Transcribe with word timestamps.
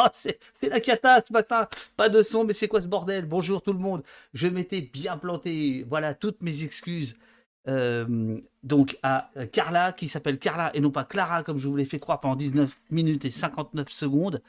Oh, 0.00 0.06
c'est 0.12 0.38
la 0.62 0.80
cata 0.80 1.20
ce 1.26 1.32
matin. 1.32 1.68
Pas 1.96 2.08
de 2.08 2.22
son, 2.22 2.44
mais 2.44 2.52
c'est 2.52 2.68
quoi 2.68 2.80
ce 2.80 2.86
bordel? 2.86 3.26
Bonjour 3.26 3.62
tout 3.62 3.72
le 3.72 3.80
monde. 3.80 4.04
Je 4.32 4.46
m'étais 4.46 4.80
bien 4.80 5.18
planté. 5.18 5.84
Voilà, 5.88 6.14
toutes 6.14 6.42
mes 6.44 6.62
excuses. 6.62 7.16
Euh, 7.66 8.38
donc 8.62 8.96
à 9.02 9.30
Carla, 9.52 9.92
qui 9.92 10.06
s'appelle 10.06 10.38
Carla 10.38 10.70
et 10.74 10.80
non 10.80 10.92
pas 10.92 11.04
Clara, 11.04 11.42
comme 11.42 11.58
je 11.58 11.66
vous 11.66 11.74
l'ai 11.76 11.84
fait 11.84 11.98
croire 11.98 12.20
pendant 12.20 12.36
19 12.36 12.74
minutes 12.92 13.24
et 13.24 13.30
59 13.30 13.88
secondes. 13.90 14.40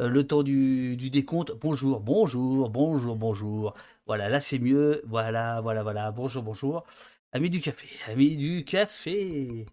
Euh, 0.00 0.08
le 0.08 0.26
temps 0.26 0.42
du, 0.42 0.96
du, 0.96 1.10
décompte. 1.10 1.52
Bonjour, 1.60 2.00
bonjour, 2.00 2.70
bonjour, 2.70 3.16
bonjour. 3.16 3.74
Voilà, 4.06 4.30
là 4.30 4.40
c'est 4.40 4.58
mieux. 4.58 5.02
Voilà, 5.06 5.60
voilà, 5.60 5.82
voilà. 5.82 6.10
Bonjour, 6.12 6.42
bonjour. 6.42 6.84
Amis 7.32 7.50
du 7.50 7.60
café, 7.60 7.88
amis 8.08 8.36
du 8.36 8.64
café 8.64 9.66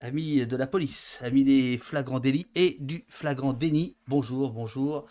amis 0.00 0.46
de 0.46 0.56
la 0.56 0.66
police, 0.66 1.18
amis 1.22 1.44
des 1.44 1.78
flagrants 1.78 2.20
délits 2.20 2.48
et 2.54 2.76
du 2.80 3.04
flagrant 3.08 3.52
déni. 3.52 3.96
Bonjour, 4.08 4.50
bonjour. 4.50 5.06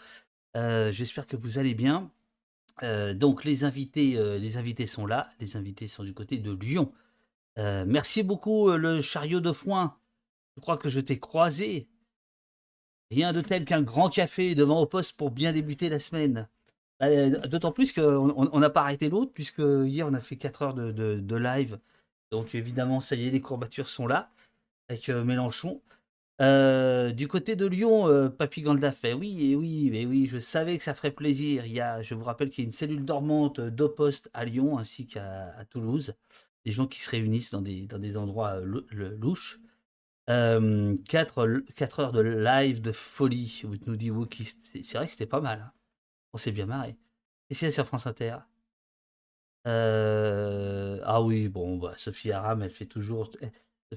Euh, 0.57 0.91
j'espère 0.91 1.27
que 1.27 1.37
vous 1.37 1.59
allez 1.59 1.75
bien. 1.75 2.11
Euh, 2.81 3.13
donc 3.13 3.43
les 3.43 3.63
invités, 3.63 4.17
euh, 4.17 4.37
les 4.37 4.57
invités 4.57 4.87
sont 4.87 5.05
là. 5.05 5.29
Les 5.39 5.55
invités 5.55 5.87
sont 5.87 6.03
du 6.03 6.13
côté 6.13 6.37
de 6.37 6.51
Lyon. 6.51 6.91
merci 7.57 8.23
beaucoup 8.23 8.71
le 8.71 9.01
chariot 9.01 9.41
de 9.41 9.51
foin. 9.51 9.97
Je 10.55 10.61
crois 10.61 10.77
que 10.77 10.89
je 10.89 10.99
t'ai 10.99 11.19
croisé. 11.19 11.87
Rien 13.11 13.33
de 13.33 13.41
tel 13.41 13.65
qu'un 13.65 13.81
grand 13.81 14.09
café 14.09 14.55
devant 14.55 14.81
au 14.81 14.85
poste 14.85 15.17
pour 15.17 15.31
bien 15.31 15.51
débuter 15.51 15.89
la 15.89 15.99
semaine. 15.99 16.47
D'autant 17.01 17.71
plus 17.71 17.93
qu'on 17.93 18.59
n'a 18.59 18.69
pas 18.69 18.81
arrêté 18.81 19.09
l'autre, 19.09 19.31
puisque 19.33 19.59
hier 19.59 20.07
on 20.07 20.13
a 20.13 20.21
fait 20.21 20.35
4 20.35 20.61
heures 20.61 20.73
de, 20.73 20.91
de 20.91 21.35
live. 21.35 21.79
Donc 22.31 22.55
évidemment, 22.55 23.01
ça 23.01 23.15
y 23.15 23.27
est, 23.27 23.31
les 23.31 23.41
courbatures 23.41 23.89
sont 23.89 24.07
là 24.07 24.31
avec 24.89 25.09
euh, 25.09 25.23
Mélenchon. 25.23 25.81
Euh, 26.41 27.11
du 27.11 27.27
côté 27.27 27.55
de 27.55 27.65
Lyon, 27.65 28.07
euh, 28.07 28.29
Papy 28.29 28.61
Ganda 28.61 28.91
fait 28.91 29.13
oui, 29.13 29.51
et 29.51 29.55
oui, 29.55 29.89
mais 29.91 30.05
oui, 30.05 30.27
je 30.27 30.39
savais 30.39 30.77
que 30.77 30.83
ça 30.83 30.95
ferait 30.95 31.11
plaisir. 31.11 31.65
Il 31.65 31.73
y 31.73 31.81
a, 31.81 32.01
je 32.01 32.15
vous 32.15 32.23
rappelle 32.23 32.49
qu'il 32.49 32.63
y 32.63 32.65
a 32.65 32.69
une 32.69 32.73
cellule 32.73 33.05
dormante 33.05 33.59
d'Opost 33.59 34.29
à 34.33 34.45
Lyon 34.45 34.77
ainsi 34.77 35.05
qu'à 35.05 35.53
Toulouse. 35.69 36.13
Des 36.65 36.71
gens 36.71 36.87
qui 36.87 36.99
se 36.99 37.09
réunissent 37.09 37.51
dans 37.51 37.61
des, 37.61 37.87
dans 37.87 37.99
des 37.99 38.17
endroits 38.17 38.59
louches. 38.59 39.59
4, 40.27 41.37
heures 41.99 42.11
de 42.11 42.21
live 42.21 42.81
de 42.81 42.91
folie, 42.91 43.61
vous 43.65 43.75
nous 43.87 43.95
dit 43.95 44.11
Wookie. 44.11 44.45
C'est 44.83 44.97
vrai 44.97 45.05
que 45.07 45.11
c'était 45.11 45.25
pas 45.25 45.41
mal. 45.41 45.59
Hein. 45.65 45.71
On 46.33 46.37
s'est 46.37 46.51
bien 46.51 46.67
marré. 46.67 46.97
Et 47.49 47.53
c'est 47.53 47.71
sur 47.71 47.87
France 47.87 48.07
Inter 48.07 48.37
Ah 49.65 51.21
oui, 51.21 51.49
bon, 51.49 51.77
bah, 51.77 51.93
Sophie 51.97 52.31
Aram, 52.31 52.61
elle 52.61 52.71
fait 52.71 52.85
toujours. 52.85 53.31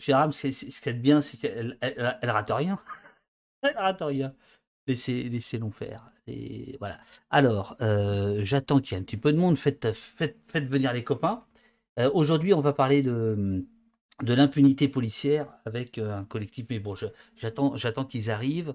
Aram, 0.09 0.33
ce 0.33 0.49
qui 0.49 0.89
est 0.89 0.93
bien, 0.93 1.21
c'est 1.21 1.37
qu'elle 1.37 1.79
elle, 1.81 2.31
rate 2.31 2.51
rien. 2.51 2.79
elle 3.63 3.77
rate 3.77 4.01
rien. 4.01 4.35
Laissez, 4.87 5.25
laissez 5.25 5.59
nous 5.59 5.71
faire. 5.71 6.11
Et 6.27 6.77
voilà. 6.79 6.99
Alors, 7.31 7.77
euh, 7.81 8.41
j'attends 8.45 8.81
qu'il 8.81 8.93
y 8.93 8.99
ait 8.99 9.01
un 9.01 9.05
petit 9.05 9.17
peu 9.17 9.33
de 9.33 9.39
monde. 9.39 9.59
Faites, 9.59 9.87
venir 10.55 10.93
les 10.93 11.05
copains. 11.05 11.45
Euh, 11.99 12.11
aujourd'hui, 12.15 12.55
on 12.55 12.61
va 12.61 12.73
parler 12.73 13.03
de, 13.03 13.65
l'impunité 14.23 14.89
policière 14.89 15.47
avec 15.67 15.99
euh, 15.99 16.19
un 16.19 16.25
collectif. 16.25 16.67
Mais 16.71 16.81
bon, 16.81 16.95
j'attends, 17.37 17.77
j'attends 17.77 18.05
qu'ils 18.05 18.31
arrivent 18.31 18.75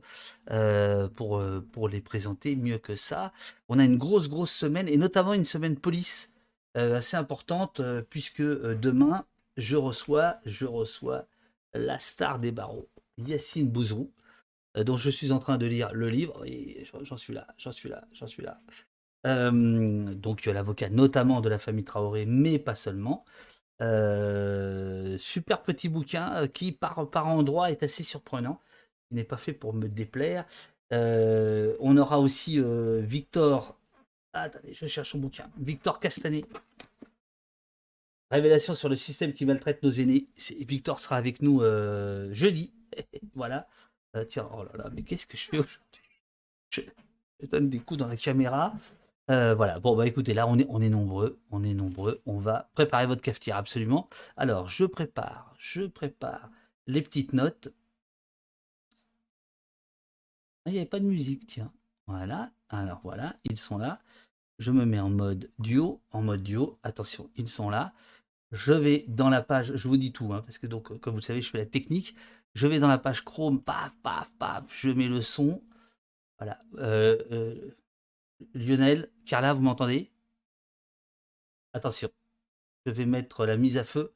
pour, 1.16 1.44
pour 1.72 1.90
les 1.90 2.02
présenter 2.02 2.56
mieux 2.56 2.78
que 2.78 2.96
ça. 2.96 3.34
On 3.70 3.80
a 3.80 3.86
une 3.86 3.98
grosse, 3.98 4.30
grosse 4.30 4.52
semaine, 4.52 4.88
et 4.88 4.98
notamment 4.98 5.34
une 5.34 5.46
semaine 5.46 5.78
police 5.78 6.34
assez 6.76 7.18
importante, 7.18 7.82
puisque 8.10 8.44
demain, 8.44 9.26
je 9.58 9.76
reçois, 9.76 10.38
je 10.46 10.66
reçois 10.66 11.26
la 11.74 12.00
star 12.00 12.40
des 12.40 12.52
barreaux, 12.52 12.88
Yacine 13.18 13.70
Bouzrou, 13.70 14.12
euh, 14.78 14.84
dont 14.84 14.98
je 14.98 15.10
suis 15.10 15.32
en 15.32 15.40
train 15.40 15.58
de 15.58 15.66
lire 15.66 15.94
le 15.94 16.10
livre. 16.10 16.46
J'en 17.02 17.18
suis 17.18 17.34
là, 17.34 17.48
j'en 17.58 17.72
suis 17.72 17.90
là, 17.90 18.08
j'en 18.14 18.28
suis 18.28 18.44
là. 18.44 18.62
Euh, 19.26 20.14
donc 20.14 20.46
l'avocat 20.46 20.90
notamment 20.90 21.42
de 21.42 21.50
la 21.50 21.60
famille 21.60 21.84
Traoré, 21.84 22.26
mais 22.26 22.60
pas 22.60 22.76
seulement. 22.76 23.26
Euh, 23.82 25.18
super 25.20 25.62
petit 25.62 25.90
bouquin 25.90 26.48
qui 26.48 26.72
par, 26.72 26.98
endroit 27.28 27.72
est 27.72 27.84
assez 27.84 28.04
surprenant. 28.04 28.60
Il 29.12 29.16
n'est 29.16 29.24
pas 29.24 29.38
fait 29.38 29.54
pour 29.54 29.74
me 29.74 29.88
déplaire. 29.88 30.46
on 30.92 31.98
aura 31.98 32.20
aussi 32.20 32.60
Victor. 32.62 33.78
attendez, 34.34 34.74
je 34.74 34.86
cherche 34.86 35.12
son 35.12 35.20
bouquin. 35.20 35.50
Victor 35.58 36.00
Castanet, 36.00 36.46
Révélation 38.30 38.76
sur 38.76 38.90
le 38.90 38.96
système 38.96 39.34
qui 39.34 39.46
maltraite 39.46 39.82
nos 39.84 39.90
aînés. 39.90 40.28
Victor 40.60 41.00
sera 41.00 41.16
avec 41.16 41.42
nous 41.42 41.62
euh, 41.62 42.34
jeudi. 42.34 42.74
voilà. 43.36 43.68
Euh, 44.16 44.26
tiens, 44.26 44.50
oh 44.54 44.64
là 44.64 44.72
là, 44.76 44.90
mais 44.94 45.04
qu'est-ce 45.04 45.28
que 45.28 45.38
je 45.38 45.44
fais 45.46 45.60
aujourd'hui? 45.60 46.02
Je, 46.70 46.82
donne 47.50 47.70
des 47.70 47.80
coups 47.80 48.00
dans 48.00 48.08
la 48.08 48.18
caméra. 48.18 48.74
Euh, 49.30 49.56
voilà. 49.56 49.80
Bon, 49.80 49.96
bah 49.96 50.08
écoutez, 50.08 50.34
là, 50.34 50.48
on 50.48 50.58
est, 50.58 50.66
on 50.70 50.82
est 50.82 50.90
nombreux. 50.90 51.40
On 51.52 51.64
est 51.64 51.74
nombreux. 51.74 52.22
On 52.26 52.40
va 52.40 52.70
préparer 52.74 53.06
votre 53.06 53.22
cafetière, 53.22 53.58
absolument. 53.58 54.10
Alors, 54.36 54.68
je 54.70 54.86
prépare, 54.86 55.54
je 55.58 55.84
prépare 55.84 56.50
les 56.88 57.02
petites 57.02 57.34
notes. 57.34 57.70
Ah, 60.66 60.70
il 60.70 60.74
n'y 60.74 60.80
avait 60.80 60.88
pas 60.88 61.00
de 61.00 61.06
musique, 61.06 61.48
tiens. 61.48 61.72
Voilà. 62.08 62.52
Alors, 62.70 63.00
voilà, 63.04 63.36
ils 63.46 63.58
sont 63.58 63.78
là. 63.78 64.00
Je 64.60 64.72
me 64.72 64.86
mets 64.86 65.00
en 65.00 65.10
mode 65.10 65.50
duo. 65.60 66.02
En 66.12 66.22
mode 66.22 66.44
duo. 66.44 66.80
Attention, 66.84 67.30
ils 67.36 67.48
sont 67.48 67.70
là. 67.70 67.94
Je 68.52 68.74
vais 68.74 69.06
dans 69.08 69.30
la 69.30 69.42
page, 69.42 69.76
je 69.76 69.88
vous 69.88 69.98
dis 69.98 70.14
tout, 70.14 70.34
hein, 70.34 70.42
parce 70.46 70.58
que 70.58 70.68
donc, 70.68 70.98
comme 71.00 71.14
vous 71.14 71.20
le 71.20 71.24
savez, 71.24 71.42
je 71.42 71.50
fais 71.50 71.58
la 71.58 71.66
technique. 71.66 72.16
Je 72.56 72.66
vais 72.66 72.80
dans 72.80 72.88
la 72.88 72.98
page 72.98 73.24
Chrome, 73.24 73.62
paf, 73.62 73.96
paf, 74.02 74.32
paf, 74.40 74.64
je 74.70 74.90
mets 74.90 75.08
le 75.08 75.22
son. 75.22 75.62
Voilà. 76.40 76.60
Euh, 76.78 77.18
euh, 77.32 77.78
Lionel, 78.54 79.12
Carla, 79.26 79.54
vous 79.54 79.62
m'entendez? 79.62 80.12
Attention. 81.74 82.10
Je 82.86 82.92
vais 82.92 83.06
mettre 83.06 83.46
la 83.46 83.58
mise 83.58 83.78
à 83.78 83.84
feu. 83.84 84.14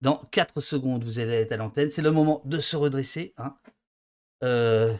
Dans 0.00 0.18
4 0.30 0.60
secondes, 0.60 1.04
vous 1.04 1.18
allez 1.18 1.32
être 1.32 1.52
à 1.52 1.56
l'antenne. 1.56 1.90
C'est 1.90 2.02
le 2.02 2.12
moment 2.12 2.42
de 2.44 2.60
se 2.60 2.76
redresser. 2.76 3.34
Hein. 3.36 3.56
Euh, 4.44 4.94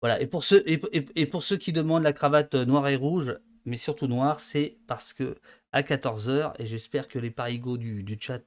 voilà. 0.00 0.20
Et 0.20 0.26
pour, 0.26 0.44
ceux, 0.44 0.62
et, 0.66 1.26
pour 1.26 1.42
ceux 1.42 1.56
qui 1.56 1.72
demandent 1.72 2.02
la 2.02 2.12
cravate 2.12 2.54
noire 2.54 2.88
et 2.88 2.96
rouge, 2.96 3.38
mais 3.68 3.76
surtout 3.76 4.06
noire, 4.06 4.40
c'est 4.40 4.76
parce 4.86 5.12
que 5.12 5.36
à 5.72 5.82
14h, 5.82 6.54
et 6.58 6.66
j'espère 6.66 7.08
que 7.08 7.18
les 7.18 7.30
parigots 7.30 7.76
du, 7.76 8.02
du, 8.02 8.16
chat 8.18 8.40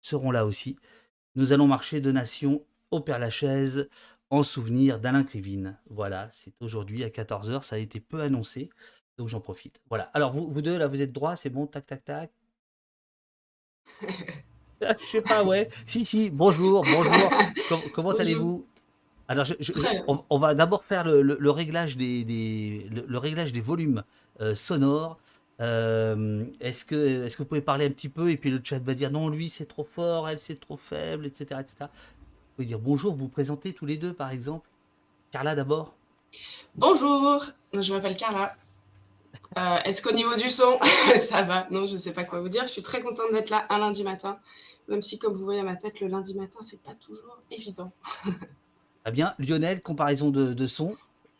seront 0.00 0.30
là 0.30 0.46
aussi. 0.46 0.76
Nous 1.34 1.52
allons 1.52 1.66
marcher 1.66 2.00
de 2.00 2.12
Nation 2.12 2.62
au 2.90 3.00
Père-Lachaise 3.00 3.88
en 4.30 4.42
souvenir 4.42 5.00
d'Alain 5.00 5.24
Krivine. 5.24 5.78
Voilà, 5.88 6.28
c'est 6.32 6.52
aujourd'hui 6.60 7.02
à 7.04 7.08
14h, 7.08 7.62
ça 7.62 7.76
a 7.76 7.78
été 7.78 8.00
peu 8.00 8.20
annoncé, 8.20 8.70
donc 9.18 9.28
j'en 9.28 9.40
profite. 9.40 9.80
Voilà, 9.88 10.04
alors 10.14 10.32
vous, 10.32 10.48
vous 10.48 10.62
deux, 10.62 10.76
là, 10.76 10.86
vous 10.86 11.00
êtes 11.00 11.12
droit, 11.12 11.36
c'est 11.36 11.50
bon, 11.50 11.66
tac, 11.66 11.86
tac, 11.86 12.04
tac. 12.04 12.30
Je 14.80 15.06
sais 15.10 15.22
pas, 15.22 15.42
ouais. 15.44 15.68
Si, 15.86 16.04
si, 16.04 16.28
bonjour, 16.30 16.82
bonjour. 16.82 17.92
comment 17.94 18.10
allez-vous? 18.10 18.66
Alors, 19.28 19.46
on, 20.30 20.38
va 20.38 20.54
d'abord 20.54 20.84
faire 20.84 21.04
le, 21.04 21.50
réglage 21.50 21.96
des, 21.96 22.88
le, 22.90 23.18
réglage 23.18 23.52
des 23.52 23.60
volumes 23.60 24.04
euh, 24.40 24.54
sonores 24.54 25.18
euh, 25.60 26.44
est-ce 26.60 26.84
que, 26.84 27.24
est 27.24 27.32
que 27.32 27.38
vous 27.38 27.46
pouvez 27.46 27.62
parler 27.62 27.86
un 27.86 27.90
petit 27.90 28.10
peu 28.10 28.30
et 28.30 28.36
puis 28.36 28.50
le 28.50 28.60
chat 28.62 28.78
va 28.78 28.94
dire 28.94 29.10
non, 29.10 29.28
lui 29.28 29.48
c'est 29.48 29.66
trop 29.66 29.84
fort, 29.84 30.28
elle 30.28 30.40
c'est 30.40 30.60
trop 30.60 30.76
faible, 30.76 31.26
etc., 31.26 31.60
etc. 31.60 31.72
Vous 31.80 32.56
pouvez 32.56 32.66
dire 32.66 32.78
bonjour, 32.78 33.14
vous, 33.14 33.20
vous 33.20 33.28
présentez 33.28 33.72
tous 33.72 33.86
les 33.86 33.96
deux 33.96 34.12
par 34.12 34.30
exemple. 34.30 34.68
Carla 35.30 35.54
d'abord. 35.54 35.94
Bonjour, 36.74 37.42
je 37.72 37.92
m'appelle 37.92 38.16
Carla. 38.16 38.50
Euh, 39.56 39.78
est-ce 39.86 40.02
qu'au 40.02 40.12
niveau 40.12 40.34
du 40.34 40.50
son, 40.50 40.78
ça 41.16 41.42
va? 41.42 41.66
Non, 41.70 41.86
je 41.86 41.92
ne 41.92 41.98
sais 41.98 42.12
pas 42.12 42.24
quoi 42.24 42.40
vous 42.40 42.50
dire. 42.50 42.62
Je 42.62 42.72
suis 42.72 42.82
très 42.82 43.00
contente 43.00 43.32
d'être 43.32 43.48
là 43.48 43.64
un 43.70 43.78
lundi 43.78 44.04
matin, 44.04 44.38
même 44.88 45.00
si 45.00 45.18
comme 45.18 45.32
vous 45.32 45.44
voyez 45.44 45.60
à 45.60 45.64
ma 45.64 45.76
tête, 45.76 46.00
le 46.00 46.08
lundi 46.08 46.34
matin, 46.34 46.58
c'est 46.60 46.80
pas 46.82 46.94
toujours 46.94 47.38
évident. 47.50 47.92
Très 49.04 49.12
bien. 49.12 49.34
Lionel, 49.38 49.80
comparaison 49.82 50.30
de, 50.30 50.52
de 50.52 50.66
son 50.66 50.92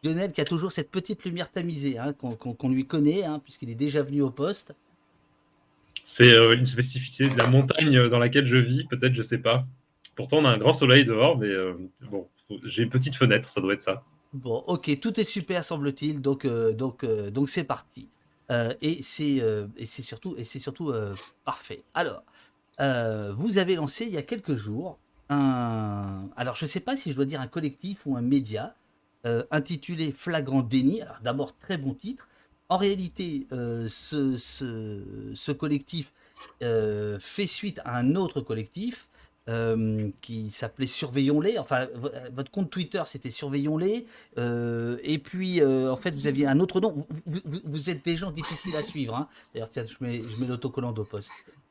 Lionel 0.06 0.32
qui 0.32 0.40
a 0.40 0.44
toujours 0.44 0.72
cette 0.72 0.90
petite 0.90 1.24
lumière 1.24 1.50
tamisée 1.50 1.98
hein, 1.98 2.12
qu'on 2.12 2.68
lui 2.68 2.86
connaît, 2.86 3.24
hein, 3.24 3.40
puisqu'il 3.42 3.70
est 3.70 3.74
déjà 3.74 4.02
venu 4.02 4.22
au 4.22 4.30
poste. 4.30 4.74
C'est 6.04 6.38
euh, 6.38 6.56
une 6.56 6.66
spécificité 6.66 7.28
de 7.28 7.36
la 7.36 7.48
montagne 7.48 8.08
dans 8.08 8.20
laquelle 8.20 8.46
je 8.46 8.56
vis, 8.56 8.84
peut-être, 8.84 9.14
je 9.14 9.22
sais 9.22 9.38
pas. 9.38 9.66
Pourtant, 10.14 10.38
on 10.38 10.44
a 10.44 10.50
un 10.50 10.56
grand 10.56 10.72
soleil 10.72 11.04
dehors, 11.04 11.36
mais 11.36 11.48
euh, 11.48 11.74
bon, 12.10 12.28
j'ai 12.64 12.84
une 12.84 12.90
petite 12.90 13.16
fenêtre, 13.16 13.48
ça 13.48 13.60
doit 13.60 13.74
être 13.74 13.82
ça. 13.82 14.04
Bon, 14.32 14.62
ok, 14.68 15.00
tout 15.00 15.18
est 15.18 15.24
super, 15.24 15.64
semble-t-il, 15.64 16.20
donc 16.20 16.44
euh, 16.44 16.72
donc 16.72 17.04
donc 17.04 17.48
c'est 17.48 17.64
parti. 17.64 18.08
et 18.80 19.02
c'est 19.02 19.42
c'est 19.84 20.02
surtout 20.02 20.36
et 20.38 20.44
c'est 20.44 20.58
surtout 20.60 20.92
parfait. 21.44 21.82
Alors, 21.92 22.22
vous 23.36 23.58
avez 23.58 23.74
lancé 23.74 24.04
il 24.04 24.12
y 24.12 24.16
a 24.16 24.22
quelques 24.22 24.56
jours 24.56 24.98
un. 25.28 26.28
Alors, 26.36 26.54
je 26.54 26.64
ne 26.64 26.68
sais 26.68 26.80
pas 26.80 26.96
si 26.96 27.10
je 27.10 27.16
dois 27.16 27.24
dire 27.24 27.40
un 27.40 27.48
collectif 27.48 28.06
ou 28.06 28.16
un 28.16 28.22
média 28.22 28.74
euh, 29.24 29.44
intitulé 29.50 30.12
Flagrant 30.12 30.62
déni. 30.62 31.00
D'abord, 31.22 31.56
très 31.58 31.78
bon 31.78 31.94
titre. 31.94 32.28
En 32.68 32.76
réalité, 32.76 33.46
euh, 33.52 33.88
ce, 33.88 34.36
ce, 34.36 35.52
collectif 35.52 36.12
euh, 36.62 37.18
fait 37.20 37.46
suite 37.46 37.80
à 37.84 37.96
un 37.96 38.14
autre 38.16 38.40
collectif 38.40 39.08
qui 40.22 40.50
s'appelait 40.50 40.88
Surveillons-les. 40.88 41.56
Enfin, 41.56 41.86
votre 42.32 42.50
compte 42.50 42.68
Twitter, 42.68 43.00
c'était 43.06 43.30
Surveillons-les. 43.30 44.04
et 44.36 45.18
puis, 45.18 45.64
en 45.64 45.96
fait, 45.96 46.10
vous 46.10 46.26
aviez 46.26 46.48
un 46.48 46.58
autre 46.58 46.80
nom. 46.80 47.06
Vous, 47.26 47.88
êtes 47.88 48.04
des 48.04 48.16
gens 48.16 48.32
difficiles 48.32 48.74
à 48.74 48.82
suivre. 48.82 49.14
Hein. 49.14 49.28
D'ailleurs, 49.54 49.70
tiens, 49.70 49.84
je 49.84 49.94
mets, 50.00 50.18
je 50.18 50.40
mets 50.40 50.48
l'autocollant. 50.48 50.92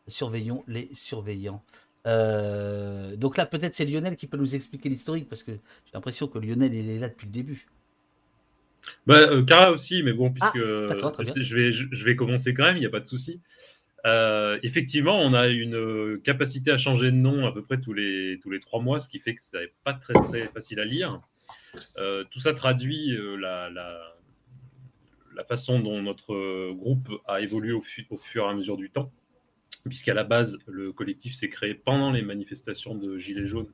Surveillons 0.08 0.64
les 0.70 0.90
surveillants. 0.94 1.62
Donc 2.06 3.38
là, 3.38 3.46
peut-être 3.46 3.74
c'est 3.76 3.86
Lionel 3.86 4.16
qui 4.16 4.28
peut 4.28 4.38
nous 4.38 4.56
expliquer 4.56 4.90
l'historique, 4.90 5.28
parce 5.28 5.44
que 5.44 5.52
j'ai 5.52 5.92
l'impression 5.94 6.28
que 6.28 6.40
Lionel, 6.40 6.74
il 6.74 6.90
est 6.90 7.00
là 7.00 7.10
depuis 7.10 7.26
le 7.26 7.32
début. 7.32 7.68
Bah, 9.08 9.18
euh, 9.18 9.74
aussi, 9.74 10.04
mais 10.04 10.14
bon, 10.14 10.32
puisque 10.32 10.56
ah, 10.56 11.24
je, 11.36 11.56
vais, 11.56 11.72
je, 11.72 12.06
vais 12.06 12.16
commencer 12.16 12.54
quand 12.54 12.64
même, 12.64 12.78
il 12.78 12.82
n'y 12.82 12.86
a 12.86 12.90
pas 12.92 13.00
de 13.00 13.08
souci. 13.08 13.40
Euh, 14.06 14.60
effectivement, 14.64 15.20
on 15.20 15.34
a 15.34 15.48
une 15.48 15.76
euh, 15.76 16.22
capacité 16.24 16.72
à 16.72 16.78
changer 16.78 17.12
de 17.12 17.18
nom 17.18 17.46
à 17.46 17.52
peu 17.52 17.64
près 17.64 17.80
tous 17.80 17.94
les, 17.94 18.40
tous 18.42 18.52
les 18.52 18.60
trois 18.60 18.82
mois, 18.82 19.00
ce 19.00 19.10
qui 19.10 19.20
fait 19.20 19.34
que 19.34 19.44
ça 19.44 19.60
n'est 19.60 19.74
pas 19.84 19.94
très, 19.94 20.14
très 20.14 20.42
facile 20.42 20.80
à 20.80 20.86
lire. 20.86 21.18
tout 22.32 22.40
ça 22.40 22.54
traduit 22.54 23.18
la, 23.40 23.70
la, 23.70 24.16
la, 25.36 25.44
façon 25.44 25.80
dont 25.80 26.02
notre 26.02 26.72
groupe 26.74 27.10
a 27.28 27.42
évolué 27.42 27.74
au, 27.74 27.84
au, 28.10 28.18
fur 28.18 28.46
et 28.46 28.50
à 28.50 28.54
mesure 28.54 28.78
du 28.78 28.90
temps, 28.90 29.12
puisqu'à 29.86 30.14
la 30.14 30.24
base, 30.24 30.58
le 30.68 30.92
collectif 30.92 31.36
s'est 31.36 31.50
créé 31.50 31.74
pendant 31.74 32.12
les 32.12 32.22
manifestations 32.22 32.96
de 32.96 33.18
Gilets 33.18 33.48
jaunes 33.48 33.72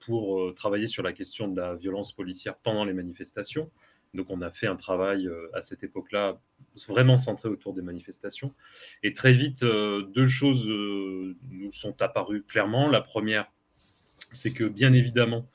pour 0.00 0.54
travailler 0.54 0.86
sur 0.86 1.02
la 1.02 1.14
question 1.14 1.48
de 1.48 1.58
la 1.58 1.74
violence 1.74 2.12
policière 2.12 2.54
pendant 2.56 2.84
les 2.84 2.92
manifestations. 2.92 3.70
Donc 4.14 4.30
on 4.30 4.40
a 4.40 4.50
fait 4.50 4.66
un 4.66 4.76
travail 4.76 5.26
euh, 5.26 5.48
à 5.52 5.60
cette 5.60 5.82
époque-là 5.82 6.40
vraiment 6.88 7.18
centré 7.18 7.48
autour 7.48 7.74
des 7.74 7.82
manifestations. 7.82 8.54
Et 9.02 9.12
très 9.12 9.32
vite, 9.32 9.62
euh, 9.64 10.02
deux 10.02 10.28
choses 10.28 10.66
euh, 10.66 11.36
nous 11.50 11.72
sont 11.72 12.00
apparues 12.00 12.42
clairement. 12.44 12.88
La 12.88 13.00
première, 13.00 13.50
c'est 13.72 14.54
que 14.54 14.64
bien 14.64 14.92
évidemment, 14.92 15.48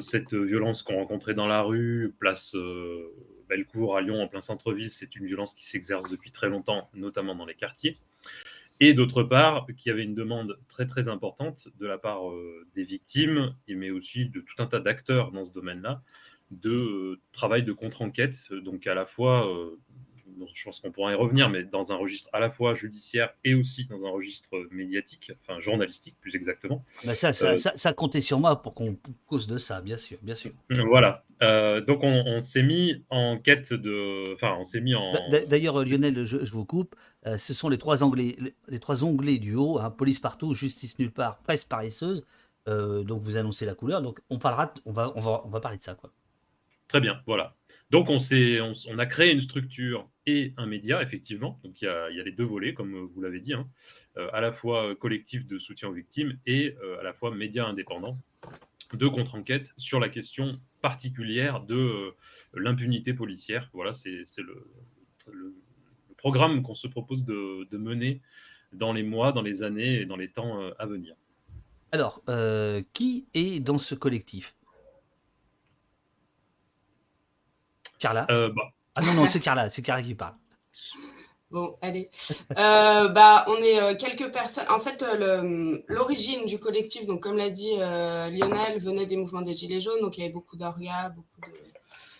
cette 0.00 0.32
violence 0.32 0.82
qu'on 0.82 0.96
rencontrait 0.96 1.34
dans 1.34 1.46
la 1.46 1.60
rue, 1.60 2.14
place 2.18 2.56
Bellecour 3.50 3.98
à 3.98 4.00
Lyon, 4.00 4.22
en 4.22 4.26
plein 4.26 4.40
centre-ville, 4.40 4.90
c'est 4.90 5.14
une 5.14 5.26
violence 5.26 5.54
qui 5.54 5.66
s'exerce 5.66 6.10
depuis 6.10 6.30
très 6.30 6.48
longtemps, 6.48 6.88
notamment 6.94 7.34
dans 7.34 7.44
les 7.44 7.54
quartiers. 7.54 7.92
Et 8.80 8.94
d'autre 8.94 9.22
part, 9.22 9.66
qu'il 9.76 9.90
y 9.90 9.92
avait 9.92 10.04
une 10.04 10.14
demande 10.14 10.58
très 10.68 10.86
très 10.86 11.08
importante 11.08 11.68
de 11.80 11.86
la 11.86 11.98
part 11.98 12.22
des 12.74 12.84
victimes, 12.84 13.54
mais 13.68 13.90
aussi 13.90 14.26
de 14.26 14.40
tout 14.40 14.62
un 14.62 14.66
tas 14.66 14.80
d'acteurs 14.80 15.32
dans 15.32 15.44
ce 15.44 15.52
domaine-là, 15.52 16.02
de 16.50 16.70
euh, 16.70 17.20
travail 17.32 17.62
de 17.62 17.72
contre-enquête, 17.72 18.52
donc 18.52 18.86
à 18.86 18.94
la 18.94 19.06
fois, 19.06 19.48
euh, 19.48 19.78
je 20.54 20.64
pense 20.64 20.80
qu'on 20.80 20.90
pourra 20.90 21.12
y 21.12 21.14
revenir, 21.14 21.50
mais 21.50 21.64
dans 21.64 21.92
un 21.92 21.96
registre 21.96 22.30
à 22.32 22.40
la 22.40 22.50
fois 22.50 22.74
judiciaire 22.74 23.34
et 23.44 23.54
aussi 23.54 23.84
dans 23.86 24.04
un 24.04 24.10
registre 24.10 24.48
médiatique, 24.70 25.32
enfin 25.42 25.60
journalistique 25.60 26.16
plus 26.20 26.34
exactement. 26.34 26.84
Bah, 27.04 27.14
ça, 27.14 27.32
ça, 27.32 27.50
euh, 27.50 27.56
ça, 27.56 27.92
comptait 27.92 28.20
sur 28.20 28.38
moi 28.38 28.62
pour 28.62 28.74
qu'on 28.74 28.98
cause 29.26 29.46
de 29.46 29.58
ça, 29.58 29.80
bien 29.80 29.98
sûr, 29.98 30.18
bien 30.22 30.34
sûr. 30.34 30.52
Voilà. 30.70 31.24
Donc 31.40 32.00
on, 32.02 32.40
s'est 32.40 32.62
mis 32.62 33.04
en 33.10 33.38
quête 33.38 33.72
de, 33.72 34.34
enfin 34.34 34.56
on 34.58 34.66
s'est 34.66 34.80
mis 34.80 34.94
en. 34.94 35.12
D'ailleurs, 35.50 35.84
Lionel, 35.84 36.24
je, 36.24 36.36
vous 36.50 36.64
coupe. 36.64 36.96
ce 37.24 37.54
sont 37.54 37.68
les 37.68 37.78
trois 37.78 38.02
onglets, 38.02 38.36
les 38.68 38.78
trois 38.78 39.04
onglets 39.04 39.38
du 39.38 39.54
haut, 39.54 39.78
hein, 39.78 39.90
police 39.90 40.20
partout, 40.20 40.54
justice 40.54 40.98
nulle 40.98 41.12
part, 41.12 41.38
presse 41.38 41.64
paresseuse. 41.64 42.26
donc 42.66 43.22
vous 43.22 43.36
annoncez 43.36 43.66
la 43.66 43.74
couleur. 43.74 44.02
Donc 44.02 44.20
on 44.30 44.38
parlera, 44.38 44.72
on 44.84 44.92
va, 44.92 45.12
on 45.14 45.20
va, 45.20 45.42
on 45.44 45.48
va 45.48 45.60
parler 45.60 45.78
de 45.78 45.82
ça, 45.82 45.94
quoi. 45.94 46.10
Très 46.88 47.00
bien, 47.00 47.20
voilà. 47.26 47.54
Donc 47.90 48.10
on, 48.10 48.18
on, 48.18 48.98
a 48.98 49.06
créé 49.06 49.32
une 49.32 49.40
structure 49.40 50.08
et 50.26 50.52
un 50.56 50.66
média, 50.66 51.02
effectivement. 51.02 51.58
Donc 51.64 51.80
il 51.80 51.86
y 51.86 51.88
a, 51.88 52.08
les 52.10 52.32
deux 52.32 52.44
volets, 52.44 52.74
comme 52.74 52.94
vous 52.94 53.20
l'avez 53.22 53.40
dit, 53.40 53.54
hein. 53.54 53.66
euh, 54.18 54.28
à 54.32 54.40
la 54.40 54.52
fois 54.52 54.94
collectif 54.96 55.46
de 55.46 55.58
soutien 55.58 55.88
aux 55.88 55.92
victimes 55.92 56.38
et 56.46 56.76
euh, 56.82 57.00
à 57.00 57.02
la 57.02 57.12
fois 57.12 57.34
média 57.34 57.66
indépendant 57.66 58.12
de 58.94 59.08
contre-enquête 59.08 59.72
sur 59.76 60.00
la 60.00 60.08
question 60.08 60.46
particulière 60.80 61.60
de 61.60 61.74
euh, 61.74 62.16
l'impunité 62.54 63.12
policière. 63.12 63.68
Voilà, 63.72 63.92
c'est 63.92 64.24
le, 64.38 64.66
programme 66.16 66.62
qu'on 66.62 66.74
se 66.74 66.88
propose 66.88 67.24
de, 67.24 67.68
de, 67.70 67.78
mener 67.78 68.20
dans 68.72 68.92
les 68.92 69.02
mois, 69.04 69.32
dans 69.32 69.42
les 69.42 69.62
années 69.62 70.00
et 70.00 70.06
dans 70.06 70.16
les 70.16 70.28
temps 70.28 70.60
à 70.78 70.86
venir. 70.86 71.14
Alors, 71.92 72.22
qui 72.92 73.28
est 73.34 73.60
dans 73.60 73.78
ce 73.78 73.94
collectif? 73.94 74.56
Carla? 77.98 78.26
Euh, 78.30 78.50
bah. 78.50 78.72
Ah 78.96 79.02
non, 79.02 79.14
non, 79.14 79.26
c'est 79.26 79.40
Carla, 79.40 79.70
c'est 79.70 79.82
Carla 79.82 80.02
qui 80.02 80.14
parle. 80.14 80.34
Bon, 81.50 81.76
allez. 81.80 82.10
Euh, 82.58 83.08
bah, 83.08 83.44
on 83.48 83.56
est 83.56 83.80
euh, 83.80 83.94
quelques 83.94 84.30
personnes. 84.30 84.66
En 84.70 84.78
fait, 84.78 85.02
l'origine 85.88 86.44
du 86.44 86.58
collectif, 86.58 87.06
donc 87.06 87.22
comme 87.22 87.36
l'a 87.36 87.50
dit 87.50 87.74
Lionel, 87.76 88.78
venait 88.78 89.06
des 89.06 89.16
mouvements 89.16 89.42
des 89.42 89.54
Gilets 89.54 89.80
jaunes. 89.80 90.00
Donc 90.00 90.18
il 90.18 90.20
y 90.20 90.24
avait 90.24 90.32
beaucoup 90.32 90.56
d'orgas, 90.56 91.10
beaucoup 91.10 91.40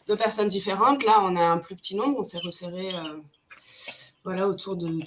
de, 0.08 0.14
personnes 0.14 0.48
différentes. 0.48 1.04
Là, 1.04 1.20
on 1.22 1.36
a 1.36 1.42
un 1.42 1.58
plus 1.58 1.76
petit 1.76 1.96
nombre. 1.96 2.18
On 2.18 2.22
s'est 2.22 2.38
resserré 2.38 2.92
voilà, 4.24 4.48
autour 4.48 4.76
d'une 4.76 5.02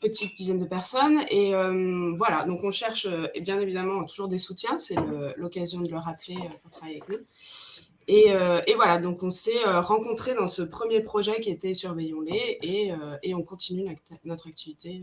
petite 0.00 0.36
dizaine 0.36 0.60
de 0.60 0.64
personnes. 0.66 1.18
Et 1.30 1.52
voilà, 2.16 2.44
donc 2.44 2.62
on 2.62 2.70
cherche 2.70 3.08
bien 3.40 3.58
évidemment 3.60 4.04
toujours 4.04 4.28
des 4.28 4.38
soutiens. 4.38 4.78
C'est 4.78 4.96
l'occasion 5.36 5.80
de 5.80 5.90
le 5.90 5.98
rappeler 5.98 6.36
pour 6.62 6.70
travailler 6.70 7.02
avec 7.02 7.08
nous. 7.08 7.24
Euh, 8.08 8.60
et, 8.66 8.74
voilà, 8.74 8.98
donc 8.98 9.22
on 9.22 9.30
s'est 9.30 9.66
euh, 9.66 9.80
rencontrés 9.80 10.34
dans 10.34 10.46
ce 10.46 10.62
premier 10.62 11.00
projet 11.00 11.40
qui 11.40 11.50
était 11.50 11.74
Surveillons-les 11.74 12.58
et, 12.62 12.92
euh, 12.92 13.34
on 13.34 13.42
continue 13.42 13.94
notre 14.24 14.46
activité 14.46 15.02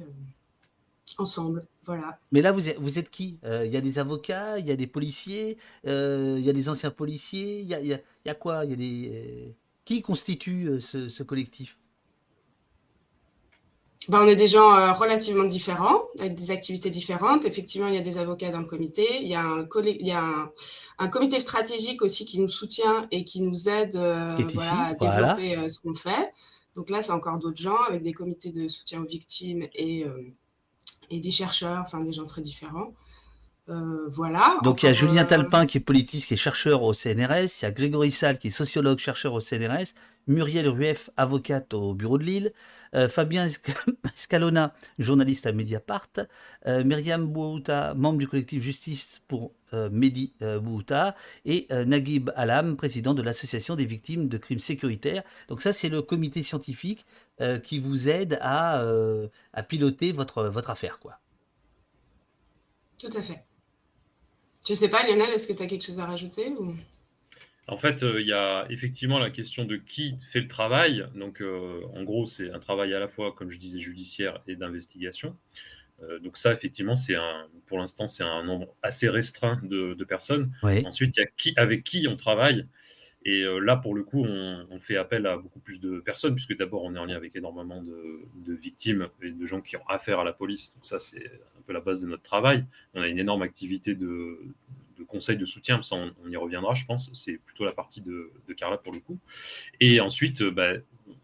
ensemble. 1.17 1.63
Voilà. 1.83 2.17
Mais 2.31 2.41
là, 2.41 2.51
vous 2.51 2.69
êtes, 2.69 2.79
vous 2.79 2.97
êtes 2.97 3.09
qui? 3.09 3.37
Il 3.43 3.69
y 3.69 3.77
a 3.77 3.81
des 3.81 3.99
avocats, 3.99 4.57
il 4.59 4.65
y 4.65 4.71
a 4.71 4.75
des 4.75 4.87
policiers, 4.87 5.57
il 5.85 6.39
y 6.39 6.49
a 6.49 6.53
des 6.53 6.69
anciens 6.69 6.91
policiers, 6.91 7.59
il 7.59 7.67
y 7.67 7.75
a, 7.75 7.81
y 7.81 7.93
a, 8.29 8.35
quoi? 8.35 8.65
Y 8.65 8.73
a 8.73 8.75
des, 8.75 9.53
Qui 9.85 10.01
constitue 10.01 10.79
ce 10.79 11.23
collectif? 11.23 11.77
Ben, 14.09 14.21
on 14.21 14.27
est 14.27 14.35
des 14.35 14.47
gens 14.47 14.75
euh, 14.75 14.91
relativement 14.91 15.45
différents, 15.45 16.01
avec 16.19 16.35
des 16.35 16.51
activités 16.51 16.89
différentes. 16.89 17.45
Effectivement, 17.45 17.87
il 17.87 17.95
y 17.95 17.97
a 17.97 18.01
des 18.01 18.17
avocats 18.17 18.51
dans 18.51 18.59
le 18.59 18.65
comité. 18.65 19.07
Il 19.21 19.27
y 19.27 19.35
a 19.35 19.41
un, 19.41 19.65
il 19.85 20.07
y 20.07 20.11
a 20.11 20.51
un, 20.99 21.07
comité 21.07 21.39
stratégique 21.39 22.01
aussi 22.01 22.25
qui 22.25 22.39
nous 22.39 22.49
soutient 22.49 23.07
et 23.11 23.23
qui 23.23 23.41
nous 23.41 23.69
aide 23.69 23.95
euh, 23.95 24.35
à 24.59 24.93
développer 24.95 25.57
euh, 25.57 25.69
ce 25.69 25.79
qu'on 25.79 25.93
fait. 25.93 26.33
Donc 26.75 26.89
là, 26.89 27.01
c'est 27.01 27.13
encore 27.13 27.37
d'autres 27.37 27.61
gens 27.61 27.81
avec 27.87 28.03
des 28.03 28.13
comités 28.13 28.51
de 28.51 28.67
soutien 28.67 29.01
aux 29.01 29.07
victimes 29.07 29.67
et, 29.75 30.05
et 31.11 31.19
des 31.19 31.29
chercheurs, 31.29 31.83
enfin 31.83 32.01
des 32.01 32.11
gens 32.11 32.25
très 32.25 32.41
différents. 32.41 32.93
voilà. 33.67 34.57
Donc 34.63 34.81
il 34.81 34.87
y 34.87 34.89
a 34.89 34.93
Julien 34.93 35.23
Talpin 35.23 35.67
qui 35.67 35.77
est 35.77 35.81
politiste, 35.81 36.27
qui 36.27 36.33
est 36.33 36.37
chercheur 36.37 36.81
au 36.81 36.95
CNRS. 36.95 37.61
Il 37.61 37.61
y 37.61 37.65
a 37.65 37.71
Grégory 37.71 38.11
Salle 38.11 38.39
qui 38.39 38.47
est 38.47 38.51
sociologue, 38.51 38.97
chercheur 38.97 39.33
au 39.33 39.39
CNRS. 39.39 39.93
Muriel 40.27 40.67
Rueff, 40.67 41.09
avocate 41.17 41.73
au 41.73 41.93
bureau 41.93 42.17
de 42.17 42.23
Lille. 42.23 42.53
Euh, 42.95 43.09
Fabien 43.09 43.47
Scalona, 44.15 44.73
journaliste 44.99 45.47
à 45.47 45.51
Mediapart, 45.51 46.09
euh, 46.67 46.83
Myriam 46.83 47.25
Bouhouta, 47.25 47.93
membre 47.95 48.19
du 48.19 48.27
collectif 48.27 48.61
Justice 48.61 49.21
pour 49.27 49.51
euh, 49.73 49.89
Mehdi 49.91 50.33
Bouhouta, 50.39 51.15
et 51.45 51.67
Naguib 51.71 52.31
Alam, 52.35 52.77
président 52.77 53.13
de 53.13 53.21
l'Association 53.21 53.75
des 53.75 53.85
victimes 53.85 54.27
de 54.27 54.37
crimes 54.37 54.59
sécuritaires. 54.59 55.23
Donc 55.47 55.61
ça, 55.61 55.73
c'est 55.73 55.89
le 55.89 56.01
comité 56.01 56.43
scientifique 56.43 57.05
qui 57.63 57.79
vous 57.79 58.09
aide 58.09 58.37
à, 58.41 58.85
piloter 59.67 60.11
votre, 60.11 60.43
votre 60.43 60.69
affaire. 60.69 60.99
quoi. 60.99 61.19
Tout 62.99 63.17
à 63.17 63.21
fait. 63.21 63.43
Je 64.67 64.73
sais 64.75 64.87
pas, 64.87 65.03
Lionel, 65.03 65.29
est-ce 65.31 65.47
que 65.47 65.53
tu 65.53 65.63
as 65.63 65.65
quelque 65.65 65.83
chose 65.83 65.99
à 65.99 66.05
rajouter 66.05 66.47
ou... 66.59 66.73
En 67.67 67.77
fait, 67.77 68.03
euh, 68.03 68.19
il 68.19 68.27
y 68.27 68.33
a 68.33 68.65
effectivement 68.69 69.19
la 69.19 69.29
question 69.29 69.63
de 69.63 69.77
qui 69.77 70.15
fait 70.33 70.41
le 70.41 70.49
travail. 70.49 71.05
Donc, 71.15 71.41
euh, 71.41 71.81
en 71.95 72.03
gros, 72.03 72.27
c'est 72.27 72.51
un 72.51 72.59
travail 72.59 72.93
à 72.93 72.99
la 72.99 73.07
fois, 73.07 73.33
comme 73.33 73.51
je 73.51 73.57
disais, 73.57 73.79
judiciaire 73.79 74.41
et 74.47 74.55
d'investigation. 74.55 75.37
Euh, 76.01 76.19
donc 76.19 76.37
ça, 76.37 76.51
effectivement, 76.51 76.95
c'est 76.95 77.15
un, 77.15 77.47
pour 77.67 77.77
l'instant, 77.79 78.09
c'est 78.09 78.23
un 78.23 78.43
nombre 78.43 78.75
assez 78.83 79.07
restreint 79.07 79.61
de, 79.63 80.03
personnes. 80.03 80.51
Ensuite, 80.61 81.15
il 81.15 81.21
y 81.21 81.23
a 81.23 81.27
qui, 81.37 81.53
avec 81.55 81.83
qui 81.85 82.05
on 82.09 82.17
travaille. 82.17 82.67
Et 83.25 83.45
là, 83.61 83.77
pour 83.77 83.95
le 83.95 84.03
coup, 84.03 84.25
on, 84.25 84.79
fait 84.81 84.97
appel 84.97 85.25
à 85.27 85.37
beaucoup 85.37 85.61
plus 85.61 85.79
de 85.79 86.01
personnes, 86.01 86.35
puisque 86.35 86.57
d'abord, 86.57 86.83
on 86.83 86.93
est 86.93 86.99
en 86.99 87.05
lien 87.05 87.15
avec 87.15 87.33
énormément 87.37 87.81
de, 87.81 88.19
de, 88.45 88.53
victimes 88.53 89.07
et 89.21 89.31
de 89.31 89.45
gens 89.45 89.61
qui 89.61 89.77
ont 89.77 89.87
affaire 89.87 90.19
à 90.19 90.25
la 90.25 90.33
police. 90.33 90.73
Donc 90.75 90.85
ça, 90.85 90.99
c'est 90.99 91.27
un 91.57 91.61
peu 91.65 91.71
la 91.71 91.79
base 91.79 92.01
de 92.01 92.07
notre 92.07 92.23
travail. 92.23 92.65
On 92.93 93.01
a 93.01 93.07
une 93.07 93.19
énorme 93.19 93.41
activité 93.41 93.95
de, 93.95 94.39
de 94.97 95.03
conseils 95.03 95.37
de 95.37 95.45
soutien, 95.45 95.81
ça 95.83 95.95
on, 95.95 96.29
y 96.29 96.35
reviendra, 96.35 96.73
je 96.73 96.85
pense. 96.85 97.11
C'est 97.13 97.37
plutôt 97.37 97.65
la 97.65 97.71
partie 97.71 98.01
de, 98.01 98.31
Carla 98.57 98.77
pour 98.77 98.93
le 98.93 98.99
coup. 98.99 99.19
Et 99.79 99.99
ensuite, 99.99 100.41
euh, 100.41 100.51
bah, 100.51 100.73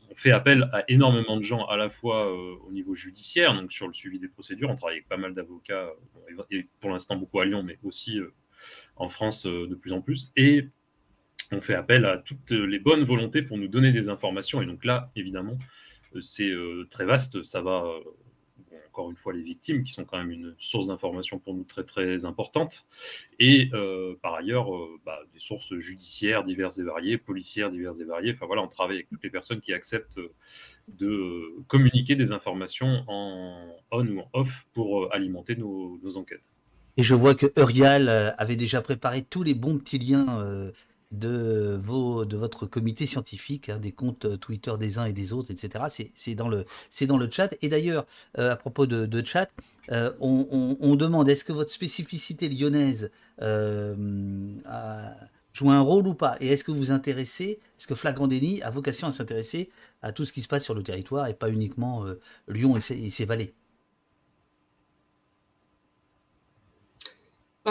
on 0.10 0.16
fait 0.16 0.32
appel 0.32 0.70
à 0.74 0.84
énormément 0.88 1.38
de 1.38 1.44
gens, 1.44 1.66
à 1.66 1.78
la 1.78 1.90
fois 1.90 2.28
euh, 2.28 2.56
au 2.68 2.72
niveau 2.72 2.96
judiciaire, 2.96 3.54
donc 3.54 3.72
sur 3.72 3.88
le 3.88 3.94
suivi 3.94 4.20
des 4.20 4.28
procédures. 4.28 4.70
On 4.70 4.76
travaille 4.76 4.98
avec 4.98 5.08
pas 5.08 5.18
mal 5.18 5.34
d'avocats, 5.34 5.90
et 6.52 6.68
pour 6.80 6.90
l'instant 6.92 7.16
beaucoup 7.16 7.40
à 7.40 7.46
Lyon, 7.46 7.64
mais 7.64 7.78
aussi 7.84 8.20
euh, 8.20 8.34
en 8.96 9.10
France 9.10 9.46
de 9.46 9.76
plus 9.76 9.94
en 9.94 10.02
plus. 10.02 10.32
Et 10.36 10.68
on 11.52 11.62
fait 11.62 11.76
appel 11.76 12.06
à 12.06 12.18
toutes 12.18 12.52
les 12.52 12.80
bonnes 12.80 13.04
volontés 13.04 13.42
pour 13.42 13.58
nous 13.58 13.68
donner 13.68 13.92
des 13.92 14.10
informations. 14.10 14.62
Et 14.62 14.66
donc 14.66 14.86
là, 14.86 15.12
évidemment, 15.16 15.58
c'est 16.22 16.54
très 16.92 17.06
vaste. 17.06 17.44
Ça 17.44 17.62
va 17.62 17.86
une 19.10 19.16
fois 19.16 19.34
les 19.34 19.42
victimes, 19.42 19.84
qui 19.84 19.94
sont 19.94 20.06
quand 20.06 20.18
même 20.18 20.32
une 20.32 20.56
source 20.60 20.88
d'information 20.88 21.40
pour 21.40 21.54
nous 21.54 21.64
très 21.64 21.84
très 21.84 22.26
importante, 22.26 22.86
et 23.40 23.70
par 24.22 24.36
ailleurs 24.36 24.68
bah, 25.06 25.20
des 25.34 25.40
sources 25.40 25.74
judiciaires 25.80 26.44
diverses 26.44 26.78
et 26.80 26.84
variées, 26.84 27.18
policières 27.18 27.72
diverses 27.72 28.00
et 28.00 28.06
variées. 28.06 28.34
Enfin 28.34 28.46
voilà, 28.46 28.64
on 28.64 28.68
travaille 28.68 28.98
avec 28.98 29.10
toutes 29.10 29.24
les 29.24 29.30
personnes 29.30 29.62
qui 29.62 29.74
acceptent 29.74 30.20
de 30.88 31.54
communiquer 31.68 32.16
des 32.16 32.32
informations 32.32 33.04
en 33.08 33.76
on 33.92 34.08
ou 34.08 34.20
en 34.20 34.30
off 34.34 34.66
pour 34.74 35.14
alimenter 35.14 35.56
nos, 35.56 36.00
enquêtes. 36.16 36.42
Et 36.98 37.04
je 37.04 37.16
vois 37.16 37.36
que 37.36 37.48
Urial 37.58 38.10
avait 38.38 38.56
déjà 38.56 38.82
préparé 38.82 39.22
tous 39.22 39.44
les 39.44 39.54
bons 39.54 39.78
petits 39.78 40.00
liens 40.00 40.72
de, 41.12 41.80
vos, 41.84 42.26
de 42.26 42.38
votre 42.38 42.66
comité 42.66 43.06
scientifique, 43.06 43.70
hein, 43.70 43.80
des 43.80 43.92
comptes 43.92 44.26
euh, 44.26 44.38
Twitter 44.38 44.74
des 44.80 44.98
uns 44.98 45.06
et 45.06 45.14
des 45.14 45.34
autres, 45.34 45.52
etc. 45.52 46.12
C'est 46.16 46.36
dans, 46.36 46.48
le, 46.48 46.64
dans 47.08 47.18
le 47.18 47.30
chat. 47.30 47.54
Et 47.62 47.70
d'ailleurs, 47.70 48.06
euh, 48.38 48.52
à 48.54 48.56
propos 48.56 48.86
de, 48.86 49.26
chat, 49.26 49.50
euh, 49.92 50.12
on, 50.20 50.96
demande 50.96 51.30
est-ce 51.30 51.44
que 51.44 51.54
votre 51.54 51.72
spécificité 51.72 52.48
lyonnaise 52.50 53.10
joue 55.54 55.72
un 55.72 55.82
rôle 55.82 56.08
ou 56.08 56.14
pas? 56.14 56.38
Et 56.40 56.50
est-ce 56.50 56.64
que 56.64 56.72
vous 56.72 56.92
intéressez, 56.92 57.60
est-ce 57.78 57.88
que 57.88 57.96
Flagrant 57.96 58.28
Déni 58.28 58.62
a 58.62 58.70
vocation 58.70 59.08
à 59.08 59.12
s'intéresser 59.12 59.70
à 60.02 60.12
tout 60.12 60.26
ce 60.26 60.34
qui 60.34 60.42
se 60.42 60.48
passe 60.48 60.64
sur 60.64 60.76
le 60.76 60.84
territoire 60.84 61.28
et 61.28 61.34
pas 61.34 61.50
uniquement 61.50 62.06
Lyon 62.48 62.78
et 62.78 63.10
ses 63.10 63.26
vallées? 63.26 63.54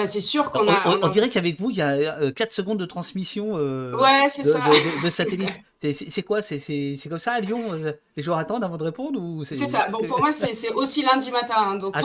C'est 0.06 0.20
sûr 0.20 0.50
qu'on 0.50 0.68
a. 0.68 0.98
On, 1.02 1.08
dirait 1.08 1.28
qu'avec 1.28 1.60
vous, 1.60 1.70
il 1.70 1.76
y 1.76 1.82
a 1.82 2.30
4 2.32 2.48
euh, 2.48 2.54
secondes 2.54 2.78
de 2.78 2.86
transmission 2.86 3.56
euh, 3.56 3.92
ouais, 3.96 4.26
de, 4.26 4.42
ça. 4.42 4.60
de, 5.02 5.10
satellite. 5.10 5.50
c'est 5.82 6.22
quoi? 6.22 6.42
C'est 6.42 6.98
comme 7.08 7.18
ça 7.18 7.32
à 7.32 7.40
Lyon 7.40 7.60
euh, 7.72 7.92
Les 8.16 8.22
gens 8.22 8.36
attendent 8.36 8.64
avant 8.64 8.76
de 8.76 8.84
répondre 8.84 9.44
C'est 9.44 9.54
ça. 9.54 9.88
Bon, 9.88 10.04
pour 10.06 10.20
moi, 10.20 10.32
c'est 10.32 10.72
aussi 10.72 11.02
lundi 11.02 11.30
matin. 11.30 11.54
Hein, 11.56 11.74
donc, 11.76 11.94
ah, 11.96 12.02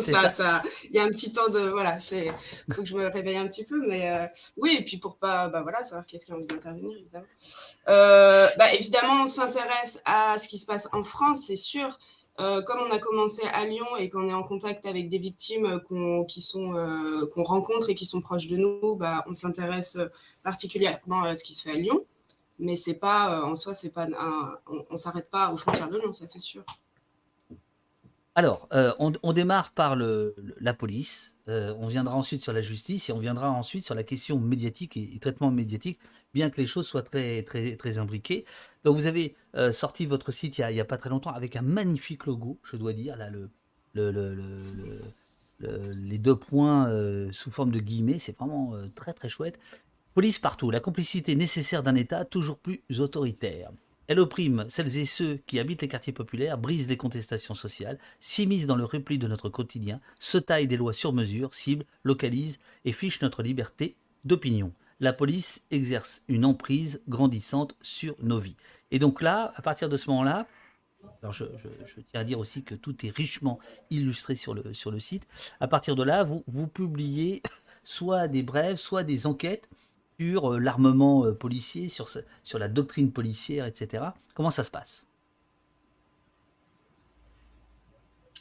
ça. 0.00 0.28
ça, 0.30 0.62
il 0.90 0.96
y 0.96 0.98
a 0.98 1.04
un 1.04 1.08
petit 1.08 1.32
temps 1.32 1.48
de. 1.48 1.58
Voilà, 1.58 1.96
il 2.12 2.32
faut 2.74 2.82
que 2.82 2.88
je 2.88 2.94
me 2.94 3.08
réveille 3.08 3.36
un 3.36 3.46
petit 3.46 3.64
peu. 3.64 3.86
Mais 3.86 4.30
oui, 4.56 4.76
et 4.78 4.84
puis 4.84 4.96
pour 4.98 5.16
pas 5.16 5.48
bah, 5.48 5.62
voilà, 5.62 5.82
savoir 5.82 6.06
qu'est-ce 6.06 6.26
qui 6.26 6.32
a 6.32 6.34
envie 6.34 6.46
d'intervenir, 6.46 6.96
évidemment. 6.98 7.26
bah, 7.86 8.74
évidemment, 8.74 9.24
on 9.24 9.28
s'intéresse 9.28 10.02
à 10.04 10.38
ce 10.38 10.48
qui 10.48 10.58
se 10.58 10.66
passe 10.66 10.88
en 10.92 11.04
France, 11.04 11.44
c'est 11.46 11.56
sûr. 11.56 11.96
Euh, 12.38 12.60
comme 12.60 12.80
on 12.80 12.92
a 12.94 12.98
commencé 12.98 13.42
à 13.52 13.64
Lyon 13.64 13.96
et 13.98 14.10
qu'on 14.10 14.28
est 14.28 14.32
en 14.34 14.42
contact 14.42 14.84
avec 14.84 15.08
des 15.08 15.18
victimes 15.18 15.80
qu'on 15.88 16.24
qui 16.24 16.42
sont 16.42 16.74
euh, 16.74 17.26
qu'on 17.32 17.42
rencontre 17.42 17.88
et 17.88 17.94
qui 17.94 18.04
sont 18.04 18.20
proches 18.20 18.48
de 18.48 18.56
nous, 18.56 18.96
bah, 18.96 19.24
on 19.26 19.32
s'intéresse 19.32 19.98
particulièrement 20.44 21.22
à 21.22 21.34
ce 21.34 21.44
qui 21.44 21.54
se 21.54 21.62
fait 21.62 21.76
à 21.76 21.78
Lyon. 21.78 22.04
Mais 22.58 22.76
c'est 22.76 22.98
pas 22.98 23.38
euh, 23.38 23.44
en 23.44 23.54
soi, 23.54 23.72
c'est 23.72 23.90
pas 23.90 24.06
on, 24.66 24.84
ne 24.90 24.96
s'arrête 24.98 25.30
pas 25.30 25.50
aux 25.50 25.56
frontières 25.56 25.88
de 25.88 25.98
Lyon, 25.98 26.12
ça 26.12 26.26
c'est 26.26 26.40
sûr. 26.40 26.62
Alors, 28.34 28.68
on, 28.98 29.32
démarre 29.32 29.72
par 29.72 29.96
le, 29.96 30.36
la 30.60 30.74
police. 30.74 31.34
on 31.46 31.86
viendra 31.86 32.14
ensuite 32.14 32.42
sur 32.42 32.52
la 32.52 32.60
justice 32.60 33.08
et 33.08 33.12
on 33.12 33.18
viendra 33.18 33.50
ensuite 33.50 33.86
sur 33.86 33.94
la 33.94 34.02
question 34.02 34.38
médiatique 34.38 34.98
et, 34.98 35.14
et 35.14 35.18
traitement 35.18 35.50
médiatique 35.50 35.98
bien 36.36 36.50
que 36.50 36.60
les 36.60 36.66
choses 36.66 36.86
soient 36.86 37.02
très, 37.02 37.42
très, 37.42 37.76
très 37.76 37.96
imbriquées. 37.96 38.44
Donc 38.84 38.96
vous 38.96 39.06
avez 39.06 39.34
euh, 39.56 39.72
sorti 39.72 40.04
votre 40.04 40.30
site 40.32 40.58
il 40.58 40.66
n'y 40.74 40.80
a, 40.80 40.84
pas 40.84 40.98
très 40.98 41.08
longtemps 41.08 41.32
avec 41.32 41.56
un 41.56 41.62
magnifique 41.62 42.26
logo, 42.26 42.60
je 42.62 42.76
dois 42.76 42.92
dire, 42.92 43.16
là, 43.16 43.30
le, 43.30 43.50
les 45.58 46.18
deux 46.18 46.36
points 46.36 46.90
euh, 46.90 47.32
sous 47.32 47.50
forme 47.50 47.70
de 47.70 47.80
guillemets, 47.80 48.18
c'est 48.18 48.36
vraiment 48.36 48.74
euh, 48.74 48.88
très 48.94 49.14
très 49.14 49.30
chouette. 49.30 49.58
Police 50.12 50.38
partout, 50.38 50.70
la 50.70 50.80
complicité 50.80 51.34
nécessaire 51.36 51.82
d'un 51.82 51.94
État 51.94 52.26
toujours 52.26 52.58
plus 52.58 52.82
autoritaire. 52.98 53.70
Elle 54.08 54.20
opprime 54.20 54.66
celles 54.68 54.98
et 54.98 55.06
ceux 55.06 55.36
qui 55.46 55.58
habitent 55.58 55.82
les 55.82 55.88
quartiers 55.88 56.12
populaires, 56.12 56.58
brise 56.58 56.86
les 56.88 56.98
contestations 56.98 57.54
sociales, 57.54 57.98
s'immisce 58.20 58.66
dans 58.66 58.76
le 58.76 58.84
repli 58.84 59.18
de 59.18 59.26
notre 59.26 59.48
quotidien, 59.48 60.00
se 60.20 60.38
taille 60.38 60.68
des 60.68 60.76
lois 60.76 60.92
sur 60.92 61.14
mesure, 61.14 61.54
cible, 61.54 61.86
localise 62.04 62.58
et 62.84 62.92
fiche 62.92 63.22
notre 63.22 63.42
liberté 63.42 63.96
d'opinion 64.24 64.72
la 65.00 65.12
police 65.12 65.64
exerce 65.70 66.22
une 66.28 66.44
emprise 66.44 67.02
grandissante 67.08 67.76
sur 67.80 68.14
nos 68.22 68.38
vies. 68.38 68.56
Et 68.90 68.98
donc 68.98 69.22
là, 69.22 69.52
à 69.56 69.62
partir 69.62 69.88
de 69.88 69.96
ce 69.96 70.08
moment-là, 70.10 70.46
alors 71.22 71.32
je, 71.32 71.44
tiens 72.10 72.20
à 72.20 72.24
dire 72.24 72.38
aussi 72.38 72.62
que 72.62 72.74
tout 72.74 73.06
est 73.06 73.10
richement 73.10 73.58
illustré 73.90 74.34
sur 74.34 74.54
le, 74.54 74.74
sur 74.74 74.90
le 74.90 75.00
site. 75.00 75.26
À 75.60 75.68
partir 75.68 75.96
de 75.96 76.02
là, 76.02 76.24
vous, 76.24 76.44
vous 76.46 76.66
publiez 76.66 77.42
soit 77.84 78.28
des 78.28 78.42
brèves, 78.42 78.76
soit 78.76 79.04
des 79.04 79.26
enquêtes 79.26 79.68
sur 80.18 80.52
euh, 80.52 80.58
l'armement 80.58 81.24
euh, 81.24 81.32
policier, 81.32 81.88
sur, 81.88 82.08
sur 82.42 82.58
la 82.58 82.68
doctrine 82.68 83.12
policière, 83.12 83.66
etc. 83.66 84.04
Comment 84.34 84.50
ça 84.50 84.64
se 84.64 84.70
passe? 84.70 85.06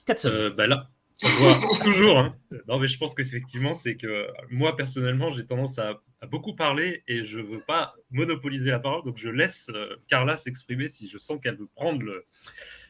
4 0.05 0.19
secondes. 0.19 0.37
Euh, 0.37 0.49
bah 0.51 0.67
là, 0.67 0.89
toujours. 1.83 2.17
Hein. 2.17 2.35
Non, 2.67 2.79
mais 2.79 2.87
je 2.87 2.97
pense 2.97 3.13
qu'effectivement, 3.13 3.73
c'est 3.73 3.95
que 3.95 4.27
moi, 4.49 4.75
personnellement, 4.75 5.31
j'ai 5.31 5.45
tendance 5.45 5.77
à, 5.79 6.01
beaucoup 6.25 6.55
parler 6.55 7.03
et 7.07 7.25
je 7.25 7.39
ne 7.39 7.43
veux 7.43 7.61
pas 7.61 7.95
monopoliser 8.11 8.71
la 8.71 8.79
parole. 8.79 9.03
Donc, 9.03 9.17
je 9.17 9.29
laisse 9.29 9.69
euh, 9.69 9.95
Carla 10.07 10.37
s'exprimer 10.37 10.89
si 10.89 11.07
je 11.07 11.17
sens 11.17 11.39
qu'elle 11.41 11.55
veut 11.55 11.69
prendre 11.75 12.01
le, 12.01 12.25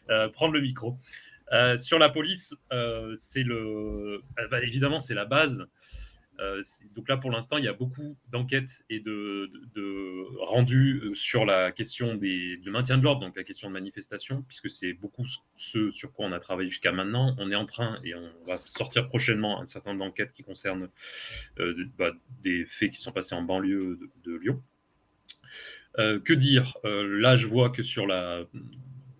euh, 0.09 0.29
prendre 0.29 0.53
le 0.53 0.61
micro. 0.61 0.97
Euh, 1.53 1.77
sur 1.77 1.99
la 1.99 2.09
police, 2.09 2.53
c'est 3.17 3.43
le, 3.43 4.19
bah, 4.49 4.63
évidemment, 4.63 4.99
c'est 4.99 5.13
la 5.13 5.25
base. 5.25 5.67
Euh, 6.39 6.63
donc 6.95 7.07
là, 7.07 7.17
pour 7.17 7.31
l'instant, 7.31 7.57
il 7.57 7.65
y 7.65 7.67
a 7.67 7.73
beaucoup 7.73 8.17
d'enquêtes 8.31 8.83
et 8.89 8.99
de, 8.99 9.49
rendus 10.45 11.01
euh, 11.03 11.13
sur 11.13 11.45
la 11.45 11.71
question 11.71 12.15
des, 12.15 12.57
du 12.57 12.69
maintien 12.71 12.97
de 12.97 13.03
l'ordre, 13.03 13.21
donc 13.21 13.35
la 13.35 13.43
question 13.43 13.67
de 13.67 13.73
manifestation, 13.73 14.43
puisque 14.43 14.69
c'est 14.69 14.93
beaucoup 14.93 15.25
ce 15.57 15.91
sur 15.91 16.11
quoi 16.11 16.25
on 16.25 16.31
a 16.31 16.39
travaillé 16.39 16.69
jusqu'à 16.69 16.91
maintenant. 16.91 17.35
On 17.37 17.51
est 17.51 17.55
en 17.55 17.65
train 17.65 17.89
et 18.05 18.15
on 18.15 18.47
va 18.47 18.57
sortir 18.57 19.03
prochainement 19.05 19.61
un 19.61 19.65
certain 19.65 19.91
nombre 19.91 20.05
d'enquêtes 20.05 20.33
qui 20.33 20.43
concernent 20.43 20.89
euh, 21.59 21.85
bah, 21.97 22.11
des 22.43 22.65
faits 22.65 22.91
qui 22.91 23.01
sont 23.01 23.11
passés 23.11 23.35
en 23.35 23.41
banlieue 23.41 23.99
de, 24.23 24.35
Lyon. 24.35 24.61
que 25.97 26.33
dire? 26.33 26.77
Là, 26.83 27.37
je 27.37 27.47
vois 27.47 27.69
que 27.69 27.83
sur 27.83 28.05
la 28.05 28.45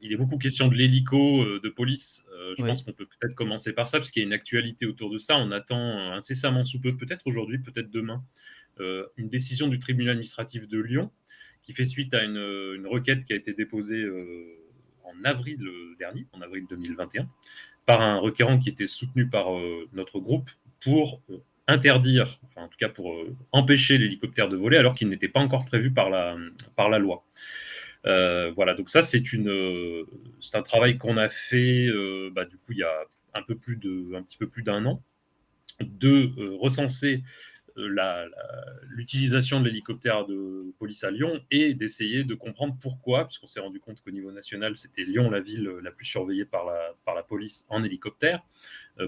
il 0.06 0.14
est 0.14 0.18
beaucoup 0.18 0.38
question 0.38 0.68
de 0.68 0.76
l'hélico 0.76 1.42
euh, 1.42 1.60
de 1.64 1.70
police. 1.70 2.24
Euh, 2.32 2.54
je 2.58 2.64
pense 2.64 2.84
qu'on 2.84 2.94
peut 2.94 3.08
peut-être 3.08 3.34
commencer 3.34 3.74
par 3.74 3.88
ça, 3.88 3.98
parce 3.98 4.12
qu'il 4.12 4.22
y 4.22 4.26
a 4.26 4.28
une 4.28 4.34
actualité 4.34 4.86
autour 4.86 5.10
de 5.10 5.18
ça. 5.18 5.36
On 5.38 5.52
attend 5.52 6.14
incessamment 6.14 6.64
sous 6.64 6.80
peu, 6.80 6.96
peut-être 6.96 7.26
aujourd'hui, 7.26 7.58
peut-être 7.58 7.90
demain, 7.90 8.24
euh, 8.80 9.06
une 9.18 9.30
décision 9.30 9.68
du 9.68 9.80
tribunal 9.80 10.12
administratif 10.12 10.68
de 10.68 10.80
Lyon 10.80 11.12
qui 11.64 11.74
fait 11.74 11.86
suite 11.86 12.14
à 12.14 12.24
une, 12.24 12.86
requête 12.86 13.26
qui 13.26 13.34
a 13.34 13.36
été 13.36 13.54
déposée 13.54 14.08
en 15.04 15.24
avril 15.24 15.58
dernier, 15.98 16.28
en 16.34 16.42
avril 16.42 16.66
2021, 16.70 17.28
par 17.88 18.02
un 18.02 18.20
requérant 18.20 18.60
qui 18.60 18.70
était 18.70 18.86
soutenu 18.86 19.28
par 19.28 19.48
notre 19.94 20.20
groupe 20.20 20.48
pour 20.82 21.24
interdire, 21.68 22.40
enfin 22.44 22.66
en 22.66 22.68
tout 22.68 22.78
cas 22.78 22.90
pour 22.90 23.16
empêcher 23.52 23.98
l'hélicoptère 23.98 24.48
de 24.48 24.56
voler 24.56 24.78
alors 24.78 24.94
qu'il 24.94 25.10
n'était 25.10 25.28
pas 25.28 25.40
encore 25.40 25.66
prévu 25.66 25.90
par 25.90 26.12
la, 26.12 26.38
par 26.76 26.90
la 26.90 27.00
loi. 27.00 27.26
Euh, 28.06 28.52
voilà, 28.56 28.76
donc 28.76 28.90
ça, 28.90 29.02
c'est 29.02 29.34
une, 29.34 29.50
euh, 29.50 30.06
c'est 30.42 30.58
un 30.58 30.64
travail 30.64 30.98
qu'on 30.98 31.18
a 31.18 31.30
fait, 31.30 31.88
euh, 31.88 32.30
bah, 32.34 32.46
du 32.46 32.58
coup, 32.58 32.72
il 32.72 32.78
y 32.78 32.84
a 32.84 33.06
un 33.34 33.42
peu 33.42 33.56
plus 33.56 33.78
de, 33.78 34.16
un 34.16 34.22
petit 34.22 34.38
peu 34.38 34.48
plus 34.48 34.64
d'un 34.64 34.86
an, 34.86 35.02
de 35.82 36.32
recenser 36.58 37.24
l'utilisation 38.88 39.60
de 39.60 39.68
l'hélicoptère 39.68 40.26
de 40.26 40.72
police 40.80 41.04
à 41.04 41.12
Lyon 41.12 41.42
et 41.52 41.74
d'essayer 41.74 42.24
de 42.24 42.34
comprendre 42.34 42.78
pourquoi, 42.82 43.26
puisqu'on 43.26 43.48
s'est 43.48 43.60
rendu 43.60 43.82
compte 43.82 44.02
qu'au 44.02 44.12
niveau 44.12 44.32
national, 44.32 44.78
c'était 44.78 45.04
Lyon 45.04 45.30
la 45.30 45.42
ville 45.42 45.70
la 45.84 45.92
plus 45.92 46.06
surveillée 46.06 46.46
par 46.46 46.66
la, 46.66 46.94
par 47.04 47.16
la 47.16 47.24
police 47.24 47.66
en 47.68 47.84
hélicoptère. 47.84 48.42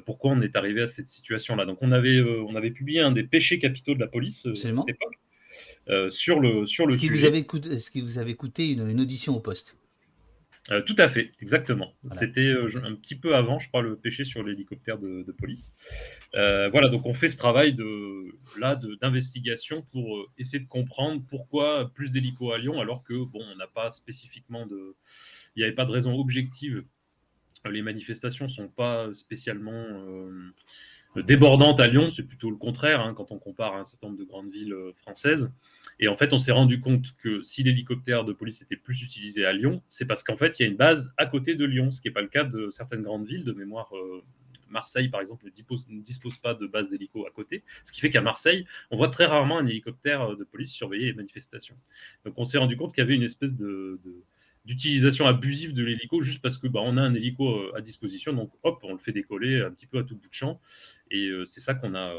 pourquoi 0.05 0.31
on 0.31 0.41
est 0.41 0.57
arrivé 0.57 0.81
à 0.81 0.87
cette 0.87 1.07
situation-là? 1.07 1.65
Donc 1.65 1.77
on 1.81 1.93
avait, 1.93 2.19
on 2.21 2.55
avait 2.55 2.71
publié 2.71 2.99
un 2.99 3.13
des 3.13 3.23
péchés 3.23 3.57
capitaux 3.57 3.93
de 3.93 4.01
la 4.01 4.07
police 4.07 4.45
à 4.45 4.53
cette 4.53 4.89
époque. 4.89 5.17
Euh, 5.89 6.11
sur 6.11 6.39
le, 6.39 6.67
sur 6.67 6.85
le 6.85 6.93
ce 6.93 6.97
qui 6.97 7.09
Vous 7.09 7.25
avait 7.25 7.43
coûté, 7.43 7.79
ce 7.79 7.91
qui 7.91 8.01
vous 8.01 8.17
avait 8.17 8.35
coûté 8.35 8.67
une, 8.67 8.99
audition 8.99 9.35
au 9.35 9.39
poste. 9.39 9.77
Euh, 10.69 10.81
tout 10.81 10.95
à 10.97 11.07
fait, 11.07 11.31
exactement. 11.39 11.93
C'était 12.11 12.41
euh, 12.41 12.69
un 12.83 12.93
petit 12.95 13.15
peu 13.15 13.35
avant, 13.35 13.57
je 13.57 13.69
crois, 13.69 13.81
le 13.81 13.95
péché 13.95 14.25
sur 14.25 14.43
l'hélicoptère 14.43 14.97
de, 14.97 15.23
police. 15.39 15.71
voilà, 16.33 16.89
donc 16.89 17.05
on 17.05 17.13
fait 17.13 17.29
ce 17.29 17.37
travail 17.37 17.73
de 17.73 18.35
là 18.59 18.77
d'investigation 19.01 19.81
pour 19.93 20.25
essayer 20.37 20.59
de 20.59 20.67
comprendre 20.67 21.21
pourquoi 21.29 21.89
plus 21.95 22.09
d'hélicos 22.09 22.53
à 22.53 22.57
Lyon, 22.57 22.81
alors 22.81 23.03
que 23.03 23.13
bon, 23.13 23.41
on 23.53 23.55
n'a 23.55 23.67
pas 23.67 23.91
spécifiquement 23.91 24.65
de, 24.65 24.95
il 25.55 25.59
n'y 25.59 25.63
avait 25.63 25.75
pas 25.75 25.85
de 25.85 25.91
raison 25.91 26.19
objective. 26.19 26.83
Les 27.69 27.81
manifestations 27.81 28.49
sont 28.49 28.67
pas 28.67 29.13
spécialement 29.13 29.75
débordante 31.23 31.79
à 31.79 31.87
Lyon, 31.87 32.09
c'est 32.09 32.27
plutôt 32.27 32.49
le 32.49 32.57
contraire 32.57 33.01
hein, 33.01 33.13
quand 33.13 33.31
on 33.31 33.39
compare 33.39 33.75
à 33.75 33.79
un 33.79 33.85
certain 33.85 34.07
nombre 34.07 34.19
de 34.19 34.25
grandes 34.25 34.51
villes 34.51 34.73
euh, 34.73 34.93
françaises. 34.93 35.51
Et 35.99 36.07
en 36.07 36.15
fait, 36.15 36.33
on 36.33 36.39
s'est 36.39 36.51
rendu 36.51 36.79
compte 36.79 37.15
que 37.17 37.41
si 37.41 37.63
l'hélicoptère 37.63 38.23
de 38.23 38.33
police 38.33 38.61
était 38.61 38.75
plus 38.75 39.01
utilisé 39.01 39.45
à 39.45 39.53
Lyon, 39.53 39.81
c'est 39.89 40.05
parce 40.05 40.23
qu'en 40.23 40.37
fait, 40.37 40.59
il 40.59 40.63
y 40.63 40.65
a 40.65 40.69
une 40.69 40.77
base 40.77 41.11
à 41.17 41.25
côté 41.25 41.55
de 41.55 41.65
Lyon, 41.65 41.91
ce 41.91 42.01
qui 42.01 42.07
n'est 42.07 42.13
pas 42.13 42.21
le 42.21 42.27
cas 42.27 42.43
de 42.43 42.69
certaines 42.71 43.01
grandes 43.01 43.25
villes. 43.25 43.43
De 43.43 43.53
mémoire, 43.53 43.89
euh, 43.95 44.23
Marseille, 44.69 45.09
par 45.09 45.21
exemple, 45.21 45.45
ne 45.45 46.01
dispose, 46.01 46.37
pas 46.37 46.53
de 46.53 46.67
base 46.67 46.89
d'hélico 46.89 47.25
à 47.25 47.31
côté, 47.31 47.63
ce 47.83 47.91
qui 47.91 47.99
fait 47.99 48.11
qu'à 48.11 48.21
Marseille, 48.21 48.65
on 48.91 48.97
voit 48.97 49.09
très 49.09 49.25
rarement 49.25 49.57
un 49.57 49.65
hélicoptère 49.65 50.21
euh, 50.21 50.35
de 50.35 50.43
police 50.43 50.71
surveiller 50.71 51.05
les 51.05 51.13
manifestations. 51.13 51.75
Donc, 52.25 52.35
on 52.37 52.45
s'est 52.45 52.57
rendu 52.57 52.77
compte 52.77 52.93
qu'il 52.93 53.01
y 53.01 53.05
avait 53.05 53.15
une 53.15 53.23
espèce 53.23 53.53
d'utilisation 54.65 55.25
abusive 55.25 55.73
de 55.73 55.83
l'hélico 55.83 56.21
juste 56.21 56.41
parce 56.41 56.57
que 56.57 56.67
bah, 56.67 56.81
on 56.83 56.97
a 56.97 57.01
un 57.01 57.15
hélico 57.15 57.73
à 57.75 57.81
disposition, 57.81 58.33
donc 58.33 58.51
hop, 58.63 58.79
on 58.83 58.91
le 58.91 58.99
fait 58.99 59.13
décoller 59.13 59.61
un 59.61 59.71
petit 59.71 59.87
peu 59.87 59.97
à 59.97 60.03
tout 60.03 60.15
bout 60.15 60.29
de 60.29 60.33
champ. 60.33 60.59
Et 61.11 61.31
c'est 61.47 61.61
ça 61.61 61.73
qu'on 61.73 61.95
a, 61.95 62.13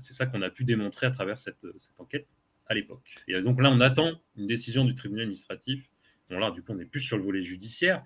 c'est 0.00 0.12
ça 0.12 0.26
qu'on 0.26 0.42
a 0.42 0.50
pu 0.50 0.64
démontrer 0.64 1.06
à 1.06 1.10
travers 1.10 1.38
cette, 1.38 1.66
cette 1.78 1.98
enquête 1.98 2.26
à 2.66 2.74
l'époque. 2.74 3.16
Et 3.28 3.40
donc 3.40 3.60
là, 3.60 3.70
on 3.70 3.80
attend 3.80 4.12
une 4.36 4.46
décision 4.46 4.84
du 4.84 4.94
tribunal 4.94 5.24
administratif. 5.24 5.90
Bon 6.30 6.38
là, 6.38 6.50
du 6.50 6.62
coup, 6.62 6.72
on 6.72 6.76
n'est 6.76 6.84
plus 6.84 7.00
sur 7.00 7.16
le 7.16 7.24
volet 7.24 7.42
judiciaire, 7.42 8.02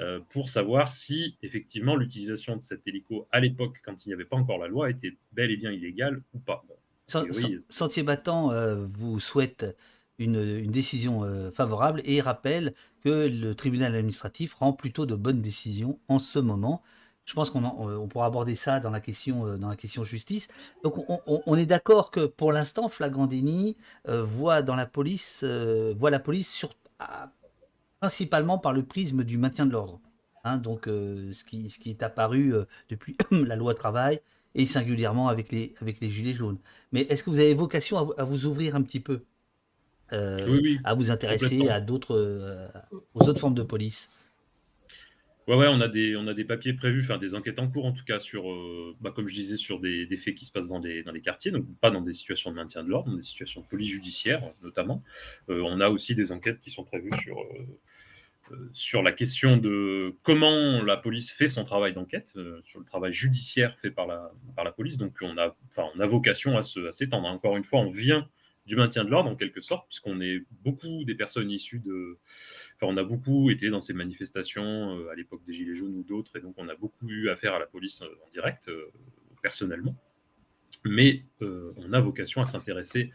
euh, 0.00 0.18
pour 0.30 0.48
savoir 0.48 0.92
si 0.92 1.36
effectivement 1.42 1.94
l'utilisation 1.94 2.56
de 2.56 2.62
cet 2.62 2.86
hélico 2.86 3.28
à 3.30 3.38
l'époque, 3.38 3.80
quand 3.84 4.04
il 4.04 4.08
n'y 4.08 4.14
avait 4.14 4.24
pas 4.24 4.36
encore 4.36 4.58
la 4.58 4.66
loi, 4.66 4.90
était 4.90 5.16
bel 5.32 5.52
et 5.52 5.56
bien 5.56 5.70
illégale 5.70 6.20
ou 6.34 6.40
pas. 6.40 6.64
Sentier 7.06 8.02
battant 8.02 8.50
euh, 8.50 8.86
vous 8.86 9.20
souhaite 9.20 9.76
une, 10.18 10.66
décision 10.68 11.22
euh, 11.22 11.52
favorable 11.52 12.02
et 12.04 12.20
rappelle 12.20 12.74
que 13.02 13.28
le 13.28 13.54
tribunal 13.54 13.94
administratif 13.94 14.54
rend 14.54 14.72
plutôt 14.72 15.06
de 15.06 15.14
bonnes 15.14 15.42
décisions 15.42 16.00
en 16.08 16.18
ce 16.18 16.40
moment. 16.40 16.82
Je 17.24 17.32
pense 17.32 17.48
qu'on 17.48 17.64
on 17.64 18.06
pourra 18.06 18.26
aborder 18.26 18.54
ça 18.54 18.80
dans 18.80 18.90
la 18.90 19.00
question, 19.00 19.56
dans 19.56 19.68
la 19.68 19.76
question 19.76 20.04
justice. 20.04 20.48
Donc 20.82 20.94
on, 21.08 21.56
est 21.56 21.64
d'accord 21.64 22.10
que 22.10 22.26
pour 22.26 22.52
l'instant, 22.52 22.90
Flagrandini 22.90 23.78
voit 24.06 24.60
dans 24.60 24.76
la 24.76 24.84
police, 24.84 25.42
voit 25.42 26.10
la 26.10 26.20
police 26.20 26.52
sur, 26.52 26.74
principalement 28.04 28.58
par 28.58 28.74
le 28.74 28.82
prisme 28.82 29.24
du 29.24 29.38
maintien 29.38 29.64
de 29.64 29.72
l'ordre. 29.72 29.98
Hein, 30.44 30.58
donc, 30.58 30.88
euh, 30.88 31.32
ce, 31.32 31.42
qui, 31.42 31.70
ce 31.70 31.78
qui 31.78 31.88
est 31.88 32.02
apparu 32.02 32.54
euh, 32.54 32.64
depuis 32.90 33.16
la 33.30 33.56
loi 33.56 33.74
travail 33.74 34.20
et 34.54 34.66
singulièrement 34.66 35.28
avec 35.28 35.50
les, 35.50 35.74
avec 35.80 36.00
les 36.00 36.10
gilets 36.10 36.34
jaunes. 36.34 36.58
Mais 36.92 37.02
est-ce 37.08 37.24
que 37.24 37.30
vous 37.30 37.38
avez 37.38 37.54
vocation 37.54 38.12
à, 38.18 38.24
vous 38.24 38.44
ouvrir 38.44 38.76
un 38.76 38.82
petit 38.82 39.00
peu 39.00 39.22
euh, 40.12 40.76
à 40.84 40.94
vous 40.94 41.10
intéresser 41.10 41.68
à 41.68 41.80
d'autres, 41.80 42.68
aux 43.14 43.26
autres 43.26 43.40
formes 43.40 43.54
de 43.54 43.62
police? 43.62 44.30
Ouais, 45.46 45.56
ouais, 45.56 45.66
on 45.68 45.80
a 45.80 45.88
des, 45.88 46.16
on 46.16 46.26
a 46.26 46.34
des 46.34 46.44
papiers 46.44 46.72
prévus, 46.72 47.02
enfin 47.04 47.18
des 47.18 47.34
enquêtes 47.34 47.58
en 47.58 47.68
cours 47.68 47.84
en 47.84 47.92
tout 47.92 48.04
cas 48.04 48.18
sur, 48.18 48.44
bah, 49.00 49.12
comme 49.14 49.28
je 49.28 49.34
disais, 49.34 49.58
sur 49.58 49.78
des, 49.78 50.06
des, 50.06 50.16
faits 50.16 50.34
qui 50.34 50.46
se 50.46 50.52
passent 50.52 50.68
dans 50.68 50.80
des, 50.80 51.02
dans 51.02 51.12
les 51.12 51.20
quartiers, 51.20 51.50
donc 51.50 51.66
pas 51.80 51.90
dans 51.90 52.00
des 52.00 52.14
situations 52.14 52.50
de 52.50 52.56
maintien 52.56 52.82
de 52.82 52.88
l'ordre, 52.88 53.10
dans 53.10 53.16
des 53.16 53.22
situations 53.22 53.60
de 53.60 53.66
police 53.66 53.94
notamment. 54.62 55.02
on 55.48 55.80
a 55.80 55.90
aussi 55.90 56.14
des 56.14 56.32
enquêtes 56.32 56.60
qui 56.60 56.70
sont 56.70 56.84
prévues 56.84 57.10
sur 57.22 57.44
euh, 58.52 58.70
sur 58.74 59.02
la 59.02 59.12
question 59.12 59.56
de 59.56 60.14
comment 60.22 60.82
la 60.82 60.98
police 60.98 61.30
fait 61.30 61.48
son 61.48 61.64
travail 61.64 61.94
d'enquête, 61.94 62.28
euh, 62.36 62.60
sur 62.66 62.78
le 62.78 62.84
travail 62.84 63.12
judiciaire 63.12 63.78
fait 63.78 63.90
par 63.90 64.06
la, 64.06 64.32
par 64.54 64.64
la 64.64 64.72
police. 64.72 64.98
Donc 64.98 65.14
on 65.22 65.38
a, 65.38 65.56
enfin, 65.70 65.88
on 65.94 66.00
a 66.00 66.06
vocation 66.06 66.58
à 66.58 66.62
s'étendre. 66.62 67.26
Encore 67.26 67.56
une 67.56 67.64
fois, 67.64 67.80
on 67.80 67.90
vient 67.90 68.28
du 68.66 68.76
maintien 68.76 69.04
de 69.04 69.10
l'ordre 69.10 69.30
en 69.30 69.36
quelque 69.36 69.62
sorte, 69.62 69.86
puisqu'on 69.88 70.20
est 70.20 70.42
beaucoup 70.62 71.04
des 71.04 71.14
personnes 71.14 71.50
issues 71.50 71.80
de... 71.80 72.18
On 72.82 72.96
a 72.96 73.04
beaucoup 73.04 73.50
été 73.50 73.70
dans 73.70 73.80
ces 73.80 73.94
manifestations 73.94 74.98
euh, 74.98 75.10
à 75.10 75.14
l'époque 75.14 75.42
des 75.46 75.54
Gilets 75.54 75.76
jaunes 75.76 75.96
ou 75.96 76.02
d'autres, 76.02 76.36
et 76.36 76.40
donc 76.40 76.54
on 76.58 76.68
a 76.68 76.74
beaucoup 76.74 77.08
eu 77.08 77.30
affaire 77.30 77.54
à 77.54 77.58
la 77.58 77.66
police 77.66 78.02
en 78.02 78.30
direct, 78.32 78.70
personnellement. 79.42 79.94
Mais 80.84 81.24
on 81.40 81.92
a 81.94 82.00
vocation 82.00 82.42
à 82.42 82.44
s'intéresser 82.44 83.10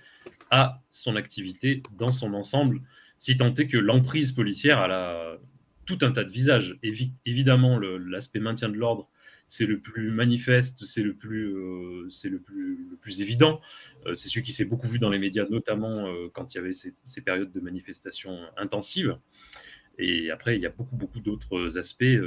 à 0.49 0.81
son 0.91 1.15
activité 1.15 1.83
dans 1.97 2.07
son 2.07 2.33
ensemble 2.33 2.81
si 3.19 3.37
tant 3.37 3.53
est 3.53 3.67
que 3.67 3.77
l'emprise 3.77 4.31
policière 4.31 4.79
a 4.79 5.37
tout 5.85 5.99
un 6.01 6.11
tas 6.11 6.23
de 6.23 6.31
visages. 6.31 6.79
évidemment, 7.25 7.79
l'aspect 7.79 8.39
maintien 8.39 8.69
de 8.69 8.75
l'ordre, 8.75 9.09
c'est 9.49 9.65
le 9.65 9.79
plus 9.79 10.11
manifeste, 10.11 10.85
c'est 10.85 11.01
le 11.01 11.15
plus, 11.15 11.55
euh, 11.55 12.09
évident. 13.17 13.59
Euh, 14.05 14.15
c'est 14.15 14.29
celui 14.29 14.43
qui 14.43 14.53
s'est 14.53 14.65
beaucoup 14.65 14.87
vu 14.87 14.99
dans 14.99 15.09
les 15.09 15.17
médias, 15.17 15.45
notamment 15.49 16.07
euh, 16.07 16.29
quand 16.31 16.53
il 16.53 16.57
y 16.57 16.59
avait 16.59 16.73
ces, 16.73 17.21
périodes 17.21 17.51
de 17.51 17.59
manifestations 17.59 18.39
intensives. 18.55 19.17
Et 19.99 20.31
après, 20.31 20.55
il 20.55 20.61
y 20.61 20.65
a 20.65 20.69
beaucoup, 20.69 20.95
beaucoup 20.95 21.19
d'autres 21.19 21.77
aspects, 21.77 22.17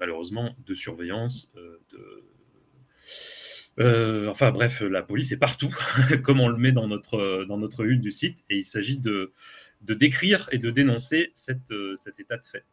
malheureusement, 0.00 0.56
de 0.66 0.74
surveillance, 0.74 1.52
de, 3.76 4.26
enfin 4.28 4.50
bref, 4.50 4.80
la 4.80 5.02
police 5.02 5.30
est 5.30 5.36
partout, 5.36 5.72
comme 6.24 6.40
on 6.40 6.48
le 6.48 6.56
met 6.56 6.72
dans 6.72 6.88
notre, 6.88 7.44
dans 7.46 7.58
notre 7.58 7.84
une 7.84 8.00
du 8.00 8.10
site, 8.10 8.38
et 8.50 8.56
il 8.56 8.64
s'agit 8.64 8.98
de, 8.98 9.32
de 9.80 9.94
décrire 9.94 10.48
et 10.52 10.58
de 10.58 10.70
dénoncer 10.70 11.30
cette, 11.34 11.70
euh, 11.70 11.96
cet 12.02 12.18
état 12.18 12.36
de 12.36 12.46
fait. 12.46 12.64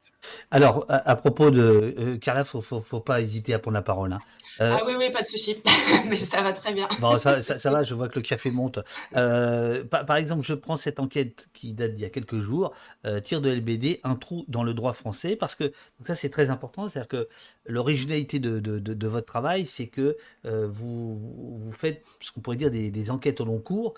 Alors, 0.52 0.86
à, 0.90 1.16
propos 1.16 1.52
de 1.52 1.96
euh, 1.98 2.18
Carla, 2.18 2.46
faut, 2.46 2.62
faut, 2.62 2.80
faut, 2.80 3.00
pas 3.00 3.22
hésiter 3.22 3.54
à 3.54 3.60
prendre 3.60 3.76
la 3.76 3.84
parole. 3.84 4.14
Hein. 4.14 4.20
Euh, 4.62 4.72
ah 4.74 4.84
oui, 4.88 4.94
oui, 4.98 5.12
pas 5.12 5.22
de 5.22 5.26
souci. 5.26 5.58
Mais 6.10 6.16
ça 6.16 6.42
va 6.42 6.54
très 6.54 6.74
bien. 6.74 6.88
Bon, 7.00 7.18
ça, 7.20 7.42
ça, 7.42 7.72
va, 7.72 7.84
je 7.84 7.94
vois 7.94 8.08
que 8.08 8.16
le 8.16 8.22
café 8.22 8.52
monte. 8.52 8.80
Euh, 9.16 9.84
par, 9.84 10.16
exemple, 10.16 10.44
je 10.46 10.54
prends 10.54 10.78
cette 10.78 11.00
enquête 11.00 11.48
qui 11.54 11.74
date 11.74 11.96
d'il 11.96 12.02
y 12.02 12.06
a 12.06 12.10
quelques 12.10 12.40
jours, 12.40 12.74
euh, 13.06 13.20
tir 13.20 13.42
de 13.42 13.50
LBD, 13.50 14.00
un 14.04 14.16
trou 14.16 14.46
dans 14.48 14.64
le 14.64 14.74
droit 14.74 14.94
français, 14.94 15.36
parce 15.36 15.56
que 15.56 15.72
ça 16.06 16.16
c'est 16.16 16.30
très 16.30 16.50
important, 16.50 16.88
c'est-à-dire 16.88 17.08
que 17.08 17.28
l'originalité 17.66 18.40
de, 18.40 18.60
de, 18.60 18.80
de, 18.80 19.08
votre 19.08 19.26
travail, 19.26 19.66
c'est 19.66 19.88
que 19.88 20.18
vous, 20.44 21.18
vous 21.18 21.72
faites 21.72 22.06
ce 22.22 22.32
qu'on 22.32 22.42
pourrait 22.42 22.58
dire 22.58 22.70
des, 22.70 22.92
des, 22.92 23.10
enquêtes 23.10 23.42
au 23.42 23.46
long 23.46 23.60
cours 23.60 23.96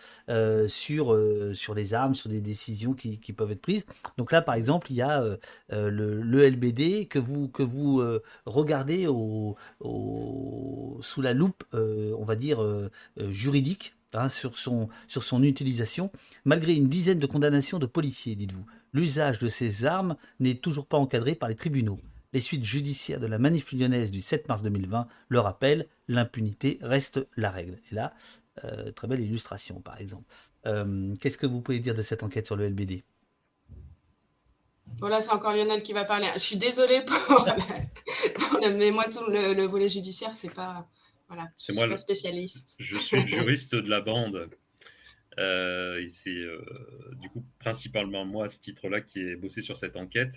sur, 0.68 1.20
sur 1.54 1.74
les 1.76 1.94
armes, 1.94 2.16
sur 2.16 2.30
des 2.30 2.40
décisions 2.40 2.94
qui, 2.98 3.34
peuvent 3.34 3.52
être 3.52 3.62
prises. 3.62 3.86
Donc 4.18 4.32
là, 4.32 4.42
par 4.42 4.56
exemple, 4.56 4.92
il 4.92 4.96
y 4.98 5.02
a 5.02 5.24
le, 5.70 6.22
le, 6.22 6.50
LBD 6.50 7.08
que 7.08 7.20
vous, 7.20 7.48
que 7.48 7.64
vous 7.64 8.04
regardez 8.46 9.08
au, 9.08 9.56
sous 11.02 11.22
la 11.22 11.34
loupe, 11.34 11.64
euh, 11.74 12.14
on 12.18 12.26
va 12.26 12.36
dire, 12.36 12.62
euh, 12.62 12.92
euh, 13.20 13.32
juridique 13.32 13.96
hein, 14.14 14.30
sur, 14.30 14.58
son, 14.58 14.90
sur 15.08 15.24
son 15.24 15.44
utilisation, 15.44 16.12
malgré 16.46 16.74
une 16.74 16.90
dizaine 16.90 17.20
de 17.20 17.26
condamnations 17.26 17.80
de 17.80 17.86
policiers, 17.86 18.36
dites-vous. 18.36 18.66
L'usage 18.94 19.40
de 19.40 19.50
ces 19.50 19.86
armes 19.86 20.16
n'est 20.40 20.56
toujours 20.56 20.88
pas 20.88 20.98
encadré 20.98 21.36
par 21.36 21.50
les 21.50 21.56
tribunaux. 21.56 22.00
Les 22.34 22.40
suites 22.40 22.66
judiciaires 22.66 23.20
de 23.20 23.28
la 23.28 23.40
manif 23.40 23.72
lyonnaise 23.72 24.12
du 24.12 24.22
7 24.22 24.48
mars 24.48 24.62
2020 24.62 25.08
le 25.30 25.40
rappellent, 25.40 25.88
l'impunité 26.08 26.78
reste 26.82 27.26
la 27.38 27.50
règle. 27.50 27.80
Et 27.92 27.96
là, 27.96 28.14
très 28.96 29.08
belle 29.08 29.22
illustration, 29.22 29.82
par 29.82 30.00
exemple. 30.00 30.26
Qu'est-ce 30.64 31.38
que 31.38 31.48
vous 31.48 31.62
pouvez 31.62 31.80
dire 31.80 31.96
de 31.96 32.02
cette 32.02 32.24
enquête 32.24 32.46
sur 32.46 32.56
le 32.56 32.68
LBD 32.68 33.04
voilà, 35.00 35.22
c'est 35.22 35.32
encore 35.32 35.54
Lionel 35.54 35.84
qui 35.84 35.94
va 35.94 36.06
parler. 36.06 36.28
Je 36.36 36.40
suis 36.40 36.56
désolée 36.56 37.02
pour, 37.06 37.46
mais 38.78 38.92
moi 38.92 39.04
tout 39.06 39.20
le, 39.30 39.66
volet 39.66 39.90
judiciaire, 39.90 40.34
c'est 40.34 40.54
pas 40.54 40.88
voilà, 41.28 41.50
je 41.60 41.74
suis 41.74 41.88
pas 41.88 41.98
spécialiste. 41.98 42.78
Je 42.80 42.96
suis 42.96 43.20
juriste 43.28 43.76
de 43.76 43.90
la 43.90 44.02
bande. 44.02 44.50
Euh, 45.40 46.04
c'est 46.14 46.32
euh, 46.32 46.66
du 47.22 47.30
coup 47.30 47.46
principalement 47.60 48.26
moi 48.26 48.48
à 48.48 48.50
ce 48.50 48.60
titre-là 48.60 49.02
qui 49.02 49.20
ai 49.20 49.36
bossé 49.36 49.62
sur 49.62 49.78
cette 49.78 49.96
enquête. 49.96 50.32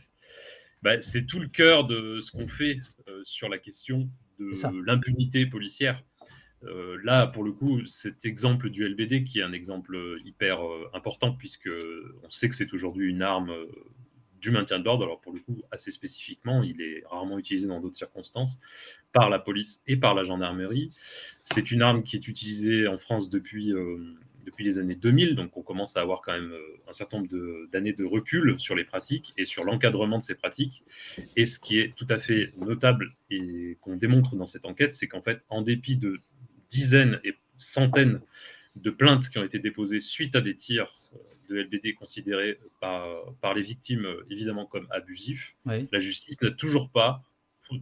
Bah, 0.82 1.00
c'est 1.00 1.24
tout 1.24 1.40
le 1.40 1.48
cœur 1.48 1.86
de 1.86 2.20
ce 2.20 2.30
qu'on 2.30 2.46
fait 2.46 2.78
euh, 3.08 3.22
sur 3.24 3.48
la 3.48 3.56
question 3.56 4.10
de 4.38 4.84
l'impunité 4.84 5.46
policière. 5.46 6.04
Là, 7.02 7.26
pour 7.26 7.42
le 7.42 7.52
coup, 7.52 7.84
cet 7.86 8.24
exemple 8.24 8.70
du 8.70 8.86
LBD, 8.86 9.24
qui 9.24 9.40
est 9.40 9.42
un 9.42 9.52
exemple 9.52 10.18
hyper 10.24 10.60
important, 10.92 11.32
puisque 11.32 11.70
on 12.22 12.30
sait 12.30 12.48
que 12.48 12.56
c'est 12.56 12.72
aujourd'hui 12.74 13.08
une 13.08 13.22
arme 13.22 13.52
du 14.40 14.50
maintien 14.50 14.78
de 14.78 14.84
l'ordre. 14.84 15.04
Alors 15.04 15.20
pour 15.20 15.32
le 15.32 15.40
coup, 15.40 15.62
assez 15.70 15.90
spécifiquement, 15.90 16.62
il 16.62 16.80
est 16.80 17.04
rarement 17.08 17.38
utilisé 17.38 17.66
dans 17.66 17.80
d'autres 17.80 17.96
circonstances 17.96 18.58
par 19.12 19.28
la 19.30 19.38
police 19.38 19.80
et 19.86 19.96
par 19.96 20.14
la 20.14 20.24
gendarmerie. 20.24 20.88
C'est 20.90 21.70
une 21.70 21.82
arme 21.82 22.02
qui 22.02 22.16
est 22.16 22.28
utilisée 22.28 22.86
en 22.86 22.96
France 22.96 23.28
depuis, 23.28 23.72
euh, 23.72 23.98
depuis 24.44 24.64
les 24.64 24.78
années 24.78 24.94
2000, 24.94 25.34
donc 25.34 25.56
on 25.56 25.62
commence 25.62 25.96
à 25.96 26.00
avoir 26.00 26.22
quand 26.22 26.32
même 26.32 26.52
euh, 26.52 26.80
un 26.88 26.92
certain 26.92 27.18
nombre 27.18 27.30
d'années 27.72 27.92
de, 27.92 28.04
recul 28.04 28.58
sur 28.58 28.74
les 28.74 28.84
pratiques 28.84 29.32
et 29.36 29.44
sur 29.44 29.64
l'encadrement 29.64 30.18
de 30.18 30.24
ces 30.24 30.36
pratiques. 30.36 30.84
Et 31.36 31.46
ce 31.46 31.58
qui 31.58 31.80
est 31.80 31.94
tout 31.96 32.06
à 32.08 32.18
fait 32.18 32.50
notable 32.58 33.12
et 33.30 33.76
qu'on 33.80 33.96
démontre 33.96 34.36
dans 34.36 34.46
cette 34.46 34.64
enquête, 34.64 34.94
c'est 34.94 35.08
qu'en 35.08 35.22
fait, 35.22 35.42
en 35.48 35.62
dépit 35.62 35.96
de 35.96 36.18
dizaines 36.70 37.20
et 37.24 37.34
centaines 37.58 38.20
de 38.76 38.90
plaintes 38.90 39.28
qui 39.28 39.38
ont 39.38 39.44
été 39.44 39.58
déposées 39.58 40.00
suite 40.00 40.36
à 40.36 40.40
des 40.40 40.56
tirs 40.56 40.90
euh, 41.14 41.54
de 41.54 41.62
LBD 41.62 41.94
considérés 41.94 42.58
par, 42.80 43.02
par 43.40 43.54
les 43.54 43.62
victimes 43.62 44.06
euh, 44.06 44.26
évidemment 44.30 44.66
comme 44.66 44.86
abusifs, 44.90 45.54
la 45.66 46.00
justice 46.00 46.40
n'a 46.40 46.50
toujours 46.50 46.90
pas 46.90 47.22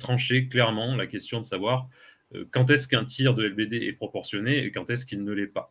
tranché 0.01 0.49
clairement 0.49 0.97
la 0.97 1.07
question 1.07 1.41
de 1.41 1.47
savoir 1.47 1.89
euh, 2.35 2.45
quand 2.51 2.71
est-ce 2.71 2.89
qu'un 2.89 3.05
tir 3.05 3.35
de 3.35 3.45
LBD 3.47 3.75
est 3.75 3.97
proportionné 3.97 4.59
et 4.59 4.71
quand 4.71 4.91
est-ce 4.91 5.07
qu'il 5.07 5.23
ne 5.23 5.33
l'est 5.33 5.53
pas. 5.53 5.71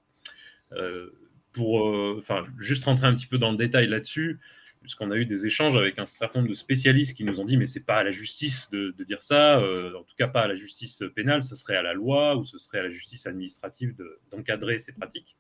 pour 1.53 1.88
enfin, 2.17 2.45
juste 2.60 2.86
rentrer 2.86 3.08
un 3.08 3.15
petit 3.15 3.27
peu 3.27 3.38
dans 3.38 3.51
le 3.51 3.58
détail 3.58 3.88
là-dessus, 3.88 4.39
puisqu'on 4.81 5.11
a 5.11 5.17
eu 5.17 5.25
des 5.25 5.45
échanges 5.45 5.75
avec 5.75 5.99
un 5.99 6.05
certain 6.05 6.39
nombre 6.39 6.51
de 6.51 6.55
spécialistes 6.55 7.15
qui 7.15 7.23
nous 7.23 7.39
ont 7.39 7.45
dit 7.45 7.57
mais 7.57 7.67
c'est 7.67 7.85
pas 7.85 7.97
à 7.97 8.03
la 8.03 8.11
justice 8.11 8.69
de, 8.71 8.93
dire 9.03 9.23
ça, 9.23 9.59
euh, 9.59 9.93
en 9.95 10.03
tout 10.03 10.15
cas 10.17 10.27
pas 10.27 10.41
à 10.41 10.47
la 10.47 10.55
justice 10.55 11.03
pénale, 11.15 11.43
ce 11.43 11.55
serait 11.55 11.75
à 11.75 11.81
la 11.81 11.93
loi 11.93 12.35
ou 12.35 12.45
ce 12.45 12.59
serait 12.59 12.79
à 12.79 12.83
la 12.83 12.89
justice 12.89 13.27
administrative 13.27 13.95
d'encadrer 14.31 14.79
ces 14.79 14.93
pratiques. 14.93 15.35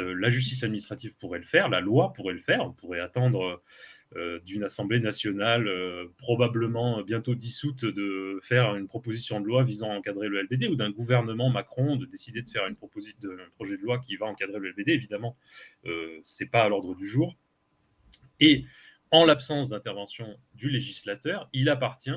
Euh, 0.00 0.14
la 0.14 0.30
justice 0.30 0.62
administrative 0.62 1.16
pourrait 1.18 1.38
le 1.38 1.44
faire, 1.44 1.68
la 1.68 1.80
loi 1.80 2.12
pourrait 2.12 2.34
le 2.34 2.40
faire, 2.40 2.64
on 2.64 2.72
pourrait 2.72 3.00
attendre 3.00 3.62
euh, 4.16 4.38
d'une 4.40 4.64
Assemblée 4.64 5.00
nationale 5.00 5.68
probablement 6.16 7.02
bientôt 7.02 7.34
dissoute 7.34 7.84
de 7.84 8.40
faire 8.44 8.76
une 8.76 8.86
proposition 8.86 9.40
de 9.40 9.46
loi 9.46 9.64
visant 9.64 9.90
à 9.90 9.94
encadrer 9.94 10.28
le 10.28 10.40
LBD 10.42 10.68
ou 10.68 10.76
d'un 10.76 10.90
gouvernement 10.90 11.50
Macron 11.50 11.96
de 11.96 12.06
décider 12.06 12.42
de 12.42 12.50
faire 12.50 12.66
une 12.66 12.76
proposition 12.76 13.18
de 13.22 13.32
un 13.32 13.50
projet 13.56 13.76
de 13.76 13.82
loi 13.82 13.98
qui 13.98 14.16
va 14.16 14.26
encadrer 14.26 14.58
le 14.60 14.70
LBD. 14.70 14.90
Évidemment, 14.92 15.36
c'est 16.24 16.50
pas 16.50 16.62
à 16.62 16.68
l'ordre 16.68 16.94
du 16.94 17.08
jour. 17.08 17.36
Et 18.40 18.64
en 19.10 19.24
l'absence 19.24 19.68
d'intervention 19.68 20.38
du 20.54 20.68
législateur, 20.68 21.48
il 21.52 21.68
appartient 21.68 22.10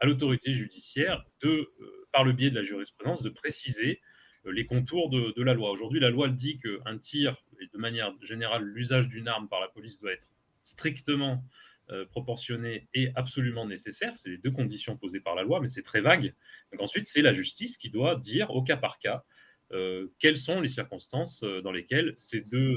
à 0.00 0.06
l'autorité 0.06 0.52
judiciaire 0.52 1.24
de, 1.42 1.72
par 2.12 2.24
le 2.24 2.32
biais 2.32 2.50
de 2.50 2.54
la 2.54 2.62
jurisprudence, 2.62 3.22
de 3.22 3.30
préciser 3.30 4.00
les 4.44 4.66
contours 4.66 5.10
de, 5.10 5.42
la 5.42 5.54
loi. 5.54 5.70
Aujourd'hui, 5.70 6.00
la 6.00 6.10
loi 6.10 6.28
dit 6.28 6.58
qu'un 6.58 6.98
tir, 6.98 7.36
et 7.60 7.66
de 7.72 7.78
manière 7.78 8.12
générale, 8.22 8.62
l'usage 8.62 9.08
d'une 9.08 9.28
arme 9.28 9.48
par 9.48 9.60
la 9.60 9.68
police 9.68 9.98
doit 10.00 10.12
être 10.12 10.26
strictement 10.62 11.42
euh, 11.90 12.04
proportionné 12.04 12.88
et 12.94 13.10
absolument 13.14 13.66
nécessaire. 13.66 14.12
C'est 14.16 14.28
les 14.28 14.38
deux 14.38 14.50
conditions 14.50 14.96
posées 14.96 15.20
par 15.20 15.34
la 15.34 15.42
loi, 15.42 15.60
mais 15.60 15.68
c'est 15.68 15.82
très 15.82 16.00
vague. 16.00 16.34
Donc 16.72 16.82
ensuite, 16.82 17.06
c'est 17.06 17.22
la 17.22 17.32
justice 17.32 17.76
qui 17.76 17.90
doit 17.90 18.16
dire 18.16 18.50
au 18.50 18.62
cas 18.62 18.76
par 18.76 18.98
cas 18.98 19.24
euh, 19.72 20.08
quelles 20.18 20.38
sont 20.38 20.60
les 20.60 20.68
circonstances 20.68 21.42
euh, 21.42 21.60
dans 21.60 21.72
lesquelles 21.72 22.14
ces 22.18 22.40
deux, 22.40 22.76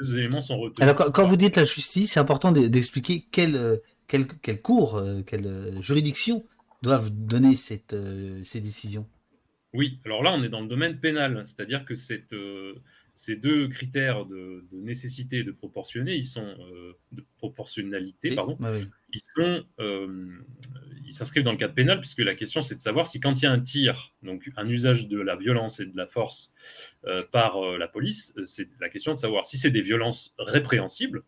éléments 0.00 0.42
sont 0.42 0.58
retenus. 0.58 0.80
Alors, 0.80 1.12
quand, 1.12 1.26
vous 1.26 1.36
dites 1.36 1.56
la 1.56 1.64
justice, 1.64 2.12
c'est 2.12 2.20
important 2.20 2.52
d'expliquer 2.52 3.26
quelle, 3.30 3.80
quelle, 4.08 4.26
quelle, 4.26 4.60
cour, 4.60 5.02
quelle 5.26 5.80
juridiction 5.80 6.38
doivent 6.82 7.10
donner 7.10 7.54
cette, 7.54 7.94
ces 8.44 8.60
décisions. 8.60 9.06
Oui, 9.74 9.98
alors 10.04 10.22
là, 10.22 10.32
on 10.32 10.42
est 10.42 10.48
dans 10.48 10.60
le 10.60 10.68
domaine 10.68 10.98
pénal, 10.98 11.44
c'est-à-dire 11.46 11.84
que 11.84 11.96
cette, 11.96 12.34
ces 13.22 13.36
deux 13.36 13.68
critères 13.68 14.26
de, 14.26 14.64
nécessité 14.72 15.38
et 15.38 15.44
de 15.44 15.52
proportionné, 15.52 16.16
ils 16.16 16.26
sont 16.26 16.44
euh, 16.44 16.92
de 17.12 17.24
proportionnalité, 17.36 18.34
pardon, 18.34 18.58
ils 19.12 19.20
sont, 19.36 19.64
euh, 19.78 20.40
ils 21.06 21.14
s'inscrivent 21.14 21.44
dans 21.44 21.52
le 21.52 21.56
cadre 21.56 21.72
pénal 21.72 22.00
puisque 22.00 22.18
la 22.18 22.34
question 22.34 22.62
c'est 22.62 22.74
de 22.74 22.80
savoir 22.80 23.06
si 23.06 23.20
quand 23.20 23.40
il 23.40 23.44
y 23.44 23.46
a 23.46 23.52
un 23.52 23.60
tir, 23.60 24.12
donc 24.24 24.50
un 24.56 24.68
usage 24.68 25.06
de 25.06 25.20
la 25.20 25.36
violence 25.36 25.78
et 25.78 25.86
de 25.86 25.96
la 25.96 26.08
force 26.08 26.52
euh, 27.04 27.22
par 27.30 27.60
la 27.78 27.86
police, 27.86 28.34
c'est 28.46 28.68
la 28.80 28.88
question 28.88 29.14
de 29.14 29.18
savoir 29.18 29.46
si 29.46 29.56
c'est 29.56 29.70
des 29.70 29.82
violences 29.82 30.34
répréhensibles, 30.38 31.22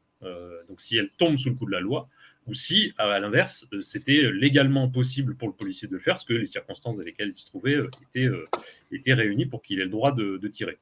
donc 0.69 0.81
si 0.81 0.97
elles 0.97 1.11
tombent 1.17 1.39
sous 1.39 1.51
le 1.51 1.55
coup 1.55 1.67
de 1.67 1.71
la 1.71 1.81
loi, 1.81 2.09
ou 2.47 2.55
si, 2.55 2.93
à 2.99 3.19
l'inverse, 3.21 3.67
euh, 3.73 3.79
c'était 3.79 4.31
légalement 4.33 4.89
possible 4.89 5.37
pour 5.37 5.49
le 5.49 5.55
policier 5.55 5.89
de 5.89 5.95
le 5.95 5.99
faire, 5.99 6.15
parce 6.15 6.27
que 6.27 6.35
les 6.35 6.47
circonstances 6.47 6.97
dans 6.97 7.03
lesquelles 7.03 7.33
il 7.35 7.39
se 7.39 7.47
trouvait 7.47 7.77
euh, 7.77 7.89
étaient, 8.03 8.27
euh, 8.27 8.45
étaient 8.93 9.15
réunies 9.15 9.47
pour 9.47 9.63
qu'il 9.63 9.81
ait 9.81 9.85
le 9.85 9.91
droit 9.91 10.13
de, 10.15 10.49
tirer. 10.49 10.79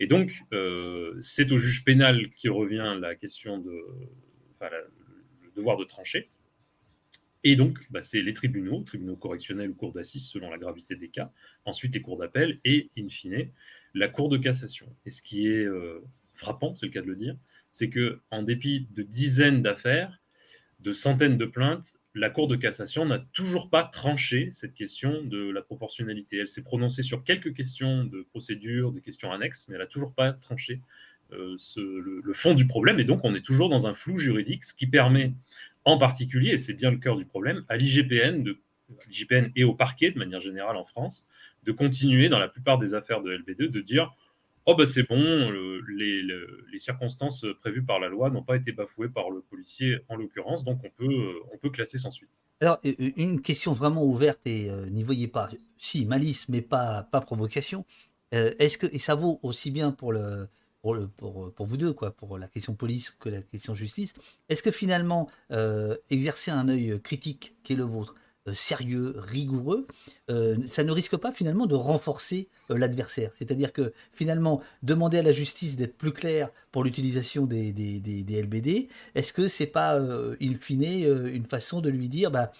Et 0.00 0.06
donc, 0.06 0.30
c'est 1.22 1.50
au 1.50 1.58
juge 1.58 1.82
pénal 1.82 2.30
qui 2.36 2.48
revient 2.48 2.96
la 3.00 3.14
question 3.14 3.58
de, 3.58 3.84
enfin, 4.54 4.70
le 5.42 5.50
devoir 5.56 5.76
de 5.78 5.84
trancher. 5.84 6.28
Et 7.42 7.56
donc, 7.56 7.78
bah, 7.90 8.02
c'est 8.02 8.20
les 8.20 8.34
tribunaux, 8.34 8.82
tribunaux 8.82 9.16
correctionnels 9.16 9.70
ou 9.70 9.74
cours 9.74 9.92
d'assises 9.92 10.28
selon 10.28 10.50
la 10.50 10.58
gravité 10.58 10.94
des 10.96 11.08
cas, 11.08 11.32
ensuite 11.64 11.94
les 11.94 12.02
cours 12.02 12.18
d'appel 12.18 12.56
et, 12.64 12.86
in 12.98 13.08
fine, 13.08 13.48
la 13.94 14.08
cour 14.08 14.28
de 14.28 14.36
cassation. 14.36 14.94
Et 15.06 15.10
ce 15.10 15.22
qui 15.22 15.48
est 15.48 15.66
frappant, 16.34 16.76
c'est 16.76 16.86
le 16.86 16.92
cas 16.92 17.02
de 17.02 17.06
le 17.06 17.16
dire, 17.16 17.36
c'est 17.72 17.88
que 17.88 18.20
en 18.30 18.42
dépit 18.42 18.88
de 18.90 19.02
dizaines 19.02 19.62
d'affaires, 19.62 20.17
de 20.80 20.92
centaines 20.92 21.38
de 21.38 21.46
plaintes, 21.46 21.98
la 22.14 22.30
Cour 22.30 22.48
de 22.48 22.56
cassation 22.56 23.04
n'a 23.04 23.18
toujours 23.32 23.70
pas 23.70 23.84
tranché 23.84 24.50
cette 24.54 24.74
question 24.74 25.22
de 25.22 25.50
la 25.50 25.62
proportionnalité. 25.62 26.38
Elle 26.38 26.48
s'est 26.48 26.62
prononcée 26.62 27.02
sur 27.02 27.22
quelques 27.24 27.54
questions 27.54 28.04
de 28.04 28.22
procédure, 28.30 28.92
des 28.92 29.00
questions 29.00 29.32
annexes, 29.32 29.66
mais 29.68 29.74
elle 29.74 29.82
n'a 29.82 29.86
toujours 29.86 30.14
pas 30.14 30.32
tranché 30.32 30.80
euh, 31.32 31.56
le, 31.76 32.32
fond 32.34 32.54
du 32.54 32.66
problème. 32.66 32.98
Et 33.00 33.04
donc, 33.04 33.20
on 33.24 33.34
est 33.34 33.44
toujours 33.44 33.68
dans 33.68 33.86
un 33.86 33.94
flou 33.94 34.18
juridique, 34.18 34.64
ce 34.64 34.74
qui 34.74 34.86
permet 34.86 35.32
en 35.84 35.98
particulier, 35.98 36.50
et 36.52 36.58
c'est 36.58 36.74
bien 36.74 36.90
le 36.90 36.96
cœur 36.98 37.16
du 37.16 37.24
problème, 37.24 37.64
à 37.68 37.76
l'IGPN 37.76 38.44
et 39.54 39.64
au 39.64 39.74
parquet 39.74 40.10
de 40.10 40.18
manière 40.18 40.40
générale 40.40 40.76
en 40.76 40.84
France, 40.84 41.28
de 41.64 41.72
continuer 41.72 42.28
dans 42.28 42.38
la 42.38 42.48
plupart 42.48 42.78
des 42.78 42.94
affaires 42.94 43.22
de 43.22 43.36
LB2 43.36 43.68
de 43.68 43.80
dire 43.80 44.14
oh 44.68 44.74
ben 44.74 44.86
c'est 44.86 45.02
bon, 45.02 45.50
les, 45.88 46.78
circonstances 46.78 47.44
prévues 47.60 47.82
par 47.82 47.98
la 47.98 48.08
loi 48.08 48.30
n'ont 48.30 48.44
pas 48.44 48.54
été 48.54 48.70
bafouées 48.70 49.08
par 49.08 49.30
le 49.30 49.40
policier 49.40 49.98
en 50.08 50.14
l'occurrence, 50.14 50.62
donc 50.62 50.78
on 50.84 50.90
peut, 50.90 51.34
peut 51.60 51.70
classer 51.70 51.98
sans 51.98 52.12
suite. 52.12 52.28
Alors, 52.60 52.78
une 52.82 53.40
question 53.40 53.72
vraiment 53.72 54.04
ouverte 54.04 54.40
et 54.44 54.68
euh, 54.70 54.88
n'y 54.90 55.02
voyez 55.02 55.26
pas, 55.26 55.48
si, 55.76 56.04
malice, 56.04 56.48
mais 56.48 56.60
pas, 56.60 57.02
provocation. 57.12 57.84
Euh, 58.34 58.52
est-ce 58.58 58.78
que, 58.78 58.86
et 58.92 58.98
ça 58.98 59.14
vaut 59.14 59.40
aussi 59.42 59.70
bien 59.70 59.90
pour, 59.90 60.12
le, 60.12 60.48
pour, 60.82 60.94
le, 60.94 61.08
pour, 61.08 61.52
vous 61.58 61.76
deux, 61.76 61.92
quoi, 61.92 62.10
pour 62.10 62.36
la 62.36 62.46
question 62.46 62.74
police 62.74 63.10
que 63.10 63.28
la 63.28 63.42
question 63.42 63.74
justice, 63.74 64.12
est-ce 64.48 64.62
que 64.62 64.70
finalement, 64.70 65.30
euh, 65.50 65.96
exercer 66.10 66.50
un 66.50 66.68
œil 66.68 67.00
critique 67.00 67.54
qui 67.64 67.72
est 67.72 67.76
le 67.76 67.84
vôtre, 67.84 68.14
euh, 68.14 68.27
sérieux, 68.54 69.14
rigoureux, 69.16 69.84
euh, 70.30 70.56
ça 70.66 70.84
ne 70.84 70.92
risque 70.92 71.16
pas 71.16 71.32
finalement 71.32 71.66
de 71.66 71.74
renforcer 71.74 72.48
euh, 72.70 72.78
l'adversaire. 72.78 73.32
C'est-à-dire 73.38 73.72
que 73.72 73.92
finalement, 74.12 74.62
demander 74.82 75.18
à 75.18 75.22
la 75.22 75.32
justice 75.32 75.76
d'être 75.76 75.96
plus 75.96 76.12
claire 76.12 76.50
pour 76.72 76.84
l'utilisation 76.84 77.46
des, 77.46 77.72
des, 77.72 78.42
LBD, 78.42 78.88
est-ce 79.14 79.32
que 79.32 79.48
c'est 79.48 79.66
pas, 79.66 79.98
in 79.98 80.54
fine, 80.60 80.84
une 80.84 81.46
façon 81.46 81.80
de 81.80 81.88
lui 81.88 82.08
dire, 82.08 82.30
bah, 82.30 82.52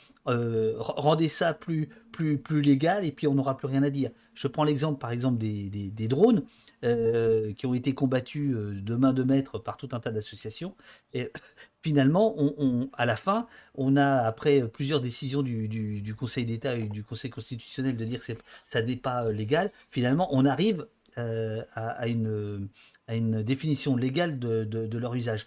rendez 0.79 1.29
ça 1.29 1.55
plus, 1.55 1.88
plus, 2.12 2.38
plus 2.38 2.61
légal 2.62 3.05
et 3.05 3.12
puis 3.12 3.27
on 3.27 3.35
n'aura 3.35 3.57
plus 3.57 3.67
rien 3.67 3.83
à 3.83 3.91
dire. 3.91 4.11
Je 4.35 4.47
prends 4.47 4.64
l'exemple 4.64 4.99
par 4.99 5.11
exemple 5.11 5.38
des, 5.38 5.69
des 5.69 6.09
drones 6.09 6.45
qui 6.83 7.67
ont 7.67 7.75
été 7.75 7.95
combattus 7.95 8.55
de 8.55 8.95
main 8.95 9.12
de 9.12 9.23
maître 9.23 9.59
par 9.59 9.77
tout 9.77 9.88
un 9.93 10.01
tas 10.01 10.11
d'associations. 10.11 10.75
Et 11.12 11.33
finalement, 11.83 12.35
on, 12.37 12.91
à 12.93 13.07
la 13.07 13.17
fin, 13.17 13.47
on 13.75 13.97
a, 13.97 14.19
après 14.19 14.67
plusieurs 14.69 15.01
décisions 15.01 15.43
du, 15.43 16.14
Conseil 16.19 16.45
d'État 16.45 16.77
et 16.77 16.88
du 16.88 17.05
Conseil 17.05 17.31
constitutionnel 17.31 17.97
de 17.97 18.05
dire 18.05 18.25
que 18.25 18.33
ça 18.35 18.83
n'est 18.83 18.97
pas 18.97 19.25
euh, 19.25 19.33
légal, 19.33 19.71
finalement, 19.91 20.29
on 20.33 20.45
arrive 20.45 20.87
euh, 21.17 21.62
à, 21.75 22.07
une, 22.07 22.69
à, 23.07 23.17
une, 23.17 23.43
définition 23.43 23.97
légale 23.97 24.38
de, 24.38 24.99
leur 24.99 25.14
usage. 25.14 25.47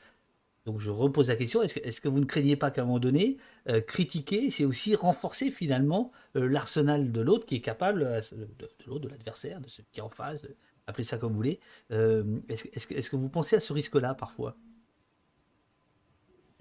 Donc 0.65 0.79
je 0.79 0.91
repose 0.91 1.29
la 1.29 1.35
question, 1.35 1.63
est-ce 1.63 2.01
que, 2.01 2.07
vous 2.07 2.19
ne 2.19 2.25
craignez 2.25 2.55
pas 2.55 2.69
qu'à 2.69 2.83
un 2.83 2.85
moment 2.85 2.99
donné, 2.99 3.37
euh, 3.67 3.81
critiquer, 3.81 4.51
c'est 4.51 4.63
aussi 4.63 4.95
renforcer 4.95 5.49
finalement 5.49 6.11
l'arsenal 6.35 7.11
de 7.11 7.21
l'autre 7.21 7.47
qui 7.47 7.55
est 7.55 7.61
capable, 7.61 8.01
de, 8.01 8.69
l'autre, 8.85 9.05
de 9.05 9.09
l'adversaire, 9.09 9.59
de 9.59 9.67
celui 9.67 9.87
qui 9.91 9.99
est 9.99 10.03
en 10.03 10.09
face, 10.09 10.45
appelez 10.85 11.03
ça 11.03 11.17
comme 11.17 11.31
vous 11.31 11.37
voulez. 11.37 11.59
est-ce 11.89 13.09
que 13.09 13.15
vous 13.15 13.29
pensez 13.29 13.55
à 13.55 13.59
ce 13.59 13.73
risque-là 13.73 14.13
parfois? 14.13 14.55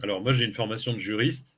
Alors 0.02 0.22
moi 0.22 0.32
j'ai 0.32 0.44
une 0.44 0.54
formation 0.54 0.94
de 0.94 0.98
juriste. 0.98 1.56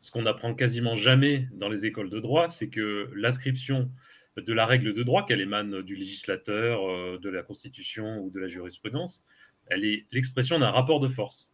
Ce 0.00 0.10
qu'on 0.10 0.26
apprend 0.26 0.54
quasiment 0.54 0.96
jamais 0.96 1.48
dans 1.52 1.68
les 1.68 1.84
écoles 1.84 2.08
de 2.08 2.20
droit, 2.20 2.48
c'est 2.48 2.68
que 2.68 3.10
l'inscription 3.14 3.90
de 4.36 4.52
la 4.52 4.64
règle 4.64 4.94
de 4.94 5.02
droit, 5.02 5.26
qu'elle 5.26 5.40
émane 5.40 5.82
du 5.82 5.96
législateur, 5.96 6.88
euh, 6.88 7.18
de 7.18 7.28
la 7.28 7.42
Constitution 7.42 8.18
ou 8.18 8.30
de 8.30 8.38
la 8.38 8.48
jurisprudence, 8.48 9.24
elle 9.66 9.84
est 9.84 10.06
l'expression 10.12 10.58
d'un 10.58 10.70
rapport 10.70 11.00
de 11.00 11.08
force. 11.08 11.49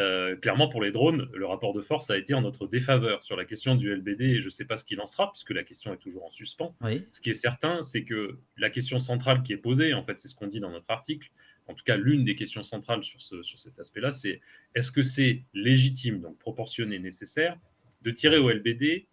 Euh, 0.00 0.36
clairement, 0.36 0.68
pour 0.68 0.82
les 0.82 0.90
drones, 0.90 1.28
le 1.34 1.44
rapport 1.44 1.74
de 1.74 1.82
force 1.82 2.08
a 2.10 2.16
été 2.16 2.32
en 2.32 2.40
notre 2.40 2.66
défaveur 2.66 3.22
sur 3.22 3.36
la 3.36 3.44
question 3.44 3.74
du 3.74 3.94
LBD 3.94 4.22
et 4.22 4.40
je 4.40 4.46
ne 4.46 4.50
sais 4.50 4.64
pas 4.64 4.78
ce 4.78 4.84
qu'il 4.84 5.00
en 5.00 5.06
sera 5.06 5.30
puisque 5.30 5.50
la 5.50 5.64
question 5.64 5.92
est 5.92 5.98
toujours 5.98 6.24
en 6.24 6.30
suspens. 6.30 6.74
Ce 7.10 7.20
qui 7.20 7.30
est 7.30 7.34
certain, 7.34 7.82
c'est 7.82 8.04
que 8.04 8.38
la 8.56 8.70
question 8.70 9.00
centrale 9.00 9.42
qui 9.42 9.52
est 9.52 9.58
posée, 9.58 9.92
en 9.92 10.02
fait, 10.02 10.18
c'est 10.18 10.28
ce 10.28 10.34
qu'on 10.34 10.46
dit 10.46 10.60
dans 10.60 10.70
notre 10.70 10.90
article, 10.90 11.30
en 11.68 11.74
tout 11.74 11.84
cas 11.84 11.96
l'une 11.96 12.24
des 12.24 12.36
questions 12.36 12.64
centrales 12.64 13.04
sur, 13.04 13.20
sur 13.20 13.58
cet 13.58 13.78
aspect-là, 13.78 14.12
c'est 14.12 14.40
est-ce 14.74 14.92
que 14.92 15.02
c'est 15.02 15.42
légitime, 15.52 16.20
donc 16.20 16.38
proportionné, 16.38 16.98
nécessaire, 16.98 17.58
de 18.00 18.10
tirer 18.10 18.38
au 18.38 18.50
LBD 18.50 19.06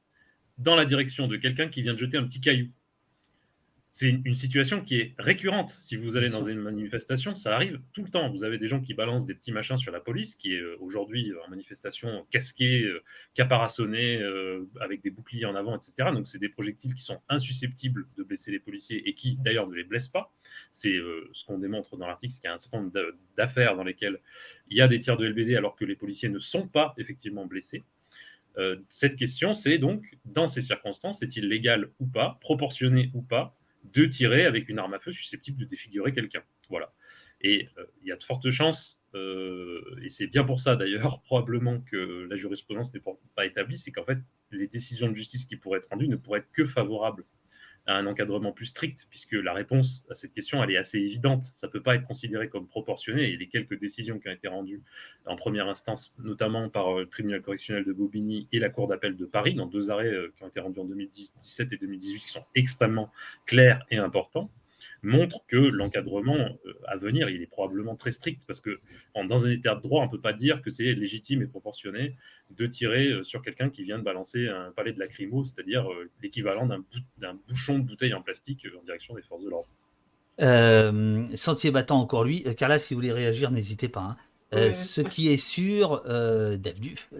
dans 0.58 0.76
la 0.76 0.86
direction 0.86 1.28
de 1.28 1.36
quelqu'un 1.36 1.68
qui 1.68 1.82
vient 1.82 1.94
de 1.94 2.00
jeter 2.00 2.18
un 2.18 2.24
petit 2.24 2.42
caillou? 2.42 2.70
C'est 3.91 4.08
une 4.10 4.36
situation 4.36 4.82
qui 4.82 4.99
est 4.99 5.15
récurrente. 5.17 5.75
Si 5.84 5.95
vous 5.95 6.15
allez 6.15 6.30
dans 6.30 6.45
une 6.45 6.60
manifestation, 6.60 7.36
ça 7.36 7.56
arrive 7.56 7.82
tout 7.91 8.04
le 8.04 8.10
temps. 8.10 8.30
Vous 8.30 8.43
avez 8.43 8.58
des 8.58 8.67
gens 8.67 8.80
qui 8.80 8.93
balancent 8.93 9.25
des 9.25 9.34
petits 9.34 9.52
machins 9.52 9.78
sur 9.78 9.91
la 9.91 9.99
police, 9.99 10.36
qui 10.36 10.54
est 10.54 10.60
euh, 10.60 10.78
aujourd'hui 10.80 11.34
en 11.45 11.49
manifestation 11.49 12.25
casquée, 12.32 12.84
euh, 12.84 13.04
caparaçonnée, 13.34 14.21
euh, 14.21 14.69
avec 14.80 15.02
des 15.02 15.10
boucliers 15.10 15.45
en 15.45 15.56
avant, 15.56 15.75
etc. 15.75 16.12
Donc, 16.13 16.28
c'est 16.28 16.39
des 16.39 16.49
projectiles 16.49 16.93
qui 16.93 17.02
sont 17.02 17.19
insusceptibles 17.30 18.08
de 18.15 18.23
blesser 18.23 18.52
les 18.52 18.60
policiers 18.60 19.08
et 19.10 19.15
qui, 19.15 19.38
d'ailleurs, 19.38 19.67
ne 19.67 19.75
les 19.75 19.84
blessent 19.84 20.08
pas. 20.08 20.34
C'est 20.71 20.97
ce 21.34 21.45
qu'on 21.45 21.58
démontre 21.58 21.97
dans 21.97 22.08
l'article, 22.08 22.34
c'est 22.34 22.41
qu'il 22.41 22.47
y 22.47 22.52
a 22.52 22.56
un 22.56 22.58
certain 22.58 22.82
nombre 22.82 22.93
d'affaires 23.38 23.75
dans 23.75 23.84
lesquelles 23.84 24.19
il 24.69 24.78
y 24.78 24.82
a 24.82 24.88
des 24.88 24.99
tirs 24.99 25.17
de 25.17 25.28
LBD 25.28 25.56
alors 25.56 25.75
que 25.75 25.86
les 25.86 25.95
policiers 25.95 26.30
ne 26.30 26.39
sont 26.39 26.67
pas 26.67 26.93
effectivement 26.97 27.45
blessés. 27.45 27.84
cette 28.89 29.15
question, 29.15 29.56
c'est 29.56 29.78
donc, 29.78 30.04
dans 30.25 30.47
ces 30.47 30.62
circonstances, 30.62 31.21
est-il 31.21 31.47
légal 31.47 31.89
ou 31.99 32.08
pas, 32.08 32.38
proportionné 32.41 33.12
ou 33.13 33.21
pas 33.21 33.59
de 33.84 34.06
tirer 34.06 34.46
avec 34.46 34.70
une 34.70 34.80
arme 34.80 34.94
à 34.94 35.00
feu 35.00 35.12
susceptible 35.12 35.58
de 35.60 35.65
défigurer 35.65 36.13
quelqu'un. 36.13 36.44
Voilà. 36.70 36.94
Et 37.42 37.70
euh, 37.78 37.86
il 38.02 38.08
y 38.08 38.12
a 38.12 38.18
de 38.18 38.24
fortes 38.24 38.52
chances, 38.52 39.02
euh, 39.15 39.82
et 40.04 40.10
c'est 40.10 40.28
bien 40.28 40.44
pour 40.44 40.62
ça 40.62 40.76
d'ailleurs, 40.76 41.22
probablement 41.26 41.82
que 41.82 42.28
la 42.30 42.36
jurisprudence 42.36 42.94
n'est 42.94 43.02
pas 43.36 43.46
établie, 43.46 43.78
c'est 43.78 43.92
qu'en 43.92 44.04
fait, 44.04 44.20
les 44.52 44.68
décisions 44.68 45.10
de 45.10 45.15
justice 45.15 45.46
qui 45.46 45.56
pourraient 45.56 45.80
être 45.80 45.89
rendues 45.89 46.08
ne 46.08 46.18
pourraient 46.18 46.39
être 46.39 46.52
que 46.52 46.65
favorables 46.65 47.26
un 47.88 48.06
encadrement 48.06 48.52
plus 48.52 48.68
strict, 48.68 49.08
puisque 49.10 49.34
la 49.34 49.54
réponse 49.54 50.06
à 50.10 50.15
cette 50.15 50.34
question, 50.34 50.63
est 50.63 50.78
assez 50.78 50.98
évidente. 50.98 51.44
Ça 51.56 51.68
ne 51.68 51.72
peut 51.72 51.82
pas 51.82 51.96
être 51.96 52.06
considéré 52.06 52.50
comme 52.50 52.68
proportionné. 52.68 53.24
Et 53.30 53.38
les 53.38 53.48
quelques 53.48 53.80
décisions 53.80 54.20
qui 54.20 54.30
ont 54.30 54.32
été 54.32 54.48
rendues 54.48 54.82
en 55.26 55.36
première 55.36 55.68
instance, 55.68 56.13
notamment 56.20 56.70
par 56.70 56.98
euh, 56.98 57.02
le 57.02 57.08
tribunal 57.08 57.42
correctionnel 57.42 57.86
de 57.86 57.94
Bobigny 57.94 58.48
et 58.52 58.60
la 58.60 58.70
Cour 58.70 58.88
d'appel 58.88 59.15
de 59.15 59.26
Paris, 59.26 59.56
dans 59.56 59.65
deux 59.65 59.89
arrêts 59.89 60.08
euh, 60.08 60.34
qui 60.38 60.44
ont 60.44 60.48
été 60.48 60.60
rendus 60.60 60.80
en 60.80 60.86
2017 60.86 61.74
et 61.74 61.78
2018, 61.78 62.20
qui 62.20 62.30
sont 62.30 62.46
extrêmement 62.56 63.12
clairs 63.46 63.86
et 63.89 63.98
importants, 63.98 64.50
montre 65.02 65.40
que 65.48 65.58
l'encadrement 65.58 66.36
euh, 66.36 66.74
à 66.88 66.98
venir, 66.98 67.30
il 67.30 67.42
est 67.42 67.48
probablement 67.48 67.96
très 67.96 68.12
strict, 68.12 68.42
parce 68.48 68.62
que 68.62 68.80
dans 69.16 69.46
un 69.46 69.52
état 69.52 69.76
de 69.76 69.82
droit, 69.82 70.02
on 70.02 70.06
ne 70.06 70.12
peut 70.12 70.22
pas 70.22 70.34
dire 70.34 70.62
que 70.62 70.72
c'est 70.72 70.94
légitime 70.94 71.42
et 71.42 71.48
proportionné 71.48 72.16
de 72.52 72.66
tirer 72.68 73.08
euh, 73.08 73.24
sur 73.24 73.42
quelqu'un 73.42 73.70
qui 73.70 73.84
vient 73.84 74.00
de 74.00 74.04
balancer 74.04 74.48
un 74.48 74.72
palais 74.72 74.94
de 74.94 75.00
lacrymo, 75.00 75.44
c'est-à-dire 75.46 75.88
l'équivalent 76.22 76.68
d'un 76.68 77.40
bouchon 77.48 77.80
de 77.80 77.84
bouteille 77.84 78.14
en 78.14 78.22
plastique 78.22 78.68
en 78.80 78.84
direction 78.84 79.16
des 79.16 79.22
forces 79.22 79.44
de 79.44 79.50
l'ordre. 79.50 79.68
Sentier 81.36 81.72
battant 81.72 82.00
encore 82.00 82.24
lui. 82.24 82.44
Carla, 82.56 82.80
si 82.80 82.94
vous 82.94 83.00
voulez 83.00 83.12
réagir, 83.12 83.52
n'hésitez 83.52 83.90
pas. 83.90 84.02
Hein. 84.02 84.74
ce 84.74 85.02
qui 85.02 85.30
est 85.30 85.38
sûr, 85.38 86.02
euh, 86.08 86.58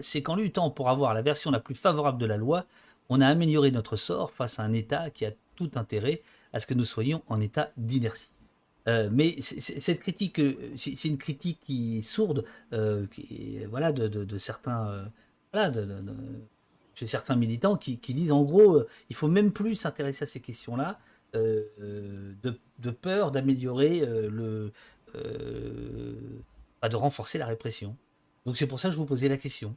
c'est 0.00 0.22
qu'en 0.22 0.36
luttant 0.36 0.70
pour 0.70 0.88
avoir 0.88 1.14
la 1.14 1.22
version 1.22 1.50
la 1.50 1.60
plus 1.60 1.74
favorable 1.74 2.18
de 2.18 2.26
la 2.26 2.36
loi, 2.36 2.66
on 3.08 3.20
a 3.20 3.26
amélioré 3.26 3.70
notre 3.70 3.96
sort 3.96 4.32
face 4.32 4.58
à 4.58 4.62
un 4.62 4.72
État 4.72 5.10
qui 5.10 5.26
a 5.26 5.32
tout 5.56 5.70
intérêt 5.74 6.22
à 6.52 6.60
ce 6.60 6.66
que 6.66 6.74
nous 6.74 6.84
soyons 6.84 7.22
en 7.28 7.40
état 7.40 7.72
d'inertie. 7.76 8.30
Euh, 8.88 9.08
mais 9.12 9.36
cette 9.40 10.00
critique, 10.00 10.40
euh, 10.40 10.54
c'est 10.76 11.04
une 11.04 11.18
critique 11.18 11.60
qui 11.62 11.98
est 11.98 12.02
sourde, 12.02 12.44
euh, 12.72 13.06
voilà, 13.68 13.92
de, 13.92 14.38
certains, 14.38 15.10
chez 16.94 17.06
certains 17.06 17.36
militants 17.36 17.76
qui, 17.76 17.96
disent 17.96 18.32
en 18.32 18.42
gros, 18.42 18.82
il 19.10 19.16
faut 19.16 19.28
même 19.28 19.52
plus 19.52 19.74
s'intéresser 19.74 20.24
à 20.24 20.26
ces 20.26 20.40
questions-là, 20.40 20.98
de, 21.34 22.90
peur 23.00 23.30
d'améliorer 23.30 24.00
le, 24.00 24.72
de 25.14 26.96
renforcer 26.96 27.38
la 27.38 27.46
répression. 27.46 27.96
Donc 28.46 28.56
c'est 28.56 28.66
pour 28.66 28.80
ça 28.80 28.88
que 28.88 28.94
je 28.94 28.98
vous 28.98 29.06
posais 29.06 29.28
la 29.28 29.36
question. 29.36 29.76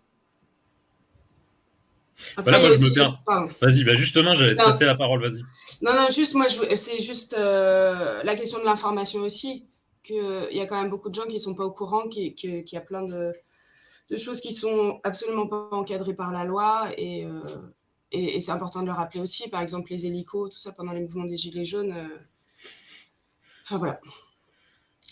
Voilà, 2.37 2.59
moi, 2.59 2.75
je 2.75 2.81
me 2.81 3.59
Vas-y, 3.61 3.83
bah 3.83 3.97
justement, 3.97 4.35
j'avais 4.35 4.55
passé 4.55 4.85
la 4.85 4.95
parole, 4.95 5.21
vas-y. 5.21 5.41
Non, 5.81 5.93
non, 5.93 6.07
juste, 6.09 6.35
moi, 6.35 6.47
c'est 6.49 6.99
juste 6.99 7.35
euh, 7.37 8.23
la 8.23 8.35
question 8.35 8.59
de 8.59 8.65
l'information 8.65 9.21
aussi. 9.21 9.65
Qu'il 10.01 10.49
y 10.51 10.59
a 10.59 10.65
quand 10.65 10.81
même 10.81 10.89
beaucoup 10.89 11.09
de 11.09 11.15
gens 11.15 11.23
qui 11.23 11.35
ne 11.35 11.39
sont 11.39 11.55
pas 11.55 11.63
au 11.63 11.71
courant, 11.71 12.09
qu'il 12.09 12.33
y 12.43 12.75
a 12.75 12.81
plein 12.81 13.03
de, 13.03 13.33
de, 14.09 14.17
choses 14.17 14.41
qui 14.41 14.51
sont 14.51 14.99
absolument 15.03 15.47
pas 15.47 15.69
encadrées 15.71 16.13
par 16.13 16.33
la 16.33 16.43
loi. 16.43 16.89
Et, 16.97 17.25
euh, 17.25 17.39
et, 18.11 18.41
c'est 18.41 18.51
important 18.51 18.81
de 18.81 18.87
le 18.87 18.91
rappeler 18.91 19.21
aussi. 19.21 19.49
Par 19.49 19.61
exemple, 19.61 19.91
les 19.91 20.05
hélicos, 20.05 20.49
tout 20.49 20.57
ça, 20.57 20.73
pendant 20.73 20.91
les 20.91 20.99
mouvements 20.99 21.23
des 21.23 21.37
Gilets 21.37 21.63
jaunes. 21.63 21.93
Euh, 21.93 22.17
enfin, 23.63 23.77
voilà. 23.77 23.97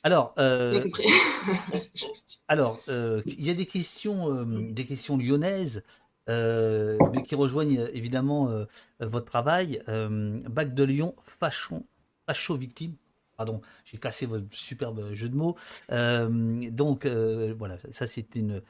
Alors, 0.03 0.33
alors, 2.49 2.77
il 2.89 3.45
y 3.45 3.49
a 3.49 3.53
des 3.53 3.65
questions, 3.65 4.43
des 4.45 4.85
questions 4.85 5.17
lyonnaises. 5.17 5.83
Euh, 6.29 6.97
qui 7.25 7.33
rejoignent 7.33 7.79
euh, 7.79 7.89
évidemment 7.93 8.49
euh, 8.49 8.65
votre 8.99 9.25
travail. 9.25 9.81
Bac 9.87 10.73
de 10.73 10.83
Lyon, 10.83 11.15
facho, 11.25 11.83
facho 12.27 12.55
victime. 12.55 12.93
Pardon, 13.37 13.61
j'ai 13.85 13.97
cassé 13.97 14.27
votre 14.27 14.45
superbe 14.51 15.13
jeu 15.13 15.27
de 15.27 15.35
mots. 15.35 15.55
donc 15.89 17.07
voilà, 17.07 17.77
ça 17.89 18.05
c'est 18.05 18.35
une, 18.35 18.61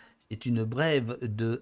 une 0.45 0.63
brève 0.63 1.17
de 1.21 1.61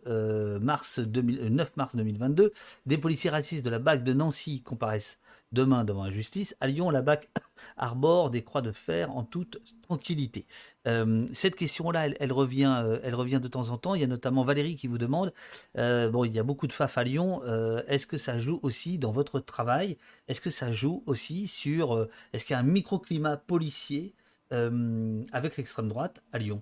mars 0.61 0.99
9 0.99 1.75
mars 1.75 1.95
2022. 1.95 2.53
Des 2.85 2.97
policiers 2.99 3.31
racistes 3.31 3.65
de 3.65 3.69
la 3.71 3.79
BAC 3.79 4.03
de 4.03 4.13
Nancy 4.13 4.61
comparaissent 4.61 5.19
demain 5.51 5.83
devant 5.83 6.03
la 6.03 6.11
justice. 6.11 6.55
À 6.59 6.67
Lyon, 6.67 6.89
la 6.89 7.01
BAC 7.01 7.29
arbore 7.77 8.29
des 8.29 8.43
croix 8.43 8.61
de 8.61 8.71
fer 8.71 9.11
en 9.15 9.23
toute 9.23 9.61
tranquillité. 9.81 10.45
Euh, 10.87 11.27
cette 11.33 11.55
question-là, 11.55 12.09
elle, 12.19 12.31
revient, 12.31 12.81
euh, 12.83 12.99
elle 13.03 13.15
revient 13.15 13.39
de 13.41 13.47
temps 13.47 13.69
en 13.69 13.77
temps. 13.77 13.95
Il 13.95 14.01
y 14.01 14.03
a 14.03 14.07
notamment 14.07 14.43
Valérie 14.43 14.75
qui 14.75 14.87
vous 14.87 14.97
demande, 14.97 15.33
euh, 15.77 16.09
bon, 16.09 16.25
il 16.25 16.33
y 16.33 16.39
a 16.39 16.43
beaucoup 16.43 16.67
de 16.67 16.73
FAF 16.73 16.97
à 16.97 17.03
Lyon, 17.03 17.41
est-ce 17.87 18.07
que 18.07 18.17
ça 18.17 18.39
joue 18.39 18.59
aussi 18.63 18.97
dans 18.97 19.11
votre 19.11 19.39
travail? 19.39 19.97
Est-ce 20.27 20.41
que 20.41 20.49
ça 20.49 20.71
joue 20.71 21.03
aussi 21.05 21.47
sur, 21.47 22.07
est-ce 22.33 22.45
qu'il 22.45 22.53
y 22.53 22.57
a 22.57 22.59
un 22.59 22.63
microclimat 22.63 23.37
policier 23.37 24.15
avec 24.51 25.57
l'extrême 25.57 25.87
droite 25.87 26.21
à 26.31 26.39
Lyon? 26.39 26.61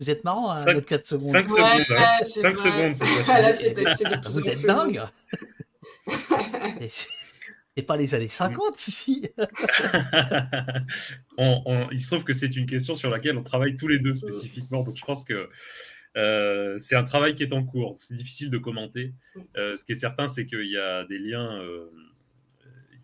Vous 0.00 0.10
êtes 0.10 0.24
marrant 0.24 0.50
à 0.50 0.64
hein, 0.66 0.80
4 0.80 1.06
secondes. 1.06 1.32
5 1.32 1.48
secondes. 1.48 1.60
5 2.24 2.58
secondes. 2.58 2.94
Vous 4.24 4.48
êtes 4.48 4.66
dingue. 4.66 5.02
Et 7.76 7.82
pas 7.82 7.96
les 7.96 8.14
années 8.14 8.28
50 8.28 8.86
ici. 8.88 9.30
il 11.38 12.00
se 12.00 12.06
trouve 12.06 12.24
que 12.24 12.32
c'est 12.32 12.56
une 12.56 12.66
question 12.66 12.94
sur 12.94 13.10
laquelle 13.10 13.36
on 13.38 13.42
travaille 13.42 13.76
tous 13.76 13.88
les 13.88 13.98
deux 13.98 14.14
spécifiquement. 14.14 14.82
Donc 14.82 14.96
je 14.96 15.04
pense 15.04 15.24
que 15.24 15.48
euh, 16.16 16.78
c'est 16.78 16.96
un 16.96 17.04
travail 17.04 17.36
qui 17.36 17.42
est 17.42 17.52
en 17.52 17.64
cours. 17.64 17.98
C'est 18.00 18.16
difficile 18.16 18.50
de 18.50 18.58
commenter. 18.58 19.14
Euh, 19.56 19.76
ce 19.76 19.84
qui 19.84 19.92
est 19.92 19.96
certain, 19.96 20.28
c'est 20.28 20.46
qu'il 20.46 20.68
y 20.68 20.76
a 20.76 21.04
des 21.04 21.18
liens. 21.18 21.60
Euh, 21.60 21.90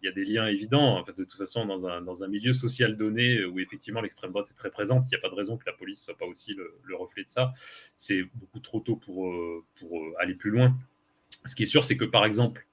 y 0.07 0.09
a 0.09 0.12
des 0.12 0.25
liens 0.25 0.47
évidents. 0.47 1.03
De 1.03 1.25
toute 1.25 1.38
façon, 1.38 1.66
dans 1.66 1.87
un, 1.87 2.03
dans 2.03 2.23
un 2.23 2.29
milieu 2.29 2.53
social 2.53 2.97
donné 2.97 3.45
où 3.45 3.59
effectivement 3.59 4.01
l'extrême 4.01 4.31
droite 4.31 4.47
est 4.51 4.59
très 4.59 4.71
présente, 4.71 5.05
il 5.07 5.09
n'y 5.11 5.16
a 5.16 5.21
pas 5.21 5.31
de 5.31 5.35
raison 5.35 5.57
que 5.57 5.66
la 5.66 5.73
police 5.73 6.03
soit 6.03 6.16
pas 6.16 6.27
aussi 6.27 6.55
le, 6.55 6.75
le 6.85 6.97
reflet 6.97 7.25
de 7.25 7.31
ça. 7.31 7.53
C'est 7.97 8.23
beaucoup 8.35 8.61
trop 8.61 8.81
tôt 8.81 8.97
pour, 8.97 9.33
pour 9.79 10.03
aller 10.19 10.35
plus 10.35 10.51
loin. 10.51 10.77
Ce 11.47 11.55
qui 11.55 11.64
est 11.64 11.66
sûr, 11.66 11.85
c'est 11.85 11.97
que 11.97 12.05
par 12.05 12.25
exemple, 12.25 12.66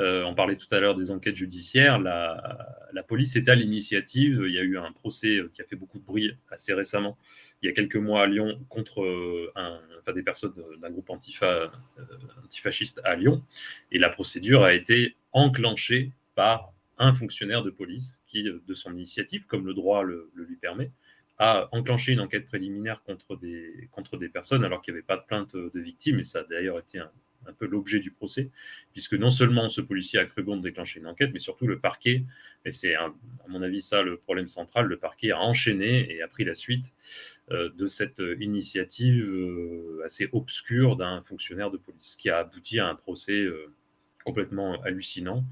euh, 0.00 0.22
on 0.24 0.34
parlait 0.34 0.56
tout 0.56 0.66
à 0.70 0.78
l'heure 0.78 0.94
des 0.94 1.10
enquêtes 1.10 1.36
judiciaires. 1.36 1.98
La, 1.98 3.02
police 3.06 3.36
est 3.36 3.48
à 3.48 3.54
l'initiative. 3.54 4.44
Il 4.46 4.52
y 4.52 4.58
a 4.58 4.62
eu 4.62 4.76
un 4.78 4.92
procès 4.92 5.40
qui 5.54 5.62
a 5.62 5.64
fait 5.64 5.76
beaucoup 5.76 5.98
de 5.98 6.04
bruit 6.04 6.36
assez 6.50 6.74
récemment, 6.74 7.16
il 7.62 7.66
y 7.66 7.70
a 7.70 7.74
quelques 7.74 7.96
mois 7.96 8.22
à 8.22 8.26
Lyon, 8.26 8.60
contre 8.68 9.02
euh, 9.02 9.50
des 10.14 10.22
personnes 10.22 10.52
d'un 10.80 10.90
groupe 10.90 11.10
euh, 11.42 11.68
antifasciste 12.44 13.00
à 13.04 13.16
Lyon. 13.16 13.42
Et 13.90 13.98
la 13.98 14.10
procédure 14.10 14.62
a 14.62 14.74
été 14.74 15.16
enclenchée 15.32 16.12
par 16.38 16.72
un 16.98 17.12
fonctionnaire 17.14 17.64
de 17.64 17.70
police 17.70 18.22
qui, 18.28 18.44
de 18.44 18.74
son 18.76 18.92
initiative, 18.92 19.44
comme 19.46 19.66
le 19.66 19.74
droit 19.74 20.04
le, 20.04 20.30
lui 20.36 20.54
permet, 20.54 20.92
a 21.36 21.68
enclenché 21.72 22.12
une 22.12 22.20
enquête 22.20 22.46
préliminaire 22.46 23.02
contre 23.02 23.36
des, 23.36 24.28
personnes 24.28 24.64
alors 24.64 24.80
qu'il 24.80 24.94
n'y 24.94 24.98
avait 24.98 25.06
pas 25.06 25.16
de 25.16 25.24
plainte 25.26 25.56
de 25.56 25.80
victimes. 25.80 26.20
Et 26.20 26.24
ça 26.24 26.38
a 26.38 26.44
d'ailleurs 26.44 26.78
été 26.78 27.00
un, 27.00 27.10
peu 27.58 27.66
l'objet 27.66 27.98
du 27.98 28.12
procès, 28.12 28.50
puisque 28.92 29.14
non 29.14 29.32
seulement 29.32 29.68
ce 29.68 29.80
policier 29.80 30.20
a 30.20 30.26
cru 30.26 30.44
bon 30.44 30.58
de 30.58 30.62
déclencher 30.62 31.00
une 31.00 31.08
enquête, 31.08 31.30
mais 31.32 31.40
surtout 31.40 31.66
le 31.66 31.80
parquet, 31.80 32.24
et 32.64 32.70
c'est 32.70 32.94
à 32.94 33.12
mon 33.48 33.60
avis 33.62 33.82
ça 33.82 34.02
le 34.02 34.16
problème 34.16 34.48
central, 34.48 34.86
le 34.86 34.96
parquet 34.96 35.32
a 35.32 35.40
enchaîné 35.40 36.12
et 36.14 36.22
a 36.22 36.28
pris 36.28 36.44
la 36.44 36.54
suite 36.54 36.84
euh, 37.50 37.68
de 37.70 37.88
cette 37.88 38.22
initiative 38.38 39.24
euh, 39.24 40.02
assez 40.04 40.28
obscure 40.32 40.94
d'un 40.94 41.20
fonctionnaire 41.22 41.72
de 41.72 41.78
police, 41.78 42.16
qui 42.16 42.30
a 42.30 42.38
abouti 42.38 42.78
à 42.78 42.86
un 42.86 42.94
procès 42.94 43.40
euh, 43.40 43.72
complètement 44.24 44.80
hallucinant, 44.82 45.42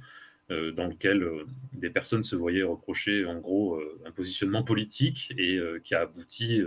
dans 0.49 0.87
lequel 0.87 1.29
des 1.73 1.91
personnes 1.91 2.23
se 2.23 2.37
voyaient 2.37 2.63
reprocher 2.63 3.27
en 3.27 3.41
gros 3.41 3.81
un 4.05 4.13
positionnement 4.13 4.63
politique 4.63 5.33
et 5.37 5.61
qui 5.83 5.95
a 5.95 6.03
abouti 6.03 6.63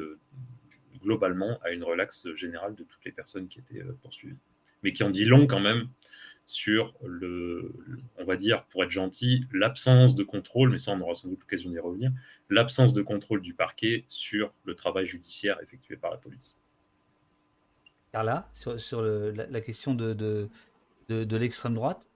globalement 1.02 1.58
à 1.64 1.72
une 1.72 1.84
relaxe 1.84 2.28
générale 2.36 2.76
de 2.76 2.84
toutes 2.84 3.06
les 3.06 3.14
personnes 3.14 3.48
qui 3.48 3.60
étaient 3.60 3.82
poursuivies 4.02 4.36
mais 4.84 4.94
qui 4.94 5.04
en 5.04 5.10
dit 5.10 5.26
long 5.26 5.48
quand 5.48 5.60
même 5.60 5.90
sur 6.46 6.96
le, 7.06 7.72
on 8.18 8.26
va 8.26 8.36
dire, 8.36 8.66
pour 8.66 8.84
être 8.84 8.90
gentil, 8.90 9.46
l'absence 9.54 10.16
de 10.16 10.24
contrôle, 10.24 10.72
mais 10.72 10.80
ça 10.80 10.92
on 10.92 11.00
aura 11.02 11.14
sans 11.14 11.28
doute 11.28 11.42
l'occasion 11.42 11.70
d'y 11.70 11.78
revenir, 11.78 12.12
l'absence 12.50 12.94
de 12.94 13.04
contrôle 13.04 13.42
du 13.42 13.54
parquet 13.54 14.06
sur 14.10 14.52
le 14.64 14.74
travail 14.74 15.06
judiciaire 15.06 15.62
effectué 15.62 15.96
par 15.96 16.10
la 16.10 16.18
police. 16.18 16.56
Carla, 18.12 18.50
sur, 18.54 18.82
sur 18.82 19.04
la, 19.04 19.62
question 19.62 19.94
de, 19.94 20.14
de, 21.08 21.38
l'extrême 21.38 21.76
droite? 21.76 22.09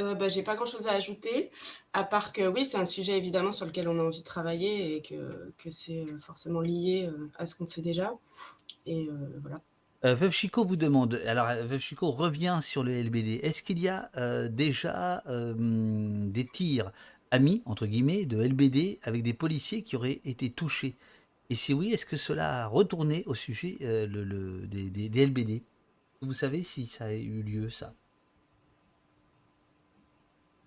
Euh, 0.00 0.14
bah, 0.14 0.28
J'ai 0.28 0.42
pas 0.42 0.56
grand 0.56 0.66
chose 0.66 0.88
à 0.88 0.92
ajouter, 0.92 1.50
à 1.92 2.04
part 2.04 2.32
que 2.32 2.48
oui, 2.48 2.64
c'est 2.64 2.78
un 2.78 2.84
sujet 2.84 3.16
évidemment 3.16 3.52
sur 3.52 3.66
lequel 3.66 3.88
on 3.88 3.98
a 3.98 4.02
envie 4.02 4.20
de 4.20 4.24
travailler 4.24 4.96
et 4.96 5.02
que, 5.02 5.52
que 5.58 5.70
c'est 5.70 6.06
forcément 6.20 6.60
lié 6.60 7.06
euh, 7.06 7.30
à 7.36 7.46
ce 7.46 7.54
qu'on 7.54 7.66
fait 7.66 7.82
déjà. 7.82 8.14
Et 8.86 9.08
euh, 9.08 9.38
voilà. 9.40 9.60
Euh, 10.04 10.14
Veuve 10.14 10.32
Chico 10.32 10.64
vous 10.64 10.76
demande, 10.76 11.20
alors 11.26 11.48
euh, 11.48 11.62
Veuve 11.64 11.80
Chico 11.80 12.10
revient 12.10 12.60
sur 12.62 12.82
le 12.82 13.02
LBD. 13.02 13.40
Est-ce 13.42 13.62
qu'il 13.62 13.78
y 13.78 13.88
a 13.88 14.10
euh, 14.16 14.48
déjà 14.48 15.22
des 15.26 16.46
tirs 16.46 16.90
amis, 17.30 17.62
entre 17.66 17.86
guillemets, 17.86 18.24
de 18.24 18.42
LBD 18.42 18.98
avec 19.02 19.22
des 19.22 19.34
policiers 19.34 19.82
qui 19.82 19.96
auraient 19.96 20.20
été 20.24 20.50
touchés? 20.50 20.96
Et 21.50 21.54
si 21.54 21.74
oui, 21.74 21.92
est-ce 21.92 22.06
que 22.06 22.16
cela 22.16 22.64
a 22.64 22.66
retourné 22.66 23.24
au 23.26 23.34
sujet 23.34 23.76
des, 23.80 25.26
LBD 25.26 25.62
Vous 26.22 26.32
savez 26.32 26.62
si 26.62 26.86
ça 26.86 27.06
a 27.06 27.12
eu 27.12 27.42
lieu, 27.42 27.70
ça? 27.70 27.92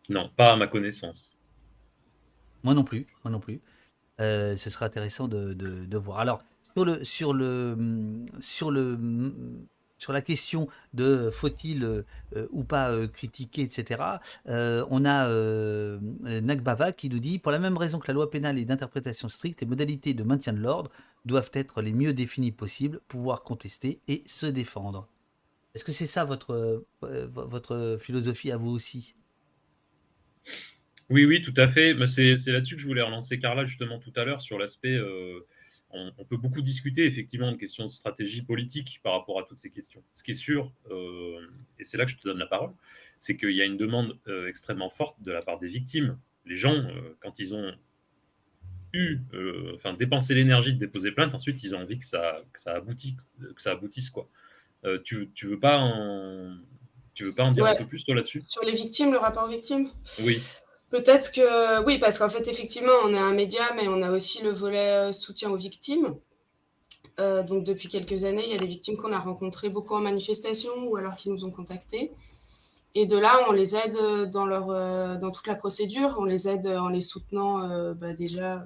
Non, 0.09 0.29
pas 0.35 0.53
à 0.53 0.55
ma 0.55 0.67
connaissance. 0.67 1.31
Moi 2.63 2.73
non 2.73 2.83
plus, 2.83 3.07
non 3.25 3.39
plus. 3.39 3.61
ce 4.19 4.55
serait 4.55 4.85
intéressant 4.85 5.27
de, 5.27 5.97
voir. 5.97 6.19
Alors, 6.19 6.43
sur 10.03 10.13
la 10.13 10.21
question 10.21 10.67
de 10.93 11.29
faut-il 11.31 11.83
euh, 11.83 12.03
ou 12.51 12.63
pas 12.63 12.91
euh, 12.91 13.07
critiquer, 13.07 13.61
etc., 13.61 14.03
euh, 14.47 14.85
on 14.89 15.05
a 15.05 15.29
Nagbava 16.41 16.91
qui 16.91 17.09
nous 17.09 17.19
dit, 17.19 17.39
pour 17.39 17.51
la 17.51 17.59
même 17.59 17.77
raison 17.77 17.99
que 17.99 18.07
la 18.07 18.13
loi 18.13 18.29
pénale 18.29 18.59
est 18.59 18.65
d'interprétation 18.65 19.29
stricte, 19.29 19.61
les 19.61 19.67
modalités 19.67 20.13
de 20.13 20.23
maintien 20.23 20.53
de 20.53 20.59
l'ordre 20.59 20.91
doivent 21.25 21.51
être 21.53 21.81
les 21.81 21.93
mieux 21.93 22.13
définies 22.13 22.51
possibles, 22.51 22.99
pouvoir 23.07 23.43
contester 23.43 23.99
et 24.07 24.23
se 24.25 24.45
défendre. 24.45 25.07
Est-ce 25.73 25.83
que 25.83 25.91
c'est 25.91 26.07
ça 26.07 26.23
votre 26.23 27.97
philosophie 27.99 28.51
à 28.51 28.57
vous 28.57 28.69
aussi? 28.69 29.15
Oui, 31.13 31.25
oui, 31.25 31.41
tout 31.41 31.53
à 31.57 31.67
fait. 31.67 31.95
C'est 32.07 32.51
là-dessus 32.51 32.75
que 32.75 32.81
je 32.81 32.87
voulais 32.87 33.01
relancer 33.01 33.39
Carla 33.39 33.65
justement 33.65 33.99
tout 33.99 34.11
à 34.15 34.25
l'heure 34.25 34.41
sur 34.41 34.57
l'aspect. 34.57 34.99
on, 35.91 36.25
peut 36.25 36.37
beaucoup 36.37 36.61
discuter 36.61 37.05
effectivement 37.05 37.51
de 37.51 37.57
questions 37.57 37.85
de 37.85 37.91
stratégie 37.91 38.41
politique 38.41 38.99
par 39.03 39.13
rapport 39.13 39.39
à 39.39 39.43
toutes 39.43 39.59
ces 39.59 39.69
questions. 39.69 40.03
Ce 40.15 40.23
qui 40.23 40.31
est 40.31 40.35
sûr, 40.35 40.71
et 41.79 41.83
c'est 41.83 41.97
là 41.97 42.05
que 42.05 42.11
je 42.11 42.17
te 42.17 42.27
donne 42.27 42.39
la 42.39 42.47
parole, 42.47 42.71
c'est 43.19 43.37
qu'il 43.37 43.51
y 43.51 43.61
a 43.61 43.65
une 43.65 43.77
demande 43.77 44.17
extrêmement 44.47 44.89
forte 44.89 45.21
de 45.21 45.31
la 45.31 45.41
part 45.41 45.59
des 45.59 45.69
victimes. 45.69 46.17
Les 46.45 46.57
gens, 46.57 46.83
quand 47.21 47.39
ils 47.39 47.53
ont 47.53 47.73
eu, 48.93 49.19
euh, 49.33 49.73
enfin, 49.75 49.93
dépensé 49.93 50.33
l'énergie 50.35 50.73
de 50.73 50.79
déposer 50.79 51.11
plainte, 51.11 51.33
ensuite 51.33 51.61
ils 51.63 51.75
ont 51.75 51.79
envie 51.79 51.99
que 51.99 52.05
ça, 52.05 52.41
que 52.53 52.61
ça, 52.61 52.75
aboutisse, 52.75 53.15
que 53.55 53.61
ça 53.61 53.71
aboutisse. 53.71 54.09
Quoi. 54.09 54.29
Euh, 54.85 54.99
tu, 55.03 55.31
tu 55.33 55.47
veux 55.47 55.59
pas 55.59 55.77
en, 55.77 56.55
tu 57.13 57.23
veux 57.23 57.33
pas 57.35 57.43
en 57.43 57.51
dire 57.51 57.65
un 57.65 57.75
peu 57.75 57.87
plus 57.87 58.03
toi 58.05 58.15
là-dessus? 58.15 58.41
Sur 58.43 58.63
les 58.63 58.73
victimes, 58.73 59.11
le 59.11 59.17
rapport 59.17 59.45
aux 59.45 59.51
victimes? 59.51 59.89
Oui. 60.25 60.37
Peut-être 60.93 61.31
que 61.31 61.83
oui, 61.85 61.97
parce 61.97 62.19
qu'en 62.19 62.29
fait, 62.29 62.47
effectivement, 62.47 62.93
on 63.05 63.13
a 63.15 63.19
un 63.19 63.33
média, 63.33 63.63
mais 63.75 63.87
on 63.87 64.01
a 64.01 64.11
aussi 64.11 64.43
le 64.43 64.51
volet 64.51 65.09
euh, 65.09 65.11
soutien 65.11 65.49
aux 65.49 65.57
victimes. 65.57 66.15
donc 67.17 67.63
depuis 67.63 67.89
quelques 67.89 68.23
années, 68.23 68.43
il 68.45 68.51
y 68.53 68.55
a 68.55 68.59
des 68.59 68.71
victimes 68.75 68.97
qu'on 68.97 69.13
a 69.13 69.19
rencontrées 69.19 69.69
beaucoup 69.69 69.95
en 69.95 70.01
manifestation 70.01 70.71
ou 70.87 70.95
alors 70.95 71.15
qui 71.15 71.29
nous 71.29 71.45
ont 71.45 71.51
contactés. 71.51 72.11
Et 72.95 73.05
de 73.05 73.17
là, 73.17 73.33
on 73.49 73.51
les 73.51 73.75
aide 73.75 73.97
dans, 74.31 74.45
leur, 74.45 74.67
dans 75.19 75.31
toute 75.31 75.47
la 75.47 75.55
procédure, 75.55 76.09
on 76.19 76.25
les 76.25 76.47
aide 76.47 76.67
en 76.67 76.89
les 76.89 77.01
soutenant 77.01 77.93
bah, 77.95 78.13
déjà 78.13 78.63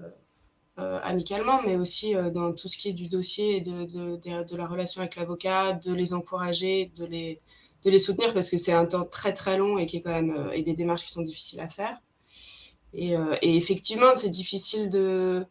euh, 0.79 0.99
amicalement, 1.01 1.59
mais 1.63 1.75
aussi 1.75 2.15
euh, 2.15 2.29
dans 2.29 2.53
tout 2.53 2.67
ce 2.67 2.77
qui 2.77 2.89
est 2.89 2.93
du 2.93 3.07
dossier 3.07 3.57
et 3.57 3.61
de, 3.61 3.85
de, 3.85 4.43
de, 4.43 4.55
la 4.55 4.67
relation 4.67 5.01
avec 5.01 5.15
l'avocat, 5.15 5.73
de 5.73 5.91
les 5.91 6.13
encourager, 6.13 6.91
de 6.95 7.03
les, 7.05 7.41
de 7.83 7.89
les 7.89 7.97
soutenir 7.97 8.31
parce 8.31 8.47
que 8.47 8.57
c'est 8.57 8.73
un 8.73 8.85
temps 8.85 9.05
très 9.05 9.33
très 9.33 9.57
long 9.57 9.79
et 9.79 9.87
qui 9.87 9.97
est 9.97 10.01
quand 10.01 10.11
même 10.11 10.29
euh, 10.29 10.51
et 10.51 10.61
des 10.61 10.75
démarches 10.75 11.03
qui 11.05 11.11
sont 11.11 11.23
difficiles 11.23 11.61
à 11.61 11.67
faire. 11.67 11.99
Et, 12.97 13.13
et 13.41 13.55
effectivement, 13.55 14.15
c'est 14.15 14.29
difficile 14.29 14.89
de. 14.89 15.45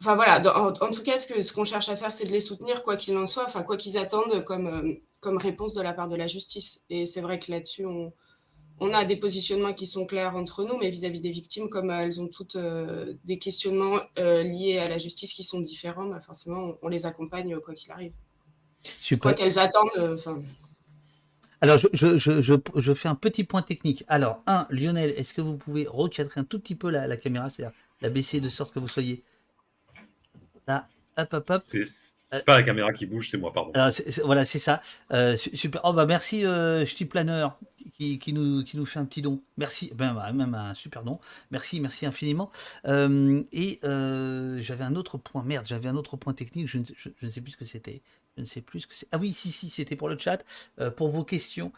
Enfin 0.00 0.14
voilà, 0.14 0.40
en, 0.56 0.72
tout 0.72 1.02
cas, 1.02 1.16
ce 1.16 1.26
qu'on 1.26 1.40
ce 1.40 1.52
qu'on 1.52 1.64
cherche 1.64 1.88
à 1.88 1.96
faire, 1.96 2.12
c'est 2.12 2.26
de 2.26 2.32
les 2.32 2.40
soutenir 2.40 2.82
quoi 2.82 2.96
qu'il 2.96 3.16
en 3.16 3.26
soit, 3.26 3.44
enfin 3.44 3.62
quoi 3.62 3.78
qu'ils 3.78 3.96
attendent 3.96 4.44
comme, 4.44 4.98
comme 5.20 5.38
réponse 5.38 5.74
de 5.74 5.80
la 5.80 5.94
part 5.94 6.08
de 6.08 6.16
la 6.16 6.26
justice. 6.26 6.84
Et 6.90 7.06
c'est 7.06 7.22
vrai 7.22 7.38
que 7.38 7.50
là-dessus, 7.50 7.86
on, 7.86 8.12
on 8.78 8.92
a 8.92 9.04
des 9.04 9.16
positionnements 9.16 9.72
qui 9.72 9.86
sont 9.86 10.04
clairs 10.06 10.36
entre 10.36 10.64
nous, 10.64 10.76
mais 10.76 10.90
vis-à-vis 10.90 11.20
des 11.20 11.30
victimes, 11.30 11.68
comme 11.68 11.90
euh, 11.90 12.00
elles 12.00 12.20
ont 12.20 12.28
toutes 12.28 12.56
euh, 12.56 13.14
des 13.24 13.38
questionnements 13.38 13.98
euh, 14.18 14.42
liés 14.42 14.78
à 14.78 14.88
la 14.88 14.98
justice 14.98 15.32
qui 15.32 15.42
sont 15.42 15.60
différents, 15.60 16.06
bah, 16.06 16.20
forcément, 16.20 16.74
on, 16.82 16.88
les 16.88 17.06
accompagne 17.06 17.58
quoi 17.60 17.74
qu'il 17.74 17.90
arrive. 17.90 18.12
Quoi 19.20 19.32
qu'elles 19.32 19.58
attendent. 19.58 20.18
Alors, 21.60 21.78
je, 21.78 22.94
fais 22.94 23.08
un 23.08 23.14
petit 23.14 23.44
point 23.44 23.62
technique. 23.62 24.04
Alors, 24.08 24.42
un, 24.46 24.66
Lionel, 24.70 25.10
est-ce 25.16 25.32
que 25.34 25.40
vous 25.40 25.56
pouvez 25.56 25.86
recadrer 25.88 26.40
un 26.40 26.44
tout 26.44 26.58
petit 26.58 26.74
peu 26.74 26.90
la, 26.90 27.16
caméra, 27.16 27.50
c'est-à-dire 27.50 27.76
la 28.02 28.10
baisser 28.10 28.40
de 28.40 28.48
sorte 28.48 28.74
que 28.74 28.78
vous 28.78 28.88
soyez 28.88 29.22
là, 30.66 30.88
hop, 31.16 31.32
hop, 31.32 31.50
hop. 31.50 31.62
C'est 32.28 32.44
pas 32.44 32.56
la 32.56 32.62
caméra 32.64 32.92
qui 32.92 33.06
bouge, 33.06 33.30
c'est 33.30 33.38
moi, 33.38 33.52
pardon. 33.52 33.72
voilà, 34.24 34.44
c'est 34.44 34.58
ça. 34.58 34.82
super. 35.36 35.80
Oh, 35.84 35.92
bah 35.92 36.06
merci, 36.06 36.44
euh, 36.44 36.84
Planeur 37.08 37.58
qui, 37.96 38.32
nous, 38.32 38.62
qui 38.64 38.76
nous 38.76 38.86
fait 38.86 38.98
un 38.98 39.04
petit 39.04 39.22
don. 39.22 39.40
Merci, 39.56 39.90
ben, 39.94 40.14
bah, 40.14 40.32
même 40.32 40.54
un 40.54 40.74
super 40.74 41.02
don. 41.02 41.18
Merci, 41.50 41.80
merci 41.80 42.06
infiniment. 42.06 42.50
Euh, 42.86 43.42
et 43.52 43.80
euh, 43.84 44.58
j'avais 44.60 44.84
un 44.84 44.94
autre 44.96 45.18
point, 45.18 45.42
merde, 45.42 45.66
j'avais 45.66 45.88
un 45.88 45.96
autre 45.96 46.16
point 46.16 46.34
technique, 46.34 46.68
je 46.68 46.78
ne, 46.78 47.30
sais 47.30 47.40
plus 47.40 47.52
ce 47.52 47.56
que 47.56 47.64
c'était. 47.64 48.02
Je 48.36 48.42
ne 48.42 48.46
sais 48.46 48.60
plus 48.60 48.80
ce 48.80 48.86
que 48.86 48.94
c'est. 48.94 49.08
Ah 49.12 49.18
oui, 49.18 49.32
si, 49.32 49.50
si, 49.50 49.70
c'était 49.70 49.96
pour 49.96 50.08
le 50.08 50.18
chat, 50.18 50.44
euh, 50.78 50.90
pour 50.90 51.08
vos 51.08 51.24
questions. 51.24 51.72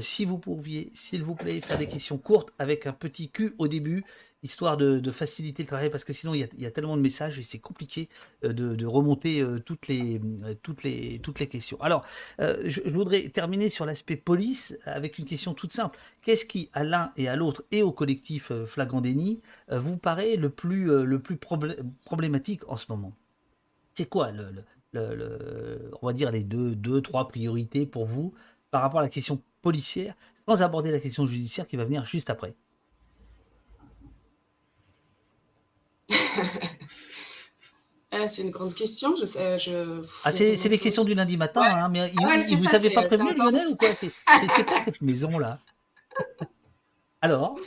si 0.00 0.24
vous 0.24 0.38
pouviez, 0.38 0.90
s'il 0.94 1.22
vous 1.22 1.34
plaît, 1.34 1.60
faire 1.60 1.78
des 1.78 1.88
questions 1.88 2.18
courtes 2.18 2.50
avec 2.58 2.86
un 2.86 2.92
petit 2.92 3.28
Q 3.30 3.54
au 3.58 3.68
début, 3.68 4.04
histoire 4.46 4.76
de, 4.76 5.10
faciliter 5.10 5.64
le 5.64 5.66
travail, 5.66 5.90
parce 5.90 6.04
que 6.04 6.12
sinon 6.12 6.34
il 6.34 6.48
y 6.58 6.66
a, 6.66 6.70
tellement 6.70 6.96
de 6.96 7.02
messages 7.02 7.38
et 7.38 7.42
c'est 7.42 7.58
compliqué 7.58 8.08
euh, 8.44 8.52
de, 8.52 8.86
remonter 8.86 9.40
euh, 9.40 9.58
toutes, 9.58 9.88
les, 9.88 10.20
euh, 10.44 10.54
toutes, 10.62 10.84
les, 10.84 11.18
toutes 11.22 11.40
les 11.40 11.48
questions. 11.48 11.80
Alors, 11.82 12.04
je, 12.38 12.80
voudrais 12.88 13.28
terminer 13.28 13.68
sur 13.68 13.84
l'aspect 13.84 14.16
police 14.16 14.76
avec 14.84 15.18
une 15.18 15.24
question 15.24 15.52
toute 15.52 15.72
simple. 15.72 15.98
Qu'est-ce 16.22 16.44
qui, 16.44 16.70
à 16.72 16.84
l'un 16.84 17.12
et 17.16 17.28
à 17.28 17.36
l'autre, 17.36 17.64
et 17.72 17.82
au 17.82 17.92
collectif 17.92 18.52
Flagrant 18.66 19.00
Déni, 19.00 19.40
vous 19.70 19.96
paraît 19.96 20.36
le 20.36 20.48
plus, 20.48 20.86
le 21.04 21.18
plus 21.18 21.36
problématique 22.04 22.62
en 22.68 22.76
ce 22.76 22.86
moment? 22.88 23.12
C'est 23.94 24.08
quoi, 24.08 24.30
le, 24.30 25.90
on 26.00 26.06
va 26.06 26.12
dire, 26.12 26.30
les 26.30 26.44
deux, 26.44 26.74
deux, 26.74 27.00
trois 27.00 27.28
priorités 27.28 27.84
pour 27.84 28.06
vous 28.06 28.32
par 28.70 28.82
rapport 28.82 29.00
à 29.00 29.02
la 29.02 29.08
question 29.08 29.42
policière, 29.62 30.14
sans 30.48 30.62
aborder 30.62 30.92
la 30.92 31.00
question 31.00 31.26
judiciaire 31.26 31.66
qui 31.66 31.76
va 31.76 31.84
venir 31.84 32.04
juste 32.04 32.30
après? 32.30 32.54
Ah, 38.12 38.28
c'est 38.28 38.42
une 38.42 38.50
grande 38.50 38.74
question. 38.74 39.14
Je 39.16 39.24
sais, 39.24 39.58
je... 39.58 40.00
Ah, 40.24 40.32
c'est 40.32 40.68
des 40.68 40.78
questions 40.78 41.04
du 41.04 41.14
lundi 41.14 41.36
matin, 41.36 41.62
hein, 41.62 41.88
mais 41.88 42.10
il, 42.12 42.18
ah 42.24 42.38
vous 42.56 42.74
avez 42.74 42.90
pas 42.90 43.02
prévenu, 43.02 43.34
Lionel, 43.34 43.60
ou 43.72 43.76
quoi? 43.76 43.88
C'est 43.88 44.64
pas 44.64 44.84
cette 44.84 45.00
maison-là 45.02 45.60
Alors? 47.20 47.58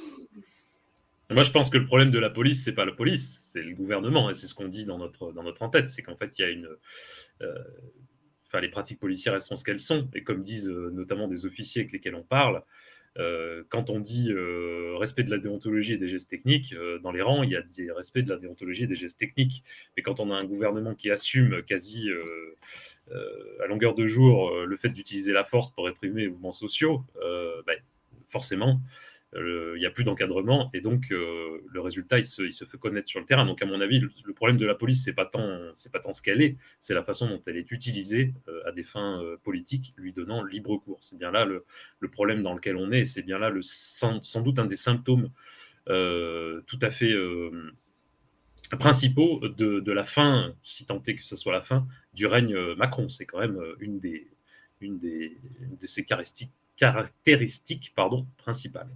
Moi, 1.29 1.43
je 1.43 1.51
pense 1.51 1.69
que 1.69 1.77
le 1.77 1.85
problème 1.85 2.09
de 2.09 2.19
la 2.19 2.29
police, 2.29 2.63
c'est 2.63 2.71
pas 2.71 2.85
la 2.85 2.93
police, 2.93 3.41
c'est 3.51 3.61
le 3.61 3.75
gouvernement, 3.75 4.29
et 4.31 4.33
c'est 4.33 4.47
ce 4.47 4.55
qu'on 4.55 4.67
dit 4.67 4.85
dans 4.85 4.97
notre, 4.97 5.31
dans 5.33 5.43
notre 5.43 5.61
en-tête. 5.61 5.89
C'est 5.89 6.01
qu'en 6.01 6.15
fait, 6.15 6.31
il 6.39 6.41
y 6.41 6.45
a 6.45 6.49
une. 6.49 6.69
Euh, 7.43 7.63
enfin, 8.47 8.61
les 8.61 8.69
pratiques 8.69 8.99
policières, 8.99 9.35
elles 9.35 9.43
sont 9.43 9.57
ce 9.57 9.63
qu'elles 9.63 9.79
sont. 9.79 10.09
Et 10.15 10.23
comme 10.23 10.43
disent 10.43 10.67
euh, 10.67 10.89
notamment 10.91 11.27
des 11.27 11.45
officiers 11.45 11.81
avec 11.81 11.91
lesquels 11.91 12.15
on 12.15 12.23
parle, 12.23 12.57
euh, 12.57 12.61
quand 13.69 13.89
on 13.89 13.99
dit 13.99 14.31
euh, 14.31 14.95
respect 14.97 15.23
de 15.23 15.31
la 15.31 15.37
déontologie 15.37 15.93
et 15.93 15.97
des 15.97 16.07
gestes 16.07 16.29
techniques, 16.29 16.73
euh, 16.73 16.99
dans 16.99 17.11
les 17.11 17.21
rangs, 17.21 17.43
il 17.43 17.51
y 17.51 17.55
a 17.55 17.61
des 17.61 17.91
respects 17.91 18.19
de 18.19 18.29
la 18.29 18.37
déontologie 18.37 18.83
et 18.83 18.87
des 18.87 18.95
gestes 18.95 19.19
techniques. 19.19 19.63
Mais 19.95 20.03
quand 20.03 20.19
on 20.19 20.31
a 20.31 20.35
un 20.35 20.45
gouvernement 20.45 20.95
qui 20.95 21.11
assume 21.11 21.61
quasi 21.63 22.09
à 23.61 23.67
longueur 23.67 23.95
de 23.95 24.07
jour 24.07 24.55
le 24.65 24.77
fait 24.77 24.89
d'utiliser 24.89 25.33
la 25.33 25.43
force 25.43 25.71
pour 25.71 25.85
réprimer 25.85 26.23
les 26.23 26.27
mouvements 26.29 26.51
sociaux, 26.51 27.03
ben, 27.65 27.77
forcément, 28.29 28.79
il 29.35 29.75
n'y 29.77 29.85
a 29.85 29.91
plus 29.91 30.03
d'encadrement 30.03 30.71
et 30.73 30.81
donc 30.81 31.11
euh, 31.11 31.59
le 31.71 31.81
résultat 31.81 32.17
il 32.17 32.25
se, 32.25 32.51
fait 32.51 32.77
connaître 32.79 33.07
sur 33.07 33.19
le 33.19 33.25
terrain. 33.25 33.45
Donc 33.45 33.61
à 33.61 33.65
mon 33.65 33.79
avis, 33.79 33.99
le, 33.99 34.33
problème 34.33 34.57
de 34.57 34.65
la 34.65 34.75
police 34.75 35.03
c'est 35.03 35.13
pas 35.13 35.25
tant 35.25 35.59
c'est 35.75 35.91
pas 35.91 35.99
tant 35.99 36.13
ce 36.13 36.21
qu'elle 36.21 36.41
est, 36.41 36.57
c'est 36.81 36.93
la 36.93 37.03
façon 37.03 37.27
dont 37.27 37.41
elle 37.45 37.57
est 37.57 37.71
utilisée 37.71 38.33
euh, 38.47 38.61
à 38.67 38.71
des 38.71 38.83
fins 38.83 39.21
euh, 39.21 39.37
politiques, 39.43 39.93
lui 39.97 40.13
donnant 40.13 40.43
libre 40.43 40.77
cours. 40.77 40.99
C'est 41.03 41.17
bien 41.17 41.31
là 41.31 41.45
le, 41.45 41.63
problème 42.09 42.41
dans 42.41 42.53
lequel 42.55 42.75
on 42.75 42.91
est. 42.91 43.05
C'est 43.05 43.21
bien 43.21 43.37
là 43.37 43.51
sans, 43.61 44.41
doute 44.41 44.57
un 44.59 44.65
des 44.65 44.77
symptômes 44.77 45.29
tout 45.85 46.79
à 46.81 46.91
fait 46.91 47.15
principaux 48.79 49.39
de, 49.47 49.91
la 49.91 50.05
fin, 50.05 50.53
si 50.63 50.85
tant 50.85 51.01
est 51.07 51.15
que 51.15 51.23
ce 51.23 51.35
soit 51.35 51.53
la 51.53 51.61
fin 51.61 51.87
du 52.13 52.27
règne 52.27 52.55
Macron. 52.75 53.09
C'est 53.09 53.25
quand 53.25 53.39
même 53.39 53.59
une 53.79 53.99
des 53.99 54.27
de 54.81 55.87
ses 55.87 56.05
caractéristiques, 56.05 57.93
principales. 58.37 58.89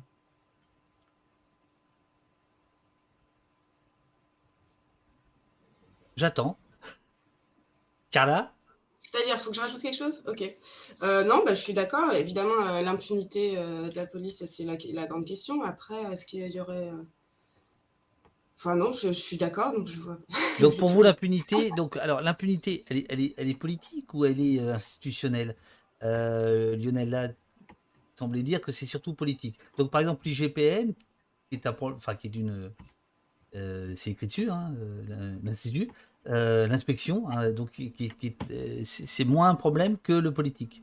J'attends. 6.16 6.58
Carla 8.12 8.54
C'est-à-dire, 9.00 9.36
il 9.36 9.40
faut 9.40 9.50
que 9.50 9.56
je 9.56 9.62
rajoute 9.62 9.82
quelque 9.82 9.98
chose? 9.98 10.22
Ok. 10.28 10.44
Euh, 11.02 11.24
non, 11.24 11.44
bah, 11.44 11.54
je 11.54 11.60
suis 11.60 11.74
d'accord. 11.74 12.14
Évidemment, 12.14 12.68
euh, 12.68 12.82
l'impunité 12.82 13.58
euh, 13.58 13.90
de 13.90 13.96
la 13.96 14.06
police, 14.06 14.46
c'est 14.46 14.64
la, 14.64 15.08
grande 15.08 15.26
question. 15.26 15.64
Après, 15.64 16.00
est-ce 16.12 16.26
qu'il 16.26 16.46
y 16.46 16.60
aurait. 16.62 16.92
Enfin, 18.58 18.76
non, 18.76 18.92
je, 18.92 19.12
suis 19.12 19.38
d'accord. 19.38 19.74
Donc, 19.74 19.88
je 19.88 20.00
vois... 20.00 20.20
donc, 20.62 20.78
pour 20.78 20.90
vous, 20.90 21.02
l'impunité, 21.02 21.72
donc, 21.72 21.98
alors, 21.98 22.22
l'impunité, 22.22 22.86
elle 22.88 22.98
est, 22.98 23.06
elle, 23.10 23.20
est, 23.20 23.34
elle 23.38 23.50
est, 23.50 23.56
politique 23.56 24.14
ou 24.14 24.26
elle 24.26 24.40
est 24.40 24.60
institutionnelle? 24.60 25.56
Lionel 26.02 27.10
là 27.10 27.30
semblait 28.18 28.44
dire 28.44 28.62
que 28.62 28.72
c'est 28.72 28.86
surtout 28.86 29.14
politique. 29.14 29.58
Donc, 29.78 29.90
par 29.90 30.02
exemple, 30.02 30.28
l'IGPN, 30.28 30.94
qui 31.50 31.56
est, 31.56 31.66
un, 31.66 31.76
enfin, 31.82 32.16
qui 32.16 32.28
est 32.28 32.30
d'une 32.30 32.72
c'est 33.96 34.12
écrit 34.12 34.28
dessus, 34.28 34.50
hein, 34.50 34.74
euh, 35.10 35.36
l'institut, 35.44 35.90
euh, 36.28 36.68
l'inspection, 36.68 37.30
hein, 37.30 37.52
donc 37.52 37.82
c'est 38.84 39.26
moins 39.26 39.50
un 39.50 39.56
problème 39.56 39.98
que 39.98 40.14
le 40.14 40.32
politique. 40.32 40.82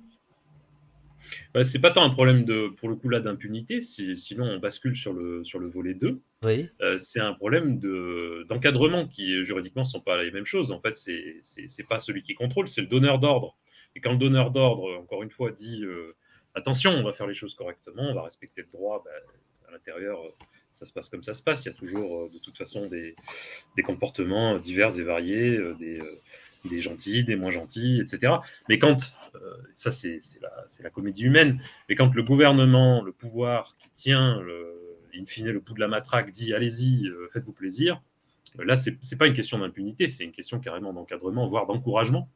Bah, 1.54 1.64
c'est 1.64 1.78
pas 1.78 1.90
tant 1.90 2.02
un 2.02 2.10
problème 2.10 2.44
de, 2.44 2.68
pour 2.68 2.88
le 2.88 2.96
coup 2.96 3.08
là 3.08 3.20
d'impunité, 3.20 3.82
sinon 3.82 4.44
on 4.44 4.58
bascule 4.58 4.96
sur 4.96 5.12
le, 5.12 5.44
sur 5.44 5.58
le 5.58 5.68
volet 5.68 5.94
2. 5.94 6.20
Oui. 6.44 6.68
c'est 6.98 7.20
un 7.20 7.34
problème 7.34 7.78
d'encadrement 8.48 9.06
qui 9.06 9.40
juridiquement 9.40 9.82
ne 9.82 9.86
sont 9.86 10.00
pas 10.00 10.22
les 10.22 10.30
mêmes 10.30 10.46
choses. 10.46 10.72
En 10.72 10.80
fait, 10.80 10.96
c'est 10.96 11.88
pas 11.88 12.00
celui 12.00 12.22
qui 12.22 12.34
contrôle, 12.34 12.68
c'est 12.68 12.80
le 12.80 12.86
donneur 12.86 13.18
d'ordre. 13.18 13.56
Et 13.94 14.00
quand 14.00 14.12
le 14.12 14.18
donneur 14.18 14.50
d'ordre, 14.50 14.96
encore 14.98 15.22
une 15.22 15.30
fois, 15.30 15.50
dit 15.50 15.84
attention, 16.54 16.90
on 16.92 17.02
va 17.02 17.12
faire 17.12 17.26
les 17.26 17.34
choses 17.34 17.54
correctement, 17.54 18.02
on 18.10 18.12
va 18.12 18.22
respecter 18.22 18.62
le 18.62 18.68
droit 18.68 19.02
bah, 19.04 19.10
à 19.68 19.72
l'intérieur 19.72 20.18
ça 20.80 20.86
se 20.86 20.92
passe 20.92 21.08
comme 21.10 21.22
ça 21.22 21.34
se 21.34 21.42
passe. 21.42 21.64
Il 21.64 21.68
y 21.68 21.72
a 21.72 21.74
toujours 21.76 22.04
euh, 22.04 22.28
de 22.32 22.42
toute 22.42 22.56
façon 22.56 22.80
des, 22.88 23.82
comportements 23.82 24.58
divers 24.58 24.98
et 24.98 25.02
variés, 25.02 25.56
euh, 25.56 25.74
des, 25.74 26.00
des 26.68 26.80
gentils, 26.80 27.22
des 27.22 27.36
moins 27.36 27.50
gentils, 27.50 28.00
etc. 28.00 28.34
Mais 28.68 28.78
quand, 28.78 29.14
ça 29.76 29.92
c'est 29.92 30.20
la, 30.40 30.50
la, 30.80 30.90
comédie 30.90 31.24
humaine, 31.24 31.62
mais 31.88 31.94
quand 31.94 32.14
le 32.14 32.22
gouvernement, 32.22 33.02
le 33.02 33.12
pouvoir 33.12 33.76
qui 33.78 33.90
tient, 33.94 34.40
le, 34.40 34.98
in 35.14 35.24
fine, 35.26 35.48
le 35.48 35.60
bout 35.60 35.74
de 35.74 35.80
la 35.80 35.88
matraque 35.88 36.32
dit 36.32 36.54
allez-y, 36.54 37.10
faites-vous 37.32 37.52
plaisir, 37.52 38.02
là, 38.58 38.76
ce 38.76 38.90
n'est 38.90 39.18
pas 39.18 39.26
une 39.26 39.34
question 39.34 39.58
d'impunité, 39.58 40.08
c'est 40.08 40.24
une 40.24 40.32
question 40.32 40.60
carrément 40.60 40.92
d'encadrement, 40.92 41.46
voire 41.46 41.66
d'encouragement 41.66 42.28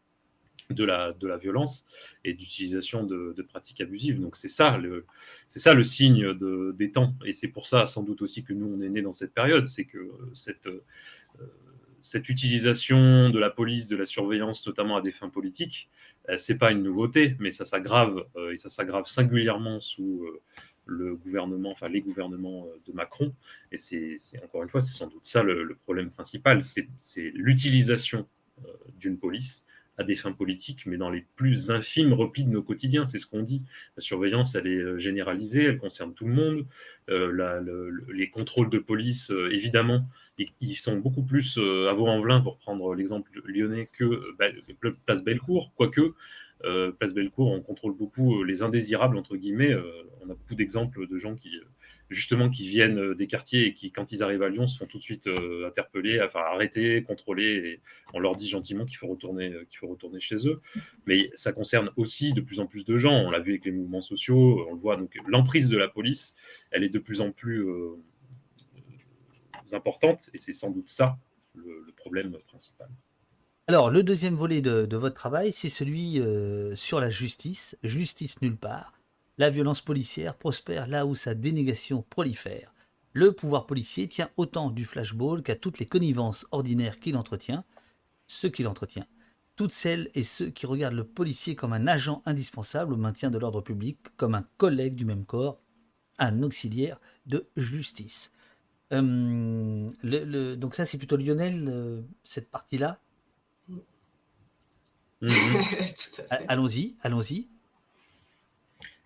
de 0.71 0.85
la, 0.85 1.13
de 1.13 1.27
la 1.27 1.37
violence 1.37 1.87
et 2.25 2.35
d'utilisation 2.35 3.05
de, 3.05 3.35
pratiques 3.49 3.81
abusives. 3.81 4.21
Donc 4.21 4.37
c'est 4.37 4.49
ça 4.49 4.77
le, 4.77 5.07
ça 5.49 5.75
le 5.75 5.85
signe 5.85 6.35
de, 6.35 6.75
des 6.77 6.91
temps. 6.91 7.15
Et 7.25 7.35
c'est 7.35 7.49
pour 7.49 7.67
ça 7.67 7.87
sans 7.87 8.03
doute 8.03 8.23
aussi 8.23 8.45
que 8.45 8.53
nous, 8.53 8.67
on 8.67 8.81
est 8.81 8.89
nés 8.89 9.03
dans 9.03 9.13
cette 9.13 9.35
période. 9.35 9.67
C'est 9.67 9.85
que 9.85 10.11
cette, 10.35 10.67
euh, 10.67 10.83
cette 12.03 12.29
utilisation 12.29 13.31
de 13.31 13.39
la 13.39 13.51
police, 13.51 13.89
de 13.89 13.97
la 13.97 14.07
surveillance, 14.07 14.67
notamment 14.67 14.97
à 14.97 15.03
des 15.03 15.13
fins 15.13 15.29
politiques, 15.29 15.89
euh, 16.29 16.39
c'est 16.39 16.57
pas 16.57 16.73
une 16.73 16.83
nouveauté, 16.83 17.37
mais 17.39 17.53
ça 17.53 17.65
s'aggrave, 17.65 18.25
euh, 18.37 18.53
et 18.53 18.59
ça 18.59 18.71
s'aggrave 18.71 19.07
singulièrement 19.07 19.81
sous 19.81 20.27
le 20.87 21.17
gouvernement, 21.17 21.71
enfin 21.71 21.89
les 21.89 22.03
gouvernements 22.03 22.67
de 22.87 22.93
Macron. 22.93 23.35
Et 23.73 23.79
c'est 23.79 24.19
encore 24.45 24.63
une 24.63 24.69
fois, 24.69 24.83
c'est 24.83 24.93
sans 24.93 25.07
doute 25.07 25.25
ça 25.25 25.43
le, 25.43 25.63
le 25.65 25.75
problème 25.77 26.11
principal, 26.11 26.63
c'est 26.63 27.31
l'utilisation 27.35 28.27
d'une 28.99 29.19
police 29.19 29.65
à 29.99 30.05
des 30.05 30.17
fins 30.17 30.33
politiques, 30.33 30.87
mais 30.87 30.97
dans 30.97 31.11
les 31.11 31.25
plus 31.37 31.71
infimes 31.71 32.13
replis 32.13 32.45
de 32.45 32.51
nos 32.51 32.63
quotidiens. 32.63 33.07
C'est 33.07 33.19
ce 33.19 33.27
qu'on 33.27 33.43
dit. 33.43 33.63
La 33.97 34.03
surveillance, 34.03 34.55
elle 34.55 34.67
est 34.67 34.81
euh, 34.81 34.99
généralisée, 34.99 35.65
elle 35.65 35.79
concerne 35.79 36.15
tout 36.15 36.27
le 36.27 36.35
monde. 36.35 36.67
Euh, 37.11 37.91
les 38.13 38.31
contrôles 38.31 38.71
de 38.71 38.79
police, 38.79 39.31
euh, 39.31 39.53
évidemment, 39.53 40.07
ils 40.61 40.77
sont 40.77 40.97
beaucoup 40.97 41.23
plus 41.23 41.59
à 41.59 41.93
Vaux-en-Velin, 41.93 42.41
pour 42.41 42.59
prendre 42.59 42.95
l'exemple 42.95 43.31
lyonnais, 43.45 43.87
que 43.97 44.19
bah, 44.37 44.47
Place 45.07 45.23
Bellecour, 45.23 45.73
quoique 45.77 46.13
Place 46.99 47.15
Bellecour, 47.15 47.53
on 47.53 47.61
contrôle 47.61 47.95
beaucoup 47.97 48.43
les 48.43 48.63
indésirables, 48.63 49.17
entre 49.17 49.37
guillemets. 49.37 49.77
on 50.23 50.31
a 50.31 50.35
beaucoup 50.35 50.57
d'exemples 50.57 51.07
de 51.07 51.19
gens 51.19 51.37
qui 51.37 51.61
justement 52.11 52.51
qui 52.51 52.67
viennent 52.67 52.99
euh, 52.99 53.15
des 53.15 53.27
quartiers 53.27 53.67
et 53.67 53.75
qui, 53.75 53.91
quand 53.91 54.13
ils 54.13 54.23
arrivent 54.23 54.43
à 54.43 54.49
Lyon, 54.49 54.67
se 54.67 54.79
font 54.79 54.87
tout 54.87 54.99
de 54.99 55.03
suite 55.03 55.27
euh, 55.27 55.67
interpeller, 55.67 56.21
enfin 56.23 56.41
arrêter, 56.41 57.03
contrôler, 57.03 57.45
et 57.45 57.81
on 58.13 58.19
leur 58.19 58.37
dit 58.37 58.49
gentiment 58.49 58.85
qu'il 58.85 58.97
faut 58.97 59.07
retourner, 59.07 59.53
euh, 59.53 59.65
qu'il 59.71 59.79
faut 59.79 59.89
retourner 59.89 60.21
chez 60.21 60.47
eux. 60.47 60.61
Mais 61.07 61.31
ça 61.35 61.53
concerne 61.53 61.91
aussi 61.97 62.33
de 62.33 62.41
plus 62.41 62.61
en 62.61 62.67
plus 62.67 62.85
de 62.85 62.99
gens. 62.99 63.15
On 63.15 63.31
l'a 63.31 63.41
vu 63.41 63.53
avec 63.53 63.65
les 63.65 63.73
mouvements 63.73 64.03
sociaux, 64.03 64.67
on 64.69 64.75
le 64.75 64.81
voit. 64.81 64.97
Donc 64.97 65.17
l'emprise 65.27 65.69
de 65.69 65.77
la 65.77 65.89
police, 65.89 66.35
elle 66.71 66.85
est 66.85 66.91
de 66.91 66.99
plus 66.99 67.21
en 67.21 67.33
plus 67.33 67.67
importante, 69.73 70.31
et 70.35 70.39
c'est 70.39 70.53
sans 70.53 70.71
doute 70.71 70.89
ça 70.89 71.19
le, 71.55 71.93
problème 71.97 72.37
principal. 72.47 72.89
Alors, 73.67 73.91
le 73.91 74.03
deuxième 74.03 74.35
volet 74.35 74.61
de 74.61 74.97
votre 74.97 75.15
travail, 75.15 75.53
c'est 75.53 75.71
celui 75.71 76.21
sur 76.75 77.01
la 77.01 77.09
justice. 77.09 77.79
Justice 77.83 78.43
nulle 78.43 78.57
part. 78.57 78.93
La 79.37 79.51
violence 79.51 79.81
policière 79.81 80.37
prospère 80.37 80.87
là 80.87 81.07
où 81.07 81.15
sa 81.15 81.35
dénégation 81.35 82.03
prolifère. 82.09 82.73
Le 83.13 83.33
pouvoir 83.33 83.67
policier 83.67 84.09
tient 84.09 84.31
autant 84.37 84.71
du 84.71 84.85
flashball 84.85 85.43
qu'à 85.43 85.57
toutes 85.57 85.79
les 85.79 85.87
connivences 85.87 86.47
ordinaires 86.51 86.99
qu'il 86.99 87.17
entretient, 87.17 87.65
ce 88.27 88.47
qu'il 88.47 88.67
entretient. 88.69 89.07
Toutes 89.57 89.73
celles 89.73 90.11
et 90.15 90.25
ceux 90.25 90.51
qui 90.51 90.67
regardent 90.67 90.95
le 90.95 91.07
policier 91.07 91.55
comme 91.55 91.73
un 91.73 91.87
agent 91.87 92.23
indispensable 92.27 92.93
au 92.93 92.97
maintien 92.97 93.31
de 93.31 93.39
l'ordre 93.39 93.61
public, 93.61 93.99
comme 94.17 94.35
un 94.35 94.47
collègue 94.57 94.97
du 94.97 95.05
même 95.05 95.25
corps, 95.25 95.61
un 96.19 96.43
auxiliaire 96.43 97.01
de 97.27 97.47
justice. 97.57 98.33
Euh, 98.93 100.57
donc 100.57 100.75
ça, 100.75 100.87
c'est 100.87 100.99
plutôt 100.99 101.17
Lionel, 101.17 101.69
euh, 101.69 102.03
cette 102.25 102.51
partie-là? 102.51 103.01
Allons-y, 106.49 106.97
allons-y. 107.03 107.49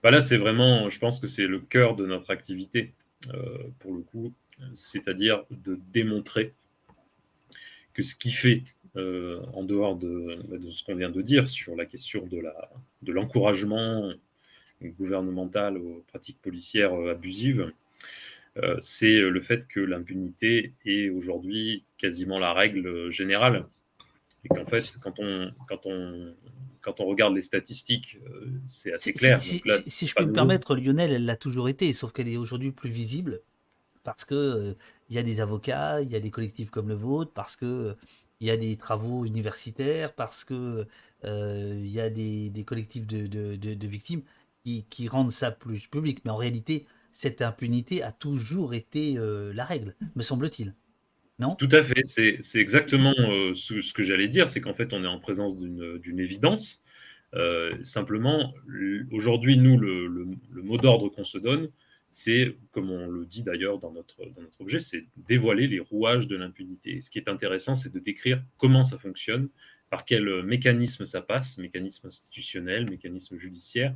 Bah 0.02 0.10
là, 0.12 0.22
c'est 0.22 0.36
vraiment, 0.36 0.90
je 0.90 0.98
pense 1.00 1.18
que 1.18 1.26
c'est 1.26 1.46
le 1.46 1.58
cœur 1.58 1.96
de 1.96 2.06
notre 2.06 2.30
activité, 2.30 2.92
euh, 3.34 3.58
pour 3.80 3.94
le 3.94 4.00
coup, 4.00 4.32
c'est-à-dire 4.74 5.44
de 5.50 5.78
démontrer 5.92 6.54
que 7.94 8.04
ce 8.04 8.14
qui 8.14 8.30
fait, 8.30 8.62
euh, 8.96 9.42
en 9.54 9.64
dehors 9.64 9.96
de, 9.96 10.38
bah, 10.48 10.58
de 10.58 10.70
ce 10.70 10.84
qu'on 10.84 10.94
vient 10.94 11.10
de 11.10 11.20
dire 11.20 11.48
sur 11.48 11.74
la 11.74 11.84
question 11.84 12.28
de 12.28 13.12
l'encouragement 13.12 14.12
gouvernemental 14.82 15.76
aux 15.78 16.04
pratiques 16.06 16.40
policières 16.40 16.94
euh, 16.94 17.12
abusives, 17.12 17.72
c'est 18.82 19.20
le 19.20 19.40
fait 19.40 19.68
que 19.68 19.78
l'impunité 19.78 20.72
est 20.84 21.10
aujourd'hui 21.10 21.84
quasiment 21.96 22.40
la 22.40 22.52
règle 22.52 23.08
générale. 23.12 23.64
Et 24.44 24.48
qu'en 24.48 24.66
fait, 24.66 24.96
quand 25.00 25.14
on, 25.20 25.48
quand 25.68 25.78
on 25.84 26.34
quand 26.88 27.02
on 27.04 27.06
regarde 27.06 27.34
les 27.34 27.42
statistiques, 27.42 28.16
euh, 28.26 28.50
c'est 28.70 28.92
assez 28.92 29.12
clair. 29.12 29.40
Si, 29.40 29.60
je 30.06 30.14
peux 30.14 30.24
me 30.24 30.32
permettre, 30.32 30.74
Lionel, 30.74 31.12
elle 31.12 31.26
l'a 31.26 31.36
toujours 31.36 31.68
été, 31.68 31.92
sauf 31.92 32.12
qu'elle 32.12 32.28
est 32.28 32.36
aujourd'hui 32.36 32.72
plus 32.72 32.90
visible 32.90 33.42
parce 34.04 34.24
que 34.24 34.34
euh, 34.34 34.74
il 35.10 35.16
y 35.16 35.18
a 35.18 35.22
des 35.22 35.40
avocats, 35.40 36.00
il 36.00 36.10
y 36.10 36.16
a 36.16 36.20
des 36.20 36.30
collectifs 36.30 36.70
comme 36.70 36.88
le 36.88 36.94
vôtre, 36.94 37.32
parce 37.34 37.56
que 37.56 37.66
euh, 37.66 37.94
il 38.40 38.46
y 38.46 38.50
a 38.50 38.56
des 38.56 38.76
travaux 38.76 39.26
universitaires, 39.26 40.14
parce 40.14 40.44
que 40.44 40.86
il 41.24 41.88
y 41.88 42.00
a 42.00 42.08
des, 42.08 42.64
collectifs 42.64 43.06
de, 43.06 43.86
victimes 43.86 44.22
qui, 44.64 45.08
rendent 45.08 45.32
ça 45.32 45.50
plus 45.50 45.86
public. 45.88 46.20
Mais 46.24 46.30
en 46.30 46.36
réalité, 46.36 46.86
cette 47.12 47.42
impunité 47.42 48.02
a 48.02 48.12
toujours 48.12 48.72
été 48.72 49.18
la 49.52 49.64
règle, 49.64 49.96
me 50.14 50.22
semble-t-il. 50.22 50.74
Tout 51.58 51.68
à 51.70 51.84
fait, 51.84 52.02
c'est 52.06 52.58
exactement 52.58 53.14
euh, 53.16 53.54
ce, 53.54 53.92
que 53.92 54.02
j'allais 54.02 54.26
dire, 54.26 54.48
c'est 54.48 54.60
qu'en 54.60 54.74
fait 54.74 54.92
on 54.92 55.04
est 55.04 55.08
en 55.08 55.20
présence 55.20 55.56
d'une 55.56 56.18
évidence. 56.18 56.82
Euh, 57.34 57.76
simplement, 57.84 58.54
aujourd'hui, 59.12 59.56
nous, 59.56 59.78
le, 59.78 60.26
mot 60.62 60.78
d'ordre 60.78 61.10
qu'on 61.10 61.24
se 61.24 61.38
donne, 61.38 61.70
c'est, 62.10 62.56
comme 62.72 62.90
on 62.90 63.06
le 63.06 63.24
dit 63.24 63.44
d'ailleurs 63.44 63.78
dans 63.78 63.92
notre, 63.92 64.16
objet, 64.58 64.80
c'est 64.80 65.04
dévoiler 65.28 65.68
les 65.68 65.78
rouages 65.78 66.26
de 66.26 66.36
l'impunité. 66.36 67.00
Ce 67.02 67.10
qui 67.10 67.18
est 67.18 67.28
intéressant, 67.28 67.76
c'est 67.76 67.92
de 67.92 68.00
décrire 68.00 68.42
comment 68.56 68.84
ça 68.84 68.98
fonctionne, 68.98 69.48
par 69.90 70.04
quel 70.04 70.42
mécanisme 70.42 71.06
ça 71.06 71.22
passe, 71.22 71.56
mécanisme 71.56 72.08
institutionnel, 72.08 72.90
mécanisme 72.90 73.38
judiciaire, 73.38 73.94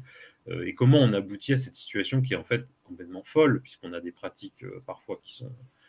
euh, 0.48 0.64
et 0.64 0.74
comment 0.74 1.00
on 1.00 1.12
aboutit 1.12 1.54
à 1.54 1.56
cette 1.56 1.76
situation 1.76 2.22
qui 2.22 2.34
est 2.34 2.36
en 2.36 2.44
fait 2.44 2.66
complètement 2.84 3.24
folle, 3.24 3.60
puisqu'on 3.60 3.92
a 3.92 4.00
des 4.00 4.12
pratiques 4.12 4.64
parfois 4.86 5.20
qui 5.22 5.34
sont 5.34 5.46
euh, 5.46 5.81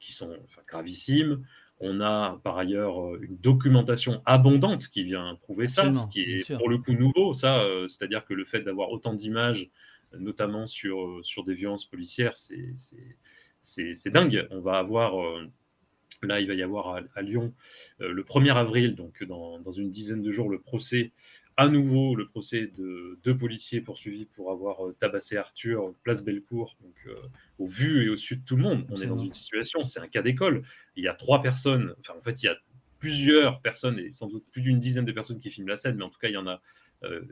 qui 0.00 0.12
sont 0.12 0.36
gravissimes. 0.66 1.44
On 1.80 2.00
a 2.00 2.40
par 2.44 2.58
ailleurs 2.58 3.00
euh, 3.00 3.18
une 3.22 3.36
documentation 3.38 4.22
abondante 4.24 4.88
qui 4.88 5.02
vient 5.02 5.36
prouver 5.42 5.66
ça, 5.66 5.92
ce 5.92 6.06
qui 6.08 6.20
est 6.20 6.56
pour 6.56 6.68
le 6.68 6.78
coup 6.78 6.92
nouveau. 6.92 7.34
Ça, 7.34 7.60
euh, 7.62 7.88
c'est-à-dire 7.88 8.24
que 8.24 8.34
le 8.34 8.44
fait 8.44 8.60
d'avoir 8.60 8.90
autant 8.90 9.14
d'images, 9.14 9.68
notamment 10.16 10.66
sur, 10.66 11.20
sur 11.24 11.42
des 11.42 11.54
violences 11.54 11.86
policières, 11.86 12.36
c'est 12.36 14.10
dingue. 14.10 14.46
On 14.50 14.60
va 14.60 14.78
avoir, 14.78 15.14
là, 16.22 16.40
il 16.40 16.46
va 16.46 16.54
y 16.54 16.62
avoir 16.62 17.00
à, 17.14 17.22
Lyon 17.22 17.54
le 17.98 18.22
1er 18.22 18.54
avril, 18.54 18.94
donc 18.94 19.24
dans, 19.24 19.58
dans, 19.58 19.72
une 19.72 19.90
dizaine 19.90 20.20
de 20.22 20.30
jours, 20.30 20.50
le 20.50 20.60
procès 20.60 21.12
à 21.56 21.68
nouveau 21.68 22.14
le 22.14 22.26
procès 22.26 22.66
de 22.66 23.18
deux 23.24 23.36
policiers 23.36 23.80
poursuivis 23.80 24.24
pour 24.24 24.50
avoir 24.50 24.86
euh, 24.86 24.96
tabassé 24.98 25.36
Arthur, 25.36 25.94
place 26.02 26.24
Bellecour, 26.24 26.76
donc 26.80 26.94
euh, 27.06 27.14
au 27.58 27.66
vu 27.66 28.04
et 28.04 28.08
au 28.08 28.16
su 28.16 28.36
de 28.36 28.44
tout 28.44 28.56
le 28.56 28.62
monde. 28.62 28.86
On 28.90 28.96
est 28.96 29.06
dans 29.06 29.18
une 29.18 29.34
situation, 29.34 29.84
c'est 29.84 30.00
un 30.00 30.08
cas 30.08 30.22
d'école. 30.22 30.62
Il 30.96 31.04
y 31.04 31.08
a 31.08 31.14
trois 31.14 31.42
personnes, 31.42 31.94
enfin 32.00 32.18
en 32.18 32.22
fait 32.22 32.42
il 32.42 32.46
y 32.46 32.48
a 32.48 32.56
plusieurs 32.98 33.60
personnes 33.60 33.98
et 33.98 34.12
sans 34.12 34.28
doute 34.28 34.44
plus 34.50 34.62
d'une 34.62 34.80
dizaine 34.80 35.04
de 35.04 35.12
personnes 35.12 35.40
qui 35.40 35.50
filment 35.50 35.68
la 35.68 35.76
scène, 35.76 35.96
mais 35.96 36.04
en 36.04 36.10
tout 36.10 36.18
cas 36.20 36.28
il 36.28 36.34
y 36.34 36.38
en 36.38 36.46
a 36.46 36.62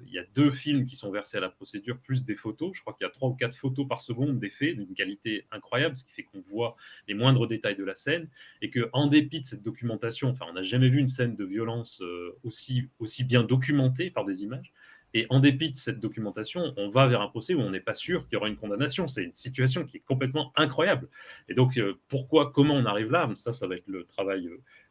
il 0.07 0.13
y 0.13 0.19
a 0.19 0.25
deux 0.35 0.51
films 0.51 0.87
qui 0.87 0.97
sont 0.97 1.11
versés 1.11 1.37
à 1.37 1.41
la 1.41 1.49
procédure, 1.49 1.99
plus 1.99 2.27
des 2.27 2.35
photos. 2.35 2.73
Je 2.75 2.81
crois 2.81 2.95
qu'il 2.95 3.05
y 3.05 3.09
a 3.09 3.13
trois 3.13 3.29
ou 3.29 3.35
quatre 3.35 3.57
photos 3.57 3.87
par 3.87 4.01
seconde 4.01 4.39
des 4.39 4.51
faits 4.51 4.77
d'une 4.77 4.95
qualité 4.95 5.47
incroyable, 5.53 5.97
ce 5.97 6.05
qui 6.05 6.13
fait 6.13 6.23
qu'on 6.25 6.41
voit 6.41 6.77
les 7.09 7.15
moindres 7.15 7.47
détails 7.47 7.77
de 7.77 7.85
la 7.85 7.95
scène. 7.95 8.29
Et 8.63 8.71
qu'en 8.71 9.07
dépit 9.07 9.41
de 9.41 9.47
cette 9.47 9.63
documentation, 9.63 10.29
enfin, 10.29 10.47
on 10.49 10.55
n'a 10.55 10.63
jamais 10.63 10.89
vu 10.89 10.99
une 10.99 11.09
scène 11.09 11.37
de 11.37 11.45
violence 11.45 12.01
euh, 12.03 12.37
aussi, 12.45 12.89
aussi 12.99 13.25
bien 13.25 13.43
documentée 13.43 14.11
par 14.11 14.25
des 14.25 14.43
images. 14.43 14.73
Et 15.13 15.27
en 15.29 15.41
dépit 15.41 15.71
de 15.71 15.77
cette 15.77 15.99
documentation, 15.99 16.73
on 16.77 16.89
va 16.89 17.09
vers 17.09 17.21
un 17.21 17.29
procès 17.29 17.55
où 17.55 17.61
on 17.61 17.71
n'est 17.71 17.81
pas 17.81 17.95
sûr 17.95 18.25
qu'il 18.27 18.35
y 18.35 18.37
aura 18.37 18.49
une 18.49 18.57
condamnation. 18.57 19.09
C'est 19.09 19.25
une 19.25 19.35
situation 19.35 19.85
qui 19.85 19.99
est 19.99 20.05
complètement 20.07 20.53
incroyable. 20.57 21.09
Et 21.49 21.55
donc, 21.55 21.79
euh, 21.79 21.95
pourquoi, 22.09 22.53
comment 22.53 22.75
on 22.75 22.87
arrive 22.87 23.11
là? 23.11 23.29
Ça, 23.37 23.53
ça 23.53 23.67
va 23.67 23.77
être 23.77 23.89
le 23.89 24.05
travail. 24.05 24.49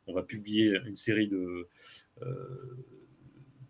on 0.07 0.13
va 0.13 0.23
publier 0.23 0.77
une 0.85 0.97
série 0.97 1.27
de 1.27 1.67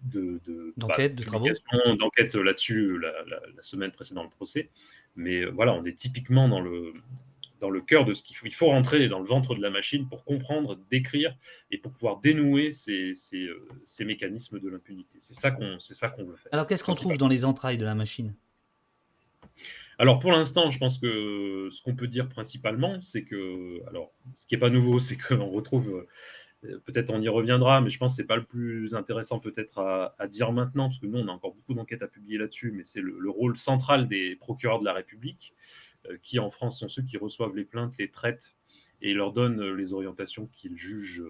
d'enquête, 0.03 1.15
de, 1.15 1.23
travaux 1.23 1.47
d'enquête 1.97 2.35
là-dessus 2.35 2.97
la, 2.99 3.63
semaine 3.63 3.91
précédant 3.91 4.23
le 4.23 4.29
procès. 4.29 4.69
Mais 5.15 5.41
euh, 5.41 5.51
voilà, 5.51 5.73
on 5.73 5.83
est 5.85 5.97
typiquement 5.97 6.47
dans 6.47 6.61
le, 6.61 6.93
dans 7.59 7.69
le 7.69 7.81
cœur 7.81 8.05
de 8.05 8.13
ce 8.13 8.23
qu'il 8.23 8.35
faut. 8.35 8.45
Il 8.45 8.53
faut 8.53 8.67
rentrer 8.67 9.07
dans 9.09 9.19
le 9.19 9.27
ventre 9.27 9.55
de 9.55 9.61
la 9.61 9.69
machine 9.69 10.07
pour 10.07 10.23
comprendre, 10.23 10.77
décrire 10.89 11.35
et 11.71 11.77
pour 11.77 11.91
pouvoir 11.91 12.19
dénouer 12.19 12.71
ces, 12.71 13.13
ces, 13.15 13.43
euh, 13.43 13.67
ces 13.85 14.05
mécanismes 14.05 14.59
de 14.59 14.69
l'impunité. 14.69 15.17
C'est 15.19 15.33
ça 15.33 15.51
qu'on 15.51 15.79
c'est 15.79 15.95
ça 15.95 16.09
qu'on 16.09 16.23
veut 16.23 16.35
faire. 16.35 16.53
Alors 16.53 16.67
qu'est-ce 16.67 16.83
qu'on 16.83 16.95
trouve 16.95 17.17
dans 17.17 17.27
les 17.27 17.45
entrailles 17.45 17.77
de 17.77 17.85
la 17.85 17.95
machine? 17.95 18.33
Alors 19.97 20.19
pour 20.19 20.31
l'instant, 20.31 20.71
je 20.71 20.79
pense 20.79 20.97
que 20.97 21.69
ce 21.73 21.81
qu'on 21.81 21.95
peut 21.95 22.07
dire 22.07 22.29
principalement, 22.29 23.01
c'est 23.01 23.23
que, 23.23 23.85
alors 23.89 24.13
ce 24.37 24.47
qui 24.47 24.55
n'est 24.55 24.59
pas 24.59 24.69
nouveau, 24.69 24.99
c'est 25.01 25.17
qu'on 25.17 25.49
retrouve 25.49 26.05
peut-être 26.61 27.09
on 27.09 27.21
y 27.21 27.29
reviendra, 27.29 27.81
mais 27.81 27.89
je 27.89 27.97
pense 27.97 28.13
que 28.13 28.17
ce 28.17 28.21
n'est 28.21 28.27
pas 28.27 28.35
le 28.35 28.43
plus 28.43 28.93
intéressant 28.93 29.39
peut-être 29.39 29.79
à, 30.17 30.27
dire 30.27 30.51
maintenant, 30.51 30.89
parce 30.89 30.99
que 30.99 31.05
nous, 31.05 31.19
on 31.19 31.27
a 31.27 31.31
encore 31.31 31.53
beaucoup 31.53 31.73
d'enquêtes 31.73 32.01
à 32.01 32.07
publier 32.07 32.37
là-dessus, 32.37 32.71
mais 32.75 32.83
c'est 32.83 33.01
le, 33.01 33.29
rôle 33.29 33.57
central 33.57 34.07
des 34.07 34.35
procureurs 34.35 34.79
de 34.79 34.85
la 34.85 34.93
République, 34.93 35.53
qui 36.23 36.39
en 36.39 36.51
France 36.51 36.79
sont 36.79 36.89
ceux 36.89 37.03
qui 37.03 37.17
reçoivent 37.17 37.55
les 37.55 37.65
plaintes, 37.65 37.93
les 37.97 38.09
traitent 38.09 38.53
et 39.01 39.13
leur 39.13 39.31
donnent 39.31 39.73
les 39.75 39.93
orientations 39.93 40.49
qu'ils 40.53 40.77
jugent 40.77 41.23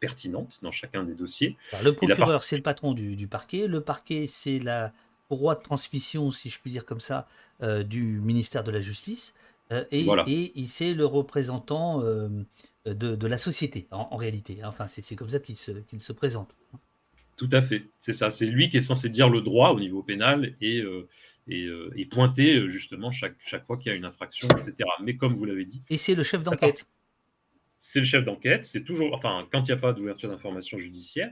pertinentes 0.00 0.58
dans 0.62 0.72
chacun 0.72 1.04
des 1.04 1.14
dossiers. 1.14 1.56
le 1.82 1.92
procureur, 1.92 2.42
c'est 2.42 2.56
le 2.56 2.62
patron 2.62 2.94
du, 2.94 3.26
parquet. 3.26 3.66
Le 3.66 3.80
parquet, 3.80 4.26
c'est 4.26 4.58
la 4.58 4.92
roi 5.30 5.54
de 5.54 5.62
transmission, 5.62 6.30
si 6.30 6.50
je 6.50 6.58
puis 6.60 6.70
dire 6.70 6.86
comme 6.86 7.00
ça, 7.00 7.28
euh, 7.62 7.82
du 7.82 8.20
ministère 8.20 8.64
de 8.64 8.70
la 8.70 8.80
Justice. 8.80 9.34
Euh, 9.72 9.84
et, 9.90 10.06
et 10.62 10.66
c'est 10.66 10.94
le 10.94 11.04
représentant 11.04 12.02
euh, 12.88 13.16
de, 13.16 13.26
la 13.26 13.38
société, 13.38 13.86
en, 13.90 14.16
réalité. 14.16 14.58
Enfin, 14.64 14.86
c'est 14.88 15.16
comme 15.16 15.30
ça 15.30 15.38
qu'il 15.38 15.56
se, 15.56 15.72
se, 15.98 16.12
présente. 16.12 16.56
Tout 17.36 17.50
à 17.52 17.62
fait, 17.62 17.84
c'est 18.00 18.12
ça. 18.12 18.30
C'est 18.30 18.46
lui 18.46 18.70
qui 18.70 18.78
est 18.78 18.82
censé 18.82 19.08
dire 19.08 19.28
le 19.28 19.40
droit 19.40 19.70
au 19.70 19.80
niveau 19.80 20.02
pénal 20.02 20.56
et, 20.60 20.82
et, 21.46 21.68
et 21.94 22.06
pointer 22.06 22.68
justement 22.68 23.12
chaque, 23.12 23.34
chaque 23.46 23.64
fois 23.64 23.76
qu'il 23.76 23.92
y 23.92 23.94
a 23.94 23.96
une 23.96 24.04
infraction, 24.04 24.48
etc. 24.48 24.88
Mais 25.02 25.16
comme 25.16 25.32
vous 25.32 25.44
l'avez 25.44 25.64
dit. 25.64 25.80
Et 25.88 25.96
c'est 25.96 26.16
le 26.16 26.24
chef 26.24 26.42
d'enquête 26.42 26.84
c'est 27.80 28.00
le 28.00 28.06
chef 28.06 28.24
d'enquête, 28.24 28.64
c'est 28.64 28.82
toujours, 28.82 29.14
enfin, 29.14 29.46
quand 29.52 29.60
il 29.60 29.66
n'y 29.66 29.72
a 29.72 29.76
pas 29.76 29.92
d'ouverture 29.92 30.28
d'information 30.28 30.78
judiciaire, 30.78 31.30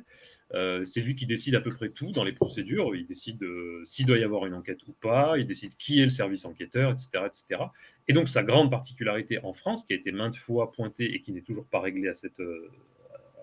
euh, 0.54 0.84
c'est 0.84 1.00
lui 1.00 1.16
qui 1.16 1.26
décide 1.26 1.56
à 1.56 1.60
peu 1.60 1.70
près 1.70 1.90
tout 1.90 2.10
dans 2.12 2.22
les 2.22 2.32
procédures. 2.32 2.94
Il 2.94 3.06
décide 3.06 3.44
s'il 3.84 4.06
doit 4.06 4.18
y 4.18 4.22
avoir 4.22 4.46
une 4.46 4.54
enquête 4.54 4.78
ou 4.86 4.92
pas, 4.92 5.38
il 5.38 5.46
décide 5.46 5.76
qui 5.76 6.00
est 6.00 6.04
le 6.04 6.10
service 6.10 6.44
enquêteur, 6.44 6.92
etc., 6.92 7.24
etc. 7.26 7.64
Et 8.08 8.12
donc, 8.12 8.28
sa 8.28 8.42
grande 8.42 8.70
particularité 8.70 9.38
en 9.42 9.52
France, 9.52 9.84
qui 9.84 9.92
a 9.92 9.96
été 9.96 10.12
maintes 10.12 10.36
fois 10.36 10.72
pointée 10.72 11.14
et 11.14 11.20
qui 11.20 11.32
n'est 11.32 11.42
toujours 11.42 11.66
pas 11.66 11.80
réglée 11.80 12.08
à, 12.08 12.14
cette, 12.14 12.38
euh, 12.40 12.70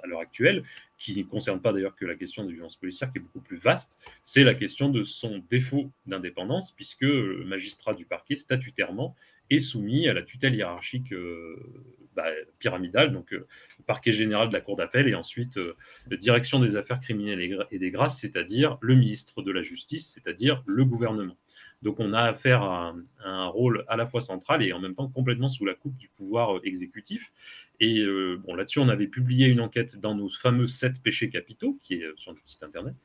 à 0.03 0.07
l'heure 0.07 0.21
actuelle, 0.21 0.63
qui 0.97 1.17
ne 1.17 1.23
concerne 1.23 1.61
pas 1.61 1.73
d'ailleurs 1.73 1.95
que 1.95 2.05
la 2.05 2.15
question 2.15 2.45
des 2.45 2.53
violences 2.53 2.77
policières, 2.77 3.11
qui 3.11 3.17
est 3.17 3.21
beaucoup 3.21 3.41
plus 3.41 3.57
vaste, 3.57 3.91
c'est 4.23 4.43
la 4.43 4.53
question 4.53 4.89
de 4.89 5.03
son 5.03 5.43
défaut 5.49 5.91
d'indépendance, 6.05 6.71
puisque 6.71 7.01
le 7.01 7.43
magistrat 7.45 7.93
du 7.93 8.05
parquet, 8.05 8.37
statutairement, 8.37 9.15
est 9.49 9.59
soumis 9.59 10.07
à 10.07 10.13
la 10.13 10.21
tutelle 10.21 10.55
hiérarchique 10.55 11.11
euh, 11.11 11.57
bah, 12.15 12.25
pyramidale, 12.59 13.11
donc 13.11 13.33
euh, 13.33 13.45
parquet 13.85 14.13
général 14.13 14.47
de 14.47 14.53
la 14.53 14.61
Cour 14.61 14.77
d'appel 14.77 15.09
et 15.09 15.15
ensuite 15.15 15.59
direction 16.17 16.59
des 16.59 16.77
affaires 16.77 17.01
criminelles 17.01 17.65
et, 17.69 17.79
des 17.79 17.91
grâces, 17.91 18.19
c'est-à-dire 18.19 18.77
le 18.81 18.95
ministre 18.95 19.41
de 19.41 19.51
la 19.51 19.61
Justice, 19.61 20.13
c'est-à-dire 20.13 20.63
le 20.65 20.85
gouvernement. 20.85 21.35
Donc 21.83 21.99
on 21.99 22.13
a 22.13 22.21
affaire 22.21 22.63
à 22.63 22.95
un, 23.23 23.45
rôle 23.47 23.83
à 23.87 23.95
la 23.95 24.07
fois 24.07 24.21
central 24.21 24.63
et 24.63 24.73
en 24.73 24.79
même 24.79 24.95
temps 24.95 25.09
complètement 25.09 25.49
sous 25.49 25.65
la 25.65 25.73
coupe 25.73 25.95
du 25.97 26.07
pouvoir 26.07 26.59
exécutif. 26.63 27.31
Et 27.79 28.05
bon, 28.45 28.55
là-dessus, 28.55 28.79
on 28.79 28.87
avait 28.87 29.07
publié 29.07 29.47
une 29.47 29.59
enquête 29.59 29.97
dans 29.97 30.15
nos 30.15 30.29
fameux 30.29 30.67
sept 30.67 31.01
péchés 31.01 31.29
capitaux, 31.29 31.77
qui 31.83 31.95
est 31.95 32.05
sur 32.15 32.31
notre 32.31 32.47
site 32.47 32.63
internet, 32.63 32.95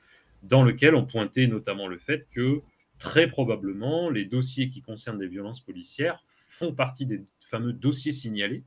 dans 0.45 0.63
lequel 0.63 0.95
on 0.95 1.05
pointait 1.05 1.49
notamment 1.49 1.89
le 1.89 1.99
fait 1.99 2.27
que 2.33 2.61
très 2.99 3.29
probablement 3.29 4.11
les 4.11 4.25
dossiers 4.25 4.71
qui 4.71 4.83
concernent 4.83 5.19
des 5.19 5.27
violences 5.27 5.61
policières 5.61 6.23
font 6.51 6.73
partie 6.73 7.07
des 7.07 7.23
fameux 7.51 7.73
dossiers 7.73 8.13
signalés, 8.13 8.63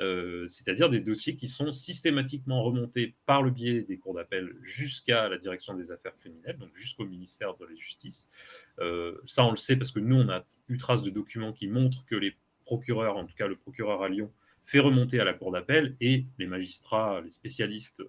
euh, 0.00 0.48
c'est-à-dire 0.48 0.88
des 0.88 1.00
dossiers 1.00 1.36
qui 1.36 1.46
sont 1.46 1.72
systématiquement 1.72 2.62
remontés 2.62 3.14
par 3.26 3.42
le 3.42 3.50
biais 3.50 3.82
des 3.82 3.98
cours 3.98 4.14
d'appel 4.14 4.54
jusqu'à 4.62 5.28
la 5.28 5.36
direction 5.36 5.74
des 5.74 5.90
affaires 5.90 6.16
criminelles, 6.16 6.56
donc 6.58 6.70
jusqu'au 6.74 7.04
ministère 7.04 7.54
de 7.56 7.66
la 7.66 7.74
Justice. 7.74 8.26
Euh, 8.78 9.18
ça, 9.26 9.44
on 9.44 9.50
le 9.50 9.58
sait 9.58 9.76
parce 9.76 9.92
que 9.92 10.00
nous, 10.00 10.16
on 10.16 10.28
a 10.30 10.44
eu 10.68 10.78
trace 10.78 11.02
de 11.02 11.10
documents 11.10 11.52
qui 11.52 11.68
montrent 11.68 12.04
que 12.06 12.16
les 12.16 12.34
procureurs, 12.64 13.16
en 13.16 13.26
tout 13.26 13.34
cas 13.34 13.46
le 13.46 13.56
procureur 13.56 14.02
à 14.02 14.08
Lyon, 14.08 14.32
fait 14.64 14.78
remonter 14.78 15.20
à 15.20 15.24
la 15.24 15.34
cour 15.34 15.52
d'appel 15.52 15.96
et 16.00 16.24
les 16.38 16.46
magistrats, 16.46 17.20
les 17.20 17.30
spécialistes 17.30 18.02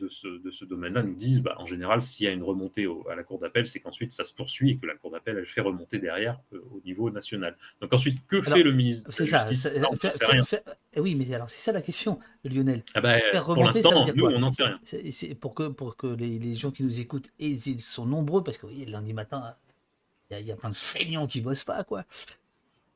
de 0.00 0.08
ce, 0.08 0.28
de 0.28 0.50
ce 0.50 0.64
domaine-là 0.64 1.02
nous 1.02 1.14
disent, 1.14 1.42
bah, 1.42 1.54
en 1.58 1.66
général, 1.66 2.02
s'il 2.02 2.26
y 2.26 2.28
a 2.28 2.32
une 2.32 2.42
remontée 2.42 2.86
à 3.10 3.14
la 3.14 3.22
Cour 3.22 3.38
d'appel, 3.38 3.66
c'est 3.66 3.80
qu'ensuite 3.80 4.12
ça 4.12 4.24
se 4.24 4.34
poursuit 4.34 4.70
et 4.70 4.76
que 4.76 4.86
la 4.86 4.94
Cour 4.96 5.10
d'appel, 5.10 5.36
elle 5.36 5.46
fait 5.46 5.60
remonter 5.60 5.98
derrière 5.98 6.40
euh, 6.52 6.62
au 6.70 6.80
niveau 6.84 7.10
national. 7.10 7.56
Donc 7.80 7.92
ensuite, 7.92 8.18
que 8.26 8.40
fait 8.40 8.62
le 8.62 8.72
ministre 8.72 9.10
C'est 9.12 9.26
ça. 9.26 9.46
oui, 10.96 11.14
mais 11.14 11.32
alors 11.34 11.50
c'est 11.50 11.60
ça 11.60 11.72
la 11.72 11.82
question, 11.82 12.18
Lionel. 12.44 12.82
Ah 12.94 13.00
bah, 13.00 13.18
faire 13.32 13.46
remonter, 13.46 13.82
pour 13.82 13.94
l'instant, 13.94 14.14
nous, 14.14 14.24
on 14.24 14.38
n'en 14.38 14.50
sait 14.50 14.64
rien. 14.64 14.80
C'est 14.84 15.34
pour 15.34 15.54
que, 15.54 15.68
pour 15.68 15.96
que 15.96 16.06
les, 16.06 16.38
les, 16.38 16.54
gens 16.54 16.70
qui 16.70 16.82
nous 16.82 17.00
écoutent, 17.00 17.30
et 17.38 17.50
ils 17.50 17.82
sont 17.82 18.06
nombreux, 18.06 18.42
parce 18.42 18.58
que 18.58 18.66
oui, 18.66 18.86
lundi 18.86 19.12
matin, 19.12 19.54
il 20.30 20.46
y, 20.46 20.52
a 20.52 20.56
plein 20.56 20.70
de 20.70 20.76
feignants 20.76 21.26
qui 21.26 21.40
bossent 21.40 21.64
pas, 21.64 21.84
quoi. 21.84 22.04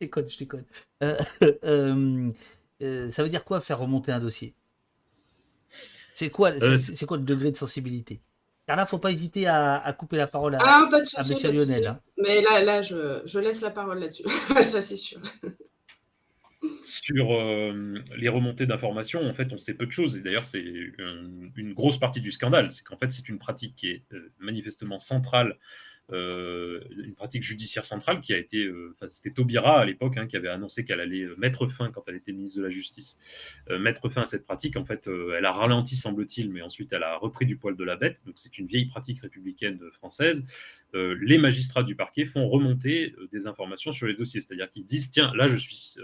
Je 0.00 0.06
déconne, 0.06 0.28
je 0.28 0.38
déconne. 0.38 0.64
Euh, 1.02 2.30
ça 3.10 3.22
veut 3.22 3.28
dire 3.28 3.44
quoi 3.44 3.60
faire 3.60 3.78
remonter 3.78 4.12
un 4.12 4.20
dossier? 4.20 4.54
C'est 6.14 6.30
quoi, 6.30 6.50
euh, 6.50 6.78
c'est 6.78 7.06
quoi 7.06 7.16
le 7.16 7.24
degré 7.24 7.50
de 7.50 7.56
sensibilité? 7.56 8.22
Car 8.66 8.76
là, 8.76 8.86
faut 8.86 8.98
pas 8.98 9.10
hésiter 9.10 9.46
à, 9.46 9.94
couper 9.98 10.16
la 10.16 10.26
parole 10.26 10.54
à, 10.54 10.58
ah, 10.62 10.86
pas 10.90 11.00
de 11.00 11.54
Lionel. 11.54 11.86
Hein. 11.86 12.00
Mais 12.16 12.40
là, 12.40 12.62
là 12.64 12.80
je, 12.80 13.38
laisse 13.38 13.60
la 13.60 13.70
parole 13.70 13.98
là-dessus. 13.98 14.22
ça, 14.62 14.80
c'est 14.80 14.96
sûr. 14.96 15.20
Sur 16.86 17.34
euh, 17.34 17.98
les 18.16 18.30
remontées 18.30 18.64
d'informations, 18.64 19.20
en 19.20 19.34
fait, 19.34 19.52
on 19.52 19.58
sait 19.58 19.74
peu 19.74 19.84
de 19.84 19.92
choses. 19.92 20.16
Et 20.16 20.20
d'ailleurs, 20.20 20.46
c'est 20.46 20.62
une, 20.62 21.74
grosse 21.74 21.98
partie 21.98 22.22
du 22.22 22.32
scandale. 22.32 22.72
C'est 22.72 22.84
qu'en 22.84 22.96
fait, 22.96 23.12
c'est 23.12 23.28
une 23.28 23.38
pratique 23.38 23.76
qui 23.76 23.90
est 23.90 24.04
euh, 24.12 24.32
manifestement 24.38 24.98
centrale 24.98 25.50
euh, 25.50 25.56
une 26.12 27.14
pratique 27.16 27.42
judiciaire 27.42 27.84
centrale 27.84 28.20
qui 28.20 28.34
a 28.34 28.38
été, 28.38 28.64
euh, 28.64 28.94
c'était 29.08 29.30
Taubira 29.30 29.80
à 29.80 29.84
l'époque 29.84 30.16
hein, 30.16 30.26
qui 30.26 30.36
avait 30.36 30.48
annoncé 30.48 30.84
qu'elle 30.84 31.00
allait 31.00 31.22
euh, 31.22 31.34
mettre 31.38 31.66
fin 31.68 31.90
quand 31.90 32.02
elle 32.06 32.16
était 32.16 32.32
ministre 32.32 32.58
de 32.58 32.64
la 32.64 32.70
Justice, 32.70 33.18
mettre 33.70 34.08
fin 34.08 34.22
à 34.22 34.26
cette 34.26 34.44
pratique. 34.44 34.76
En 34.76 34.84
fait, 34.84 35.08
elle 35.08 35.44
a 35.44 35.52
ralenti 35.52 35.96
semble-t-il, 35.96 36.50
mais 36.50 36.62
ensuite 36.62 36.92
elle 36.92 37.02
a 37.02 37.16
repris 37.16 37.46
du 37.46 37.56
poil 37.56 37.76
de 37.76 37.84
la 37.84 37.96
bête. 37.96 38.22
Donc 38.26 38.34
c'est 38.38 38.58
une 38.58 38.66
vieille 38.66 38.86
pratique 38.86 39.20
républicaine 39.20 39.80
française. 39.92 40.44
les 40.92 41.38
magistrats 41.38 41.82
du 41.82 41.96
parquet 41.96 42.26
font 42.26 42.48
remonter 42.48 43.14
des 43.32 43.46
informations 43.46 43.92
sur 43.92 44.06
les 44.06 44.14
dossiers, 44.14 44.40
c'est-à-dire 44.40 44.70
qu'ils 44.70 44.86
disent 44.86 45.10
tiens 45.10 45.32
là 45.34 45.48
je 45.48 45.56
suis 45.56 45.96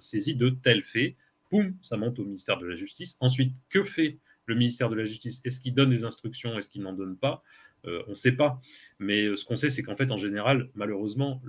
saisi 0.00 0.34
de 0.34 0.50
tel 0.50 0.82
fait, 0.82 1.16
poum, 1.50 1.74
ça 1.82 1.96
monte 1.96 2.18
au 2.18 2.24
ministère 2.24 2.58
de 2.58 2.66
la 2.66 2.76
Justice. 2.76 3.16
Ensuite, 3.20 3.52
que 3.68 3.84
fait 3.84 4.18
le 4.46 4.54
ministère 4.54 4.90
de 4.90 4.96
la 4.96 5.04
Justice? 5.04 5.40
Est-ce 5.44 5.60
qu'il 5.60 5.74
donne 5.74 5.90
des 5.90 6.04
instructions? 6.04 6.58
Est-ce 6.58 6.68
qu'il 6.68 6.82
n'en 6.82 6.92
donne 6.92 7.16
pas? 7.16 7.42
Euh, 7.86 8.02
on 8.06 8.10
ne 8.10 8.16
sait 8.16 8.32
pas. 8.32 8.60
Mais 8.98 9.24
euh, 9.24 9.36
ce 9.36 9.44
qu'on 9.44 9.56
sait, 9.56 9.70
c'est 9.70 9.82
qu'en 9.82 9.96
fait, 9.96 10.10
en 10.10 10.18
général, 10.18 10.70
malheureusement, 10.74 11.42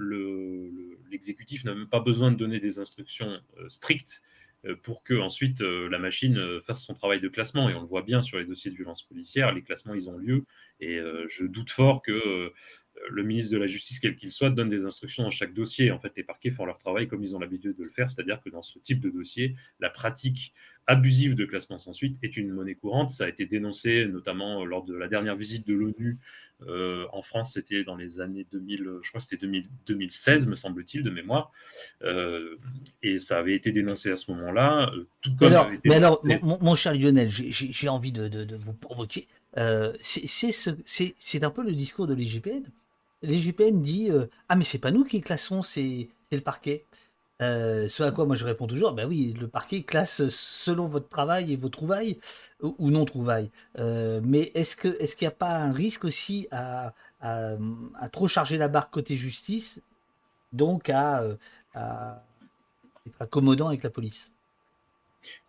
l'exécutif 1.10 1.64
n'a 1.64 1.76
même 1.76 1.90
pas 1.90 2.00
besoin 2.00 2.32
de 2.32 2.38
donner 2.38 2.60
des 2.60 2.80
instructions 2.80 3.40
euh, 3.58 3.70
strictes 3.70 4.22
pour 4.84 5.02
que 5.02 5.16
ensuite 5.16 5.60
la 5.62 5.98
machine 5.98 6.40
fasse 6.68 6.84
son 6.84 6.94
travail 6.94 7.20
de 7.20 7.30
classement. 7.30 7.68
Et 7.68 7.74
on 7.74 7.82
le 7.82 7.88
voit 7.88 8.04
bien 8.04 8.22
sur 8.22 8.38
les 8.38 8.46
dossiers 8.46 8.70
de 8.70 8.76
violence 8.76 9.02
policière, 9.02 9.52
les 9.52 9.64
classements, 9.64 9.96
ils 9.96 10.08
ont 10.08 10.20
lieu. 10.20 10.46
Et 10.80 11.00
je 11.30 11.48
doute 11.48 11.72
fort 11.72 12.04
que 12.04 12.52
le 13.10 13.24
ministre 13.24 13.52
de 13.54 13.58
la 13.58 13.66
Justice, 13.66 14.00
quel 14.00 14.16
qu'il 14.16 14.32
soit, 14.32 14.52
donne 14.52 14.70
des 14.70 14.86
instructions 14.86 15.24
dans 15.24 15.32
chaque 15.32 15.56
dossier. 15.56 15.90
En 15.90 15.98
fait, 15.98 16.14
les 16.16 16.24
parquets 16.24 16.52
font 16.52 16.66
leur 16.66 16.78
travail 16.78 17.08
comme 17.08 17.24
ils 17.24 17.36
ont 17.36 17.40
l'habitude 17.40 17.76
de 17.76 17.84
le 17.84 17.90
faire, 17.90 18.12
c'est-à-dire 18.12 18.40
que 18.40 18.52
dans 18.52 18.62
ce 18.62 18.78
type 18.78 19.00
de 19.00 19.10
dossier, 19.10 19.56
la 19.80 19.90
pratique 19.90 20.54
abusive 20.92 21.36
de 21.36 21.46
classement 21.46 21.80
sans 21.80 21.94
suite 21.94 22.18
est 22.22 22.38
une 22.38 22.52
monnaie 22.52 22.76
courante. 22.76 23.12
Ça 23.12 23.26
a 23.26 23.28
été 23.30 23.46
dénoncé 23.46 24.06
notamment 24.06 24.66
lors 24.66 24.84
de 24.84 24.96
la 24.96 25.08
dernière 25.08 25.36
visite 25.36 25.68
de 25.68 25.74
l'ONU 25.74 26.20
euh, 26.68 27.06
en 27.12 27.22
France, 27.22 27.54
c'était 27.54 27.84
dans 27.84 27.96
les 27.96 28.20
années 28.20 28.46
2000, 28.52 29.00
je 29.02 29.10
crois 29.10 29.22
que 29.22 29.28
c'était 29.30 29.48
2016, 29.88 30.48
me 30.48 30.56
semble-t-il, 30.56 31.04
de 31.04 31.10
mémoire. 31.10 31.52
Euh, 32.04 32.58
et 33.02 33.20
ça 33.20 33.40
avait 33.40 33.56
été 33.56 33.72
dénoncé 33.72 34.12
à 34.12 34.16
ce 34.16 34.32
moment-là. 34.32 34.92
Euh, 34.94 35.46
alors, 35.46 35.72
mais 35.86 35.96
alors 35.96 36.24
mon, 36.44 36.76
cher 36.76 36.94
Lionel, 36.94 37.30
j'ai 37.30 37.90
envie 37.90 38.12
de, 38.12 38.56
vous 38.56 38.74
provoquer. 38.74 39.28
c'est 40.00 41.44
un 41.44 41.50
peu 41.50 41.64
le 41.64 41.72
discours 41.72 42.08
de 42.08 42.14
l'IGPN. 42.14 42.64
L'IGPN 43.24 43.82
dit 43.82 44.10
Ah, 44.50 44.56
mais 44.56 44.64
c'est 44.64 44.80
pas 44.80 44.92
nous 44.92 45.04
qui 45.04 45.22
classons, 45.22 45.64
c'est 45.64 46.10
le 46.32 46.42
parquet. 46.42 46.86
Euh, 47.42 47.88
ce 47.88 48.04
à 48.04 48.12
quoi 48.12 48.26
moi 48.26 48.36
je 48.36 48.46
réponds 48.46 48.68
toujours, 48.68 48.94
ben 48.94 49.08
oui, 49.08 49.34
le 49.40 49.48
parquet 49.48 49.82
classe 49.82 50.30
selon 50.30 50.88
votre 50.88 51.10
travail 51.10 51.52
et 51.52 51.56
vos 51.56 51.70
trouvailles 51.70 52.20
ou, 52.62 52.92
non 52.92 53.06
trouvailles. 53.06 53.50
Euh, 53.80 54.22
mais 54.24 54.52
est-ce 54.54 54.76
qu'il 54.76 55.26
n'y 55.26 55.28
a 55.28 55.32
pas 55.32 55.58
un 55.58 55.72
risque 55.72 56.06
aussi 56.06 56.48
à, 56.52 56.94
trop 58.12 58.28
charger 58.28 58.58
la 58.58 58.68
barre 58.68 58.92
côté 58.92 59.16
justice, 59.16 59.82
donc 60.54 60.90
à, 60.90 61.24
à, 61.74 62.24
être 63.08 63.22
accommodant 63.22 63.70
avec 63.70 63.84
la 63.84 63.90
police? 63.90 64.32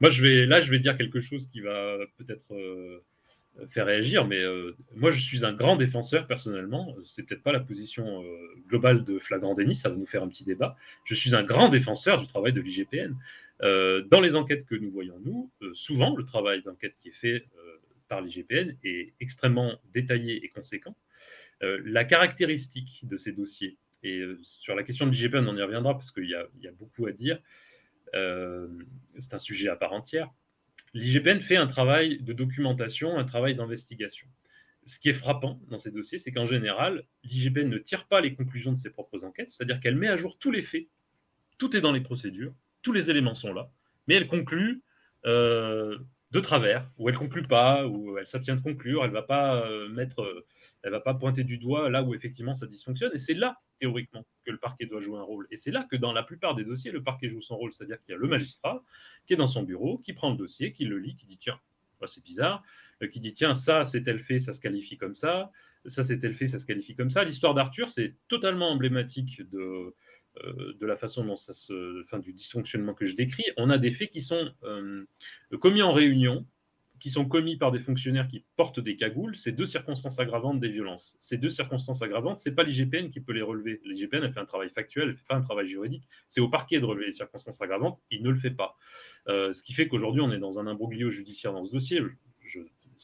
Moi, 0.00 0.10
je 0.10 0.22
vais 0.22 0.46
là, 0.46 0.60
je 0.62 0.70
vais 0.70 0.78
dire 0.78 0.96
quelque 0.96 1.20
chose 1.20 1.48
qui 1.52 1.60
va 1.60 1.96
peut-être 2.18 2.54
euh, 2.54 3.02
faire 3.70 3.86
réagir, 3.86 4.26
mais 4.26 4.40
euh, 4.40 4.76
moi 4.96 5.10
je 5.10 5.20
suis 5.20 5.44
un 5.44 5.52
grand 5.52 5.76
défenseur 5.76 6.26
personnellement, 6.26 6.94
c'est 7.04 7.22
peut-être 7.24 7.42
pas 7.42 7.52
la 7.52 7.60
position 7.60 8.22
euh, 8.22 8.26
globale 8.68 9.04
de 9.04 9.18
Flagrant 9.18 9.54
Denis, 9.54 9.74
ça 9.74 9.88
va 9.88 9.96
nous 9.96 10.06
faire 10.06 10.22
un 10.22 10.28
petit 10.28 10.44
débat, 10.44 10.76
je 11.04 11.14
suis 11.14 11.34
un 11.34 11.42
grand 11.42 11.68
défenseur 11.68 12.20
du 12.20 12.26
travail 12.26 12.52
de 12.52 12.60
l'IGPN. 12.60 13.14
Euh, 13.62 14.02
dans 14.10 14.20
les 14.20 14.34
enquêtes 14.34 14.66
que 14.66 14.74
nous 14.74 14.90
voyons, 14.90 15.20
nous, 15.24 15.50
souvent 15.74 16.16
le 16.16 16.24
travail 16.24 16.62
d'enquête 16.62 16.96
qui 17.00 17.08
est 17.08 17.12
fait 17.20 17.46
par 18.08 18.20
l'IGPN 18.20 18.76
est 18.82 19.12
extrêmement 19.20 19.78
détaillé 19.94 20.44
et 20.44 20.48
conséquent. 20.48 20.96
la 21.60 22.04
caractéristique 22.04 23.06
de 23.06 23.16
ces 23.16 23.32
dossiers, 23.32 23.76
et 24.02 24.20
sur 24.42 24.74
la 24.74 24.82
question 24.82 25.06
de 25.06 25.12
l'IGPN, 25.12 25.46
on 25.46 25.56
y 25.56 25.62
reviendra 25.62 25.94
parce 25.94 26.10
qu'il 26.10 26.28
y, 26.28 26.34
a 26.34 26.72
beaucoup 26.72 27.06
à 27.06 27.12
dire, 27.12 27.38
c'est 28.12 29.34
un 29.34 29.38
sujet 29.38 29.68
à 29.68 29.76
part 29.76 29.92
entière 29.92 30.28
l'IGPN 30.94 31.40
fait 31.40 31.56
un 31.56 31.66
travail 31.66 32.20
de 32.20 32.32
documentation, 32.32 33.18
un 33.18 33.24
travail 33.24 33.54
d'investigation. 33.54 34.26
Ce 34.84 34.98
qui 34.98 35.08
est 35.08 35.14
frappant 35.14 35.60
dans 35.70 35.78
ces 35.78 35.90
dossiers, 35.90 36.18
c'est 36.18 36.32
qu'en 36.32 36.46
général, 36.46 37.04
l'IGPN 37.24 37.68
ne 37.68 37.78
tire 37.78 38.06
pas 38.06 38.20
les 38.20 38.34
conclusions 38.34 38.72
de 38.72 38.78
ses 38.78 38.90
propres 38.90 39.24
enquêtes, 39.24 39.50
c'est-à-dire 39.50 39.80
qu'elle 39.80 39.96
met 39.96 40.08
à 40.08 40.16
jour 40.16 40.36
tous 40.38 40.50
les 40.50 40.62
faits, 40.62 40.88
tout 41.58 41.76
est 41.76 41.80
dans 41.80 41.92
les 41.92 42.00
procédures, 42.00 42.52
tous 42.82 42.92
les 42.92 43.10
éléments 43.10 43.36
sont 43.36 43.52
là, 43.52 43.70
mais 44.08 44.14
elle 44.14 44.26
conclut 44.26 44.82
euh, 45.24 45.98
de 46.32 46.40
travers, 46.40 46.90
ou 46.98 47.08
elle 47.08 47.16
conclut 47.16 47.46
pas, 47.46 47.86
ou 47.86 48.18
elle 48.18 48.26
s'abstient 48.26 48.56
de 48.56 48.62
conclure, 48.62 49.04
elle 49.04 49.10
va 49.10 49.22
pas 49.22 49.64
euh, 49.66 49.88
mettre, 49.88 50.20
euh, 50.22 50.90
va 50.90 51.00
pas 51.00 51.14
pointer 51.14 51.44
du 51.44 51.58
doigt 51.58 51.90
là 51.90 52.02
où 52.02 52.14
effectivement 52.14 52.54
ça 52.54 52.66
dysfonctionne. 52.66 53.12
Et 53.14 53.18
c'est 53.18 53.34
là 53.34 53.58
théoriquement 53.82 54.24
que 54.44 54.52
le 54.52 54.58
parquet 54.58 54.86
doit 54.86 55.00
jouer 55.00 55.18
un 55.18 55.24
rôle. 55.24 55.48
Et 55.50 55.56
c'est 55.56 55.72
là 55.72 55.84
que 55.90 55.96
dans 55.96 56.12
la 56.12 56.22
plupart 56.22 56.54
des 56.54 56.62
dossiers, 56.62 56.92
le 56.92 57.02
parquet 57.02 57.28
joue 57.28 57.42
son 57.42 57.56
rôle, 57.56 57.72
c'est-à-dire 57.72 58.00
qu'il 58.02 58.12
y 58.12 58.14
a 58.14 58.18
le 58.18 58.28
magistrat 58.28 58.84
qui 59.26 59.32
est 59.32 59.36
dans 59.36 59.48
son 59.48 59.64
bureau, 59.64 59.98
qui 59.98 60.12
prend 60.12 60.30
le 60.30 60.36
dossier, 60.36 60.72
qui 60.72 60.84
le 60.84 60.98
lit, 60.98 61.16
qui 61.16 61.26
dit 61.26 61.38
tiens, 61.38 61.58
c'est 62.06 62.22
bizarre, 62.22 62.62
qui 63.12 63.18
dit 63.18 63.34
tiens 63.34 63.56
ça 63.56 63.84
c'est 63.84 64.04
tel 64.04 64.20
fait, 64.20 64.38
ça 64.38 64.52
se 64.52 64.60
qualifie 64.60 64.96
comme 64.96 65.16
ça, 65.16 65.50
ça 65.86 66.04
c'est 66.04 66.18
tel 66.20 66.34
fait, 66.34 66.46
ça 66.46 66.60
se 66.60 66.66
qualifie 66.66 66.94
comme 66.94 67.10
ça. 67.10 67.24
L'histoire 67.24 67.54
d'Arthur 67.54 67.90
c'est 67.90 68.14
totalement 68.28 68.70
emblématique 68.70 69.42
de 69.50 69.94
euh, 70.44 70.72
de 70.80 70.86
la 70.86 70.96
façon 70.96 71.24
dont 71.24 71.36
ça 71.36 71.52
se, 71.52 72.02
enfin, 72.04 72.18
du 72.18 72.32
dysfonctionnement 72.32 72.94
que 72.94 73.04
je 73.04 73.14
décris, 73.14 73.44
on 73.58 73.68
a 73.68 73.76
des 73.76 73.90
faits 73.90 74.10
qui 74.10 74.22
sont 74.22 74.50
euh, 74.62 75.04
commis 75.60 75.82
en 75.82 75.92
réunion, 75.92 76.46
qui 77.02 77.10
sont 77.10 77.24
commis 77.24 77.56
par 77.56 77.72
des 77.72 77.80
fonctionnaires 77.80 78.28
qui 78.28 78.44
portent 78.54 78.78
des 78.78 78.96
cagoules, 78.96 79.34
c'est 79.34 79.50
deux 79.50 79.66
circonstances 79.66 80.20
aggravantes 80.20 80.60
des 80.60 80.68
violences. 80.68 81.16
Ces 81.20 81.36
deux 81.36 81.50
circonstances 81.50 82.00
aggravantes, 82.00 82.38
c'est 82.38 82.54
pas 82.54 82.62
l'IGPN 82.62 83.10
qui 83.10 83.20
peut 83.20 83.32
les 83.32 83.42
relever. 83.42 83.80
L'IGPN 83.84 84.22
a 84.22 84.30
fait 84.30 84.38
un 84.38 84.46
travail 84.46 84.70
factuel, 84.70 85.08
elle 85.08 85.16
fait 85.16 85.26
pas 85.28 85.34
un 85.34 85.42
travail 85.42 85.68
juridique. 85.68 86.06
C'est 86.28 86.40
au 86.40 86.48
parquet 86.48 86.78
de 86.78 86.84
relever 86.84 87.06
les 87.06 87.12
circonstances 87.12 87.60
aggravantes, 87.60 87.98
il 88.12 88.22
ne 88.22 88.30
le 88.30 88.38
fait 88.38 88.52
pas. 88.52 88.76
Euh, 89.26 89.52
ce 89.52 89.64
qui 89.64 89.72
fait 89.72 89.88
qu'aujourd'hui, 89.88 90.22
on 90.22 90.30
est 90.30 90.38
dans 90.38 90.60
un 90.60 90.66
imbroglio 90.68 91.10
judiciaire 91.10 91.52
dans 91.52 91.64
ce 91.64 91.72
dossier 91.72 92.00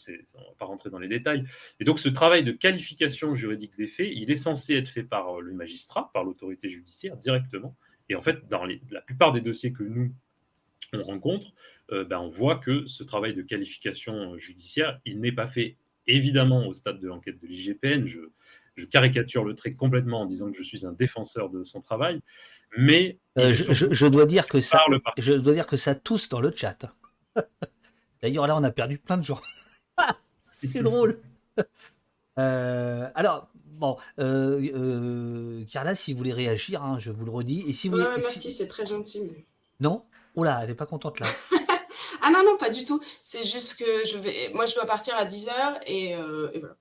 on 0.07 0.13
ne 0.13 0.47
va 0.47 0.55
pas 0.59 0.67
rentrer 0.67 0.91
dans 0.91 0.99
les 0.99 1.09
détails. 1.09 1.45
Et 1.81 1.85
donc 1.85 1.99
ce 1.99 2.09
travail 2.09 2.45
de 2.45 2.53
qualification 2.53 3.35
juridique 3.35 3.77
des 3.77 3.89
faits, 3.89 4.11
il 4.13 4.31
est 4.31 4.37
censé 4.37 4.75
être 4.75 4.89
fait 4.89 5.03
par 5.03 5.39
euh, 5.39 5.41
le 5.41 5.53
magistrat, 5.53 6.11
par 6.13 6.23
l'autorité 6.23 6.71
judiciaire 6.71 7.17
directement. 7.17 7.75
Et 8.09 8.15
en 8.15 8.23
fait, 8.23 8.49
dans 8.49 8.65
la 8.65 9.01
plupart 9.01 9.33
des 9.33 9.41
dossiers 9.41 9.73
que 9.73 9.83
nous, 9.83 10.13
on 10.93 11.03
rencontre, 11.03 11.53
euh, 11.93 12.05
ben, 12.05 12.19
on 12.19 12.29
voit 12.29 12.57
que 12.57 12.87
ce 12.87 13.03
travail 13.03 13.35
de 13.35 13.43
qualification 13.43 14.37
judiciaire, 14.39 15.01
il 15.05 15.21
n'est 15.21 15.33
pas 15.33 15.49
fait 15.49 15.77
évidemment 16.07 16.67
au 16.67 16.75
stade 16.75 17.01
de 17.01 17.09
l'enquête 17.09 17.41
de 17.41 17.47
l'IGPN. 17.47 18.07
Je, 18.07 18.21
caricature 18.93 19.45
le 19.45 19.57
trait 19.57 19.73
complètement 19.73 20.21
en 20.21 20.27
disant 20.27 20.53
que 20.53 20.57
je 20.57 20.63
suis 20.63 20.87
un 20.87 20.93
défenseur 20.93 21.51
de 21.51 21.65
son 21.65 21.81
travail, 21.81 22.21
mais 22.77 23.19
euh, 23.37 23.53
je, 23.53 24.07
dois 24.07 24.25
dire 24.25 24.47
que 24.47 24.61
ça, 24.61 24.85
je 25.17 25.33
dois 25.33 25.53
dire 25.53 25.67
que 25.67 25.77
ça 25.77 25.97
tousse 25.97 26.29
dans 26.29 26.41
le 26.41 26.53
chat. 26.55 26.95
D'ailleurs 28.23 28.47
là, 28.47 28.57
on 28.57 28.63
a 28.63 28.71
perdu 28.71 28.99
plein 28.99 29.17
de 29.17 29.25
gens. 29.25 29.41
c'est 30.53 30.83
drôle. 30.83 31.21
Euh, 32.39 33.09
alors, 33.17 33.49
bon, 33.65 33.97
euh, 34.21 34.61
euh, 34.73 35.65
Carla, 35.65 35.97
si 35.97 36.13
vous 36.13 36.19
voulez 36.19 36.33
réagir, 36.33 36.85
hein, 36.85 36.97
je 37.01 37.11
vous 37.11 37.25
le 37.25 37.33
redis. 37.33 37.65
Et 37.67 37.73
si 37.73 37.89
vous 37.89 37.97
merci, 37.97 38.53
c'est 38.53 38.69
très 38.69 38.87
gentil. 38.87 39.33
Non? 39.81 40.05
Oh 40.37 40.45
là, 40.45 40.61
elle 40.63 40.69
n'est 40.69 40.77
pas 40.77 40.87
contente 40.87 41.19
là. 41.19 41.27
Ah 42.29 42.31
non, 42.31 42.45
non, 42.45 42.57
pas 42.59 42.71
du 42.71 42.85
tout. 42.85 43.01
C'est 43.23 43.43
juste 43.43 43.79
que 43.79 44.05
je 44.07 44.19
vais. 44.19 44.51
Moi, 44.55 44.67
je 44.67 44.75
dois 44.75 44.87
partir 44.87 45.15
à 45.17 45.25
10h 45.25 45.51
et, 45.87 46.11
et 46.11 46.59
voilà. 46.61 46.77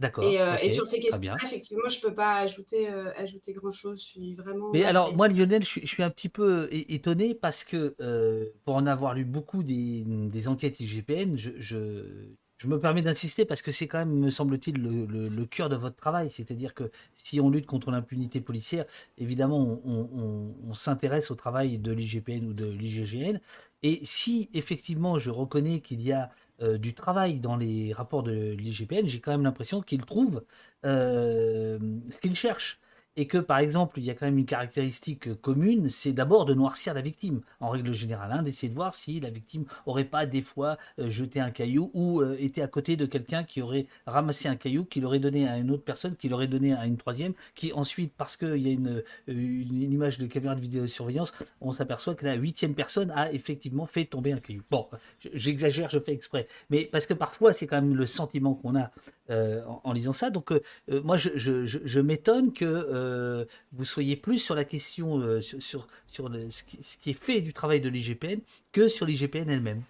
D'accord. 0.00 0.24
Euh, 0.24 0.56
et, 0.62 0.68
sur 0.68 0.86
ces 0.86 1.00
questions, 1.00 1.34
effectivement, 1.44 1.88
je 1.88 1.98
ne 1.98 2.02
peux 2.02 2.14
pas 2.14 2.36
ajouter, 2.36 2.88
euh, 2.88 3.10
ajouter 3.16 3.52
grand-chose. 3.52 4.00
Je 4.00 4.06
suis 4.06 4.34
vraiment. 4.34 4.70
Mais 4.72 4.84
alors, 4.84 5.14
moi, 5.14 5.28
Lionel, 5.28 5.64
je 5.64 5.84
suis, 5.84 6.02
un 6.02 6.10
petit 6.10 6.28
peu 6.28 6.68
étonné 6.70 7.34
parce 7.34 7.64
que, 7.64 7.96
euh, 8.00 8.46
pour 8.64 8.76
en 8.76 8.86
avoir 8.86 9.14
lu 9.14 9.24
beaucoup 9.24 9.62
des, 9.62 10.04
enquêtes 10.46 10.78
IGPN, 10.78 11.36
je, 11.36 11.50
je, 11.58 12.66
me 12.66 12.78
permets 12.78 13.02
d'insister 13.02 13.44
parce 13.44 13.60
que 13.60 13.72
c'est 13.72 13.88
quand 13.88 13.98
même, 13.98 14.12
me 14.12 14.30
semble-t-il, 14.30 14.80
le, 14.80 15.44
cœur 15.46 15.68
de 15.68 15.76
votre 15.76 15.96
travail. 15.96 16.30
C'est-à-dire 16.30 16.74
que 16.74 16.90
si 17.16 17.40
on 17.40 17.50
lutte 17.50 17.66
contre 17.66 17.90
l'impunité 17.90 18.40
policière, 18.40 18.84
évidemment, 19.16 19.80
on, 19.84 20.54
on 20.64 20.74
s'intéresse 20.74 21.32
au 21.32 21.34
travail 21.34 21.78
de 21.78 21.90
l'IGPN 21.90 22.46
ou 22.46 22.52
de 22.52 22.66
l'IGGN. 22.66 23.40
Et 23.82 24.00
si, 24.04 24.50
effectivement, 24.54 25.18
je 25.18 25.30
reconnais 25.30 25.80
qu'il 25.80 26.02
y 26.02 26.12
a 26.12 26.30
euh, 26.60 26.78
du 26.78 26.94
travail 26.94 27.38
dans 27.40 27.56
les 27.56 27.92
rapports 27.92 28.22
de 28.22 28.52
l'IGPN, 28.52 29.06
j'ai 29.06 29.20
quand 29.20 29.30
même 29.30 29.44
l'impression 29.44 29.80
qu'ils 29.82 30.04
trouvent 30.04 30.44
euh, 30.84 31.78
ce 32.10 32.18
qu'ils 32.18 32.34
cherchent 32.34 32.80
et 33.18 33.26
que 33.26 33.36
par 33.36 33.58
exemple 33.58 33.98
il 33.98 34.04
y 34.04 34.10
a 34.10 34.14
quand 34.14 34.26
même 34.26 34.38
une 34.38 34.46
caractéristique 34.46 35.40
commune, 35.42 35.90
c'est 35.90 36.12
d'abord 36.12 36.46
de 36.46 36.54
noircir 36.54 36.94
la 36.94 37.02
victime, 37.02 37.40
en 37.60 37.68
règle 37.68 37.92
générale, 37.92 38.30
hein, 38.32 38.42
d'essayer 38.42 38.70
de 38.70 38.74
voir 38.74 38.94
si 38.94 39.18
la 39.18 39.28
victime 39.28 39.64
aurait 39.86 40.04
pas 40.04 40.24
des 40.24 40.42
fois 40.42 40.78
euh, 41.00 41.10
jeté 41.10 41.40
un 41.40 41.50
caillou 41.50 41.90
ou 41.94 42.20
euh, 42.20 42.36
été 42.38 42.62
à 42.62 42.68
côté 42.68 42.96
de 42.96 43.06
quelqu'un 43.06 43.42
qui 43.42 43.60
aurait 43.60 43.86
ramassé 44.06 44.48
un 44.48 44.54
caillou, 44.54 44.84
qui 44.84 45.00
l'aurait 45.00 45.18
donné 45.18 45.48
à 45.48 45.58
une 45.58 45.72
autre 45.72 45.82
personne, 45.82 46.14
qui 46.14 46.28
l'aurait 46.28 46.46
donné 46.46 46.74
à 46.74 46.86
une 46.86 46.96
troisième, 46.96 47.34
qui 47.56 47.72
ensuite, 47.72 48.12
parce 48.16 48.36
qu'il 48.36 48.58
y 48.58 48.68
a 48.68 48.72
une, 48.72 49.02
une, 49.26 49.92
image 49.92 50.18
de 50.18 50.26
caméra 50.26 50.54
de 50.54 50.60
vidéosurveillance, 50.60 51.32
on 51.60 51.72
s'aperçoit 51.72 52.14
que 52.14 52.24
la 52.24 52.34
huitième 52.34 52.74
personne 52.74 53.10
a 53.10 53.32
effectivement 53.32 53.86
fait 53.86 54.04
tomber 54.04 54.32
un 54.32 54.38
caillou. 54.38 54.62
Bon, 54.70 54.86
j'exagère, 55.34 55.90
je 55.90 55.98
fais 55.98 56.12
exprès, 56.12 56.46
mais 56.70 56.84
parce 56.84 57.06
que 57.06 57.14
parfois 57.14 57.52
c'est 57.52 57.66
quand 57.66 57.82
même 57.82 57.96
le 57.96 58.06
sentiment 58.06 58.54
qu'on 58.54 58.76
a 58.76 58.92
euh, 59.30 59.62
en, 59.82 59.92
lisant 59.92 60.12
ça. 60.12 60.30
Donc 60.30 60.52
moi 60.88 61.16
je 61.16 62.00
m'étonne 62.00 62.52
que 62.52 63.07
euh, 63.08 63.44
vous 63.72 63.84
soyez 63.84 64.16
plus 64.16 64.38
sur 64.38 64.54
la 64.54 64.64
question, 64.64 65.18
euh, 65.20 65.40
sur, 65.40 65.86
sur, 66.06 66.30
ce, 66.48 66.62
qui, 66.98 67.10
est 67.10 67.12
fait 67.12 67.40
du 67.40 67.52
travail 67.52 67.80
de 67.80 67.88
l'IGPN 67.88 68.40
que 68.72 68.88
sur 68.88 69.06
l'IGPN 69.06 69.48
elle-même. 69.48 69.82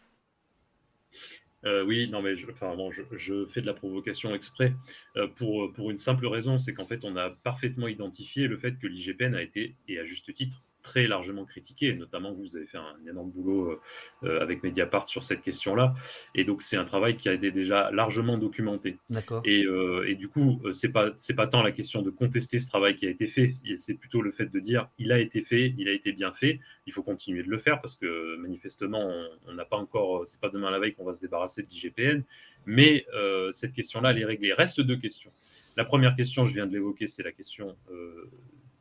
Euh, 1.64 1.84
oui, 1.84 2.08
non, 2.08 2.22
mais 2.22 2.36
je, 2.36 2.48
enfin, 2.50 2.76
je, 3.16 3.46
fais 3.46 3.60
de 3.60 3.66
la 3.66 3.74
provocation 3.74 4.32
exprès 4.34 4.72
pour, 5.36 5.72
pour 5.72 5.90
une 5.90 5.98
simple 5.98 6.26
raison, 6.26 6.60
c'est 6.60 6.72
qu'en 6.72 6.84
fait, 6.84 7.00
on 7.04 7.16
a 7.16 7.30
parfaitement 7.42 7.88
identifié 7.88 8.46
le 8.46 8.56
fait 8.56 8.78
que 8.78 8.86
l'IGPN 8.86 9.34
a 9.34 9.42
été, 9.42 9.74
et 9.88 9.98
à 9.98 10.04
juste 10.04 10.32
titre, 10.32 10.56
très 10.88 11.06
largement 11.06 11.44
critiqué, 11.44 11.92
notamment 11.92 12.32
vous 12.32 12.56
avez 12.56 12.66
fait 12.66 12.78
un 12.78 12.96
énorme 13.06 13.30
boulot 13.30 13.72
euh, 13.72 13.80
euh, 14.24 14.40
avec 14.40 14.62
Mediapart 14.62 15.06
sur 15.06 15.22
cette 15.22 15.42
question-là, 15.42 15.94
et 16.34 16.44
donc 16.44 16.62
c'est 16.62 16.78
un 16.78 16.86
travail 16.86 17.18
qui 17.18 17.28
a 17.28 17.34
été 17.34 17.50
déjà 17.50 17.90
largement 17.90 18.38
documenté. 18.38 18.96
D'accord. 19.10 19.42
Et, 19.44 19.64
euh, 19.64 20.08
et, 20.08 20.14
du 20.14 20.28
coup, 20.28 20.62
c'est 20.72 20.88
pas 20.88 21.10
c'est 21.16 21.34
pas 21.34 21.46
tant 21.46 21.62
la 21.62 21.72
question 21.72 22.00
de 22.00 22.08
contester 22.08 22.58
ce 22.58 22.68
travail 22.68 22.96
qui 22.96 23.06
a 23.06 23.10
été 23.10 23.26
fait, 23.26 23.52
c'est 23.76 23.94
plutôt 23.94 24.22
le 24.22 24.32
fait 24.32 24.46
de 24.46 24.60
dire 24.60 24.88
il 24.98 25.12
a 25.12 25.18
été 25.18 25.42
fait, 25.42 25.74
il 25.76 25.88
a 25.88 25.92
été 25.92 26.12
bien 26.12 26.32
fait, 26.32 26.58
il 26.86 26.92
faut 26.94 27.02
continuer 27.02 27.42
de 27.42 27.50
le 27.50 27.58
faire 27.58 27.80
parce 27.82 27.96
que 27.96 28.36
manifestement 28.36 29.12
on 29.46 29.52
n'a 29.52 29.66
pas 29.66 29.76
encore, 29.76 30.26
c'est 30.26 30.40
pas 30.40 30.48
demain 30.48 30.70
la 30.70 30.78
veille 30.78 30.94
qu'on 30.94 31.04
va 31.04 31.12
se 31.12 31.20
débarrasser 31.20 31.62
de 31.62 31.68
l'IGPN, 31.68 32.22
mais 32.64 33.06
cette 33.52 33.74
question-là 33.74 34.12
elle 34.12 34.20
est 34.22 34.24
réglée. 34.24 34.54
Reste 34.54 34.80
deux 34.80 34.96
questions. 34.96 35.30
La 35.76 35.84
première 35.84 36.14
question, 36.16 36.46
je 36.46 36.54
viens 36.54 36.66
de 36.66 36.72
l'évoquer, 36.72 37.06
c'est 37.06 37.22
la 37.22 37.32
question 37.32 37.76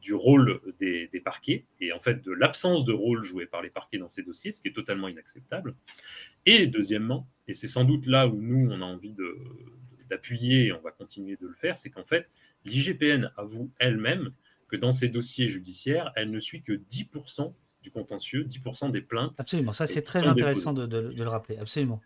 du 0.07 0.13
rôle 0.13 0.61
des, 0.79 1.09
parquets 1.19 1.65
et 1.81 1.91
en 1.91 1.99
fait 1.99 2.23
de 2.23 2.31
l'absence 2.31 2.85
de 2.85 2.93
rôle 2.93 3.25
joué 3.25 3.45
par 3.45 3.61
les 3.61 3.69
parquets 3.69 3.97
dans 3.97 4.07
ces 4.09 4.23
dossiers, 4.23 4.53
ce 4.53 4.61
qui 4.61 4.69
est 4.69 4.73
totalement 4.73 5.09
inacceptable. 5.09 5.75
Et 6.45 6.65
deuxièmement, 6.67 7.27
et 7.49 7.53
c'est 7.53 7.67
sans 7.67 7.83
doute 7.83 8.05
là 8.05 8.25
où 8.25 8.41
nous 8.41 8.71
on 8.71 8.81
a 8.81 8.85
envie 8.85 9.13
d'appuyer 10.09 10.67
et 10.67 10.71
on 10.71 10.79
va 10.79 10.91
continuer 10.91 11.35
de 11.35 11.45
le 11.45 11.55
faire, 11.55 11.77
c'est 11.77 11.89
qu'en 11.89 12.05
fait 12.05 12.29
l'IGPN 12.63 13.33
avoue 13.35 13.69
elle-même 13.79 14.31
que 14.69 14.77
dans 14.77 14.93
ces 14.93 15.09
dossiers 15.09 15.49
judiciaires, 15.49 16.13
elle 16.15 16.31
ne 16.31 16.39
suit 16.39 16.61
que 16.61 16.71
10% 16.71 17.53
du 17.83 17.91
contentieux, 17.91 18.45
10% 18.45 18.91
des 18.91 19.01
plaintes. 19.01 19.37
Absolument, 19.37 19.73
ça 19.73 19.87
c'est 19.87 20.03
très 20.03 20.25
intéressant 20.25 20.71
de, 20.71 21.13
le 21.13 21.27
rappeler, 21.27 21.57
absolument. 21.57 21.99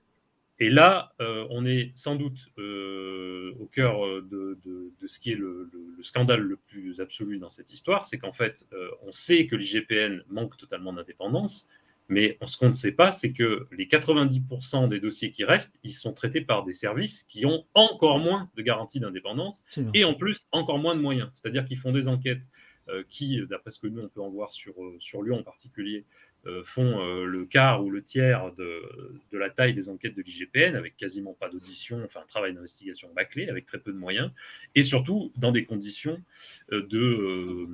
Et 0.61 0.69
là, 0.69 1.11
euh, 1.19 1.47
on 1.49 1.65
est 1.65 1.91
sans 1.95 2.15
doute 2.15 2.37
euh, 2.59 3.51
au 3.59 3.65
cœur 3.65 4.05
euh, 4.05 4.21
de, 4.29 5.07
ce 5.07 5.19
qui 5.19 5.31
est 5.31 5.35
le, 5.35 5.71
scandale 6.03 6.41
le 6.41 6.55
plus 6.55 7.01
absolu 7.01 7.39
dans 7.39 7.49
cette 7.49 7.73
histoire, 7.73 8.05
c'est 8.05 8.19
qu'en 8.19 8.31
fait, 8.31 8.63
on 9.01 9.11
sait 9.11 9.47
que 9.47 9.55
l'IGPN 9.55 10.21
manque 10.29 10.57
totalement 10.57 10.93
d'indépendance, 10.93 11.67
mais 12.09 12.37
ce 12.45 12.57
qu'on 12.57 12.69
ne 12.69 12.73
sait 12.73 12.91
pas, 12.91 13.11
c'est 13.11 13.31
que 13.31 13.67
les 13.71 13.87
90% 13.87 14.87
des 14.87 14.99
dossiers 14.99 15.31
qui 15.31 15.43
restent, 15.43 15.79
ils 15.83 15.95
sont 15.95 16.13
traités 16.13 16.41
par 16.41 16.63
des 16.63 16.73
services 16.73 17.23
qui 17.23 17.45
ont 17.47 17.65
encore 17.73 18.19
moins 18.19 18.49
de 18.55 18.61
garantie 18.61 18.99
d'indépendance 18.99 19.63
et 19.95 20.03
en 20.05 20.13
plus 20.13 20.45
encore 20.51 20.77
moins 20.77 20.95
de 20.95 21.01
moyens. 21.01 21.29
C'est-à-dire 21.33 21.65
qu'ils 21.65 21.79
font 21.79 21.91
des 21.91 22.07
enquêtes 22.07 22.43
qui, 23.09 23.39
d'après 23.49 23.71
ce 23.71 23.79
que 23.79 23.87
nous 23.87 24.01
on 24.01 24.09
peut 24.09 24.21
en 24.21 24.29
voir 24.29 24.51
sur, 24.53 24.73
sur 24.99 25.23
Lyon 25.23 25.39
en 25.39 25.43
particulier, 25.43 26.05
font 26.63 26.99
euh, 26.99 27.25
le 27.25 27.45
quart 27.45 27.83
ou 27.83 27.91
le 27.91 28.01
tiers 28.01 28.51
de, 28.55 28.81
de 29.31 29.37
la 29.37 29.51
taille 29.51 29.75
des 29.75 29.89
enquêtes 29.89 30.15
de 30.15 30.23
l'IGPN, 30.23 30.75
avec 30.75 30.97
quasiment 30.97 31.33
pas 31.33 31.49
d'audition, 31.49 32.01
enfin 32.03 32.21
un 32.21 32.27
travail 32.27 32.55
d'investigation 32.55 33.09
bâclé, 33.13 33.47
avec 33.47 33.67
très 33.67 33.77
peu 33.77 33.91
de 33.91 33.97
moyens, 33.97 34.31
et 34.73 34.81
surtout 34.81 35.31
dans 35.37 35.51
des 35.51 35.65
conditions 35.65 36.19
euh, 36.71 36.81
de, 36.87 37.67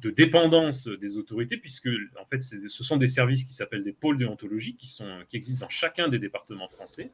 de 0.00 0.10
dépendance 0.10 0.88
des 0.88 1.16
autorités, 1.16 1.58
puisque 1.58 1.88
en 2.20 2.24
fait 2.24 2.42
ce 2.42 2.82
sont 2.82 2.96
des 2.96 3.06
services 3.06 3.44
qui 3.44 3.54
s'appellent 3.54 3.84
des 3.84 3.92
pôles 3.92 4.18
déontologiques, 4.18 4.78
qui, 4.78 4.88
sont, 4.88 5.20
qui 5.28 5.36
existent 5.36 5.66
dans 5.66 5.70
chacun 5.70 6.08
des 6.08 6.18
départements 6.18 6.68
français, 6.68 7.12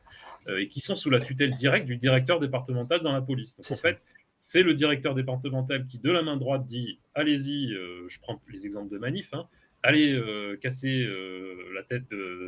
et 0.56 0.68
qui 0.68 0.80
sont 0.80 0.96
sous 0.96 1.10
la 1.10 1.18
tutelle 1.18 1.50
directe 1.50 1.86
du 1.86 1.96
directeur 1.98 2.40
départemental 2.40 3.02
dans 3.02 3.12
la 3.12 3.20
police. 3.20 3.56
Donc 3.56 3.70
en 3.70 3.76
fait, 3.76 4.00
c'est 4.40 4.62
le 4.62 4.74
directeur 4.74 5.14
départemental 5.14 5.86
qui, 5.86 5.98
de 5.98 6.10
la 6.10 6.22
main 6.22 6.36
droite, 6.36 6.66
dit 6.66 6.98
allez-y, 7.14 7.72
je 7.72 8.20
prends 8.20 8.40
les 8.48 8.64
exemples 8.64 8.92
de 8.92 8.98
manif, 8.98 9.28
hein, 9.34 9.46
allez 9.82 10.20
casser 10.60 11.06
la 11.74 11.82
tête 11.82 12.04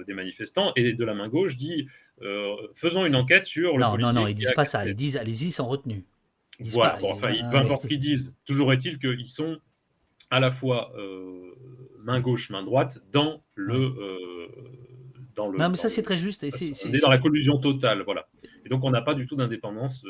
des 0.07 0.15
manifestants 0.15 0.73
et 0.77 0.93
de 0.93 1.05
la 1.05 1.15
main 1.15 1.29
gauche 1.29 1.57
dit 1.57 1.87
faisons 2.75 3.07
une 3.07 3.15
enquête 3.15 3.47
sur 3.47 3.79
non, 3.79 3.97
le 3.97 4.03
non 4.03 4.13
non 4.13 4.27
ils 4.27 4.35
disent 4.35 4.53
pas 4.55 4.65
ça 4.65 4.87
ils 4.87 4.95
disent 4.95 5.17
allez-y 5.17 5.53
sans 5.53 5.69
retenue. 5.69 6.05
Voilà 6.61 6.99
enfin, 7.03 7.33
peu 7.51 7.57
importe 7.57 7.83
ce 7.83 7.89
qu'ils 7.89 8.01
disent 8.01 8.35
toujours 8.45 8.73
est-il 8.73 8.99
qu'ils 8.99 9.29
sont 9.29 9.59
à 10.31 10.41
la 10.41 10.51
fois 10.51 10.93
main 12.01 12.21
gauche 12.21 12.51
main 12.51 12.63
droite 12.65 13.01
dans 13.13 13.45
le 13.55 13.95
dans 15.37 15.49
le 15.49 15.59
non 15.59 15.69
mais 15.69 15.77
ça 15.77 15.89
c'est 15.89 16.03
très 16.03 16.17
juste 16.17 16.45
c'est 16.51 17.01
dans 17.01 17.11
la 17.11 17.19
collusion 17.19 17.59
totale 17.59 18.03
voilà. 18.03 18.29
Et 18.65 18.69
donc 18.69 18.83
on 18.85 18.91
n'a 18.91 19.03
pas 19.03 19.15
du 19.15 19.27
tout 19.27 19.37
d'indépendance 19.37 20.05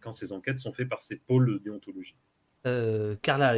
quand 0.00 0.12
ces 0.12 0.32
enquêtes 0.32 0.58
sont 0.58 0.72
faites 0.72 0.88
par 0.88 1.02
ces 1.02 1.16
pôles 1.16 1.60
déontologiques 1.62 2.18
euh, 2.66 3.14
Carla, 3.22 3.54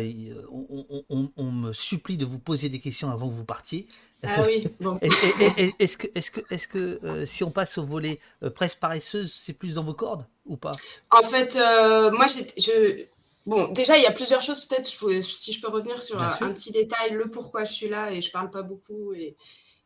on, 0.50 1.52
me 1.52 1.72
supplie 1.72 2.16
de 2.16 2.26
vous 2.26 2.38
poser 2.38 2.68
des 2.68 2.80
questions 2.80 3.10
avant 3.10 3.28
que 3.28 3.34
vous 3.34 3.44
partiez. 3.44 3.86
Ah 4.22 4.42
oui, 4.46 4.66
bon. 4.80 4.98
Est-ce 5.02 5.96
que, 5.96 6.06
est 6.14 6.30
que, 6.30 6.54
est 6.54 6.66
que 6.66 7.04
euh, 7.04 7.26
si 7.26 7.42
on 7.42 7.50
passe 7.50 7.78
au 7.78 7.84
volet 7.84 8.20
euh, 8.42 8.50
presse 8.50 8.74
paresseuse, 8.74 9.32
c'est 9.32 9.54
plus 9.54 9.74
dans 9.74 9.84
vos 9.84 9.94
cordes 9.94 10.26
ou 10.44 10.56
pas? 10.56 10.72
En 11.10 11.22
fait, 11.22 11.56
moi, 12.12 12.26
je, 12.26 13.04
bon, 13.46 13.72
déjà, 13.72 13.96
il 13.96 14.02
y 14.02 14.06
a 14.06 14.12
plusieurs 14.12 14.42
choses. 14.42 14.66
Peut-être 14.66 14.84
si 15.22 15.52
je 15.52 15.60
peux 15.60 15.68
revenir 15.68 16.02
sur 16.02 16.20
un, 16.20 16.52
petit 16.52 16.70
détail, 16.70 17.12
le 17.12 17.24
pourquoi 17.30 17.64
je 17.64 17.72
suis 17.72 17.88
là 17.88 18.12
et 18.12 18.20
je 18.20 18.30
parle 18.30 18.50
pas 18.50 18.62
beaucoup 18.62 19.14
et, 19.14 19.36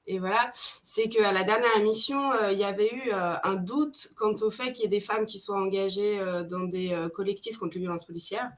et 0.06 0.18
voilà, 0.18 0.50
c'est 0.52 1.08
qu'à 1.08 1.32
la 1.32 1.44
dernière 1.44 1.74
émission, 1.78 2.20
il 2.50 2.58
y 2.58 2.64
avait 2.64 2.92
eu 2.92 3.12
un 3.12 3.54
doute 3.54 4.08
quant 4.16 4.34
au 4.42 4.50
fait 4.50 4.72
qu'il 4.72 4.82
y 4.82 4.86
ait 4.86 4.88
des 4.88 5.00
femmes 5.00 5.24
qui 5.24 5.38
soient 5.38 5.58
engagées 5.58 6.20
dans 6.50 6.64
des 6.64 7.08
collectifs 7.14 7.56
contre 7.58 7.74
les 7.76 7.82
violences 7.82 8.04
policières. 8.04 8.50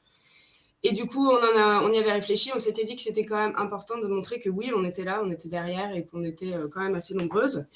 Et 0.82 0.92
du 0.92 1.06
coup, 1.06 1.28
on, 1.28 1.36
en 1.36 1.58
a, 1.58 1.82
on 1.82 1.92
y 1.92 1.98
avait 1.98 2.12
réfléchi, 2.12 2.50
on 2.54 2.58
s'était 2.58 2.84
dit 2.84 2.94
que 2.96 3.02
c'était 3.02 3.24
quand 3.24 3.36
même 3.36 3.54
important 3.56 3.98
de 3.98 4.06
montrer 4.06 4.38
que 4.38 4.48
oui, 4.48 4.70
on 4.76 4.84
était 4.84 5.04
là, 5.04 5.20
on 5.24 5.30
était 5.30 5.48
derrière 5.48 5.94
et 5.94 6.04
qu'on 6.04 6.22
était 6.22 6.52
euh, 6.52 6.68
quand 6.72 6.80
même 6.80 6.94
assez 6.94 7.14
nombreuses. 7.14 7.66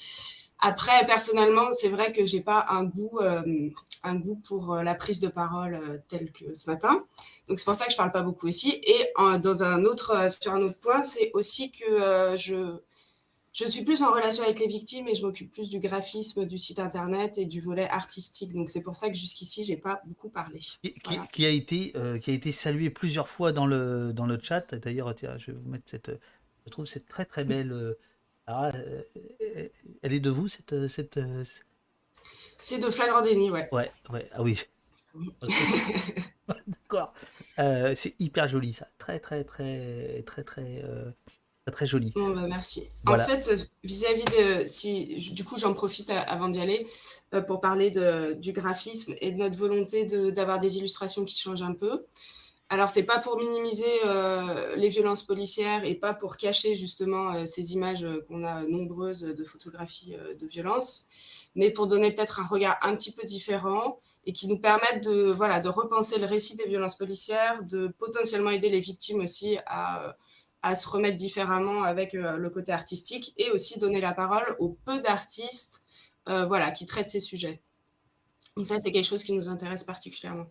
Après, 0.59 1.05
personnellement, 1.07 1.73
c'est 1.73 1.89
vrai 1.89 2.11
que 2.11 2.25
j'ai 2.25 2.41
pas 2.41 2.65
un 2.69 2.83
goût, 2.83 3.19
euh, 3.19 3.41
un 4.03 4.15
goût 4.15 4.39
pour 4.47 4.75
euh, 4.75 4.83
la 4.83 4.93
prise 4.95 5.19
de 5.19 5.27
parole 5.27 6.01
telle 6.07 6.31
que 6.31 6.53
ce 6.53 6.69
matin. 6.69 7.03
Donc 7.47 7.57
c'est 7.57 7.65
pour 7.65 7.75
ça 7.75 7.85
que 7.85 7.91
je 7.91 7.97
parle 7.97 8.11
pas 8.11 8.21
beaucoup 8.21 8.47
ici. 8.47 8.79
Et 8.83 9.11
dans 9.39 9.63
un 9.63 9.83
autre, 9.83 10.31
sur 10.39 10.53
un 10.53 10.61
autre 10.61 10.79
point, 10.79 11.03
c'est 11.03 11.31
aussi 11.33 11.71
que 11.71 12.35
je 12.37 12.77
je 13.53 13.65
suis 13.65 13.83
plus 13.83 14.01
en 14.01 14.11
relation 14.11 14.43
avec 14.43 14.59
les 14.59 14.67
victimes 14.67 15.07
et 15.09 15.13
je 15.13 15.25
m'occupe 15.25 15.51
plus 15.51 15.69
du 15.69 15.79
graphisme 15.79 16.45
du 16.45 16.57
site 16.57 16.79
internet 16.79 17.37
et 17.37 17.45
du 17.45 17.59
volet 17.59 17.87
artistique. 17.89 18.53
Donc 18.53 18.69
c'est 18.69 18.81
pour 18.81 18.95
ça 18.95 19.09
que 19.09 19.13
jusqu'ici, 19.13 19.63
j'ai 19.63 19.75
pas 19.75 20.01
beaucoup 20.05 20.29
parlé. 20.29 20.59
Qui, 21.33 21.45
a 21.45 21.49
été, 21.49 21.91
euh, 21.95 22.17
qui 22.17 22.31
a 22.31 22.33
été 22.33 22.53
salué 22.53 22.89
plusieurs 22.89 23.27
fois 23.27 23.51
dans 23.51 23.65
le, 23.65 24.13
dans 24.13 24.25
le 24.25 24.39
chat. 24.41 24.73
D'ailleurs, 24.75 25.13
je 25.17 25.47
vais 25.47 25.57
vous 25.57 25.69
mettre 25.69 25.89
cette. 25.89 26.11
Je 26.65 26.71
trouve 26.71 26.85
cette 26.85 27.07
très 27.07 27.25
très 27.25 27.43
belle. 27.43 27.73
Euh, 27.73 27.99
ah, 28.47 28.71
euh, 28.73 29.01
elle 30.01 30.13
est 30.13 30.19
de 30.21 30.29
vous, 30.29 30.47
cette. 30.47 30.87
cette 30.87 31.19
C'est 32.57 32.79
de 32.79 32.89
Flagrant 32.89 33.21
Déni, 33.21 33.51
ouais. 33.51 33.67
Ouais, 33.73 33.91
ouais, 34.11 34.29
ah 34.31 34.43
oui. 34.43 34.59
D'accord. 36.47 37.13
c'est 37.57 38.15
hyper 38.19 38.47
joli 38.47 38.71
ça. 38.71 38.87
Très 38.97 39.19
très 39.19 39.43
très 39.43 40.23
très 40.25 40.43
très 40.45 40.83
très 41.69 41.85
joli. 41.85 42.11
Bon, 42.15 42.29
bah, 42.29 42.47
merci. 42.47 42.83
En 43.05 43.17
fait, 43.19 43.69
vis-à-vis 43.83 44.25
de, 44.25 44.65
si, 44.65 45.15
du 45.33 45.43
coup, 45.43 45.57
j'en 45.57 45.75
profite 45.75 46.09
avant 46.09 46.49
d'y 46.49 46.59
aller 46.59 46.87
euh, 47.35 47.41
pour 47.41 47.61
parler 47.61 47.91
de, 47.91 48.33
du 48.33 48.51
graphisme 48.51 49.13
et 49.21 49.31
de 49.31 49.37
notre 49.37 49.57
volonté 49.57 50.05
d'avoir 50.31 50.59
des 50.59 50.77
illustrations 50.77 51.23
qui 51.23 51.39
changent 51.39 51.61
un 51.61 51.73
peu. 51.73 52.03
Alors, 52.69 52.89
c'est 52.89 53.03
pas 53.03 53.19
pour 53.19 53.37
minimiser 53.37 53.85
euh, 54.05 54.75
les 54.75 54.89
violences 54.89 55.23
policières 55.23 55.83
et 55.83 55.93
pas 55.93 56.13
pour 56.15 56.37
cacher 56.37 56.73
justement 56.73 57.33
euh, 57.33 57.45
ces 57.45 57.73
images 57.73 58.07
qu'on 58.27 58.43
a 58.43 58.63
nombreuses 58.65 59.21
de 59.21 59.43
photographies 59.43 60.15
de 60.39 60.47
violence, 60.47 61.07
mais 61.53 61.69
pour 61.69 61.85
donner 61.85 62.11
peut-être 62.11 62.39
un 62.39 62.47
regard 62.47 62.79
un 62.81 62.95
petit 62.95 63.11
peu 63.11 63.23
différent 63.23 63.99
et 64.25 64.33
qui 64.33 64.47
nous 64.47 64.57
permettent 64.57 65.03
de, 65.03 65.31
voilà, 65.31 65.59
de 65.59 65.69
repenser 65.69 66.17
le 66.17 66.25
récit 66.25 66.55
des 66.55 66.65
violences 66.65 66.95
policières, 66.95 67.63
de 67.65 67.89
potentiellement 67.99 68.49
aider 68.51 68.69
les 68.69 68.79
victimes 68.79 69.19
aussi 69.19 69.57
à 69.67 70.15
à 70.63 70.75
se 70.75 70.87
remettre 70.87 71.17
différemment 71.17 71.83
avec 71.83 72.13
euh, 72.13 72.37
le 72.37 72.49
côté 72.49 72.71
artistique 72.71 73.33
et 73.37 73.49
aussi 73.51 73.79
donner 73.79 74.01
la 74.01 74.13
parole 74.13 74.55
aux 74.59 74.77
peu 74.85 74.99
d'artistes 74.99 75.83
euh, 76.29 76.45
voilà, 76.45 76.71
qui 76.71 76.85
traitent 76.85 77.09
ces 77.09 77.19
sujets. 77.19 77.61
Donc 78.57 78.65
ça, 78.65 78.77
c'est 78.77 78.91
quelque 78.91 79.05
chose 79.05 79.23
qui 79.23 79.33
nous 79.33 79.49
intéresse 79.49 79.83
particulièrement. 79.83 80.45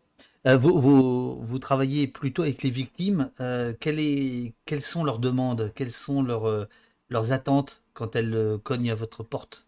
Euh, 0.47 0.57
vous, 0.57 0.79
vous, 0.79 1.41
vous, 1.45 1.59
travaillez 1.59 2.09
plutôt 2.09 2.43
avec 2.43 2.63
les 2.63 2.71
victimes. 2.71 3.31
quelle 3.79 4.01
est, 4.01 4.55
quelles 4.65 4.83
sont 4.83 5.05
leurs 5.05 5.19
demandes? 5.19 5.71
Quelles 5.75 5.93
sont 5.93 6.23
leurs, 6.23 6.67
leurs 7.11 7.33
attentes 7.33 7.83
quand 7.93 8.17
elles 8.17 8.59
cognent 8.65 8.91
à 8.91 8.95
votre 8.95 9.23
porte? 9.23 9.67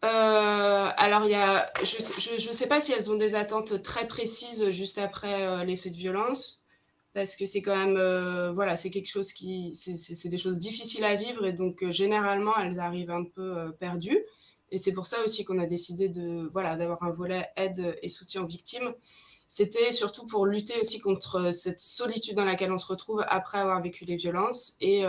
Alors, 0.00 1.24
il 1.24 1.30
y 1.30 1.34
a, 1.34 1.70
je 1.82 2.48
ne 2.48 2.52
sais 2.52 2.68
pas 2.68 2.80
si 2.80 2.92
elles 2.92 3.10
ont 3.12 3.16
des 3.16 3.34
attentes 3.34 3.82
très 3.82 4.06
précises 4.06 4.70
juste 4.70 4.98
après 4.98 5.64
les 5.66 5.76
faits 5.76 5.92
de 5.92 5.98
violence 5.98 6.64
parce 7.18 7.34
que 7.34 7.46
c'est 7.46 7.62
quand 7.62 7.76
même 7.76 7.96
euh, 7.96 8.52
voilà 8.52 8.76
c'est 8.76 8.90
quelque 8.90 9.10
chose 9.10 9.32
qui 9.32 9.74
c'est 9.74 10.28
des 10.28 10.38
choses 10.38 10.56
difficiles 10.56 11.04
à 11.04 11.16
vivre 11.16 11.44
et 11.46 11.52
donc 11.52 11.82
euh, 11.82 11.90
généralement 11.90 12.56
elles 12.60 12.78
arrivent 12.78 13.10
un 13.10 13.24
peu 13.24 13.58
euh, 13.58 13.70
perdues. 13.72 14.20
Et 14.70 14.78
c'est 14.78 14.92
pour 14.92 15.04
ça 15.04 15.16
aussi 15.24 15.44
qu'on 15.44 15.58
a 15.58 15.66
décidé 15.66 16.08
de 16.08 16.48
voilà 16.52 16.76
d'avoir 16.76 17.02
un 17.02 17.10
volet 17.10 17.48
aide 17.56 17.98
et 18.02 18.08
soutien 18.08 18.42
aux 18.44 18.46
victimes. 18.46 18.94
C'était 19.48 19.90
surtout 19.90 20.26
pour 20.26 20.46
lutter 20.46 20.78
aussi 20.78 21.00
contre 21.00 21.50
cette 21.52 21.80
solitude 21.80 22.36
dans 22.36 22.44
laquelle 22.44 22.70
on 22.70 22.78
se 22.78 22.86
retrouve 22.86 23.24
après 23.26 23.58
avoir 23.58 23.82
vécu 23.82 24.04
les 24.04 24.14
violences 24.14 24.76
et, 24.80 25.04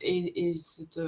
et, 0.00 0.48
et 0.48 0.52
cette 0.54 1.00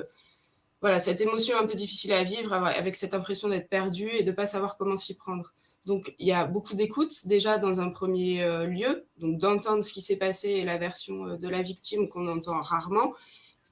voilà 0.80 0.98
cette 0.98 1.20
émotion 1.20 1.58
un 1.58 1.66
peu 1.66 1.74
difficile 1.74 2.12
à 2.14 2.24
vivre 2.24 2.54
avec 2.54 2.96
cette 2.96 3.12
impression 3.12 3.48
d'être 3.48 3.68
perdu 3.68 4.08
et 4.08 4.22
de 4.22 4.32
pas 4.32 4.46
savoir 4.46 4.78
comment 4.78 4.96
s'y 4.96 5.14
prendre 5.16 5.52
donc, 5.86 6.14
il 6.18 6.26
y 6.26 6.32
a 6.32 6.44
beaucoup 6.44 6.74
d'écoute 6.74 7.26
déjà 7.26 7.56
dans 7.56 7.80
un 7.80 7.88
premier 7.88 8.42
euh, 8.42 8.66
lieu, 8.66 9.06
donc 9.18 9.38
d'entendre 9.38 9.82
ce 9.82 9.92
qui 9.92 10.00
s'est 10.00 10.16
passé 10.16 10.48
et 10.50 10.64
la 10.64 10.76
version 10.76 11.26
euh, 11.26 11.36
de 11.36 11.48
la 11.48 11.62
victime 11.62 12.08
qu'on 12.08 12.28
entend 12.28 12.60
rarement, 12.60 13.14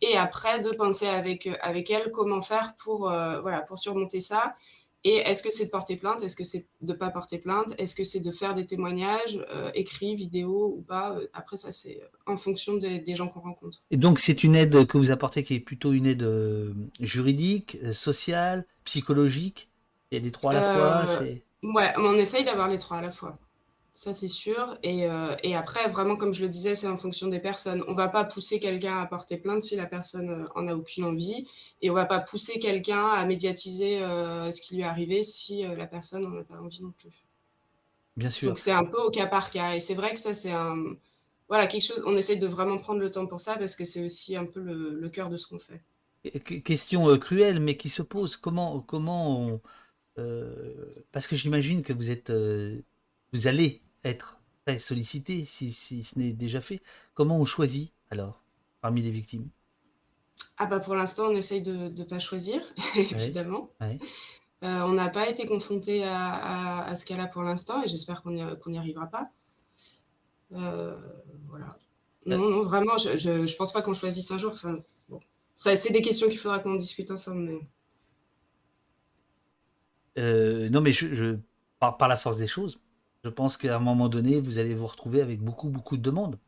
et 0.02 0.16
après 0.16 0.60
de 0.60 0.70
penser 0.70 1.06
avec, 1.06 1.46
euh, 1.46 1.54
avec 1.62 1.90
elle 1.90 2.10
comment 2.12 2.40
faire 2.40 2.74
pour, 2.82 3.00
voilà, 3.00 3.62
pour 3.62 3.78
surmonter 3.78 4.20
ça. 4.20 4.54
Et 5.04 5.16
est-ce 5.16 5.42
que 5.42 5.50
c'est 5.50 5.66
de 5.66 5.70
porter 5.70 5.96
plainte? 5.96 6.22
Est-ce 6.22 6.34
que 6.34 6.42
c'est 6.42 6.66
de 6.80 6.92
ne 6.92 6.92
pas 6.92 7.10
porter 7.10 7.38
plainte? 7.38 7.74
Est-ce 7.78 7.94
que 7.94 8.02
c'est 8.02 8.18
de 8.18 8.32
faire 8.32 8.54
des 8.54 8.66
témoignages, 8.66 9.38
écrits, 9.74 10.16
vidéos 10.16 10.74
ou 10.76 10.82
pas? 10.82 11.16
Après, 11.32 11.56
ça, 11.56 11.70
c'est 11.70 12.00
en 12.26 12.36
fonction 12.36 12.76
des, 12.76 12.98
des 12.98 13.14
gens 13.14 13.28
qu'on 13.28 13.38
rencontre. 13.38 13.84
Et 13.92 13.98
donc, 13.98 14.18
c'est 14.18 14.42
une 14.42 14.56
aide 14.56 14.84
que 14.86 14.98
vous 14.98 15.12
apportez 15.12 15.44
qui 15.44 15.54
est 15.54 15.60
plutôt 15.60 15.92
une 15.92 16.06
aide 16.06 16.28
juridique, 16.98 17.78
sociale, 17.92 18.66
psychologique? 18.84 19.70
Il 20.10 20.18
y 20.18 20.20
a 20.20 20.24
les 20.24 20.32
trois 20.32 20.52
à 20.52 20.54
la 20.54 21.06
fois 21.06 21.24
Ouais, 21.62 21.92
on 21.96 22.14
essaye 22.14 22.44
d'avoir 22.44 22.68
les 22.68 22.78
trois 22.78 22.98
à 22.98 23.02
la 23.02 23.10
fois. 23.10 23.38
Ça, 23.96 24.12
c'est 24.12 24.28
sûr. 24.28 24.76
Et, 24.82 25.06
euh, 25.06 25.34
et, 25.42 25.56
après, 25.56 25.88
vraiment, 25.88 26.16
comme 26.16 26.34
je 26.34 26.42
le 26.42 26.50
disais, 26.50 26.74
c'est 26.74 26.86
en 26.86 26.98
fonction 26.98 27.28
des 27.28 27.40
personnes. 27.40 27.82
On 27.88 27.94
va 27.94 28.08
pas 28.08 28.24
pousser 28.24 28.60
quelqu'un 28.60 28.98
à 28.98 29.06
porter 29.06 29.38
plainte 29.38 29.62
si 29.62 29.74
la 29.74 29.86
personne 29.86 30.28
euh, 30.28 30.44
en 30.54 30.68
a 30.68 30.74
aucune 30.74 31.04
envie. 31.04 31.48
Et 31.80 31.88
on 31.88 31.94
va 31.94 32.04
pas 32.04 32.20
pousser 32.20 32.58
quelqu'un 32.58 33.08
à 33.08 33.24
médiatiser 33.24 34.02
euh, 34.02 34.50
ce 34.50 34.60
qui 34.60 34.74
lui 34.74 34.82
est 34.82 34.86
arrivé 34.86 35.22
si 35.22 35.62
la 35.62 35.86
personne 35.86 36.22
n'en 36.24 36.36
a 36.36 36.44
pas 36.44 36.58
envie 36.58 36.82
non 36.82 36.92
plus. 36.98 37.26
Bien 38.18 38.28
sûr. 38.28 38.48
Donc, 38.48 38.58
c'est 38.58 38.70
un 38.70 38.84
peu 38.84 38.98
au 38.98 39.10
cas 39.10 39.26
par 39.26 39.50
cas. 39.50 39.74
Et 39.74 39.80
c'est 39.80 39.94
vrai 39.94 40.12
que 40.12 40.20
ça, 40.20 40.34
c'est 40.34 40.52
un. 40.52 40.76
Voilà, 41.48 41.66
quelque 41.66 41.86
chose. 41.86 42.02
On 42.06 42.16
essaye 42.18 42.38
de 42.38 42.46
vraiment 42.46 42.76
prendre 42.76 43.00
le 43.00 43.10
temps 43.10 43.26
pour 43.26 43.40
ça 43.40 43.56
parce 43.56 43.76
que 43.76 43.86
c'est 43.86 44.04
aussi 44.04 44.36
un 44.36 44.44
peu 44.44 44.60
le, 44.60 44.90
le 45.00 45.08
cœur 45.08 45.30
de 45.30 45.38
ce 45.38 45.46
qu'on 45.46 45.58
fait. 45.58 45.82
Question 46.64 47.16
cruelle, 47.18 47.60
mais 47.60 47.78
qui 47.78 47.88
se 47.88 48.02
pose. 48.02 48.36
Comment, 48.36 48.80
comment 48.80 49.40
on 49.40 49.60
euh, 50.18 50.90
parce 51.12 51.26
que 51.26 51.36
j'imagine 51.36 51.82
que 51.82 51.92
vous 51.92 52.10
êtes, 52.10 52.30
euh, 52.30 52.80
vous 53.32 53.46
allez 53.46 53.82
être 54.04 54.38
très 54.64 54.78
sollicité 54.78 55.44
si, 55.46 55.72
ce 55.72 56.18
n'est 56.18 56.32
déjà 56.32 56.60
fait. 56.60 56.80
Comment 57.14 57.38
on 57.38 57.44
choisit 57.44 57.92
alors 58.10 58.42
parmi 58.80 59.02
les 59.02 59.10
victimes? 59.10 59.48
Ah 60.58 60.66
bah 60.66 60.80
pour 60.80 60.94
l'instant 60.94 61.24
on 61.26 61.34
essaye 61.34 61.60
de 61.60 61.88
ne 61.88 62.04
pas 62.04 62.18
choisir 62.18 62.60
évidemment. 62.96 63.70
Euh, 63.80 63.96
on 64.62 64.92
n'a 64.92 65.08
pas 65.08 65.28
été 65.28 65.46
confronté 65.46 66.02
à, 66.04 66.94
ce 66.96 67.04
cas-là 67.04 67.26
pour 67.26 67.42
l'instant 67.42 67.82
et 67.82 67.86
j'espère 67.86 68.22
qu'on 68.22 68.30
n'y 68.30 68.78
arrivera 68.78 69.06
pas. 69.08 69.30
voilà. 70.50 71.78
Non, 72.26 72.62
vraiment, 72.62 72.96
je 72.98 73.30
ne 73.30 73.56
pense 73.56 73.72
pas 73.72 73.82
qu'on 73.82 73.94
choisisse 73.94 74.30
un 74.32 74.38
jour. 74.38 74.52
Enfin, 74.52 74.76
bon. 75.08 75.20
C'est 75.54 75.92
des 75.92 76.02
questions 76.02 76.28
qu'il 76.28 76.38
faudra 76.38 76.58
qu'on 76.58 76.74
discute 76.74 77.10
ensemble. 77.10 77.42
Mais... 77.42 77.60
Euh, 80.18 80.68
non, 80.70 80.80
mais 80.80 80.92
je, 80.92 81.36
par, 81.78 82.08
la 82.08 82.16
force 82.16 82.38
des 82.38 82.46
choses, 82.46 82.78
je 83.24 83.28
pense 83.28 83.56
qu'à 83.56 83.76
un 83.76 83.80
moment 83.80 84.08
donné, 84.08 84.40
vous 84.40 84.58
allez 84.58 84.74
vous 84.74 84.86
retrouver 84.86 85.20
avec 85.20 85.40
beaucoup, 85.40 85.68
beaucoup 85.68 85.96
de 85.96 86.02
demandes. 86.02 86.38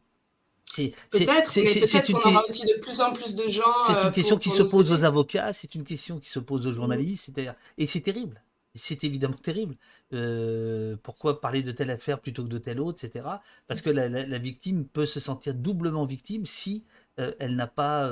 Peut-être, 1.10 1.52
mais 1.56 1.64
peut-être 1.64 2.12
qu'on 2.12 2.30
aura 2.30 2.44
aussi 2.44 2.64
de 2.64 2.78
plus 2.80 3.00
en 3.00 3.12
plus 3.12 3.34
de 3.34 3.48
gens. 3.48 3.62
C'est 3.88 3.94
une 3.94 3.98
euh, 3.98 4.10
question 4.12 4.38
qui 4.38 4.48
se 4.48 4.62
pose 4.62 4.92
aux 4.92 5.02
avocats, 5.02 5.52
c'est 5.52 5.74
une 5.74 5.82
question 5.82 6.20
qui 6.20 6.28
se 6.28 6.38
pose 6.38 6.66
aux 6.66 6.72
journalistes, 6.72 7.32
et 7.78 7.86
c'est 7.86 8.00
terrible. 8.00 8.40
C'est 8.76 9.02
évidemment 9.02 9.34
terrible. 9.34 9.74
Euh, 10.12 10.94
pourquoi 11.02 11.40
parler 11.40 11.62
de 11.62 11.72
telle 11.72 11.90
affaire 11.90 12.20
plutôt 12.20 12.44
que 12.44 12.48
de 12.48 12.58
telle 12.58 12.78
autre, 12.78 13.04
etc. 13.04 13.24
Parce 13.66 13.80
que 13.80 13.90
la, 13.90 14.38
victime 14.38 14.84
peut 14.84 15.06
se 15.06 15.18
sentir 15.18 15.54
doublement 15.54 16.04
victime 16.04 16.46
si 16.46 16.84
elle 17.16 17.56
n'a 17.56 17.66
pas 17.66 18.08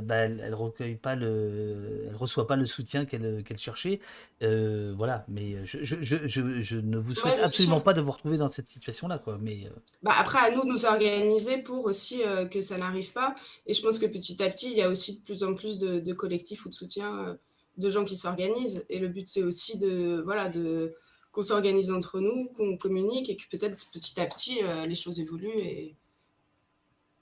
bah, 0.00 0.16
elle, 0.16 0.54
recueille 0.54 0.96
pas 0.96 1.14
le, 1.14 2.06
elle 2.08 2.16
reçoit 2.16 2.46
pas 2.46 2.56
le 2.56 2.66
soutien 2.66 3.04
qu'elle 3.04 3.42
qu'elle 3.44 3.58
cherchait. 3.58 4.00
voilà, 4.40 5.24
mais 5.28 5.64
je, 5.66 5.78
je, 5.82 5.96
je, 6.02 6.62
je, 6.62 6.76
ne 6.76 6.98
vous 6.98 7.14
souhaite 7.14 7.40
absolument 7.40 7.80
pas 7.80 7.92
de 7.92 8.00
vous 8.00 8.10
retrouver 8.10 8.38
dans 8.38 8.50
cette 8.50 8.68
situation-là, 8.68 9.18
quoi. 9.18 9.38
Mais 9.40 9.70
bah, 10.02 10.12
après, 10.18 10.38
à 10.38 10.54
nous 10.54 10.62
de 10.62 10.68
nous 10.68 10.84
organiser 10.84 11.58
pour 11.58 11.84
aussi 11.84 12.22
que 12.50 12.60
ça 12.60 12.78
n'arrive 12.78 13.12
pas. 13.12 13.34
Et 13.66 13.74
je 13.74 13.82
pense 13.82 13.98
que 13.98 14.06
petit 14.06 14.42
à 14.42 14.48
petit, 14.48 14.70
il 14.70 14.76
y 14.76 14.82
a 14.82 14.88
aussi 14.88 15.18
de 15.18 15.22
plus 15.22 15.44
en 15.44 15.54
plus 15.54 15.78
de, 15.78 16.00
de 16.00 16.12
collectifs 16.12 16.64
ou 16.64 16.68
de 16.68 16.74
soutien 16.74 17.38
de 17.76 17.90
gens 17.90 18.04
qui 18.04 18.16
s'organisent. 18.16 18.84
Et 18.88 18.98
le 18.98 19.08
but, 19.08 19.28
c'est 19.28 19.42
aussi 19.42 19.78
de, 19.78 20.22
voilà, 20.24 20.48
de 20.48 20.94
qu'on 21.32 21.42
s'organise 21.42 21.90
entre 21.90 22.20
nous, 22.20 22.50
qu'on 22.54 22.76
communique 22.76 23.30
et 23.30 23.36
que 23.36 23.44
peut-être 23.50 23.90
petit 23.90 24.20
à 24.20 24.26
petit, 24.26 24.60
les 24.86 24.94
choses 24.94 25.18
évoluent 25.18 25.48
et 25.48 25.96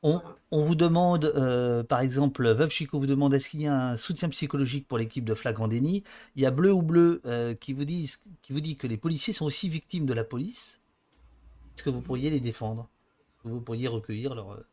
on, 0.02 0.20
vous 0.50 0.74
demande, 0.74 1.26
euh, 1.36 1.82
par 1.82 2.00
exemple, 2.00 2.48
Veuve 2.48 2.70
Chico 2.70 2.98
vous 2.98 3.06
demande 3.06 3.34
est-ce 3.34 3.50
qu'il 3.50 3.60
y 3.60 3.66
a 3.66 3.90
un 3.90 3.96
soutien 3.96 4.28
psychologique 4.30 4.88
pour 4.88 4.96
l'équipe 4.96 5.24
de 5.24 5.34
Flagrant 5.34 5.68
Déni? 5.68 6.04
Il 6.36 6.42
y 6.42 6.46
a 6.46 6.50
Bleu 6.50 6.72
ou 6.72 6.82
Bleu 6.82 7.20
euh, 7.26 7.54
qui, 7.54 7.74
vous 7.74 7.84
dit, 7.84 8.10
qui 8.42 8.52
vous 8.52 8.60
dit 8.60 8.76
que 8.76 8.86
les 8.86 8.96
policiers 8.96 9.34
sont 9.34 9.44
aussi 9.44 9.68
victimes 9.68 10.06
de 10.06 10.14
la 10.14 10.24
police. 10.24 10.80
Est-ce 11.76 11.82
que 11.82 11.90
vous 11.90 12.00
pourriez 12.00 12.30
les 12.30 12.40
défendre? 12.40 12.88
Vous 13.44 13.60
pourriez 13.60 13.88
recueillir 13.88 14.34
leur. 14.34 14.52
Euh, 14.52 14.66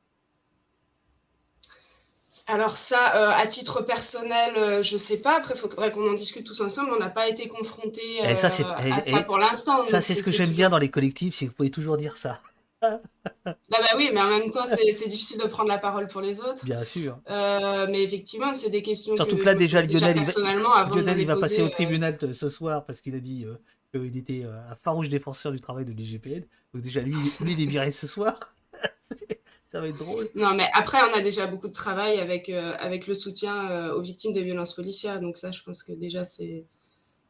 Alors 2.48 2.72
ça, 2.72 2.98
à 3.38 3.46
titre 3.48 3.82
personnel, 3.82 4.82
je 4.82 4.96
sais 4.96 5.22
pas. 5.22 5.38
Après, 5.38 5.56
il 5.56 5.60
faudrait 5.60 5.92
qu'on 5.92 6.10
en 6.10 6.14
discute 6.14 6.46
tous 6.46 6.62
ensemble. 6.62 6.92
On 6.94 7.00
n'a 7.00 7.10
pas 7.10 7.28
été 7.28 7.50
confrontés 7.50 8.22
à 8.26 8.36
ça 8.36 9.24
pour 9.24 9.38
l'instant. 9.38 9.86
Ça, 9.86 10.02
c'est 10.02 10.16
ce 10.16 10.24
que 10.24 10.36
j'aime 10.36 10.52
bien 10.52 10.70
dans 10.70 10.78
les 10.78 10.90
collectifs, 10.90 11.36
c'est 11.38 11.46
que 11.46 11.52
vous 11.52 11.56
pouvez 11.58 11.72
toujours 11.72 11.98
dire 11.98 12.16
ça. 12.18 12.40
Ah 12.82 13.02
bah 13.46 13.88
oui, 13.98 14.10
mais 14.14 14.22
en 14.22 14.30
même 14.30 14.52
temps, 14.52 14.66
c'est 14.66 15.08
difficile 15.08 15.40
de 15.42 15.48
prendre 15.48 15.70
la 15.70 15.78
parole 15.78 16.08
pour 16.08 16.22
les 16.22 16.40
autres. 16.40 16.64
Bien 16.66 16.84
sûr. 16.84 17.20
Euh, 17.30 17.88
mais 17.90 18.04
effectivement, 18.04 18.54
c'est 18.54 18.70
des 18.70 18.82
questions 18.82 19.16
Surtout 19.16 19.38
que, 19.38 19.44
là, 19.44 19.56
déjà, 19.56 19.82
Lionel, 19.82 21.20
il 21.20 21.26
va, 21.26 21.36
passer 21.36 21.62
au 21.62 21.66
euh, 21.66 21.70
tribunal 21.70 22.18
ce 22.34 22.50
soir 22.50 22.86
parce 22.86 23.02
qu'il 23.02 23.16
a 23.16 23.20
dit 23.20 23.46
euh, 23.46 23.56
qu'il 23.92 24.18
était 24.18 24.44
un 24.44 24.76
farouche 24.76 25.10
défenseur 25.10 25.52
du 25.52 25.60
travail 25.60 25.86
de 25.86 25.92
l'IGPN. 25.92 26.44
Donc 26.74 26.84
déjà, 26.84 27.02
lui, 27.02 27.14
lui, 27.42 27.54
il 27.54 27.62
est 27.62 27.66
viré 27.66 27.92
ce 27.92 28.06
soir. 28.06 28.38
Ça 29.72 29.82
va 29.82 29.88
être 29.88 29.98
drôle. 29.98 30.30
Non, 30.36 30.54
mais 30.54 30.70
après, 30.74 30.98
on 31.12 31.18
a 31.18 31.22
déjà 31.22 31.46
beaucoup 31.46 31.68
de 31.68 31.74
travail 31.74 32.20
avec, 32.20 32.50
avec 32.50 33.06
le 33.06 33.16
soutien 33.16 33.92
aux 33.92 34.02
victimes 34.02 34.32
des 34.32 34.44
violences 34.44 34.74
policières. 34.74 35.20
Donc 35.20 35.36
ça, 35.36 35.52
je 35.52 35.62
pense 35.62 35.84
que 35.84 35.92
déjà, 35.92 36.24
c'est 36.24 36.66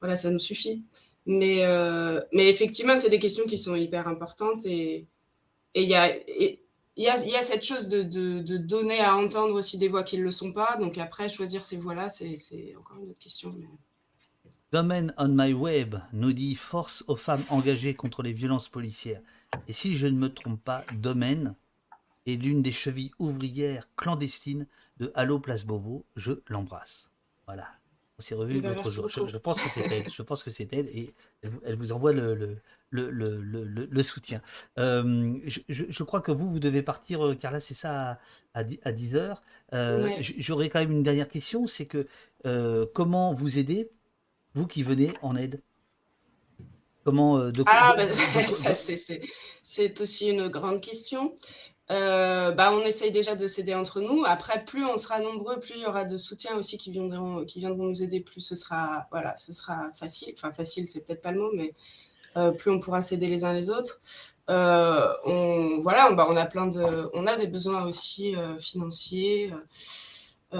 voilà, 0.02 0.16
ça 0.16 0.30
nous 0.30 0.38
suffit. 0.38 0.84
Mais, 1.26 1.64
mais 2.32 2.48
effectivement, 2.48 2.96
c'est 2.96 3.10
des 3.10 3.18
questions 3.18 3.46
qui 3.46 3.58
sont 3.58 3.76
hyper 3.76 4.08
importantes 4.08 4.68
et 4.68 5.08
et 5.74 5.84
il 5.84 5.90
y 5.90 5.96
a, 5.96 6.16
y, 6.18 6.60
y 6.96 7.08
a, 7.08 7.42
cette 7.42 7.64
chose 7.64 7.88
de, 7.88 8.04
de, 8.04 8.58
donner 8.58 9.00
à 9.00 9.16
entendre 9.16 9.54
aussi 9.54 9.78
des 9.78 9.88
voix 9.88 10.04
qui 10.04 10.18
ne 10.18 10.24
le 10.24 10.32
sont 10.32 10.52
pas. 10.52 10.78
Donc 10.78 10.98
après, 10.98 11.30
choisir 11.30 11.64
ces 11.64 11.78
voix-là, 11.78 12.10
c'est 12.10 12.76
encore 12.78 12.98
une 12.98 13.10
autre 13.10 13.20
question. 13.20 13.56
Domaine 14.72 15.14
on 15.18 15.30
my 15.30 15.54
web 15.54 15.96
nous 16.12 16.34
dit 16.34 16.56
force 16.56 17.04
aux 17.08 17.16
femmes 17.16 17.46
engagées 17.50 17.94
contre 17.94 18.22
les 18.22 18.34
violences 18.34 18.68
policières. 18.68 19.22
Et 19.68 19.74
si 19.74 19.96
je 19.96 20.08
ne 20.08 20.18
me 20.18 20.34
trompe 20.34 20.62
pas, 20.62 20.84
Domaine 20.94 21.56
est 22.26 22.36
l'une 22.36 22.62
des 22.62 22.74
chevilles 22.74 23.12
ouvrières 23.20 23.88
clandestines 23.96 24.68
de 24.98 25.12
Allo 25.16 25.40
Place 25.40 25.66
Beauvau. 25.66 26.06
Je 26.16 26.34
l'embrasse. 26.48 27.10
Voilà. 27.46 27.70
On 28.20 28.22
s'est 28.22 28.36
revu 28.36 28.58
eh 28.58 28.62
ben, 28.62 28.74
l'autre 28.74 28.92
jour. 28.92 29.28
Je, 29.28 29.38
pense 29.38 29.62
que 29.62 29.70
c'est 29.70 29.88
elle. 29.92 30.12
Je 30.12 30.22
pense 30.22 30.44
que 30.44 30.52
c'est 30.52 30.74
elle 30.74 30.88
et 30.88 31.14
elle, 31.64 31.76
vous 31.76 31.92
envoie 31.92 32.12
le, 32.12 32.36
le, 32.36 32.58
le, 32.92 34.04
soutien. 34.04 34.42
Euh, 34.78 35.38
je, 35.68 36.04
crois 36.04 36.22
que 36.22 36.32
vous, 36.32 36.50
vous 36.50 36.60
devez 36.60 36.82
partir, 36.82 37.26
euh, 37.26 37.36
car 37.36 37.52
là, 37.52 37.60
c'est 37.60 37.74
ça 37.74 38.20
à, 38.54 38.64
à 38.84 38.92
10 38.92 39.16
heures. 39.16 39.42
Euh, 39.74 40.08
j'aurais 40.22 40.70
quand 40.70 40.80
même 40.80 40.92
une 40.92 41.04
dernière 41.04 41.30
question, 41.30 41.68
c'est 41.68 41.86
que 41.86 42.08
comment 42.94 43.34
vous 43.34 43.58
aider, 43.58 43.90
vous 44.56 44.68
qui 44.68 44.84
venez 44.84 45.14
en 45.22 45.36
aide? 45.36 45.62
Comment 47.04 47.38
Ah, 47.68 47.94
ben, 47.96 48.10
ça, 48.14 48.74
c'est 48.74 50.02
aussi 50.02 50.30
une 50.30 50.50
grande 50.50 50.82
question. 50.82 51.36
bah, 51.90 52.72
on 52.74 52.82
essaye 52.82 53.12
déjà 53.12 53.36
de 53.36 53.48
s'aider 53.48 53.74
entre 53.76 54.02
nous. 54.02 54.24
Après, 54.26 54.64
plus 54.66 54.86
on 54.86 54.98
sera 54.98 55.22
nombreux, 55.22 55.60
plus 55.60 55.76
il 55.76 55.82
y 55.82 55.86
aura 55.86 56.04
de 56.04 56.18
soutien 56.18 56.58
aussi 56.58 56.78
qui 56.78 56.92
viendront, 56.92 57.46
qui 57.46 57.60
viendront 57.60 57.86
nous 57.86 58.04
aider, 58.04 58.20
plus 58.20 58.42
ce 58.42 58.56
sera, 58.56 59.08
voilà, 59.12 59.36
ce 59.38 59.54
sera 59.54 59.90
facile. 59.94 60.34
Enfin, 60.38 60.52
facile, 60.52 60.88
c'est 60.88 61.06
peut-être 61.06 61.22
pas 61.22 61.32
le 61.32 61.40
mot, 61.40 61.52
mais 61.54 61.74
euh, 61.74 61.74
plus 62.58 62.72
on 62.72 62.80
pourra 62.80 63.02
s'aider 63.02 63.28
les 63.28 63.44
uns 63.44 63.54
les 63.54 63.70
autres. 63.70 64.00
Euh, 64.50 65.14
on, 65.26 65.80
voilà, 65.82 66.12
bah, 66.12 66.28
on, 66.30 66.38
a 66.38 66.46
plein 66.46 66.68
de, 66.68 67.10
on 67.14 67.28
a 67.28 67.36
des 67.36 67.48
besoins 67.48 67.84
aussi 67.86 68.36
euh, 68.36 68.58
financiers, 68.58 69.52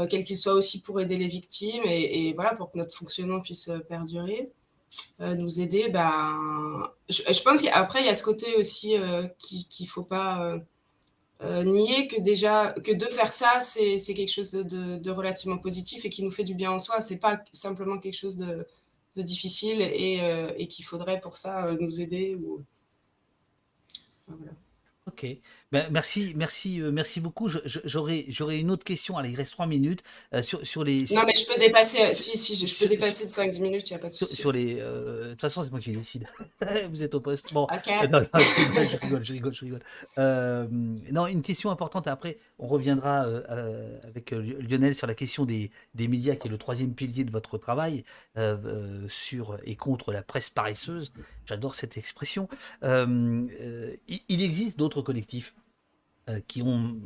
quels 0.10 0.26
qu'ils 0.26 0.38
soient 0.38 0.54
aussi 0.54 0.82
pour 0.82 1.00
aider 1.00 1.16
les 1.16 1.28
victimes 1.28 1.84
et, 1.86 2.34
voilà 2.34 2.54
pour 2.56 2.72
que 2.72 2.78
notre 2.78 2.94
fonctionnement 2.94 3.40
puisse 3.40 3.72
perdurer. 3.88 4.52
nous 5.20 5.62
aider, 5.62 5.90
ben, 5.90 6.90
je, 7.10 7.42
pense 7.42 7.62
qu'après, 7.62 8.02
il 8.02 8.06
y 8.06 8.10
a 8.10 8.14
ce 8.14 8.24
côté 8.24 8.56
aussi 8.58 8.96
qu'il 9.40 9.86
ne 9.86 9.90
faut 9.90 10.04
pas 10.04 10.58
nier 11.64 12.08
que 12.08 12.20
déjà, 12.20 12.74
que 12.84 12.92
de 12.92 13.06
faire 13.06 13.32
ça, 13.32 13.60
c'est 13.62 14.14
quelque 14.14 14.32
chose 14.32 14.52
de, 14.52 14.98
de, 14.98 15.12
relativement 15.12 15.58
positif 15.58 16.04
et 16.04 16.10
qui 16.10 16.22
nous 16.22 16.32
fait 16.32 16.44
du 16.44 16.54
bien 16.54 16.72
en 16.72 16.80
soi. 16.80 17.02
C'est 17.02 17.20
pas 17.20 17.42
simplement 17.54 17.98
quelque 17.98 18.18
chose 18.18 18.36
de, 18.38 18.68
difficile 19.24 19.82
et, 19.82 20.22
euh, 20.22 20.52
et 20.58 20.68
qu'il 20.68 20.86
faudrait 20.86 21.20
pour 21.20 21.38
ça 21.38 21.68
euh, 21.68 21.78
nous 21.80 22.02
aider. 22.02 22.36
Ou... 22.36 22.64
voilà. 24.28 24.52
Ok. 25.08 25.26
Ben, 25.74 25.86
merci, 25.92 26.32
merci, 26.38 26.82
euh, 26.82 26.92
merci 26.92 27.20
beaucoup. 27.20 27.50
J'aurais, 27.66 28.24
j'aurais 28.30 28.60
une 28.60 28.72
autre 28.72 28.86
question. 28.86 29.18
Allez, 29.18 29.32
il 29.32 29.36
reste 29.36 29.52
trois 29.52 29.68
minutes 29.68 30.02
euh, 30.34 30.42
sur, 30.42 30.66
sur 30.66 30.86
les. 30.86 31.00
Non, 31.12 31.24
mais 31.26 31.34
je 31.36 31.46
peux 31.46 31.60
dépasser. 31.60 32.04
Euh, 32.04 32.14
si, 32.14 32.38
si, 32.38 32.56
je, 32.66 32.74
peux 32.74 32.88
dépasser 32.88 33.26
de 33.26 33.30
5-10 33.30 33.62
minutes. 33.62 33.90
Il 33.90 33.94
n'y 33.94 33.98
a 33.98 34.00
pas 34.00 34.08
de 34.08 34.14
souci. 34.14 34.38
Sur, 34.38 34.54
les. 34.54 34.76
de 34.76 35.32
toute 35.32 35.42
façon, 35.42 35.66
c'est 35.66 35.70
moi 35.70 35.82
qui 35.82 35.92
décide. 35.92 36.26
Vous 36.90 37.04
êtes 37.04 37.14
au 37.16 37.20
poste. 37.20 37.54
Bon. 37.54 37.68
je 37.70 38.00
rigole, 38.02 39.26
je 39.26 39.34
rigole, 39.34 39.54
je 39.54 39.66
rigole. 39.66 39.82
non, 41.12 41.28
une 41.28 41.42
question 41.42 41.70
importante. 41.70 42.08
Après, 42.08 42.38
on 42.60 42.68
reviendra 42.68 43.26
avec 44.08 44.32
Lionel 44.32 44.96
sur 44.96 45.08
la 45.08 45.16
question 45.16 45.44
des, 45.44 45.70
des 45.96 46.08
médias, 46.08 46.36
qui 46.38 46.48
est 46.48 46.52
le 46.52 46.58
troisième 46.58 46.94
pilier 46.94 47.26
de 47.26 47.32
votre 47.32 47.58
travail 47.58 48.06
sur 49.10 49.58
et 49.66 49.76
contre 49.76 50.14
la 50.14 50.22
presse 50.22 50.50
paresseuse. 50.50 51.12
J'adore 51.48 51.76
cette 51.76 51.98
expression. 51.98 52.48
il 52.84 54.42
existe 54.42 54.78
d'autres 54.78 55.02
collectifs 55.02 55.56
euh, 56.30 56.42
qui, 56.46 56.62
ont, 56.62 57.00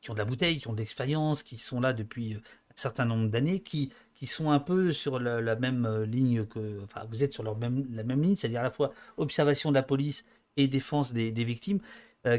qui 0.00 0.10
ont 0.10 0.14
de 0.14 0.18
la 0.18 0.24
bouteille, 0.24 0.58
qui 0.58 0.66
ont 0.66 0.72
de 0.72 0.78
l'expérience, 0.78 1.44
qui 1.44 1.56
sont 1.56 1.80
là 1.80 1.92
depuis 1.92 2.34
euh, 2.34 2.38
un 2.38 2.74
certain 2.74 3.04
nombre 3.04 3.28
d'années, 3.28 3.60
qui, 3.60 3.92
qui 4.14 4.26
sont 4.26 4.50
un 4.50 4.58
peu 4.58 4.90
sur 4.90 5.20
la, 5.20 5.54
même 5.54 5.86
euh, 5.86 6.04
ligne 6.04 6.44
que. 6.46 6.82
Enfin, 6.82 7.06
vous 7.08 7.22
êtes 7.22 7.32
sur 7.32 7.44
leur 7.44 7.56
même, 7.56 7.86
la 7.94 8.02
même 8.02 8.20
ligne, 8.20 8.34
c'est-à-dire 8.34 8.60
à 8.60 8.64
la 8.64 8.72
fois 8.72 8.92
observation 9.18 9.70
de 9.70 9.76
la 9.76 9.84
police 9.84 10.24
et 10.56 10.66
défense 10.66 11.12
des, 11.12 11.30
des 11.30 11.44
victimes. 11.44 11.80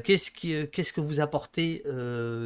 qu'est-ce, 0.04 0.32
qui, 0.32 0.68
qu'est-ce 0.70 0.92
que 0.92 1.00
vous 1.00 1.22
apportez 1.22 1.84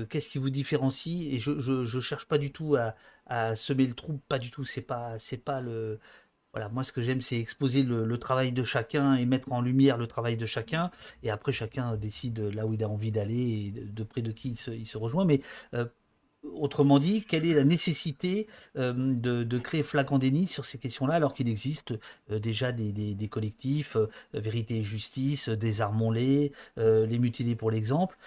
Qu'est-ce 0.09 0.29
qui 0.29 0.37
vous 0.37 0.51
différencie? 0.51 1.33
Et 1.33 1.39
je 1.39 1.51
ne 1.51 2.01
cherche 2.01 2.25
pas 2.25 2.37
du 2.37 2.51
tout 2.51 2.75
à, 2.75 2.93
à, 3.25 3.55
semer 3.55 3.87
le 3.87 3.95
trouble, 3.95 4.19
pas 4.27 4.37
du 4.37 4.51
tout. 4.51 4.65
C'est 4.65 4.81
pas, 4.81 5.17
c'est 5.17 5.37
pas 5.37 5.59
le, 5.61 5.99
voilà, 6.53 6.69
moi 6.69 6.83
ce 6.83 6.91
que 6.91 7.01
j'aime 7.01 7.21
c'est 7.21 7.39
exposer 7.39 7.83
le, 7.83 8.17
travail 8.17 8.51
de 8.51 8.63
chacun 8.63 9.15
et 9.15 9.25
mettre 9.25 9.51
en 9.51 9.61
lumière 9.61 9.97
le 9.97 10.07
travail 10.07 10.37
de 10.37 10.45
chacun. 10.45 10.91
Et 11.23 11.29
après 11.29 11.51
chacun 11.51 11.95
décide 11.95 12.39
là 12.39 12.65
où 12.65 12.73
il 12.73 12.83
a 12.83 12.89
envie 12.89 13.11
d'aller 13.11 13.73
et 13.75 13.85
de, 13.85 14.03
près 14.03 14.21
de 14.21 14.31
qui 14.31 14.51
il 14.51 14.85
se, 14.85 14.97
rejoint. 14.97 15.25
Mais 15.25 15.41
euh, 15.73 15.85
autrement 16.43 16.99
dit, 16.99 17.23
quelle 17.23 17.45
est 17.45 17.53
la 17.53 17.63
nécessité 17.63 18.47
euh, 18.77 18.93
de, 18.93 19.57
créer 19.59 19.83
Flagrant 19.83 20.19
Déni 20.19 20.45
sur 20.45 20.65
ces 20.65 20.77
questions-là 20.77 21.13
alors 21.13 21.33
qu'il 21.33 21.47
existe 21.49 21.93
euh, 22.31 22.39
déjà 22.39 22.71
des, 22.73 23.27
collectifs, 23.29 23.95
Vérité 24.33 24.77
et 24.77 24.83
Justice, 24.83 25.47
Désarmons-les, 25.49 26.51
Les 26.77 27.19
Mutilés 27.19 27.55
pour 27.55 27.71
l'exemple, 27.71 28.17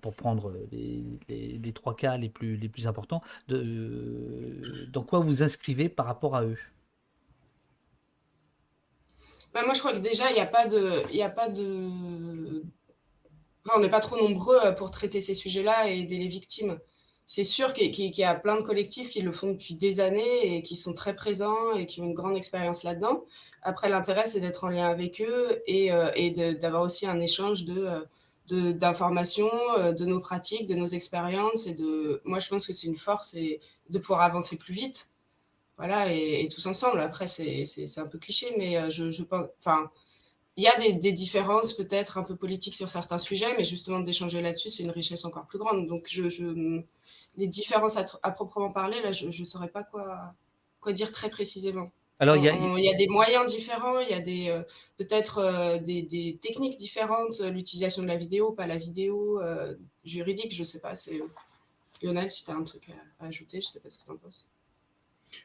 pour 0.00 0.14
prendre 0.14 0.52
les, 0.72 1.72
trois 1.72 1.94
cas 1.94 2.16
les 2.16 2.28
plus, 2.28 2.86
importants. 2.86 3.22
Dans 3.48 5.02
quoi 5.04 5.20
vous 5.20 5.42
inscrivez 5.42 5.88
par 5.88 6.06
rapport 6.06 6.34
à 6.34 6.44
eux? 6.44 6.58
Bah, 9.54 9.62
moi, 9.64 9.74
je 9.74 9.80
crois 9.80 9.92
que 9.92 9.98
déjà, 9.98 10.30
il 10.30 10.34
n'y 10.34 10.40
a 10.40 10.46
pas 10.46 10.66
de. 10.66 11.02
Y 11.12 11.22
a 11.22 11.30
pas 11.30 11.48
de... 11.48 12.62
on 13.74 13.80
n'est 13.80 13.88
pas 13.88 14.00
trop 14.00 14.16
nombreux 14.16 14.58
euh, 14.64 14.72
pour 14.72 14.90
traiter 14.90 15.20
ces 15.20 15.34
sujets-là 15.34 15.90
et 15.90 16.00
aider 16.00 16.16
les 16.18 16.28
victimes. 16.28 16.78
C'est 17.26 17.44
sûr 17.44 17.74
qu'il 17.74 18.16
y 18.16 18.24
a 18.24 18.34
plein 18.34 18.56
de 18.56 18.62
collectifs 18.62 19.10
qui 19.10 19.20
le 19.20 19.32
font 19.32 19.52
depuis 19.52 19.74
des 19.74 20.00
années 20.00 20.56
et 20.56 20.62
qui 20.62 20.76
sont 20.76 20.94
très 20.94 21.14
présents 21.14 21.74
et 21.76 21.84
qui 21.84 22.00
ont 22.00 22.04
une 22.04 22.14
grande 22.14 22.36
expérience 22.38 22.84
là-dedans. 22.84 23.24
Après, 23.62 23.90
l'intérêt, 23.90 24.26
c'est 24.26 24.40
d'être 24.40 24.64
en 24.64 24.68
lien 24.68 24.88
avec 24.88 25.20
eux 25.20 25.62
et, 25.66 25.92
euh, 25.92 26.10
et 26.14 26.30
d'avoir 26.54 26.82
aussi 26.82 27.06
un 27.06 27.20
échange 27.20 27.64
de 27.64 27.86
euh, 27.86 28.72
d'informations, 28.72 29.50
de, 29.94 30.04
nos 30.06 30.20
pratiques, 30.20 30.66
de 30.66 30.74
nos 30.74 30.86
expériences. 30.86 31.66
Et 31.66 31.74
de, 31.74 32.22
moi, 32.24 32.38
je 32.38 32.48
pense 32.48 32.66
que 32.66 32.72
c'est 32.72 32.86
une 32.86 32.96
force 32.96 33.34
et 33.34 33.60
de 33.90 33.98
pouvoir 33.98 34.22
avancer 34.22 34.56
plus 34.56 34.72
vite 34.72 35.10
voilà, 35.78 36.12
et, 36.12 36.48
tous 36.48 36.66
ensemble. 36.66 37.00
Après, 37.00 37.26
c'est 37.26 37.64
un 37.98 38.06
peu 38.06 38.18
cliché, 38.18 38.52
mais 38.58 38.76
euh, 38.76 38.90
je, 38.90 39.10
je 39.10 39.22
pense, 39.22 39.46
enfin, 39.60 39.90
il 40.56 40.64
y 40.64 40.66
a 40.66 40.76
des, 40.76 41.12
différences 41.12 41.72
peut-être 41.72 42.18
un 42.18 42.24
peu 42.24 42.36
politiques 42.36 42.74
sur 42.74 42.88
certains 42.88 43.18
sujets, 43.18 43.54
mais 43.56 43.64
justement 43.64 44.00
d'échanger 44.00 44.42
là-dessus, 44.42 44.70
c'est 44.70 44.82
une 44.82 44.90
richesse 44.90 45.24
encore 45.24 45.46
plus 45.46 45.58
grande. 45.58 45.86
Donc, 45.86 46.06
je, 46.08 46.82
les 47.36 47.46
différences 47.46 47.96
à, 47.96 48.30
proprement 48.32 48.72
parler, 48.72 49.00
là, 49.00 49.12
je 49.12 49.26
ne 49.26 49.44
saurais 49.44 49.68
pas 49.68 49.84
quoi, 49.84 50.34
quoi 50.80 50.92
dire 50.92 51.12
très 51.12 51.30
précisément. 51.30 51.90
Alors, 52.20 52.36
il 52.36 52.44
y, 52.44 52.48
a, 52.88 52.94
des 52.94 53.06
moyens 53.06 53.46
différents, 53.54 54.00
il 54.00 54.08
y 54.08 54.14
a 54.14 54.20
des 54.20 54.48
euh, 54.48 54.64
peut-être 54.96 55.38
euh, 55.38 55.78
des, 55.78 56.38
techniques 56.42 56.76
différentes, 56.76 57.38
l'utilisation 57.40 58.02
de 58.02 58.08
la 58.08 58.16
vidéo, 58.16 58.50
pas 58.50 58.66
la 58.66 58.76
vidéo, 58.76 59.40
euh, 59.40 59.76
juridique, 60.04 60.52
je 60.52 60.60
ne 60.60 60.64
sais 60.64 60.80
pas. 60.80 60.94
Lionel, 62.02 62.30
si 62.32 62.44
tu 62.44 62.50
as 62.50 62.54
un 62.54 62.64
truc 62.64 62.82
à, 63.20 63.26
ajouter, 63.26 63.60
je 63.60 63.68
ne 63.68 63.70
sais 63.70 63.80
pas 63.80 63.88
ce 63.88 63.98
que 63.98 64.04
tu 64.04 64.10
en 64.10 64.16
penses. 64.16 64.48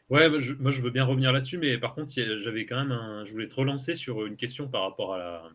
Ouais, 0.10 0.30
moi 0.30 0.72
je, 0.72 0.82
veux 0.82 0.90
bien 0.90 1.06
revenir 1.06 1.32
là-dessus, 1.32 1.58
mais 1.58 1.78
par 1.78 1.96
contre, 1.96 2.14
j'avais 2.40 2.66
quand 2.66 2.76
même 2.76 2.92
un, 2.92 3.26
je 3.26 3.32
voulais 3.32 3.48
te 3.48 3.56
relancer 3.56 3.96
sur 3.96 4.26
une 4.26 4.36
question 4.36 4.68
par 4.68 4.82
rapport 4.82 5.14
à 5.14 5.18
la, 5.18 5.52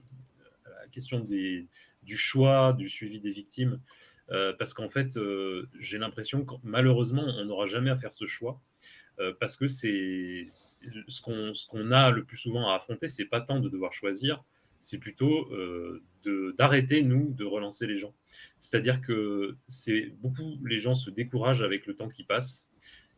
question 0.90 1.20
des, 1.20 1.66
du 2.02 2.16
choix, 2.16 2.72
du 2.72 2.88
suivi 2.88 3.20
des 3.20 3.30
victimes, 3.30 3.78
euh, 4.30 4.52
parce 4.58 4.74
qu'en 4.74 4.88
fait, 4.88 5.16
euh, 5.16 5.68
j'ai 5.78 5.98
l'impression 5.98 6.44
que 6.44 6.54
malheureusement, 6.62 7.24
on 7.24 7.44
n'aura 7.44 7.66
jamais 7.66 7.90
à 7.90 7.96
faire 7.98 8.14
ce 8.14 8.26
choix, 8.26 8.60
euh, 9.20 9.34
parce 9.38 9.56
que 9.56 9.68
c'est 9.68 10.44
ce 10.44 11.20
qu'on 11.22 11.54
ce 11.54 11.66
qu'on 11.66 11.92
a 11.92 12.10
le 12.10 12.24
plus 12.24 12.38
souvent 12.38 12.70
à 12.70 12.76
affronter, 12.76 13.08
c'est 13.08 13.26
pas 13.26 13.42
tant 13.42 13.60
de 13.60 13.68
devoir 13.68 13.92
choisir, 13.92 14.42
c'est 14.80 14.98
plutôt 14.98 15.50
d'arrêter 16.58 17.02
nous 17.02 17.32
de 17.34 17.44
relancer 17.44 17.86
les 17.86 17.98
gens. 17.98 18.14
C'est-à-dire 18.60 19.00
que 19.02 19.56
c'est 19.68 20.12
beaucoup 20.20 20.58
les 20.64 20.80
gens 20.80 20.94
se 20.94 21.10
découragent 21.10 21.62
avec 21.62 21.86
le 21.86 21.94
temps 21.94 22.08
qui 22.08 22.24
passe 22.24 22.67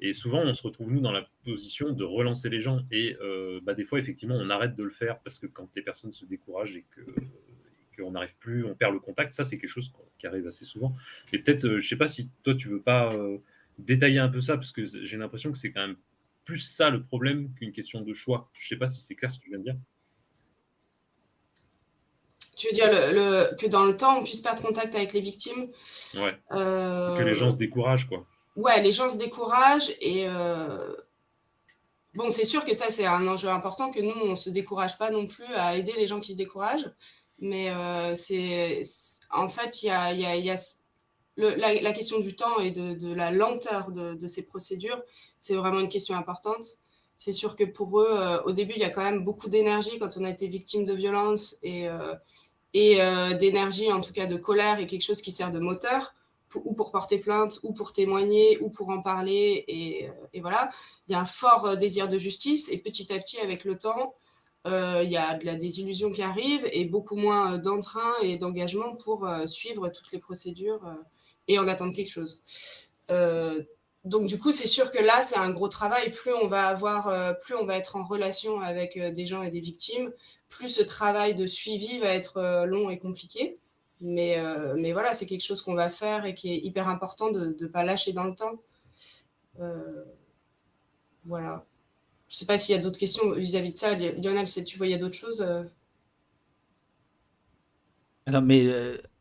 et 0.01 0.15
souvent, 0.15 0.41
on 0.41 0.55
se 0.55 0.63
retrouve, 0.63 0.91
nous, 0.91 1.01
dans 1.01 1.13
la 1.13 1.29
position 1.45 1.93
de 1.93 2.05
relancer 2.05 2.49
les 2.49 2.63
gens. 2.63 2.81
Et 2.91 3.17
euh, 3.21 3.61
bah, 3.63 3.75
des 3.75 3.85
fois, 3.85 3.99
effectivement, 3.99 4.37
on 4.37 4.49
arrête 4.49 4.75
de 4.75 4.83
le 4.83 4.91
faire 4.91 5.19
parce 5.21 5.39
que 5.39 5.47
quand 5.47 5.69
les 5.77 5.83
personnes 5.83 6.13
se 6.13 6.25
découragent 6.25 6.75
et 6.75 6.85
qu'on 7.97 8.13
n'arrive 8.13 8.35
plus, 8.39 8.65
on 8.65 8.75
perd 8.75 8.95
le 8.95 9.01
contact, 9.01 9.35
ça, 9.35 9.45
c'est 9.45 9.59
quelque 9.59 9.71
chose 9.71 9.93
qui 10.19 10.27
arrive 10.27 10.47
assez 10.47 10.65
souvent. 10.65 10.97
Et 11.35 11.39
peut-être, 11.39 11.67
euh, 11.67 11.81
je 11.81 11.87
ne 11.87 11.89
sais 11.89 11.97
pas 11.97 12.09
si 12.09 12.31
toi, 12.43 12.55
tu 12.55 12.69
veux 12.69 12.81
pas 12.81 13.13
euh, 13.15 13.39
détailler 13.79 14.19
un 14.19 14.31
peu 14.31 14.41
ça, 14.41 14.57
parce 14.57 14.73
que 14.73 14.87
j'ai 14.87 15.17
l'impression 15.19 15.53
que 15.53 15.59
c'est 15.59 15.71
quand 15.71 15.87
même 15.87 15.97
plus 16.47 16.61
ça 16.61 16.89
le 16.89 17.03
problème 17.03 17.53
qu'une 17.55 17.73
question 17.73 18.01
de 18.01 18.15
choix. 18.15 18.49
Je 18.59 18.65
ne 18.65 18.69
sais 18.71 18.79
pas 18.79 18.89
si 18.89 19.03
c'est 19.03 19.15
clair 19.15 19.31
ce 19.31 19.39
que 19.39 19.45
tu 19.45 19.51
viens 19.51 19.59
de 19.59 19.65
dire. 19.65 19.77
Tu 22.57 22.69
veux 22.69 22.73
dire 22.73 22.89
le, 22.91 23.55
que 23.57 23.71
dans 23.71 23.85
le 23.85 23.97
temps, 23.97 24.19
on 24.19 24.23
puisse 24.23 24.41
perdre 24.41 24.63
contact 24.63 24.95
avec 24.95 25.13
les 25.13 25.21
victimes? 25.21 25.67
Ouais. 26.17 26.39
Que 26.51 27.23
les 27.23 27.35
gens 27.35 27.51
se 27.51 27.57
découragent, 27.57 28.07
quoi 28.07 28.27
ouais, 28.57 28.83
les 28.83 28.93
gens 28.93 29.09
se 29.09 29.19
découragent 29.19 29.91
et 30.01 30.27
euh, 30.27 30.95
bon, 32.15 32.31
c'est 32.31 32.45
sûr 32.45 32.65
que 32.65 32.73
ça, 32.73 32.91
c'est 32.91 33.07
un 33.07 33.27
enjeu 33.27 33.49
important 33.49 33.91
que 33.91 34.01
nous, 34.01 34.15
on 34.23 34.31
ne 34.31 34.37
se 34.37 34.51
décourage 34.51 34.99
pas 34.99 35.11
non 35.11 35.27
plus 35.27 35.53
à 35.55 35.77
aider 35.77 35.93
les 35.97 36.07
gens 36.07 36.21
qui 36.21 36.33
se 36.33 36.39
découragent. 36.39 36.91
Mais 37.41 37.71
euh, 37.71 38.15
c'est 38.17 38.83
en 39.31 39.49
fait, 39.49 39.83
il 39.83 39.87
y 39.87 39.91
a, 39.91 40.13
la, 41.37 41.93
question 41.93 42.21
du 42.21 42.37
temps 42.37 42.61
et 42.61 42.71
de, 42.71 43.15
la 43.15 43.31
lenteur 43.31 43.93
de, 43.93 44.29
ces 44.29 44.43
procédures, 44.43 45.03
c'est 45.39 45.55
vraiment 45.55 45.81
une 45.81 45.89
question 45.89 46.17
importante. 46.17 46.67
C'est 47.17 47.33
sûr 47.33 47.57
que 47.57 47.65
pour 47.65 48.01
eux, 48.01 48.09
euh, 48.11 48.43
au 48.43 48.53
début, 48.53 48.75
il 48.77 48.81
y 48.81 48.85
a 48.85 48.91
quand 48.91 49.03
même 49.03 49.25
beaucoup 49.25 49.49
d'énergie 49.49 49.99
quand 49.99 50.17
on 50.19 50.25
a 50.25 50.31
été 50.31 50.47
victime 50.49 50.85
de 50.85 50.95
violence 50.95 51.57
et 51.63 51.89
d'énergie, 52.75 53.91
en 53.91 54.03
tout 54.03 54.13
cas 54.13 54.27
de 54.27 54.37
colère 54.37 54.79
et 54.79 54.87
quelque 54.87 55.03
chose 55.03 55.23
qui 55.23 55.33
sert 55.33 55.51
de 55.51 55.59
moteur 55.59 56.13
ou 56.57 56.75
pour 56.75 56.91
porter 56.91 57.19
plainte, 57.19 57.59
ou 57.63 57.73
pour 57.73 57.93
témoigner, 57.93 58.59
ou 58.61 58.71
pour 58.71 58.91
en 58.91 59.03
parler. 59.03 59.65
Et, 59.69 60.09
euh, 60.09 60.41
voilà, 60.41 60.69
il 61.07 61.13
y 61.13 61.15
a 61.15 61.21
un 61.21 61.25
fort 61.25 61.67
euh, 61.67 61.77
désir 61.77 62.09
de 62.09 62.19
justice. 62.19 62.69
Et 62.71 62.79
petit 62.79 63.13
à 63.13 63.19
petit, 63.19 63.39
avec 63.41 63.65
le 63.65 63.79
temps, 63.79 64.13
euh, 64.67 65.01
il 65.05 65.11
y 65.11 65.17
a 65.17 65.35
de 65.35 65.47
la 65.47 65.55
désillusion 65.55 66.11
qui 66.11 66.23
arrive 66.23 66.69
et 66.73 66.85
beaucoup 66.85 67.17
moins 67.17 67.59
d'entrain 67.59 68.13
et 68.23 68.37
d'engagement 68.37 68.95
pour 68.97 69.27
suivre 69.47 69.89
toutes 69.89 70.13
les 70.13 70.19
procédures 70.19 70.83
et 71.49 71.59
en 71.59 71.67
attendre 71.67 71.95
quelque 71.95 72.11
chose. 72.11 72.43
donc 74.05 74.27
du 74.27 74.39
coup, 74.39 74.53
c'est 74.53 74.67
sûr 74.67 74.91
que 74.91 74.99
là, 75.03 75.23
c'est 75.23 75.39
un 75.39 75.51
gros 75.51 75.69
travail. 75.69 76.11
Plus 76.11 76.35
on 76.35 76.47
va 76.47 76.67
avoir, 76.69 77.39
plus 77.39 77.55
on 77.55 77.65
va 77.65 77.79
être 77.79 77.97
en 77.97 78.05
relation 78.05 78.61
avec 78.61 78.99
des 78.99 79.25
gens 79.25 79.43
et 79.43 79.49
des 79.51 79.61
victimes, 79.61 80.13
plus 80.51 80.69
ce 80.69 80.83
travail 80.83 81.35
de 81.35 81.47
suivi 81.47 81.99
va 81.99 82.09
être 82.09 82.65
long 82.67 82.91
et 82.91 82.99
compliqué. 82.99 83.59
Mais, 84.01 84.39
euh, 84.39 84.75
mais 84.79 84.93
voilà, 84.93 85.13
c'est 85.13 85.27
quelque 85.27 85.45
chose 85.45 85.61
qu'on 85.61 85.75
va 85.75 85.91
faire 85.91 86.25
et 86.25 86.35
qui 86.35 86.53
est 86.53 86.59
hyper 86.59 86.89
important 86.89 87.31
de 87.31 87.57
ne 87.59 87.67
pas 87.67 87.85
lâcher 87.85 88.13
dans 88.13 88.25
le 88.25 88.35
temps. 88.35 88.61
Euh, 89.61 90.05
voilà. 91.27 91.65
Je 92.29 92.37
ne 92.37 92.39
sais 92.39 92.47
pas 92.47 92.57
s'il 92.57 92.75
y 92.75 92.79
a 92.79 92.81
d'autres 92.81 92.99
questions 92.99 93.33
vis-à-vis 93.33 93.73
de 93.73 93.77
ça. 93.77 93.95
Lionel, 93.97 94.47
si 94.47 94.65
tu 94.65 94.79
voyais 94.79 94.97
d'autres 94.97 95.17
choses 95.17 95.43
euh? 95.43 95.65
Alors, 98.27 98.43
mais 98.43 98.67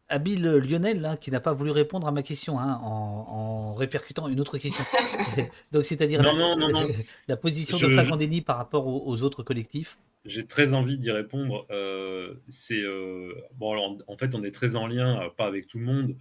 habile 0.07 0.43
Lionel, 0.43 1.01
là, 1.01 1.17
qui 1.17 1.31
n'a 1.31 1.39
pas 1.39 1.53
voulu 1.53 1.71
répondre 1.71 2.07
à 2.07 2.11
ma 2.11 2.23
question 2.23 2.59
hein, 2.59 2.79
en, 2.83 3.73
répercutant 3.73 4.27
une 4.27 4.39
autre 4.39 4.57
question. 4.57 4.83
Donc, 5.71 5.85
c'est-à-dire 5.85 6.21
la, 7.27 7.37
position 7.37 7.77
de 7.79 7.87
Fragandini 7.87 8.41
par 8.41 8.57
rapport 8.57 8.85
aux 8.87 9.21
autres 9.23 9.43
collectifs. 9.43 9.97
J'ai 10.25 10.45
très 10.45 10.73
envie 10.73 10.97
d'y 10.97 11.11
répondre. 11.11 11.65
Euh, 11.71 12.33
c'est 12.49 12.81
euh, 12.81 13.33
bon, 13.55 13.99
en 14.05 14.17
fait, 14.17 14.35
on 14.35 14.43
est 14.43 14.51
très 14.51 14.75
en 14.75 14.85
lien, 14.85 15.21
euh, 15.21 15.29
pas 15.29 15.45
avec 15.45 15.67
tout 15.67 15.79
le 15.79 15.85
monde, 15.85 16.15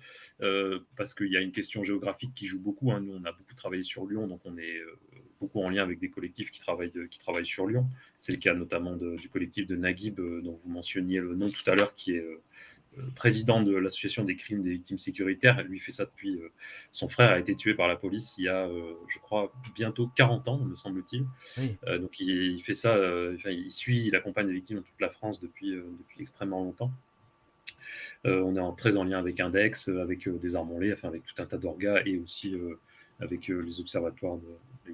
parce 0.97 1.15
qu'il 1.15 1.33
y 1.33 1.37
a 1.37 1.41
une 1.41 1.51
question 1.51 1.83
géographique 1.83 2.33
qui 2.35 2.47
joue 2.47 2.61
beaucoup. 2.61 2.93
Hein. 2.93 3.01
Nous, 3.01 3.13
on 3.13 3.25
a 3.25 3.33
beaucoup 3.33 3.55
travaillé 3.57 3.83
sur 3.83 4.07
Lyon, 4.07 4.29
donc 4.29 4.41
on 4.45 4.57
est 4.57 4.81
beaucoup 5.41 5.61
en 5.61 5.69
lien 5.69 5.83
avec 5.83 5.99
des 5.99 6.11
collectifs 6.11 6.51
qui 6.53 6.61
travaillent, 6.61 6.93
qui 7.11 7.19
travaillent 7.19 7.47
sur 7.47 7.67
Lyon. 7.67 7.87
C'est 8.21 8.33
le 8.33 8.39
cas 8.39 8.55
notamment 8.55 8.97
du 8.97 9.29
collectif 9.29 9.67
de 9.67 9.75
Naguib, 9.75 10.21
dont 10.45 10.61
vous 10.63 10.71
mentionniez 10.71 11.19
le 11.19 11.35
nom 11.35 11.51
tout 11.51 11.69
à 11.69 11.75
l'heure, 11.75 11.95
qui 11.97 12.13
est 12.13 12.25
président 13.15 13.63
de 13.63 13.75
l'association 13.77 14.25
des 14.25 14.37
crimes 14.37 14.63
des 14.63 14.71
victimes 14.71 14.99
sécuritaires. 14.99 15.63
Lui 15.65 15.81
fait 15.81 15.93
ça 15.93 16.05
depuis. 16.05 16.37
Euh, 16.41 16.51
son 16.93 17.09
frère 17.09 17.31
a 17.31 17.39
été 17.39 17.55
tué 17.55 17.75
par 17.75 17.89
la 17.89 17.97
police 17.97 18.37
il 18.39 18.45
y 18.45 18.49
a, 18.49 18.67
euh, 18.67 18.95
je 19.09 19.19
crois, 19.19 19.53
bientôt 19.75 20.11
40 20.17 20.49
ans, 20.49 20.59
me 20.59 20.77
semble-t-il. 20.77 21.25
Euh, 21.87 21.99
donc 21.99 22.19
il, 22.21 22.63
fait 22.63 22.75
ça. 22.75 22.97
il 23.47 23.71
suit, 23.71 24.07
il 24.07 24.17
accompagne 24.17 24.47
les 24.47 24.55
victimes 24.55 24.79
dans 24.79 24.83
toute 24.83 25.01
la 25.01 25.11
France 25.11 25.41
depuis, 25.41 25.71
depuis 25.71 26.23
extrêmement 26.23 26.63
longtemps. 26.63 26.93
on 28.25 28.57
est 28.57 28.61
en, 28.61 28.73
très 28.73 28.97
en 28.97 29.05
lien 29.05 29.19
avec 29.19 29.41
Index, 29.41 29.89
avec 29.89 30.29
des 30.29 30.57
Armonlés, 30.57 30.93
enfin 30.93 31.09
avec 31.09 31.25
tout 31.25 31.41
un 31.43 31.47
tas 31.47 31.59
d'orgas 31.59 32.03
et 32.05 32.19
aussi 32.19 32.55
avec 33.21 33.49
les 33.49 33.81
observatoires 33.81 34.39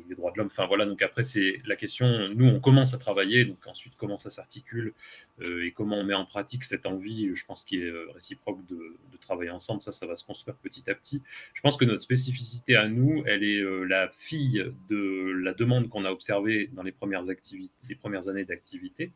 des 0.08 0.14
droits 0.14 0.32
de 0.32 0.38
l'homme. 0.38 0.48
Enfin 0.50 0.66
voilà, 0.66 0.86
donc 0.86 1.02
après 1.02 1.24
c'est 1.24 1.60
la 1.66 1.76
question, 1.76 2.28
nous 2.34 2.46
on 2.46 2.60
commence 2.60 2.94
à 2.94 2.98
travailler, 2.98 3.44
donc 3.44 3.58
ensuite 3.66 3.94
comment 3.98 4.18
ça 4.18 4.30
s'articule 4.30 4.92
euh, 5.40 5.64
et 5.64 5.72
comment 5.72 5.96
on 5.96 6.04
met 6.04 6.14
en 6.14 6.24
pratique 6.24 6.64
cette 6.64 6.86
envie, 6.86 7.34
je 7.34 7.44
pense 7.44 7.64
qu'il 7.64 7.82
est 7.82 7.90
euh, 7.90 8.10
réciproque 8.14 8.64
de, 8.66 8.96
travailler 9.20 9.50
ensemble, 9.50 9.80
ça 9.80 9.92
ça 9.92 10.06
va 10.06 10.16
se 10.16 10.24
construire 10.24 10.54
petit 10.56 10.82
à 10.90 10.94
petit. 10.94 11.22
Je 11.54 11.60
pense 11.62 11.78
que 11.78 11.86
notre 11.86 12.02
spécificité 12.02 12.76
à 12.76 12.88
nous, 12.88 13.22
elle 13.26 13.42
est 13.42 13.58
euh, 13.58 13.84
la 13.84 14.10
fille 14.18 14.62
de 14.90 15.30
la 15.42 15.54
demande 15.54 15.88
qu'on 15.88 16.04
a 16.04 16.10
observée 16.10 16.68
dans 16.74 16.82
les 16.82 16.92
premières, 16.92 17.30
activités, 17.30 17.72
les 17.88 17.94
premières 17.94 18.28
années 18.28 18.44
d'activité, 18.44 19.12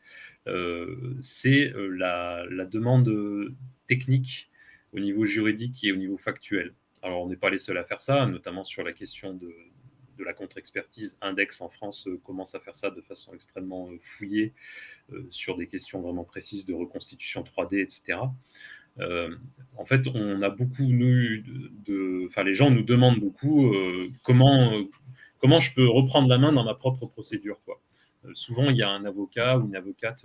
c'est 1.21 1.75
la 1.77 2.47
demande 2.71 3.55
technique 3.87 4.49
au 4.95 4.99
niveau 4.99 5.27
juridique 5.27 5.85
et 5.85 5.93
au 5.93 5.97
niveau 5.97 6.17
factuel. 6.17 6.73
Alors, 7.03 7.23
on 7.23 7.29
n'est 7.29 7.37
pas 7.37 7.51
les 7.51 7.59
seuls 7.59 7.79
à 7.79 7.85
faire 7.85 8.01
ça, 8.01 8.27
notamment 8.27 8.65
sur 8.65 8.83
la 8.83 8.93
question 8.93 9.33
de, 9.33 9.55
la 10.19 10.33
contre-expertise. 10.33 11.17
Index 11.21 11.61
en 11.61 11.69
France 11.69 12.09
euh, 12.09 12.17
commence 12.25 12.53
à 12.55 12.61
faire 12.61 12.77
ça 12.77 12.91
de 12.91 13.01
façon 13.03 13.35
extrêmement 13.35 13.89
euh, 13.89 13.99
fouillée 14.03 14.53
euh, 15.13 15.25
sur 15.29 15.57
des 15.57 15.69
questions 15.69 16.01
vraiment 16.01 16.25
précises 16.25 16.65
de 16.65 16.75
reconstitution 16.75 17.45
3D, 17.45 17.81
etc. 17.81 18.19
en 19.79 19.85
fait, 19.85 20.09
on 20.13 20.43
a 20.43 20.51
beaucoup, 20.51 20.83
nous, 20.83 21.41
de, 21.87 22.27
enfin, 22.27 22.43
les 22.43 22.55
gens 22.55 22.69
nous 22.69 22.83
demandent 22.83 23.21
beaucoup 23.21 23.73
comment, 24.25 24.73
comment 25.39 25.61
je 25.61 25.73
peux 25.73 25.87
reprendre 25.89 26.29
la 26.29 26.37
main 26.37 26.53
dans 26.53 26.65
ma 26.65 26.75
propre 26.75 27.07
procédure. 27.07 27.61
Souvent, 28.33 28.71
il 28.71 28.77
y 28.77 28.83
a 28.83 28.91
un 28.91 29.05
avocat 29.05 29.57
ou 29.57 29.69
une 29.69 29.77
avocate, 29.77 30.25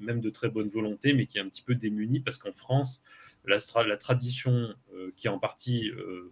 même 0.00 0.20
de 0.20 0.28
très 0.28 0.48
bonne 0.48 0.70
volonté, 0.70 1.12
mais 1.12 1.26
qui 1.26 1.38
est 1.38 1.40
un 1.40 1.48
petit 1.48 1.62
peu 1.62 1.76
démuni 1.76 2.18
parce 2.18 2.38
qu'en 2.38 2.50
France, 2.50 3.00
la, 3.44 3.58
la 3.84 3.96
tradition 3.96 4.74
qui 5.16 5.26
est 5.26 5.30
en 5.30 5.38
partie 5.38 5.90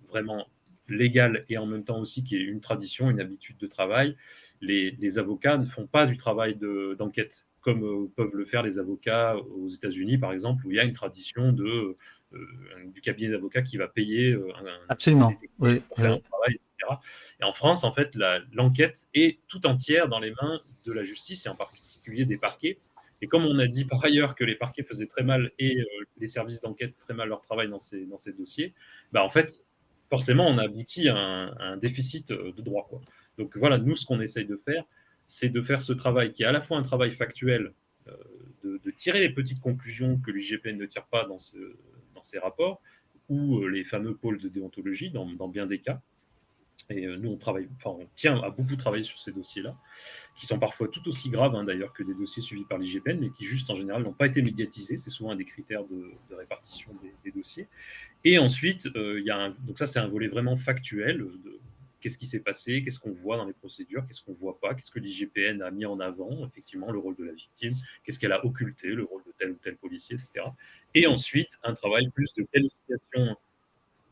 vraiment 0.08 0.46
légale 0.88 1.44
et 1.48 1.58
en 1.58 1.66
même 1.66 1.84
temps 1.84 1.98
aussi 1.98 2.24
qui 2.24 2.36
est 2.36 2.40
une 2.40 2.60
tradition, 2.60 3.10
une 3.10 3.20
habitude 3.20 3.58
de 3.58 3.66
travail, 3.66 4.16
les, 4.60 5.18
avocats 5.18 5.56
ne 5.56 5.66
font 5.66 5.86
pas 5.86 6.06
du 6.06 6.16
travail 6.16 6.58
d'enquête 6.98 7.46
comme 7.60 7.84
euh, 7.84 8.10
peuvent 8.16 8.34
le 8.34 8.44
faire 8.44 8.62
les 8.62 8.78
avocats 8.78 9.36
aux 9.36 9.68
États-Unis, 9.68 10.16
par 10.16 10.32
exemple, 10.32 10.64
où 10.64 10.70
il 10.70 10.76
y 10.76 10.80
a 10.80 10.84
une 10.84 10.94
tradition 10.94 11.52
de, 11.52 11.96
euh, 12.32 12.38
du 12.86 13.00
cabinet 13.00 13.30
d'avocats 13.30 13.62
qui 13.62 13.76
va 13.76 13.88
payer 13.88 14.30
euh, 14.30 14.52
un, 14.56 14.64
Absolument. 14.88 15.32
oui, 15.58 15.82
un 15.96 16.18
travail, 16.18 16.54
etc. 16.54 17.00
Et 17.40 17.44
en 17.44 17.52
France, 17.52 17.84
en 17.84 17.92
fait, 17.92 18.16
l'enquête 18.52 19.06
est 19.12 19.40
tout 19.48 19.66
entière 19.66 20.08
dans 20.08 20.20
les 20.20 20.30
mains 20.30 20.56
de 20.86 20.92
la 20.92 21.04
justice 21.04 21.46
et 21.46 21.48
en 21.48 21.56
particulier 21.56 22.24
des 22.24 22.38
parquets. 22.38 22.78
Et 23.20 23.26
comme 23.26 23.44
on 23.44 23.58
a 23.58 23.66
dit 23.66 23.84
par 23.84 24.04
ailleurs 24.04 24.34
que 24.34 24.44
les 24.44 24.54
parquets 24.54 24.82
faisaient 24.82 25.06
très 25.06 25.24
mal 25.24 25.50
et 25.58 25.76
les 26.18 26.28
services 26.28 26.60
d'enquête 26.60 26.96
très 26.98 27.14
mal 27.14 27.28
leur 27.28 27.40
travail 27.42 27.68
dans 27.68 27.80
ces, 27.80 28.06
dans 28.06 28.18
ces 28.18 28.32
dossiers, 28.32 28.74
bah 29.12 29.24
en 29.24 29.30
fait, 29.30 29.64
forcément, 30.08 30.46
on 30.48 30.58
aboutit 30.58 31.08
à 31.08 31.16
un, 31.16 31.76
déficit 31.76 32.30
euh, 32.30 32.52
de 32.52 32.62
droit. 32.62 32.88
Donc 33.36 33.56
voilà, 33.56 33.78
nous, 33.78 33.96
ce 33.96 34.06
qu'on 34.06 34.20
essaye 34.20 34.46
de 34.46 34.56
faire, 34.56 34.84
c'est 35.26 35.48
de 35.48 35.60
faire 35.62 35.82
ce 35.82 35.92
travail 35.92 36.32
qui 36.32 36.42
est 36.42 36.46
à 36.46 36.52
la 36.52 36.62
fois 36.62 36.78
un 36.78 36.82
travail 36.82 37.12
factuel, 37.12 37.72
euh, 38.08 38.12
de, 38.64 38.90
tirer 38.90 39.20
les 39.20 39.30
petites 39.30 39.60
conclusions 39.60 40.18
que 40.18 40.30
l'IGPN 40.30 40.76
ne 40.76 40.86
tire 40.86 41.06
pas 41.06 41.24
dans, 41.26 41.38
ce, 41.38 41.58
dans 42.14 42.24
ses 42.24 42.38
rapports, 42.38 42.80
ou 43.28 43.66
les 43.66 43.84
fameux 43.84 44.14
pôles 44.14 44.40
de 44.40 44.48
déontologie 44.48 45.10
dans, 45.10 45.26
dans 45.26 45.48
bien 45.48 45.66
des 45.66 45.80
cas. 45.80 46.00
Et 46.90 47.06
nous, 47.06 47.30
on 47.30 47.36
travaille, 47.36 47.68
enfin, 47.76 47.98
on 48.00 48.08
tient 48.16 48.40
à 48.42 48.50
beaucoup 48.50 48.76
travailler 48.76 49.04
sur 49.04 49.20
ces 49.20 49.32
dossiers-là 49.32 49.76
qui 50.38 50.46
sont 50.46 50.58
parfois 50.58 50.88
tout 50.88 51.06
aussi 51.08 51.30
graves 51.30 51.54
hein, 51.56 51.64
d'ailleurs 51.64 51.92
que 51.92 52.02
des 52.02 52.14
dossiers 52.14 52.42
suivis 52.42 52.64
par 52.64 52.78
l'IGPN, 52.78 53.18
mais 53.18 53.30
qui 53.30 53.44
juste 53.44 53.68
en 53.70 53.76
général 53.76 54.04
n'ont 54.04 54.12
pas 54.12 54.26
été 54.26 54.40
médiatisés. 54.40 54.96
C'est 54.96 55.10
souvent 55.10 55.32
un 55.32 55.36
des 55.36 55.44
critères 55.44 55.84
de, 55.84 56.12
répartition 56.34 56.94
des, 57.24 57.32
dossiers. 57.32 57.66
Et 58.24 58.38
ensuite, 58.38 58.86
euh, 58.94 59.18
il 59.18 59.26
y 59.26 59.30
a 59.30 59.36
un, 59.36 59.50
donc 59.50 59.78
ça 59.78 59.86
c'est 59.86 59.98
un 59.98 60.08
volet 60.08 60.28
vraiment 60.28 60.56
factuel 60.56 61.18
de 61.18 61.60
qu'est-ce 62.00 62.16
qui 62.16 62.26
s'est 62.26 62.40
passé, 62.40 62.82
qu'est-ce 62.84 63.00
qu'on 63.00 63.12
voit 63.12 63.36
dans 63.36 63.44
les 63.44 63.52
procédures, 63.52 64.06
qu'est-ce 64.06 64.22
qu'on 64.22 64.32
ne 64.32 64.36
voit 64.36 64.58
pas, 64.60 64.74
qu'est-ce 64.74 64.90
que 64.90 65.00
l'IGPN 65.00 65.62
a 65.62 65.70
mis 65.72 65.86
en 65.86 65.98
avant, 65.98 66.46
effectivement 66.46 66.92
le 66.92 66.98
rôle 66.98 67.16
de 67.16 67.24
la 67.24 67.32
victime, 67.32 67.72
qu'est-ce 68.04 68.20
qu'elle 68.20 68.32
a 68.32 68.44
occulté, 68.44 68.88
le 68.88 69.02
rôle 69.02 69.22
de 69.26 69.32
tel 69.36 69.50
ou 69.50 69.58
tel 69.62 69.76
policier, 69.76 70.16
etc. 70.16 70.46
Et 70.94 71.06
ensuite, 71.08 71.58
un 71.64 71.74
travail 71.74 72.08
plus 72.10 72.32
de 72.34 72.44
qualification 72.44 73.36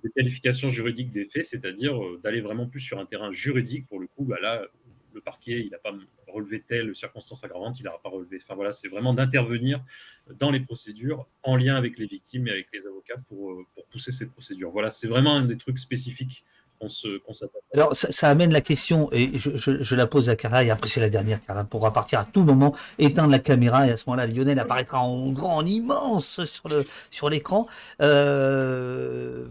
de 0.06 0.12
qualification 0.14 0.68
juridique 0.68 1.12
des 1.12 1.26
faits, 1.26 1.46
c'est-à-dire 1.46 2.02
euh, 2.02 2.20
d'aller 2.22 2.40
vraiment 2.40 2.66
plus 2.66 2.80
sur 2.80 2.98
un 2.98 3.06
terrain 3.06 3.32
juridique. 3.32 3.86
Pour 3.88 4.00
le 4.00 4.06
coup, 4.06 4.24
bah 4.24 4.36
là, 4.40 4.64
le 5.14 5.20
parquet, 5.20 5.60
il 5.64 5.70
n'a 5.70 5.78
pas 5.78 5.92
relevé 6.28 6.62
telle 6.62 6.94
circonstance 6.94 7.42
aggravante, 7.42 7.78
il 7.80 7.84
n'aura 7.84 8.00
pas 8.00 8.10
relevé. 8.10 8.38
Enfin 8.42 8.54
voilà, 8.54 8.72
c'est 8.72 8.88
vraiment 8.88 9.14
d'intervenir 9.14 9.82
dans 10.38 10.50
les 10.50 10.60
procédures 10.60 11.26
en 11.42 11.56
lien 11.56 11.76
avec 11.76 11.98
les 11.98 12.06
victimes 12.06 12.48
et 12.48 12.50
avec 12.50 12.68
les 12.72 12.86
avocats 12.86 13.16
pour, 13.28 13.52
euh, 13.52 13.66
pour 13.74 13.86
pousser 13.86 14.12
ces 14.12 14.26
procédures. 14.26 14.70
Voilà, 14.70 14.90
c'est 14.90 15.08
vraiment 15.08 15.36
un 15.36 15.44
des 15.44 15.56
trucs 15.56 15.78
spécifiques 15.78 16.44
Alors 17.72 17.94
ça, 17.94 18.28
amène 18.28 18.52
la 18.52 18.60
question, 18.60 19.08
et 19.12 19.38
je, 19.38 19.94
la 19.94 20.06
pose 20.06 20.28
à 20.28 20.36
Carla, 20.36 20.64
et 20.64 20.70
après 20.70 20.88
c'est 20.88 21.00
la 21.00 21.08
dernière, 21.08 21.40
Carla 21.44 21.64
pourra 21.64 21.92
partir 21.92 22.20
à 22.20 22.24
tout 22.24 22.42
moment, 22.42 22.74
éteindre 22.98 23.30
la 23.30 23.38
caméra, 23.38 23.86
et 23.86 23.90
à 23.90 23.96
ce 23.96 24.08
moment-là, 24.08 24.26
Lionel 24.26 24.58
apparaîtra 24.58 25.00
en 25.00 25.30
grand, 25.30 25.56
en 25.56 25.66
immense 25.66 26.44
sur 26.44 26.68
le 26.68 26.84
sur 27.10 27.30
l'écran. 27.30 27.66
Euh, 28.00 29.44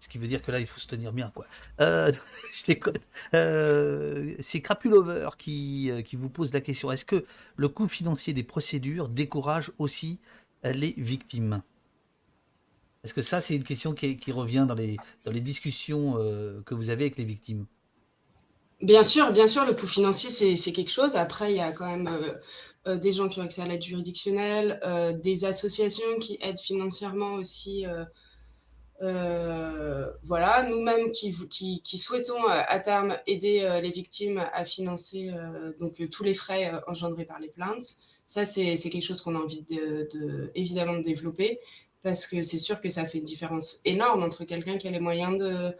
ce 0.00 0.08
qui 0.08 0.18
veut 0.18 0.28
dire 0.28 0.42
que 0.42 0.52
là, 0.52 0.60
il 0.60 0.66
faut 0.66 0.78
se 0.78 0.86
tenir 0.86 1.12
bien, 1.12 1.32
quoi. 1.34 1.46
Euh, 1.80 2.12
je 2.68 2.74
euh, 3.34 4.34
c'est 4.40 4.60
Crapulover 4.60 5.30
qui, 5.36 5.90
qui 6.04 6.16
vous 6.16 6.28
pose 6.28 6.52
la 6.52 6.60
question. 6.60 6.92
Est-ce 6.92 7.04
que 7.04 7.24
le 7.56 7.68
coût 7.68 7.88
financier 7.88 8.32
des 8.32 8.44
procédures 8.44 9.08
décourage 9.08 9.72
aussi 9.78 10.20
les 10.62 10.94
victimes? 10.96 11.62
Est-ce 13.06 13.14
que 13.14 13.22
ça, 13.22 13.40
c'est 13.40 13.54
une 13.54 13.64
question 13.64 13.94
qui, 13.94 14.32
revient 14.32 14.66
dans 14.68 14.74
les, 14.74 14.96
dans 15.24 15.32
les 15.32 15.40
discussions 15.40 16.14
que 16.66 16.74
vous 16.74 16.90
avez 16.90 17.04
avec 17.04 17.16
les 17.16 17.24
victimes? 17.24 17.66
Bien 18.82 19.02
sûr, 19.02 19.32
bien 19.32 19.46
sûr, 19.46 19.64
le 19.64 19.72
coût 19.72 19.86
financier, 19.86 20.28
c'est 20.56 20.72
quelque 20.72 20.90
chose. 20.90 21.16
Après, 21.16 21.52
il 21.52 21.56
y 21.56 21.60
a 21.60 21.72
quand 21.72 21.86
même 21.86 22.10
des 22.84 23.12
gens 23.12 23.28
qui 23.28 23.40
ont 23.40 23.44
accès 23.44 23.62
à 23.62 23.66
l'aide 23.66 23.82
juridictionnelle, 23.82 24.80
des 25.22 25.44
associations 25.44 26.18
qui 26.20 26.36
aident 26.42 26.60
financièrement 26.60 27.34
aussi 27.34 27.86
euh, 29.02 30.10
voilà, 30.22 30.62
nous-mêmes 30.62 31.12
qui, 31.12 31.32
souhaitons 31.98 32.48
euh, 32.48 32.62
à 32.66 32.80
terme 32.80 33.18
aider 33.26 33.60
euh, 33.60 33.80
les 33.80 33.90
victimes 33.90 34.38
à 34.54 34.64
financer 34.64 35.30
donc 35.78 35.94
tous 36.10 36.24
les 36.24 36.34
frais 36.34 36.72
engendrés 36.86 37.24
par 37.24 37.38
les 37.40 37.48
plaintes. 37.48 37.96
Ça, 38.24 38.44
c'est 38.44 38.74
quelque 38.74 39.04
chose 39.04 39.20
qu'on 39.20 39.36
a 39.36 39.38
envie 39.38 39.62
de, 39.62 40.50
évidemment 40.54 40.96
de 40.96 41.02
développer 41.02 41.60
parce 42.06 42.26
que 42.26 42.42
c'est 42.42 42.58
sûr 42.58 42.80
que 42.80 42.88
ça 42.88 43.04
fait 43.04 43.18
une 43.18 43.24
différence 43.24 43.80
énorme 43.84 44.22
entre 44.22 44.44
quelqu'un 44.44 44.76
qui 44.78 44.86
a 44.86 44.90
les 44.90 45.00
moyens 45.00 45.36
de, 45.36 45.74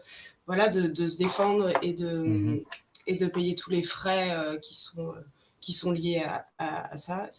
voilà, 0.45 0.67
de, 0.67 1.07
se 1.07 1.17
défendre 1.17 1.71
et 1.81 1.93
de, 1.93 2.23
mm-hmm. 2.23 2.63
et 3.07 3.15
de 3.15 3.27
payer 3.27 3.55
tous 3.55 3.71
les 3.71 3.81
frais 3.81 4.35
qui, 4.61 4.75
sont, 4.75 5.13
qui 5.61 5.71
sont 5.71 5.91
liés 5.91 6.23
à, 6.25 6.45
à, 6.57 6.97
ça. 6.97 7.29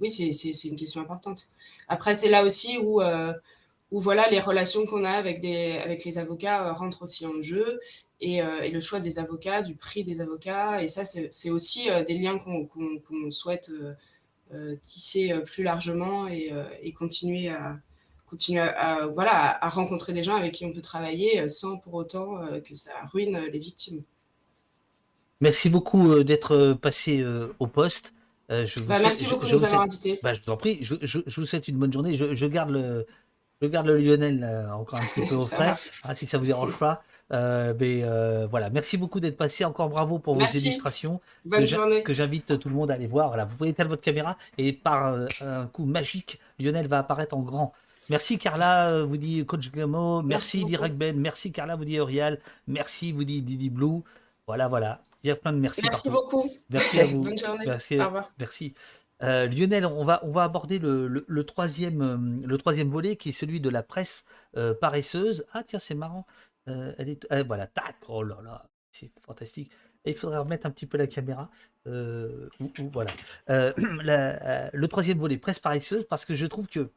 oui, 0.00 0.10
c'est 0.10 0.68
une 0.68 0.76
question 0.76 1.00
importante. 1.00 1.50
Après, 1.88 2.14
c'est 2.16 2.28
là 2.28 2.44
aussi 2.44 2.78
où 2.78 3.00
où 3.92 4.00
voilà, 4.00 4.28
les 4.30 4.40
relations 4.40 4.84
qu'on 4.86 5.04
a 5.04 5.10
avec, 5.10 5.40
des, 5.40 5.78
avec 5.84 6.04
les 6.04 6.18
avocats 6.18 6.66
euh, 6.66 6.72
rentrent 6.72 7.02
aussi 7.02 7.26
en 7.26 7.40
jeu 7.40 7.78
et, 8.20 8.42
euh, 8.42 8.62
et, 8.62 8.70
le 8.70 8.80
choix 8.80 9.00
des 9.00 9.18
avocats, 9.18 9.60
du 9.60 9.74
prix 9.74 10.02
des 10.02 10.22
avocats. 10.22 10.82
Et 10.82 10.88
ça, 10.88 11.04
c'est 11.04 11.50
aussi 11.50 11.90
euh, 11.90 12.02
des 12.02 12.14
liens 12.14 12.38
qu'on 12.38 13.30
souhaite 13.30 13.70
tisser 14.82 15.32
plus 15.46 15.62
largement 15.62 16.28
et, 16.28 16.52
et 16.82 16.92
continuer 16.92 17.48
à 17.48 17.78
continuer 18.32 18.60
à, 18.60 19.06
voilà, 19.06 19.62
à 19.64 19.68
rencontrer 19.68 20.12
des 20.12 20.22
gens 20.22 20.34
avec 20.36 20.52
qui 20.52 20.64
on 20.64 20.72
peut 20.72 20.80
travailler 20.80 21.48
sans 21.48 21.76
pour 21.76 21.94
autant 21.94 22.40
que 22.64 22.74
ça 22.74 22.90
ruine 23.12 23.38
les 23.52 23.58
victimes. 23.58 24.00
Merci 25.40 25.68
beaucoup 25.68 26.24
d'être 26.24 26.72
passé 26.80 27.24
au 27.58 27.66
poste. 27.66 28.14
Je 28.48 28.82
bah, 28.84 28.98
merci 29.00 29.26
beaucoup 29.26 29.46
de 29.46 29.52
nous 29.52 29.64
avoir 29.64 29.82
invités. 29.82 30.18
Bah, 30.22 30.32
je 30.34 30.40
vous 30.42 30.50
en 30.50 30.56
prie, 30.56 30.78
je, 30.82 30.94
je, 31.02 31.18
je, 31.26 31.40
vous 31.40 31.46
souhaite 31.46 31.68
une 31.68 31.76
bonne 31.76 31.92
journée. 31.92 32.16
Je, 32.16 32.46
garde 32.46 32.70
le, 32.70 33.06
je 33.60 33.66
garde 33.66 33.86
le 33.86 33.98
Lionel 33.98 34.68
encore 34.74 34.98
un 34.98 35.06
petit 35.14 35.26
peu 35.28 35.34
au 35.34 35.46
frais, 35.46 35.74
hein, 36.04 36.14
si 36.14 36.26
ça 36.26 36.38
vous 36.38 36.46
dérange 36.46 36.78
pas. 36.78 37.02
Euh, 37.32 37.72
mais 37.78 38.00
euh, 38.02 38.46
voilà, 38.50 38.68
merci 38.70 38.96
beaucoup 38.96 39.20
d'être 39.20 39.36
passé. 39.36 39.64
Encore 39.64 39.88
bravo 39.88 40.18
pour 40.18 40.34
vos 40.34 40.44
illustrations. 40.44 41.20
Bonne 41.44 41.66
journée. 41.66 42.02
Que 42.02 42.12
j'invite 42.12 42.58
tout 42.58 42.68
le 42.68 42.74
monde 42.74 42.90
à 42.90 42.94
aller 42.94 43.06
voir. 43.06 43.28
Voilà, 43.28 43.44
vous 43.44 43.56
pouvez 43.56 43.70
éteindre 43.70 43.90
votre 43.90 44.02
caméra 44.02 44.36
et 44.58 44.72
par 44.72 45.14
euh, 45.14 45.26
un 45.40 45.66
coup 45.66 45.84
magique, 45.84 46.38
Lionel 46.58 46.86
va 46.88 46.98
apparaître 46.98 47.34
en 47.34 47.40
grand. 47.40 47.72
Merci 48.10 48.38
Carla, 48.38 49.04
vous 49.04 49.16
dit 49.16 49.44
Coach 49.46 49.70
Gamo. 49.70 50.22
Merci, 50.22 50.64
Direct 50.64 50.96
Ben. 50.96 51.18
Merci 51.18 51.52
Carla, 51.52 51.76
vous 51.76 51.84
dit 51.84 52.00
Aurial. 52.00 52.40
Merci, 52.66 53.12
vous 53.12 53.24
dit 53.24 53.42
Didi 53.42 53.70
Blue. 53.70 54.02
Voilà, 54.46 54.68
voilà. 54.68 55.00
Il 55.22 55.28
y 55.28 55.30
a 55.30 55.36
plein 55.36 55.52
de 55.52 55.58
merci. 55.58 55.82
Merci 55.82 56.10
beaucoup. 56.10 56.44
Merci 56.68 57.00
à 57.00 57.04
vous. 57.06 57.20
Bonne 57.20 57.38
journée. 57.38 57.64
Merci. 57.66 58.00
Au 58.00 58.06
revoir. 58.06 58.30
Merci. 58.38 58.74
Euh, 59.22 59.46
Lionel, 59.46 59.86
on 59.86 60.04
va, 60.04 60.20
on 60.24 60.32
va 60.32 60.42
aborder 60.42 60.78
le, 60.78 61.42
troisième, 61.44 62.02
euh, 62.02 62.46
le 62.46 62.58
troisième 62.58 62.90
volet 62.90 63.16
qui 63.16 63.28
est 63.28 63.32
celui 63.32 63.60
de 63.60 63.70
la 63.70 63.82
presse 63.82 64.26
euh, 64.56 64.74
paresseuse. 64.74 65.46
Ah 65.52 65.62
tiens, 65.62 65.78
c'est 65.78 65.94
marrant. 65.94 66.26
elle 66.66 67.08
est, 67.08 67.26
eh, 67.30 67.42
voilà, 67.42 67.66
tac, 67.66 67.96
oh 68.08 68.22
là 68.22 68.38
là, 68.42 68.66
c'est 68.90 69.10
fantastique. 69.24 69.70
il 70.04 70.16
faudrait 70.16 70.38
remettre 70.38 70.66
un 70.66 70.70
petit 70.70 70.86
peu 70.86 70.98
la 70.98 71.06
caméra. 71.06 71.50
voilà. 71.84 73.12
le 73.48 74.86
troisième 74.86 75.18
volet, 75.18 75.38
presse 75.38 75.60
paresseuse, 75.60 76.04
parce 76.08 76.24
que 76.24 76.34
je 76.34 76.46
trouve 76.46 76.66
que 76.66 76.90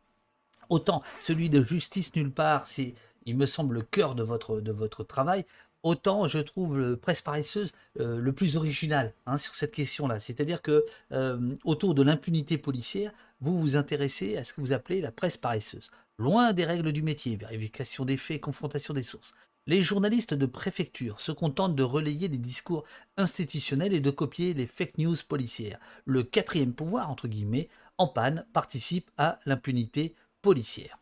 autant 0.70 1.04
celui 1.22 1.50
de 1.50 1.62
justice 1.62 2.16
nulle 2.16 2.32
part, 2.32 2.68
c'est, 2.68 2.94
il 3.26 3.36
me 3.38 3.46
semble, 3.46 3.76
le 3.76 3.82
cœur 3.82 4.16
de 4.16 4.24
votre, 4.24 4.62
de 4.62 4.72
votre 4.72 5.04
travail, 5.04 5.46
autant 5.84 6.28
je 6.28 6.40
trouve 6.40 6.78
le 6.78 6.98
presse 6.98 7.22
paresseuse 7.22 7.72
euh, 8.00 8.18
le 8.20 8.34
plus 8.34 8.58
original 8.58 9.14
hein, 9.28 9.38
sur 9.38 9.56
cette 9.56 9.72
question-là. 9.72 10.20
C'est-à-dire 10.20 10.62
que 10.62 10.84
euh, 11.12 11.56
autour 11.64 11.94
de 11.94 12.02
l'impunité 12.02 12.58
policière, 12.58 13.12
vous 13.40 13.60
vous 13.60 13.76
intéressez 13.76 14.36
à 14.38 14.44
ce 14.44 14.54
que 14.54 14.62
vous 14.62 14.74
appelez 14.74 15.00
la 15.00 15.12
presse 15.12 15.38
paresseuse. 15.38 15.92
Loin 16.18 16.54
des 16.54 16.66
règles 16.66 16.92
du 16.92 17.04
métier, 17.04 17.36
vérification 17.36 18.06
des 18.06 18.18
faits, 18.18 18.42
confrontation 18.42 18.94
des 18.94 19.04
sources. 19.04 19.34
Les 19.68 19.84
journalistes 19.84 20.34
de 20.34 20.46
préfecture 20.46 21.20
se 21.20 21.32
contentent 21.32 21.76
de 21.76 21.84
relayer 21.84 22.28
les 22.28 22.38
discours 22.38 22.84
institutionnels 23.18 23.94
et 23.94 24.00
de 24.00 24.12
copier 24.12 24.54
les 24.54 24.68
fake 24.68 25.00
news 25.00 25.16
policières. 25.28 25.80
Le 26.06 26.24
quatrième 26.24 26.74
pouvoir, 26.74 27.10
entre 27.10 27.28
guillemets, 27.28 27.70
en 27.98 28.08
panne, 28.08 28.46
participe 28.54 29.10
à 29.18 29.40
l'impunité 29.46 30.14
policière. 30.46 31.00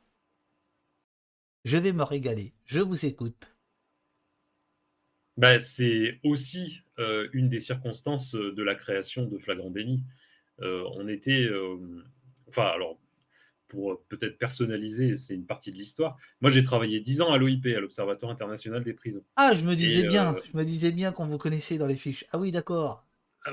Je 1.66 1.76
vais 1.76 1.92
me 1.92 2.04
régaler. 2.04 2.54
Je 2.64 2.80
vous 2.80 3.06
écoute. 3.06 3.54
Bah, 5.36 5.60
c'est 5.60 6.22
aussi 6.24 6.80
euh, 6.98 7.28
une 7.34 7.50
des 7.50 7.60
circonstances 7.60 8.36
euh, 8.36 8.54
de 8.54 8.64
la 8.64 8.74
création 8.74 9.26
de 9.26 9.38
Flagrant 9.38 9.70
Délit. 9.70 10.02
Euh, 10.62 10.86
on 10.96 11.10
était, 11.10 11.50
enfin, 12.48 12.68
alors, 12.68 12.98
pour 13.68 14.02
peut-être 14.08 14.38
personnaliser, 14.38 15.18
c'est 15.18 15.36
une 15.36 15.46
partie 15.46 15.74
de 15.74 15.78
l'histoire. 15.78 16.16
Moi, 16.40 16.50
j'ai 16.50 16.64
travaillé 16.64 17.02
dix 17.02 17.20
ans 17.20 17.34
à 17.34 17.38
l'OIP, 17.38 17.66
à 17.66 17.82
l'Observatoire 17.82 18.32
international 18.32 18.82
des 18.82 18.94
prisons. 18.94 19.26
Ah, 19.36 19.52
je 19.54 19.66
me 19.66 19.76
disais 19.76 20.08
bien, 20.08 20.38
je 20.50 20.58
me 20.58 20.64
disais 20.64 20.94
bien 20.94 21.12
qu'on 21.12 21.26
vous 21.26 21.38
connaissait 21.38 21.78
dans 21.78 21.88
les 21.88 21.98
fiches. 21.98 22.24
Ah 22.32 22.40
oui, 22.40 22.52
d'accord. 22.52 23.06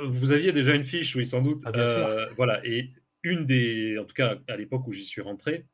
Vous 0.05 0.31
aviez 0.31 0.53
déjà 0.53 0.73
une 0.77 0.85
fiche, 0.85 1.17
oui, 1.17 1.27
sans 1.27 1.43
doute. 1.43 1.61
Ah, 1.65 1.73
bien 1.73 1.87
sûr. 1.87 2.07
Voilà, 2.37 2.65
et 2.65 2.93
une 3.25 3.45
des, 3.45 3.99
en 3.99 4.05
tout 4.05 4.15
cas, 4.15 4.39
à 4.47 4.57
l'époque 4.57 4.87
où 4.87 4.93
j'y 4.93 5.05
suis 5.05 5.21
rentré, 5.21 5.67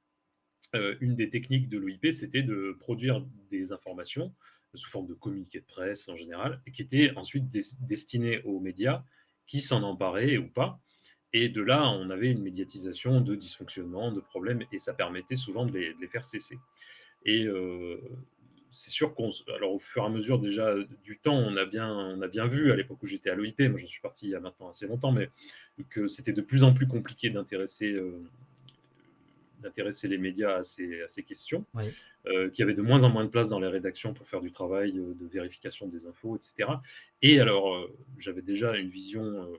une 1.01 1.15
des 1.15 1.31
techniques 1.31 1.69
de 1.69 1.79
l'OIP, 1.79 2.13
c'était 2.13 2.43
de 2.43 2.77
produire 2.79 3.25
des 3.51 3.73
informations 3.73 4.33
sous 4.77 4.91
forme 4.91 5.07
de 5.07 5.15
communiqué 5.15 5.61
de 5.61 5.65
presse 5.65 6.09
en 6.09 6.17
général, 6.17 6.61
qui 6.75 6.83
était 6.83 7.13
ensuite 7.17 7.45
destiné 7.81 8.41
aux 8.43 8.61
médias 8.61 9.03
qui 9.47 9.61
s'en 9.61 9.83
emparaient 9.83 10.37
ou 10.37 10.49
pas. 10.49 10.81
Et 11.33 11.49
de 11.49 11.61
là, 11.61 11.89
on 11.91 12.11
avait 12.11 12.31
une 12.31 12.43
médiatisation 12.43 13.21
de 13.21 13.35
dysfonctionnements, 13.35 14.13
de 14.13 14.21
problèmes, 14.21 14.63
et 14.73 14.79
ça 14.79 14.95
permettait 14.95 15.37
souvent 15.37 15.67
de 15.67 15.73
les, 15.73 16.09
faire 16.09 16.25
cesser. 16.25 16.59
Et 17.25 17.45
euh, 17.45 18.01
c'est 18.71 18.91
sûr 18.91 19.15
qu'on, 19.15 19.33
alors 19.55 19.73
au 19.73 19.79
fur 19.79 20.03
et 20.03 20.07
à 20.07 20.09
mesure 20.09 20.39
déjà 20.39 20.75
du 21.05 21.19
temps, 21.19 21.37
on 21.37 21.57
a 21.57 21.65
bien, 21.65 21.91
on 21.91 22.23
a 22.23 22.29
bien 22.29 22.47
vu 22.47 22.71
à 22.73 22.77
l'époque 22.77 23.03
où 23.03 23.07
j'étais 23.07 23.31
à 23.31 23.35
l'OIP, 23.35 23.59
moi 23.61 23.81
j'en 23.81 23.87
suis 23.87 24.01
parti 24.01 24.27
il 24.27 24.31
y 24.31 24.35
a 24.35 24.41
maintenant 24.41 24.69
assez 24.69 24.87
longtemps, 24.87 25.13
mais 25.13 25.31
que 25.91 26.09
c'était 26.09 26.33
de 26.33 26.43
plus 26.43 26.63
en 26.63 26.73
plus 26.73 26.87
compliqué 26.87 27.29
d'intéresser 27.31 27.93
euh, 27.93 28.23
d'intéresser 29.61 30.09
les 30.09 30.19
médias 30.19 30.57
à 30.57 30.65
ces, 30.65 31.03
à 31.03 31.09
ces 31.09 31.23
questions, 31.23 31.65
euh, 32.27 32.51
qu'il 32.51 32.61
y 32.61 32.63
avait 32.63 32.75
de 32.75 32.83
moins 32.83 33.05
en 33.05 33.09
moins 33.09 33.25
de 33.25 33.31
place 33.31 33.49
dans 33.49 33.61
les 33.61 33.69
rédactions 33.69 34.13
pour 34.13 34.27
faire 34.27 34.41
du 34.41 34.51
travail 34.51 34.99
euh, 34.99 35.15
de 35.15 35.27
vérification 35.27 35.87
des 35.87 36.07
infos, 36.07 36.37
etc. 36.37 36.71
Et 37.23 37.41
alors, 37.41 37.75
euh, 37.75 37.97
j'avais 38.19 38.43
déjà 38.43 38.77
une 38.77 38.89
vision 38.89 39.53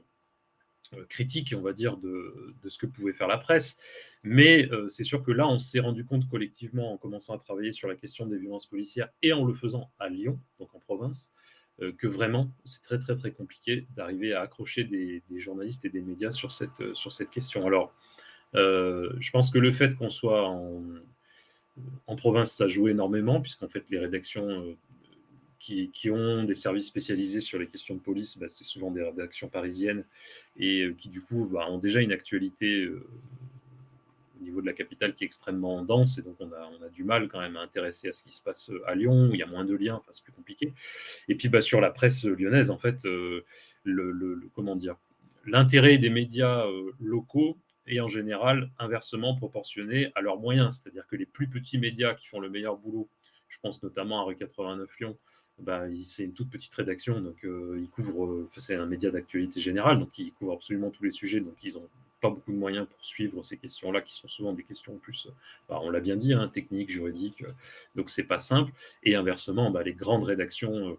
critique, 1.10 1.54
on 1.56 1.62
va 1.62 1.74
dire, 1.74 1.98
de, 1.98 2.54
ce 2.70 2.78
que 2.78 2.86
pouvait 2.86 3.12
faire 3.12 3.28
la 3.28 3.38
presse. 3.38 3.78
Mais 4.24 4.70
c'est 4.90 5.04
sûr 5.04 5.22
que 5.22 5.32
là, 5.32 5.46
on 5.46 5.60
s'est 5.60 5.82
rendu 5.82 6.06
compte 6.06 6.30
collectivement 6.30 6.94
en 6.94 6.98
commençant 6.98 7.36
à 7.36 7.40
travailler 7.40 7.74
sur 7.74 7.90
la 7.90 7.96
question 7.96 8.26
des 8.26 8.38
violences 8.38 8.68
policières 8.68 9.10
et 9.22 9.34
en 9.34 9.44
le 9.44 9.54
faisant 9.54 9.92
à 10.00 10.08
Lyon, 10.08 10.40
donc 10.60 10.74
en 10.74 10.80
province, 10.80 11.34
que 11.98 12.08
vraiment, 12.08 12.54
c'est 12.64 12.84
très 12.84 13.00
très 13.00 13.18
très 13.18 13.32
compliqué 13.32 13.86
d'arriver 13.98 14.34
à 14.34 14.42
accrocher 14.42 14.86
des, 14.86 15.22
journalistes 15.36 15.84
et 15.84 15.90
des 15.90 16.02
médias 16.02 16.32
sur 16.32 16.54
cette, 16.54 16.94
sur 16.94 17.12
cette 17.12 17.32
question. 17.32 17.68
Alors, 17.68 17.94
je 18.54 19.32
pense 19.32 19.52
que 19.52 19.60
le 19.60 19.74
fait 19.74 19.96
qu'on 19.96 20.10
soit 20.10 20.48
en, 22.08 22.16
province, 22.16 22.52
ça 22.52 22.68
joue 22.68 22.88
énormément, 22.88 23.42
puisqu'en 23.42 23.68
fait, 23.68 23.84
les 23.90 24.00
rédactions 24.00 24.50
euh, 24.50 24.76
qui, 25.60 26.10
ont 26.10 26.44
des 26.44 26.56
services 26.56 26.88
spécialisés 26.88 27.42
sur 27.42 27.60
les 27.60 27.68
questions 27.68 27.96
de 27.96 28.00
police, 28.00 28.38
bah, 28.38 28.48
c'est 28.50 28.64
souvent 28.64 28.92
des 28.92 29.04
rédactions 29.04 29.48
parisiennes, 29.48 30.04
et 30.58 30.84
euh, 30.84 30.96
qui, 30.98 31.10
du 31.10 31.22
coup, 31.22 31.48
bah, 31.52 31.68
ont 31.70 31.78
déjà 31.78 32.00
une 32.00 32.12
actualité 32.12 32.86
euh, 32.86 33.06
au 34.40 34.44
niveau 34.44 34.62
de 34.62 34.66
la 34.66 34.74
capitale 34.74 35.14
qui 35.14 35.24
est 35.24 35.28
extrêmement 35.28 35.84
dense, 35.84 36.18
et 36.18 36.22
donc 36.22 36.36
on 36.40 36.52
a, 36.52 36.72
on 36.80 36.86
a, 36.86 36.90
du 36.90 37.04
mal 37.04 37.28
quand 37.28 37.40
même 37.40 37.58
à 37.58 37.62
intéresser 37.62 38.10
à 38.10 38.14
ce 38.14 38.24
qui 38.24 38.32
se 38.32 38.42
passe 38.42 38.72
à 38.86 38.96
Lyon, 38.96 39.30
où 39.30 39.34
il 39.34 39.40
y 39.40 39.44
a 39.44 39.48
moins 39.48 39.66
de 39.66 39.76
liens, 39.76 40.02
c'est 40.12 40.24
plus 40.24 40.34
compliqué. 40.34 40.74
Et 41.28 41.36
puis 41.36 41.50
bah, 41.50 41.62
sur 41.62 41.82
la 41.82 41.90
presse 41.90 42.24
lyonnaise, 42.24 42.70
en 42.70 42.78
fait, 42.78 42.98
le, 43.84 44.50
comment 44.56 44.76
dire, 44.76 44.96
l'intérêt 45.46 45.98
des 45.98 46.10
médias 46.10 46.66
locaux 47.00 47.58
et 47.88 48.02
en 48.02 48.08
général 48.08 48.70
inversement 48.80 49.36
proportionné 49.36 50.12
à 50.16 50.22
leurs 50.22 50.40
moyens. 50.40 50.80
C'est-à-dire 50.82 51.08
que 51.08 51.16
les 51.16 51.26
plus 51.26 51.48
petits 51.48 51.78
médias 51.78 52.14
qui 52.14 52.28
font 52.28 52.40
le 52.40 52.50
meilleur 52.50 52.78
boulot, 52.78 53.10
je 53.48 53.58
pense 53.62 53.82
notamment 53.84 54.22
à 54.22 54.24
Rue 54.24 54.38
89 54.38 54.90
Lyon, 55.00 55.18
bah, 55.60 55.86
c'est 56.06 56.24
une 56.24 56.34
toute 56.34 56.50
petite 56.50 56.74
rédaction, 56.76 57.20
donc 57.20 57.44
euh, 57.44 57.80
ils 57.82 57.90
couvrent, 57.90 58.48
c'est 58.58 58.76
un 58.76 58.86
média 58.86 59.10
d'actualité 59.10 59.60
générale, 59.60 60.00
donc 60.00 60.10
ils 60.20 60.32
couvrent 60.34 60.54
absolument 60.54 60.92
tous 60.92 61.04
les 61.04 61.12
sujets, 61.12 61.40
donc 61.40 61.56
ils 61.64 61.74
n'ont 61.74 61.90
pas 62.22 62.30
beaucoup 62.30 62.52
de 62.52 62.58
moyens 62.58 62.86
pour 62.88 63.04
suivre 63.04 63.44
ces 63.44 63.58
questions-là, 63.58 64.02
qui 64.02 64.14
sont 64.14 64.28
souvent 64.28 64.54
des 64.54 64.64
questions 64.64 64.96
plus, 64.98 65.28
bah, 65.68 65.80
on 65.82 65.90
l'a 65.90 66.00
bien 66.00 66.16
dit, 66.16 66.34
hein, 66.34 66.48
techniques, 66.54 66.92
juridiques, 66.92 67.44
donc 67.96 68.12
c'est 68.12 68.24
pas 68.24 68.40
simple. 68.40 68.72
Et 69.02 69.16
inversement, 69.16 69.72
bah, 69.72 69.82
les 69.82 69.94
grandes 69.94 70.26
rédactions 70.26 70.90
euh, 70.90 70.98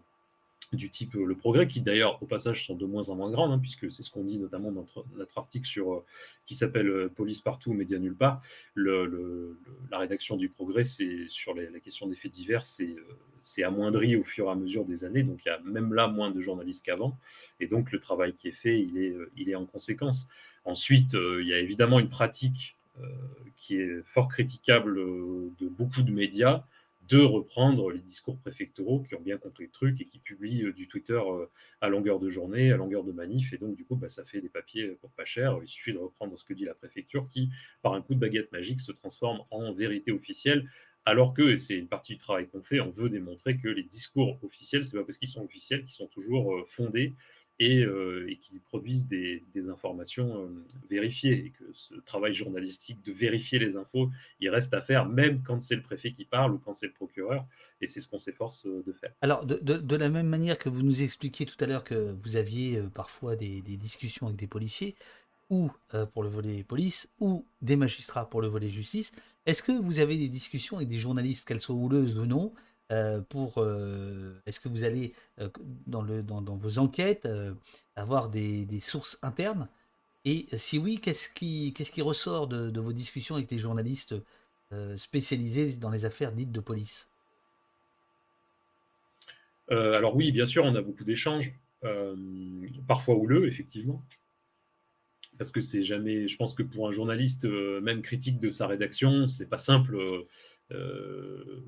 du 0.73 0.91
type 0.91 1.15
euh, 1.17 1.25
Le 1.25 1.35
Progrès, 1.35 1.67
qui 1.67 1.81
d'ailleurs 1.81 2.23
au 2.23 2.27
passage 2.27 2.67
sont 2.67 2.75
de 2.75 2.85
moins 2.85 3.09
en 3.09 3.15
moins 3.15 3.31
grandes, 3.31 3.53
hein, 3.53 3.59
puisque 3.59 3.91
c'est 3.91 4.03
ce 4.03 4.11
qu'on 4.11 4.25
dit 4.25 4.39
notamment 4.39 4.71
dans 4.71 4.87
notre, 5.17 5.39
article 5.39 5.67
sur, 5.67 5.93
euh, 5.93 6.05
qui 6.47 6.55
s'appelle 6.55 6.89
euh, 6.89 7.09
Police 7.09 7.41
partout, 7.41 7.73
médias 7.73 7.99
nulle 7.99 8.17
part. 8.17 8.43
La 8.77 9.99
rédaction 9.99 10.37
du 10.37 10.49
Progrès, 10.49 10.85
c'est 10.85 11.27
sur 11.31 11.55
la 11.55 11.81
question 11.81 12.07
des 12.07 12.17
faits 12.17 12.33
divers, 12.33 12.67
c'est 12.67 13.63
amoindri 13.63 14.17
au 14.17 14.25
fur 14.25 14.47
et 14.47 14.51
à 14.51 14.55
mesure 14.55 14.85
des 14.85 15.05
années, 15.05 15.23
donc 15.23 15.41
il 15.45 15.49
y 15.49 15.51
a 15.51 15.59
même 15.61 15.95
là 15.95 16.07
moins 16.07 16.31
de 16.31 16.41
journalistes 16.41 16.85
qu'avant, 16.85 17.17
et 17.61 17.67
donc 17.67 17.91
le 17.91 18.01
travail 18.01 18.35
qui 18.35 18.49
est 18.49 18.53
fait, 18.53 18.81
il 18.81 18.99
est, 18.99 19.17
il 19.37 19.49
est 19.49 19.55
en 19.55 19.65
conséquence. 19.65 20.29
Ensuite, 20.65 21.15
il 21.15 21.47
y 21.47 21.55
a 21.55 21.59
évidemment 21.59 21.99
une 21.99 22.11
pratique 22.11 22.77
qui 23.57 23.77
est 23.77 24.03
fort 24.13 24.29
critiquable 24.29 24.97
de 24.97 25.69
beaucoup 25.69 26.03
de 26.03 26.13
médias, 26.13 26.65
de 27.09 27.19
reprendre 27.19 27.91
les 27.91 28.01
discours 28.01 28.39
préfectoraux 28.39 29.03
qui 29.09 29.15
ont 29.15 29.21
bien 29.21 29.39
compris 29.39 29.65
le 29.65 29.71
truc 29.71 30.01
et 30.01 30.05
qui 30.05 30.19
publient 30.19 30.65
euh, 30.65 30.73
du 30.73 30.89
Twitter 30.89 31.21
euh, 31.21 31.47
à 31.81 31.89
longueur 31.89 32.19
de 32.19 32.29
journée, 32.29 32.73
à 32.73 32.77
longueur 32.77 33.05
de 33.05 33.13
manif. 33.13 33.53
Et 33.53 33.59
donc, 33.59 33.77
du 33.77 33.85
coup, 33.85 33.97
bah, 33.97 34.09
ça 34.09 34.25
fait 34.25 34.41
des 34.41 34.49
papiers 34.49 34.89
pour 35.01 35.11
pas 35.13 35.25
cher. 35.25 35.59
Il 35.63 35.69
suffit 35.69 35.93
de 35.93 35.99
reprendre 35.99 36.39
ce 36.39 36.45
que 36.45 36.53
dit 36.53 36.65
la 36.65 36.75
préfecture 36.75 37.29
qui, 37.31 37.49
par 37.83 37.95
un 37.95 38.03
coup 38.03 38.15
de 38.15 38.21
baguette 38.21 38.53
magique, 38.53 38.81
se 38.81 38.93
transforme 38.93 39.41
en 39.51 39.73
vérité 39.73 40.13
officielle. 40.13 40.69
Alors 41.07 41.33
que, 41.33 41.41
et 41.41 41.57
c'est 41.57 41.79
une 41.79 41.89
partie 41.89 42.15
du 42.15 42.19
travail 42.19 42.49
qu'on 42.49 42.63
fait, 42.63 42.81
on 42.81 42.91
veut 42.91 43.09
démontrer 43.09 43.57
que 43.57 43.69
les 43.69 43.85
discours 43.85 44.39
officiels, 44.43 44.85
c'est 44.85 44.99
pas 44.99 45.05
parce 45.05 45.17
qu'ils 45.17 45.29
sont 45.29 45.43
officiels 45.43 45.85
qu'ils 45.87 45.95
sont 45.95 46.09
toujours 46.09 46.55
euh, 46.55 46.65
fondés 46.69 47.15
euh, 47.61 48.27
et, 48.29 48.37
qui 48.37 48.61
produisent 48.61 49.07
des, 49.07 49.43
informations 49.69 50.45
euh, 50.45 50.49
vérifiées. 50.89 51.47
Et 51.47 51.51
que 51.51 51.65
ce 51.73 51.95
travail 52.07 52.35
journalistique 52.35 52.99
de 53.05 53.13
vérifier 53.13 53.59
les 53.59 53.77
infos, 53.77 54.11
il 54.41 54.49
reste 54.49 54.73
à 54.75 54.81
faire, 54.81 55.07
même 55.07 55.43
quand 55.43 55.61
c'est 55.61 55.75
le 55.75 55.83
préfet 55.83 56.13
qui 56.13 56.25
parle 56.25 56.55
ou 56.55 56.59
quand 56.59 56.75
c'est 56.75 56.87
le 56.87 56.93
procureur. 56.93 57.45
Et 57.81 57.89
c'est 57.89 58.01
ce 58.01 58.09
qu'on 58.09 58.21
s'efforce 58.21 58.67
euh, 58.67 58.85
de 58.87 58.93
faire. 58.93 59.13
Alors, 59.23 59.45
de, 59.45 59.97
la 59.97 60.09
même 60.09 60.29
manière 60.29 60.57
que 60.57 60.69
vous 60.69 60.83
nous 60.83 61.03
expliquiez 61.03 61.47
tout 61.47 61.57
à 61.61 61.67
l'heure 61.67 61.83
que 61.83 62.15
vous 62.23 62.37
aviez 62.37 62.81
parfois 62.95 63.35
des, 63.35 63.61
discussions 63.61 64.27
avec 64.27 64.39
des 64.39 64.47
policiers, 64.47 64.95
ou 65.51 65.71
pour 66.13 66.23
le 66.23 66.29
volet 66.29 66.63
police, 66.63 67.09
ou 67.21 67.47
des 67.63 67.75
magistrats 67.75 68.29
pour 68.29 68.43
le 68.43 68.49
volet 68.49 68.69
justice, 68.69 69.13
est-ce 69.47 69.63
que 69.63 69.73
vous 69.73 69.99
avez 69.99 70.17
des 70.19 70.29
discussions 70.29 70.77
avec 70.77 70.89
des 70.89 70.99
journalistes, 70.99 71.49
qu'elles 71.49 71.61
soient 71.61 71.75
houleuses 71.75 72.19
ou 72.19 72.27
non, 72.27 72.53
euh, 72.91 73.21
pour 73.21 73.59
euh, 73.59 74.41
est-ce 74.47 74.61
que 74.61 74.69
vous 74.71 74.83
allez 74.83 75.13
euh, 75.41 75.51
dans, 75.87 76.03
vos 76.57 76.79
enquêtes 76.79 77.29
avoir 77.97 78.31
des, 78.31 78.67
sources 78.81 79.19
internes? 79.23 79.69
Et 80.25 80.47
si 80.57 80.79
oui 80.79 80.99
qu'est-ce 80.99 81.29
qui, 81.29 81.75
qu'est-ce 81.75 81.93
qui 81.93 82.03
ressort 82.03 82.47
de, 82.49 82.81
vos 82.81 82.93
discussions 82.93 83.37
avec 83.37 83.51
les 83.51 83.59
journalistes 83.59 84.15
spécialisés 84.97 85.73
dans 85.73 85.91
les 85.91 86.05
affaires 86.05 86.33
dites 86.33 86.53
de 86.53 86.61
police? 86.61 87.09
Alors 89.71 90.17
oui 90.17 90.33
bien 90.33 90.47
sûr 90.47 90.65
on 90.65 90.75
a 90.75 90.81
beaucoup 90.81 91.05
d'échanges 91.05 91.53
parfois 92.87 93.15
houleux 93.17 93.47
effectivement. 93.47 94.03
Parce 95.37 95.53
que 95.53 95.61
c'est 95.61 95.85
jamais 95.85 96.27
je 96.27 96.37
pense 96.37 96.55
que 96.55 96.63
pour 96.63 96.89
un 96.89 96.93
journaliste 96.93 97.45
même 97.45 98.01
critique 98.03 98.41
de 98.41 98.51
sa 98.51 98.67
rédaction 98.67 99.29
c'est 99.29 99.49
pas 99.49 99.59
simple 99.59 100.27
de, 100.71 101.63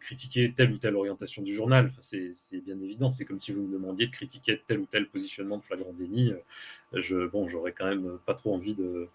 critiquer 0.00 0.52
telle 0.56 0.72
ou 0.72 0.78
telle 0.78 0.96
orientation 0.96 1.42
du 1.42 1.54
journal. 1.54 1.92
c'est 2.00 2.32
bien 2.64 2.80
évident. 2.80 3.10
C'est 3.10 3.24
comme 3.24 3.38
si 3.38 3.52
vous 3.52 3.62
me 3.62 3.72
demandiez 3.72 4.06
de 4.06 4.12
critiquer 4.12 4.60
tel 4.66 4.80
ou 4.80 4.86
tel 4.90 5.06
positionnement 5.06 5.58
de 5.58 5.62
flagrant 5.62 5.92
déni. 5.92 6.32
Euh, 6.94 7.28
bon, 7.28 7.48
j'aurais 7.48 7.72
quand 7.72 7.86
même 7.86 8.18
pas 8.26 8.34
trop 8.34 8.54
envie 8.54 8.74
de, 8.74 9.08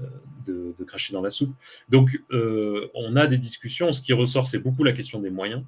euh, 0.00 0.72
de, 0.78 0.84
cracher 0.84 1.12
dans 1.12 1.22
la 1.22 1.30
soupe. 1.30 1.54
Donc, 1.88 2.20
euh, 2.32 2.88
on 2.94 3.16
a 3.16 3.26
des 3.26 3.38
discussions. 3.38 3.92
Ce 3.92 4.02
qui 4.02 4.12
ressort, 4.12 4.48
c'est 4.48 4.58
beaucoup 4.58 4.84
la 4.84 4.92
question 4.92 5.20
des 5.20 5.30
moyens. 5.30 5.62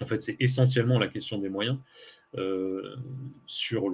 En 0.00 0.06
fait, 0.06 0.22
c'est 0.22 0.36
essentiellement 0.40 0.98
la 0.98 1.08
question 1.08 1.38
des 1.38 1.48
moyens 1.48 1.78
sur 3.46 3.92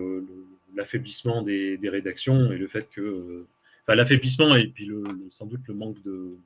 l'affaiblissement 0.75 1.43
des, 1.43 1.79
rédactions 1.85 2.53
et 2.53 2.57
le 2.57 2.69
fait 2.69 2.89
que. 2.91 3.45
Enfin, 3.83 3.95
l'affaiblissement 3.95 4.55
et 4.55 4.69
puis 4.69 4.87
le, 4.87 5.03
sans 5.31 5.47
doute 5.47 5.61
le 5.67 5.75
manque 5.75 6.03
de, 6.03 6.37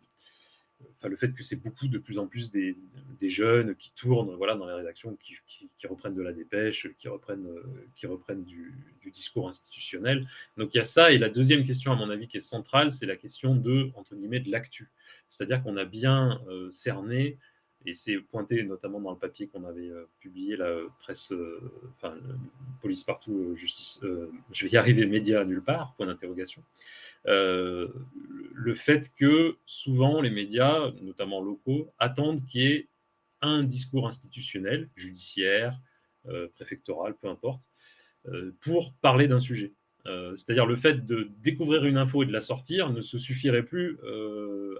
le 1.09 1.17
fait 1.17 1.33
que 1.33 1.43
c'est 1.43 1.57
beaucoup 1.57 1.89
de 1.89 1.99
plus 1.99 2.19
en 2.19 2.27
plus 2.27 2.51
des, 2.51 2.77
jeunes 3.23 3.75
qui 3.77 3.91
tournent 3.95 4.35
voilà, 4.35 4.55
dans 4.55 4.67
les 4.67 4.75
rédactions, 4.75 5.17
qui, 5.17 5.39
reprennent 5.89 6.15
de 6.15 6.23
la 6.23 6.33
dépêche, 6.33 6.89
qui 6.99 7.09
reprennent, 7.09 7.47
euh, 7.47 7.89
qui 7.97 8.07
reprennent 8.07 8.45
du, 8.45 8.75
discours 9.13 9.49
institutionnel. 9.49 10.27
Donc 10.57 10.75
il 10.75 10.79
y 10.79 10.81
a 10.81 10.85
ça. 10.85 11.13
Et 11.13 11.19
la 11.19 11.31
deuxième 11.31 11.65
question, 11.65 11.93
à 11.93 11.95
mon 11.95 12.11
avis, 12.11 12.27
qui 12.27 12.37
est 12.37 12.41
centrale, 12.41 12.93
c'est 12.93 13.07
la 13.07 13.17
question 13.17 13.55
de, 13.55 13.91
entre 13.95 14.15
guillemets, 14.15 14.41
de 14.41 14.51
l'actu. 14.51 14.91
C'est-à-dire 15.29 15.63
qu'on 15.63 15.77
a 15.77 15.85
bien 15.85 16.41
euh, 16.49 16.71
cerné, 16.71 17.39
et 17.87 17.95
c'est 17.95 18.19
pointé 18.19 18.63
notamment 18.63 19.01
dans 19.01 19.13
le 19.13 19.19
papier 19.19 19.47
qu'on 19.47 19.65
avait 19.65 19.89
euh, 19.89 20.09
publié, 20.21 20.57
la 20.57 20.75
presse, 21.01 21.33
enfin, 21.97 22.15
police 22.83 23.05
partout, 23.05 23.55
justice, 23.57 24.01
je 24.53 24.65
vais 24.67 24.73
y 24.73 24.77
arriver, 24.77 25.07
médias 25.07 25.45
nulle 25.45 25.63
part, 25.63 25.95
point 25.97 26.07
d'interrogation. 26.07 26.63
Euh, 27.27 27.89
le 28.53 28.75
fait 28.75 29.11
que 29.17 29.57
souvent 29.67 30.21
les 30.21 30.31
médias, 30.31 30.93
notamment 31.03 31.41
locaux, 31.41 31.93
attendent 31.99 32.45
qu'il 32.47 32.61
y 32.61 32.67
ait 32.67 32.89
un 33.41 33.63
discours 33.63 34.09
institutionnel, 34.09 34.89
judiciaire, 34.97 35.79
euh, 36.29 36.49
préfectoral, 36.55 37.15
peu 37.21 37.29
importe, 37.29 37.63
euh, 38.27 38.53
pour 38.63 38.95
parler 38.95 39.29
d'un 39.29 39.41
sujet. 39.41 39.73
C'est-à-dire 40.37 40.67
le 40.67 40.77
fait 40.77 41.07
de 41.07 41.31
découvrir 41.39 41.87
une 41.87 41.97
info 41.97 42.23
et 42.23 42.27
de 42.27 42.33
la 42.33 42.43
sortir 42.43 42.91
ne 42.91 43.01
se 43.01 43.19
suffirait 43.19 43.63
plus 43.63 43.99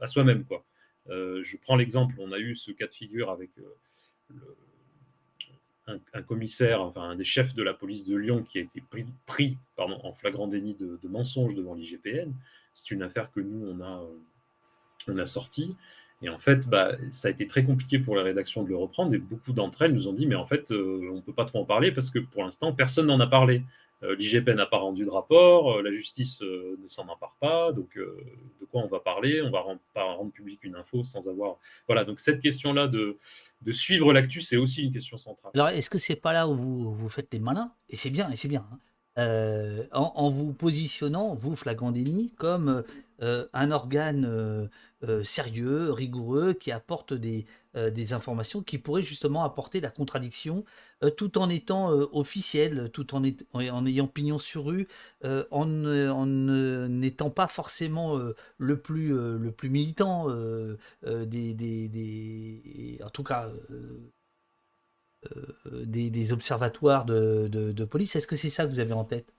à 0.03 0.07
soi-même. 0.07 0.45
Quoi. 0.45 0.67
je 1.09 1.57
prends 1.63 1.77
l'exemple, 1.77 2.15
on 2.19 2.31
a 2.31 2.39
eu 2.39 2.57
ce 2.57 2.73
cas 2.73 2.87
de 2.87 2.93
figure 2.93 3.31
avec 3.31 3.51
le, 3.57 3.75
un, 5.87 6.23
commissaire, 6.23 6.81
enfin 6.81 7.03
un 7.03 7.17
des 7.17 7.25
chefs 7.25 7.55
de 7.55 7.63
la 7.63 7.75
police 7.75 8.05
de 8.07 8.17
Lyon 8.17 8.43
qui 8.43 8.59
a 8.59 8.63
été 8.63 8.83
pris, 9.27 9.59
en 9.77 10.13
flagrant 10.15 10.49
déni 10.49 10.75
de, 10.75 10.99
mensonge 11.09 11.55
devant 11.55 11.75
l'IGPN. 11.75 12.33
C'est 12.75 12.91
une 12.91 13.03
affaire 13.03 13.31
que 13.33 13.41
nous, 13.41 13.69
on 13.69 13.81
a, 13.81 14.03
euh, 14.03 14.17
on 15.09 15.19
a 15.19 15.27
sortie. 15.27 15.77
Et 16.23 16.29
en 16.29 16.39
fait, 16.39 16.67
bah, 16.67 16.93
ça 17.11 17.29
a 17.29 17.31
été 17.31 17.47
très 17.47 17.65
compliqué 17.65 17.99
pour 17.99 18.17
la 18.17 18.23
rédaction 18.23 18.63
de 18.63 18.69
le 18.69 18.77
reprendre. 18.77 19.15
Et 19.15 19.19
beaucoup 19.19 19.53
d'entre 19.53 19.83
elles 19.83 19.93
nous 19.93 20.09
ont 20.09 20.13
dit, 20.13 20.27
mais 20.27 20.35
en 20.35 20.47
fait, 20.47 20.71
euh, 20.71 21.11
on 21.13 21.17
ne 21.17 21.21
peut 21.21 21.35
pas 21.35 21.45
trop 21.45 21.61
en 21.61 21.65
parler 21.65 21.93
parce 21.93 22.11
que 22.11 22.19
pour 22.19 22.45
l'instant, 22.45 22.73
personne 22.73 23.07
n'en 23.07 23.21
a 23.21 23.27
parlé. 23.27 23.63
Euh, 24.03 24.17
L'IGPN 24.17 24.55
n'a 24.55 24.67
pas 24.67 24.79
rendu 24.79 25.05
de 25.05 25.11
rapport, 25.11 25.81
la 25.83 25.93
justice 25.93 26.41
ne 26.41 26.89
s'en 26.89 27.07
empare 27.09 27.37
pas. 27.41 27.73
Donc, 27.73 27.97
de 27.97 28.65
quoi 28.71 28.83
on 28.83 28.89
va 28.89 29.01
parler? 29.01 29.43
On 29.43 29.51
va 29.51 29.65
pas 29.93 30.05
rendre 30.05 30.33
public 30.33 30.61
une 30.63 30.77
info 30.77 31.05
sans 31.05 31.29
avoir. 31.29 31.59
Voilà, 31.87 32.05
donc 32.05 32.21
cette 32.21 32.41
question-là 32.41 32.89
de, 32.89 33.19
de 33.63 33.73
suivre 33.73 34.13
l'actu, 34.13 34.43
c'est 34.43 34.57
aussi 34.57 34.83
une 34.83 34.93
question 34.93 35.19
centrale. 35.19 35.53
Alors, 35.55 35.69
est-ce 35.69 35.91
que 35.91 35.99
c'est 35.99 36.17
pas 36.17 36.33
là 36.33 36.49
où 36.49 36.55
vous, 36.55 36.95
vous 36.95 37.09
faites 37.09 37.33
les 37.33 37.39
malins? 37.39 37.73
Et 37.89 37.97
c'est 37.97 38.11
bien, 38.11 38.31
et 38.31 38.37
c'est 38.37 38.49
bien. 38.49 38.67
Hein. 38.73 38.79
Euh, 39.17 39.87
en, 39.93 40.29
vous 40.31 40.53
positionnant, 40.53 41.35
vous, 41.35 41.55
Flagrandini, 41.55 42.33
comme 42.37 42.83
euh, 43.23 43.47
un 43.53 43.71
organe 43.71 44.69
sérieux, 45.23 45.93
rigoureux, 45.93 46.53
qui 46.55 46.73
apportent 46.73 47.15
des, 47.15 47.47
des 47.75 48.13
informations 48.13 48.63
qui 48.63 48.79
pourraient 48.79 49.03
justement 49.03 49.45
apporter 49.45 49.81
la 49.81 49.91
contradiction 49.91 50.65
tout 51.17 51.39
en 51.39 51.49
étant 51.51 51.89
officiel, 52.13 52.91
tout 52.93 53.15
en, 53.15 53.23
en, 53.53 53.87
ayant 53.87 54.07
pignon 54.07 54.39
sur 54.39 54.67
rue, 54.67 54.89
en 55.51 55.67
n'étant 55.67 57.31
pas 57.31 57.49
forcément 57.49 58.19
le, 58.59 58.81
plus, 58.81 59.09
le 59.09 59.51
plus 59.51 59.71
militant 59.71 60.29
des, 61.05 61.55
des, 61.55 63.01
en 63.05 63.11
tout 63.11 63.25
cas 63.25 63.51
des, 65.73 66.33
observatoires 66.33 67.05
de, 67.05 67.49
de 67.49 67.85
police. 67.85 68.17
Est-ce 68.17 68.27
que 68.27 68.37
c'est 68.37 68.51
ça 68.51 68.67
que 68.67 68.71
vous 68.71 68.81
avez 68.81 68.93
en 68.93 69.05
tête? 69.05 69.35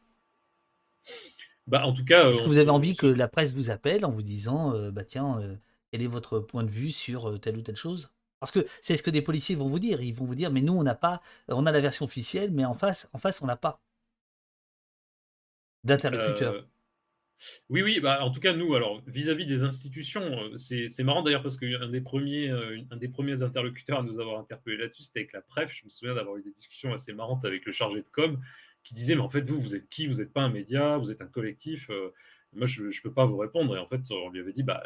Bah, 1.68 1.86
en 1.86 1.94
tout 1.94 2.06
cas. 2.06 2.30
Est-ce 2.30 2.44
que 2.44 2.48
vous 2.48 2.58
avez 2.58 2.70
envie 2.70 2.96
que 2.96 3.08
la 3.08 3.28
presse 3.28 3.54
vous 3.54 3.70
appelle 3.70 4.06
en 4.06 4.12
vous 4.12 4.22
disant 4.22 4.74
euh, 4.74 4.92
bah 4.92 5.04
tiens, 5.04 5.40
euh, 5.40 5.56
quel 5.92 6.02
est 6.02 6.08
votre 6.08 6.40
point 6.40 6.64
de 6.64 6.70
vue 6.70 6.92
sur 6.92 7.30
euh, 7.30 7.38
telle 7.38 7.58
ou 7.58 7.62
telle 7.62 7.76
chose? 7.76 8.12
Parce 8.40 8.52
que 8.52 8.66
c'est 8.82 8.98
ce 8.98 9.04
que 9.04 9.10
des 9.10 9.22
policiers 9.22 9.56
vont 9.56 9.68
vous 9.68 9.80
dire. 9.80 10.02
Ils 10.02 10.14
vont 10.14 10.26
vous 10.26 10.36
dire 10.36 10.52
mais 10.52 10.62
nous 10.62 10.74
on 10.74 10.84
n'a 10.84 10.96
pas, 10.96 11.22
on 11.48 11.66
a 11.66 11.72
la 11.72 11.82
version 11.82 12.06
officielle, 12.06 12.52
mais 12.52 12.66
en 12.66 12.76
face, 12.76 13.10
en 13.14 13.20
face 13.20 13.42
on 13.42 13.48
n'a 13.48 13.56
pas 13.56 13.82
d'interlocuteur. 15.84 16.66
Oui, 17.70 17.82
oui, 17.82 18.00
bah, 18.00 18.24
en 18.24 18.32
tout 18.32 18.40
cas, 18.40 18.54
nous, 18.54 18.76
alors, 18.76 19.02
vis-à-vis 19.08 19.46
des 19.46 19.64
institutions, 19.64 20.52
c'est 20.58 21.04
marrant 21.04 21.22
d'ailleurs 21.22 21.44
parce 21.44 21.58
qu'un 21.58 21.90
des, 21.90 22.02
premiers, 22.02 22.50
interlocuteurs 23.42 24.00
à 24.00 24.04
nous 24.04 24.20
avoir 24.20 24.40
interpellé 24.40 24.78
là-dessus, 24.78 25.04
c'était 25.04 25.20
avec 25.20 25.34
la 25.34 25.42
PREF. 25.42 25.72
Je 25.74 25.86
me 25.86 25.90
souviens 25.90 26.16
d'avoir 26.16 26.38
eu 26.38 26.44
des 26.44 26.52
discussions 26.52 26.94
assez 26.94 27.14
marrantes 27.14 27.46
avec 27.46 27.66
le 27.66 27.72
chargé 27.72 28.00
de 28.00 28.08
com 28.12 28.40
qui 28.84 28.94
disait, 28.94 29.16
mais 29.16 29.22
en 29.22 29.30
fait, 29.30 29.42
vous, 29.42 29.60
vous 29.60 29.76
êtes 29.76 29.90
qui? 29.90 30.08
Vous 30.08 30.16
n'êtes 30.16 30.32
pas 30.32 30.42
un 30.42 30.50
média, 30.50 30.98
vous 30.98 31.12
êtes 31.12 31.22
un 31.22 31.28
collectif? 31.28 31.90
Euh, 31.90 32.14
moi, 32.54 32.68
je 32.68 32.84
ne 32.84 33.02
peux 33.04 33.14
pas 33.14 33.26
vous 33.26 33.38
répondre. 33.38 33.76
Et 33.76 33.80
en 33.80 33.88
fait, 33.88 34.02
on 34.12 34.30
lui 34.30 34.40
avait 34.40 34.54
dit, 34.54 34.64
bah, 34.64 34.84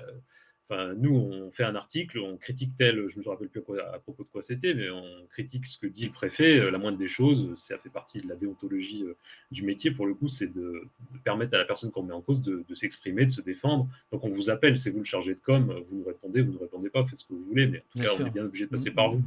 nous, 0.97 1.15
on 1.15 1.51
fait 1.51 1.63
un 1.63 1.75
article, 1.75 2.19
on 2.19 2.37
critique 2.37 2.71
tel, 2.77 3.07
je 3.09 3.17
ne 3.17 3.23
me 3.23 3.29
rappelle 3.29 3.49
plus 3.49 3.63
à, 3.79 3.97
propos 3.99 4.23
de 4.23 4.29
quoi 4.29 4.43
c'était, 4.43 4.75
mais 4.75 4.89
on 4.91 5.03
critique 5.29 5.65
ce 5.65 5.79
que 5.79 5.87
dit 5.87 6.05
le 6.05 6.11
préfet. 6.11 6.59
Euh, 6.59 6.69
la 6.69 6.77
moindre 6.77 6.97
des 6.99 7.07
choses, 7.07 7.55
ça 7.57 7.77
fait 7.79 7.89
partie 7.89 8.21
de 8.21 8.27
la 8.27 8.35
déontologie 8.35 9.03
euh, 9.03 9.15
du 9.51 9.63
métier, 9.63 9.89
pour 9.89 10.05
le 10.05 10.13
coup, 10.13 10.29
c'est 10.29 10.53
de, 10.53 10.83
permettre 11.23 11.55
à 11.55 11.57
la 11.57 11.65
personne 11.65 11.89
qu'on 11.89 12.03
met 12.03 12.13
en 12.13 12.21
cause 12.21 12.43
de, 12.43 12.63
s'exprimer, 12.75 13.25
de 13.25 13.31
se 13.31 13.41
défendre. 13.41 13.89
Donc, 14.11 14.23
on 14.23 14.29
vous 14.29 14.51
appelle, 14.51 14.77
c'est 14.77 14.91
vous 14.91 14.99
le 14.99 15.05
chargé 15.05 15.33
de 15.33 15.39
com, 15.39 15.83
vous 15.89 15.97
nous 15.97 16.05
répondez, 16.05 16.41
vous 16.41 16.53
ne 16.53 16.59
répondez 16.59 16.89
pas, 16.91 17.03
faites 17.05 17.19
ce 17.19 17.25
que 17.25 17.33
vous 17.33 17.45
voulez, 17.45 17.65
mais 17.65 17.79
en 17.79 17.81
tout 17.91 18.03
cas, 18.03 18.23
on 18.23 18.27
est 18.27 18.31
bien 18.31 18.45
obligé 18.45 18.65
de 18.65 18.69
passer 18.69 18.91
par 18.91 19.11
vous. 19.11 19.23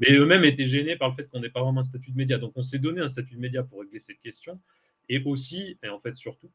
Mais 0.00 0.12
eux-mêmes 0.12 0.44
étaient 0.44 0.66
gênés 0.66 0.96
par 0.96 1.10
le 1.10 1.14
fait 1.14 1.28
qu'on 1.30 1.40
n'ait 1.40 1.50
pas 1.50 1.62
vraiment 1.62 1.82
un 1.82 1.84
statut 1.84 2.10
de 2.10 2.16
média. 2.16 2.38
Donc, 2.38 2.52
on 2.56 2.64
s'est 2.64 2.78
donné 2.78 3.00
un 3.00 3.08
statut 3.08 3.36
de 3.36 3.40
média 3.40 3.62
pour 3.62 3.80
régler 3.80 4.00
cette 4.00 4.20
question. 4.20 4.58
Et 5.08 5.22
aussi, 5.24 5.76
et 5.82 5.88
en 5.88 5.98
fait 5.98 6.16
surtout, 6.16 6.50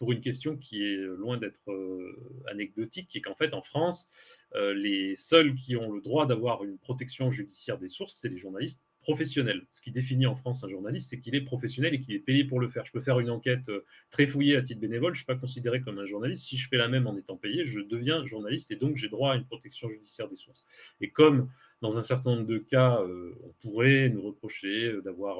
pour 0.00 0.12
une 0.12 0.22
question 0.22 0.56
qui 0.56 0.82
est 0.82 0.96
loin 0.96 1.36
d'être 1.36 1.70
euh, 1.70 2.16
anecdotique, 2.50 3.06
qui 3.08 3.18
est 3.18 3.20
qu'en 3.20 3.34
fait, 3.34 3.52
en 3.52 3.60
France, 3.60 4.08
euh, 4.54 4.72
les 4.72 5.14
seuls 5.16 5.54
qui 5.54 5.76
ont 5.76 5.92
le 5.92 6.00
droit 6.00 6.26
d'avoir 6.26 6.64
une 6.64 6.78
protection 6.78 7.30
judiciaire 7.30 7.76
des 7.76 7.90
sources, 7.90 8.16
c'est 8.18 8.30
les 8.30 8.38
journalistes 8.38 8.80
professionnels. 9.02 9.66
Ce 9.72 9.82
qui 9.82 9.90
définit 9.90 10.24
en 10.24 10.36
France 10.36 10.64
un 10.64 10.70
journaliste, 10.70 11.10
c'est 11.10 11.20
qu'il 11.20 11.34
est 11.34 11.42
professionnel 11.42 11.92
et 11.92 12.00
qu'il 12.00 12.14
est 12.14 12.20
payé 12.20 12.44
pour 12.44 12.60
le 12.60 12.70
faire. 12.70 12.86
Je 12.86 12.92
peux 12.92 13.02
faire 13.02 13.20
une 13.20 13.28
enquête 13.28 13.68
euh, 13.68 13.84
très 14.10 14.26
fouillée 14.26 14.56
à 14.56 14.62
titre 14.62 14.80
bénévole, 14.80 15.12
je 15.12 15.20
ne 15.20 15.24
suis 15.24 15.26
pas 15.26 15.36
considéré 15.36 15.82
comme 15.82 15.98
un 15.98 16.06
journaliste. 16.06 16.46
Si 16.46 16.56
je 16.56 16.66
fais 16.66 16.78
la 16.78 16.88
même 16.88 17.06
en 17.06 17.14
étant 17.18 17.36
payé, 17.36 17.66
je 17.66 17.80
deviens 17.80 18.24
journaliste 18.24 18.70
et 18.70 18.76
donc 18.76 18.96
j'ai 18.96 19.10
droit 19.10 19.34
à 19.34 19.36
une 19.36 19.44
protection 19.44 19.90
judiciaire 19.90 20.30
des 20.30 20.36
sources. 20.36 20.64
Et 21.02 21.10
comme 21.10 21.50
dans 21.82 21.98
un 21.98 22.02
certain 22.02 22.36
nombre 22.36 22.46
de 22.46 22.56
cas, 22.58 23.02
on 23.02 23.52
pourrait 23.60 24.08
nous 24.08 24.22
reprocher 24.22 24.94
d'avoir 25.02 25.38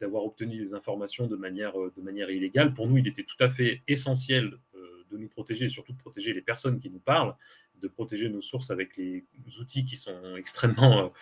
d'avoir 0.00 0.24
obtenu 0.24 0.56
des 0.56 0.74
informations 0.74 1.26
de 1.26 1.36
manière, 1.36 1.78
euh, 1.78 1.92
de 1.96 2.02
manière 2.02 2.30
illégale. 2.30 2.74
Pour 2.74 2.86
nous, 2.86 2.98
il 2.98 3.06
était 3.06 3.24
tout 3.24 3.42
à 3.42 3.50
fait 3.50 3.82
essentiel 3.86 4.54
euh, 4.74 5.04
de 5.10 5.18
nous 5.18 5.28
protéger 5.28 5.66
et 5.66 5.70
surtout 5.70 5.92
de 5.92 5.98
protéger 5.98 6.32
les 6.32 6.40
personnes 6.40 6.80
qui 6.80 6.90
nous 6.90 6.98
parlent, 6.98 7.34
de 7.82 7.88
protéger 7.88 8.28
nos 8.28 8.42
sources 8.42 8.70
avec 8.70 8.96
les 8.96 9.24
outils 9.58 9.84
qui 9.84 9.96
sont 9.96 10.36
extrêmement 10.36 11.12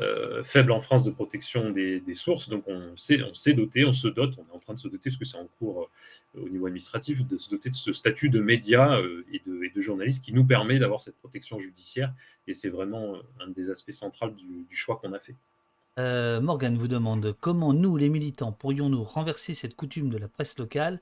euh, 0.00 0.44
faibles 0.44 0.70
en 0.72 0.80
France 0.80 1.04
de 1.04 1.10
protection 1.10 1.70
des, 1.70 2.02
sources. 2.14 2.48
Donc 2.48 2.64
on 2.68 2.96
s'est 2.96 3.20
on 3.22 3.56
doté, 3.56 3.84
on 3.84 3.92
se 3.92 4.08
dote, 4.08 4.34
on 4.38 4.52
est 4.52 4.56
en 4.56 4.60
train 4.60 4.74
de 4.74 4.78
se 4.78 4.88
doter, 4.88 5.10
parce 5.10 5.18
que 5.18 5.24
c'est 5.24 5.38
en 5.38 5.48
cours 5.58 5.90
au 6.36 6.48
niveau 6.48 6.66
administratif, 6.66 7.26
de 7.26 7.36
se 7.38 7.50
doter 7.50 7.70
de 7.70 7.74
ce 7.74 7.92
statut 7.92 8.28
de 8.28 8.40
média 8.40 9.00
et, 9.32 9.40
de, 9.46 9.64
et, 9.64 9.70
de, 9.70 9.80
journaliste 9.80 10.24
qui 10.24 10.32
nous 10.32 10.44
permet 10.44 10.78
d'avoir 10.78 11.00
cette 11.00 11.16
protection 11.16 11.58
judiciaire. 11.58 12.12
Et 12.46 12.54
c'est 12.54 12.68
vraiment 12.68 13.16
un 13.40 13.48
des 13.48 13.70
aspects 13.70 13.92
centraux 13.92 14.30
du 14.30 14.76
choix 14.76 14.96
qu'on 14.96 15.12
a 15.12 15.18
fait. 15.18 15.34
Euh, 15.98 16.40
Morgan 16.40 16.76
vous 16.76 16.88
demande 16.88 17.34
comment 17.40 17.72
nous, 17.72 17.96
les 17.96 18.08
militants, 18.08 18.52
pourrions-nous 18.52 19.04
renverser 19.04 19.54
cette 19.54 19.76
coutume 19.76 20.10
de 20.10 20.18
la 20.18 20.28
presse 20.28 20.58
locale 20.58 21.00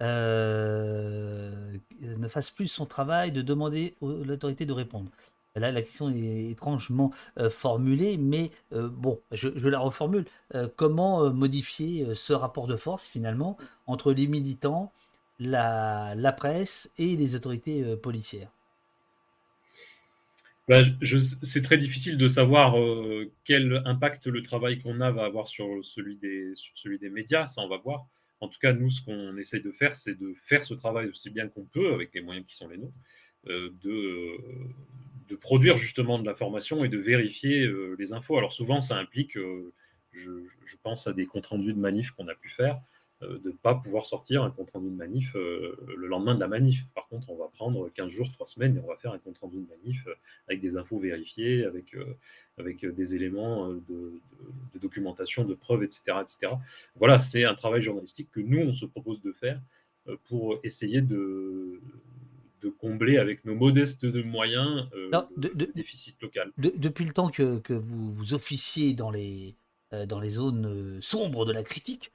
euh, 0.00 1.76
ne 2.00 2.28
fasse 2.28 2.50
plus 2.50 2.66
son 2.66 2.86
travail 2.86 3.30
de 3.30 3.40
demander 3.42 3.94
à 4.02 4.06
l'autorité 4.24 4.66
de 4.66 4.72
répondre. 4.72 5.10
Là, 5.54 5.70
la 5.70 5.82
question 5.82 6.10
est 6.10 6.50
étrangement 6.50 7.12
euh, 7.38 7.50
formulée, 7.50 8.16
mais 8.16 8.50
bon, 8.70 9.20
je, 9.30 9.48
la 9.68 9.78
reformule. 9.78 10.24
comment 10.76 11.30
modifier 11.30 12.14
ce 12.14 12.32
rapport 12.32 12.66
de 12.66 12.76
force 12.76 13.06
finalement 13.06 13.56
entre 13.86 14.12
les 14.12 14.26
militants, 14.26 14.92
la 15.38 16.34
presse 16.36 16.90
et 16.98 17.16
les 17.16 17.34
autorités 17.34 17.96
policières? 17.96 18.48
Bah, 20.72 20.80
c'est 21.42 21.60
très 21.60 21.76
difficile 21.76 22.16
de 22.16 22.28
savoir 22.28 22.80
euh, 22.80 23.30
quel 23.44 23.82
impact 23.84 24.26
le 24.26 24.42
travail 24.42 24.80
qu'on 24.80 25.02
a 25.02 25.10
va 25.10 25.26
avoir 25.26 25.46
sur 25.46 25.66
celui, 25.84 26.16
des, 26.16 26.54
sur 26.56 26.72
celui 26.78 26.98
des 26.98 27.10
médias, 27.10 27.46
ça 27.46 27.60
on 27.60 27.68
va 27.68 27.76
voir. 27.76 28.06
En 28.40 28.48
tout 28.48 28.58
cas, 28.58 28.72
nous, 28.72 28.90
ce 28.90 29.04
qu'on 29.04 29.36
essaye 29.36 29.60
de 29.60 29.70
faire, 29.70 29.94
c'est 29.96 30.18
de 30.18 30.32
faire 30.46 30.64
ce 30.64 30.72
travail 30.72 31.10
aussi 31.10 31.28
bien 31.28 31.46
qu'on 31.48 31.66
peut, 31.66 31.92
avec 31.92 32.14
les 32.14 32.22
moyens 32.22 32.46
qui 32.46 32.54
sont 32.54 32.68
les 32.68 32.78
nôtres, 32.78 32.96
euh, 33.48 33.68
de, 33.84 34.38
de, 35.28 35.36
produire 35.36 35.76
justement 35.76 36.18
de 36.18 36.24
la 36.24 36.34
formation 36.34 36.86
et 36.86 36.88
de 36.88 36.96
vérifier 36.96 37.66
euh, 37.66 37.94
les 37.98 38.14
infos. 38.14 38.38
Alors 38.38 38.54
souvent, 38.54 38.80
ça 38.80 38.96
implique, 38.96 39.36
je, 40.12 40.30
pense 40.82 41.06
à 41.06 41.12
des 41.12 41.26
comptes 41.26 41.48
rendus 41.48 41.74
de 41.74 41.78
manifs 41.78 42.12
qu'on 42.12 42.28
a 42.28 42.34
pu 42.34 42.48
faire, 42.48 42.76
euh, 42.76 42.78
de 43.22 43.50
ne 43.50 43.56
pas 43.56 43.74
pouvoir 43.74 44.06
sortir 44.06 44.42
un 44.42 44.50
compte 44.50 44.70
rendu 44.70 44.88
de 44.88 44.96
manif 44.96 45.34
euh, 45.36 45.76
le 45.96 46.06
lendemain 46.06 46.34
de 46.34 46.40
la 46.40 46.48
manif. 46.48 46.84
Par 46.94 47.06
contre, 47.08 47.30
on 47.30 47.36
va 47.36 47.48
prendre 47.48 47.88
15 47.94 48.10
jours, 48.10 48.30
3 48.32 48.46
semaines 48.48 48.76
et 48.76 48.80
on 48.80 48.88
va 48.88 48.96
faire 48.96 49.12
un 49.12 49.18
compte 49.18 49.38
rendu 49.38 49.58
de 49.58 49.66
manif 49.68 50.06
euh, 50.06 50.14
avec 50.48 50.60
des 50.60 50.76
infos 50.76 50.98
vérifiées, 50.98 51.64
avec, 51.64 51.94
avec 52.58 52.84
des 52.84 53.14
éléments 53.14 53.68
de, 53.68 54.20
documentation, 54.80 55.44
de 55.44 55.54
preuves, 55.54 55.84
etc. 55.84 56.00
etc. 56.20 56.54
Voilà, 56.96 57.20
c'est 57.20 57.44
un 57.44 57.54
travail 57.54 57.82
journalistique 57.82 58.28
que 58.32 58.40
nous, 58.40 58.58
on 58.58 58.72
se 58.72 58.86
propose 58.86 59.22
de 59.22 59.32
faire 59.32 59.60
pour 60.24 60.58
essayer 60.64 61.00
de, 61.00 61.80
de 62.60 62.68
combler 62.68 63.18
avec 63.18 63.44
nos 63.44 63.54
modestes 63.54 64.04
moyens 64.04 64.88
le 64.92 65.72
déficit 65.72 66.20
local. 66.20 66.50
depuis 66.58 67.04
le 67.04 67.12
temps 67.12 67.28
que, 67.28 67.60
que 67.60 67.72
vous, 67.72 68.10
vous 68.10 68.34
officiez 68.34 68.94
dans 68.94 69.10
les, 69.10 69.54
dans 70.08 70.18
les 70.18 70.30
zones 70.30 71.00
sombres 71.00 71.46
de 71.46 71.52
la 71.52 71.62
critique, 71.62 72.12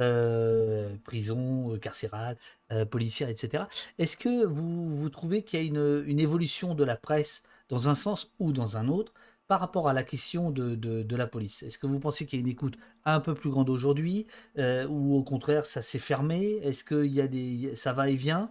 euh, 0.00 0.96
prison 1.04 1.74
euh, 1.74 1.78
carcérale, 1.78 2.36
euh, 2.72 2.84
policière, 2.86 3.28
etc. 3.28 3.64
Est-ce 3.98 4.16
que 4.16 4.44
vous, 4.46 4.96
vous 4.96 5.10
trouvez 5.10 5.42
qu'il 5.44 5.60
y 5.60 5.62
a 5.62 5.66
une, 5.66 6.18
évolution 6.18 6.74
de 6.74 6.82
la 6.82 6.96
presse 6.96 7.42
dans 7.68 7.88
un 7.88 7.94
sens 7.94 8.32
ou 8.38 8.52
dans 8.52 8.78
un 8.78 8.88
autre 8.88 9.12
par 9.48 9.60
rapport 9.60 9.88
à 9.88 9.92
la 9.92 10.02
question 10.02 10.50
de, 10.50 10.74
de, 10.74 11.16
la 11.16 11.26
police? 11.26 11.62
Est-ce 11.62 11.78
que 11.78 11.86
vous 11.86 12.00
pensez 12.00 12.26
qu'il 12.26 12.38
y 12.38 12.42
a 12.42 12.44
une 12.44 12.50
écoute 12.50 12.78
un 13.04 13.20
peu 13.20 13.34
plus 13.34 13.50
grande 13.50 13.68
aujourd'hui 13.68 14.26
ou 14.56 15.16
au 15.16 15.22
contraire 15.22 15.66
ça 15.66 15.82
s'est 15.82 15.98
fermé? 15.98 16.58
Est-ce 16.62 16.84
que 16.84 17.04
y 17.04 17.20
a 17.20 17.28
des, 17.28 17.74
ça 17.76 17.92
va 17.92 18.08
et 18.08 18.16
vient? 18.16 18.50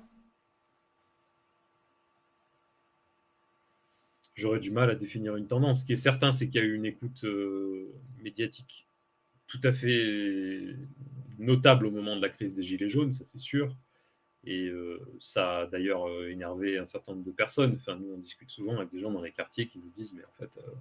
J'aurais 4.36 4.60
du 4.60 4.72
mal 4.72 4.90
à 4.92 4.96
définir 4.96 5.36
une 5.36 5.48
tendance. 5.48 5.82
Ce 5.82 5.86
qui 5.86 5.94
est 5.94 5.98
certain, 5.98 6.32
c'est 6.32 6.48
qu'il 6.48 6.62
y 6.62 6.64
a 6.64 6.68
eu 6.68 6.76
une 6.76 6.86
écoute 6.86 7.26
médiatique 8.20 8.88
tout 9.52 9.60
à 9.68 9.74
fait 9.74 10.76
notable 11.38 11.86
au 11.88 11.92
moment 11.92 12.16
de 12.16 12.22
la 12.22 12.30
crise 12.30 12.54
des 12.56 12.64
Gilets 12.64 12.90
jaunes, 12.90 13.12
ça 13.12 13.26
c'est 13.34 13.42
sûr. 13.42 13.76
Et 14.46 14.68
euh, 14.70 15.00
ça 15.20 15.60
a 15.60 15.66
d'ailleurs 15.68 16.08
euh, 16.08 16.30
énervé 16.30 16.78
un 16.78 16.88
certain 16.88 17.14
nombre 17.14 17.26
de 17.26 17.32
personnes. 17.32 17.78
Enfin, 17.80 17.96
nous, 17.96 18.12
on 18.14 18.18
discute 18.18 18.50
souvent 18.50 18.78
avec 18.78 18.92
des 18.92 19.00
gens 19.00 19.12
dans 19.12 19.22
les 19.22 19.32
quartiers 19.32 19.68
qui 19.68 19.78
nous 19.78 19.92
disent, 19.96 20.14
mais 20.16 20.24
en 20.24 20.40
fait, 20.40 20.50
euh, 20.58 20.72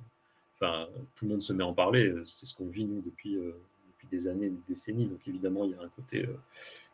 enfin, 0.55 0.89
tout 1.17 1.27
le 1.27 1.33
monde 1.33 1.43
se 1.43 1.53
met 1.53 1.63
à 1.63 1.67
en 1.67 1.75
parler. 1.75 2.15
C'est 2.25 2.47
ce 2.47 2.55
qu'on 2.55 2.69
vit, 2.69 2.85
nous, 2.85 3.03
depuis, 3.03 3.35
depuis 3.35 4.07
des 4.11 4.29
années, 4.29 4.49
des 4.49 4.63
décennies. 4.69 5.07
Donc, 5.07 5.21
évidemment, 5.27 5.65
il 5.65 5.73
y 5.73 5.75
a 5.75 5.83
un 5.83 5.89
côté 5.89 6.27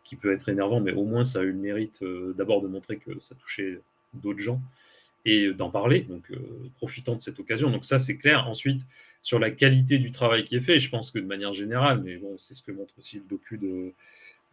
qui 0.03 0.17
peut 0.17 0.33
être 0.33 0.49
énervant, 0.49 0.81
mais 0.81 0.93
au 0.93 1.05
moins, 1.05 1.25
ça 1.25 1.41
a 1.41 1.43
eu 1.43 1.53
le 1.53 1.59
mérite 1.59 2.03
d'abord 2.37 2.63
de 2.63 2.69
montrer 2.69 2.97
que 2.97 3.21
ça 3.21 3.35
touchait 3.37 3.81
d'autres 4.15 4.41
gens 4.41 4.61
et 5.25 5.53
d'en 5.53 5.71
parler. 5.71 6.01
Donc, 6.01 6.33
profitant 6.79 7.15
de 7.15 7.21
cette 7.21 7.39
occasion. 7.39 7.71
Donc, 7.71 7.85
ça, 7.85 8.01
c'est 8.01 8.17
clair. 8.17 8.49
Ensuite, 8.49 8.83
sur 9.27 9.41
la 9.41 9.51
qualité 9.51 9.99
du 9.99 10.13
travail 10.13 10.45
qui 10.45 10.55
est 10.55 10.61
fait. 10.61 10.79
Je 10.79 10.89
pense 10.89 11.11
que 11.11 11.19
de 11.19 11.27
manière 11.27 11.53
générale, 11.53 12.01
mais 12.05 12.17
bon, 12.17 12.37
c'est 12.39 12.55
ce 12.55 12.63
que 12.63 12.71
montre 12.71 12.95
aussi 12.97 13.17
le 13.17 13.25
docu 13.25 13.59
de, 13.59 13.93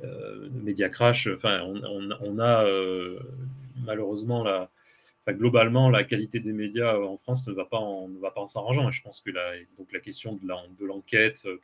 euh, 0.03 0.49
Media 0.63 0.89
Crash. 0.89 1.27
Enfin, 1.27 1.61
on, 1.63 2.39
a 2.39 2.65
euh, 2.65 3.19
malheureusement 3.85 4.43
la, 4.43 4.71
globalement 5.29 5.91
la 5.91 6.03
qualité 6.03 6.39
des 6.39 6.53
médias 6.53 6.97
en 6.97 7.17
France 7.17 7.47
ne 7.47 7.53
va 7.53 7.65
pas 7.65 7.77
en, 7.77 8.07
ne 8.07 8.17
va 8.17 8.31
pas 8.31 8.47
s'arrangeant. 8.47 8.89
Et 8.89 8.91
je 8.91 9.03
pense 9.03 9.21
que 9.21 9.29
la, 9.29 9.51
donc 9.77 9.93
la 9.93 9.99
question 9.99 10.39
de 10.41 10.85
l'enquête, 10.87 11.43
euh, 11.45 11.61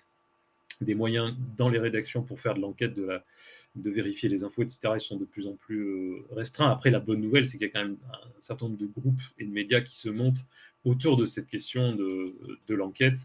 des 0.79 0.93
moyens 0.93 1.33
dans 1.57 1.69
les 1.69 1.79
rédactions 1.79 2.21
pour 2.21 2.39
faire 2.39 2.53
de 2.53 2.61
l'enquête, 2.61 2.93
de 2.93 3.19
de 3.75 3.89
vérifier 3.91 4.29
les 4.29 4.43
infos, 4.43 4.63
etc., 4.63 4.79
ils 4.95 5.01
sont 5.01 5.17
de 5.17 5.25
plus 5.25 5.47
en 5.47 5.53
plus 5.53 6.23
restreints. 6.31 6.71
Après, 6.71 6.89
la 6.89 6.99
bonne 6.99 7.21
nouvelle, 7.21 7.47
c'est 7.47 7.57
qu'il 7.57 7.67
y 7.67 7.69
a 7.69 7.73
quand 7.73 7.83
même 7.83 7.97
un 8.13 8.41
certain 8.41 8.65
nombre 8.65 8.79
de 8.79 8.87
groupes 8.87 9.21
et 9.37 9.45
de 9.45 9.51
médias 9.51 9.81
qui 9.81 9.95
se 9.95 10.09
montent 10.09 10.43
autour 10.85 11.17
de 11.17 11.25
cette 11.25 11.47
question 11.47 11.93
de, 11.95 12.33
de 12.67 12.75
l'enquête, 12.75 13.19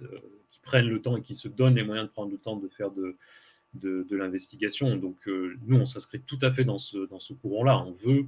qui 0.50 0.60
prennent 0.60 0.88
le 0.88 1.00
temps 1.00 1.16
et 1.16 1.22
qui 1.22 1.34
se 1.34 1.48
donnent 1.48 1.76
les 1.76 1.84
moyens 1.84 2.08
de 2.08 2.12
prendre 2.12 2.30
le 2.30 2.38
temps 2.38 2.56
de 2.56 2.68
faire 2.68 2.90
de, 2.90 3.16
de, 3.74 4.16
l'investigation. 4.16 4.96
Donc, 4.96 5.16
nous, 5.26 5.76
on 5.76 5.86
s'inscrit 5.86 6.20
tout 6.20 6.38
à 6.42 6.52
fait 6.52 6.64
dans 6.64 6.78
ce, 6.78 7.06
dans 7.06 7.20
ce 7.20 7.32
courant-là. 7.32 7.78
On 7.78 7.92
veut 7.92 8.26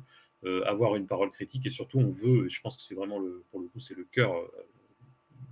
avoir 0.67 0.97
une 0.97 1.07
parole 1.07 1.33
critique 1.33 1.67
et 1.67 1.71
surtout, 1.71 1.99
on 1.99 2.11
veut, 2.11 2.47
et 2.47 2.51
je 2.51 2.61
pense 2.61 2.77
que 2.77 2.85
c'est 2.85 2.95
vraiment, 2.95 3.19
le, 3.19 3.43
pour 3.51 3.61
le 3.61 3.67
coup, 3.67 3.81
c'est 3.81 3.97
le 3.97 4.07
cœur 4.13 4.33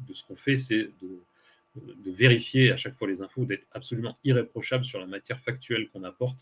de 0.06 0.14
ce 0.14 0.22
qu'on 0.24 0.36
fait, 0.36 0.59
c'est 0.59 0.90
de 1.76 2.10
vérifier 2.10 2.70
à 2.70 2.76
chaque 2.76 2.94
fois 2.94 3.09
les 3.09 3.20
infos, 3.20 3.44
d'être 3.44 3.66
absolument 3.72 4.16
irréprochable 4.24 4.84
sur 4.84 4.98
la 4.98 5.06
matière 5.06 5.40
factuelle 5.40 5.88
qu'on 5.90 6.05
apporte. 6.05 6.38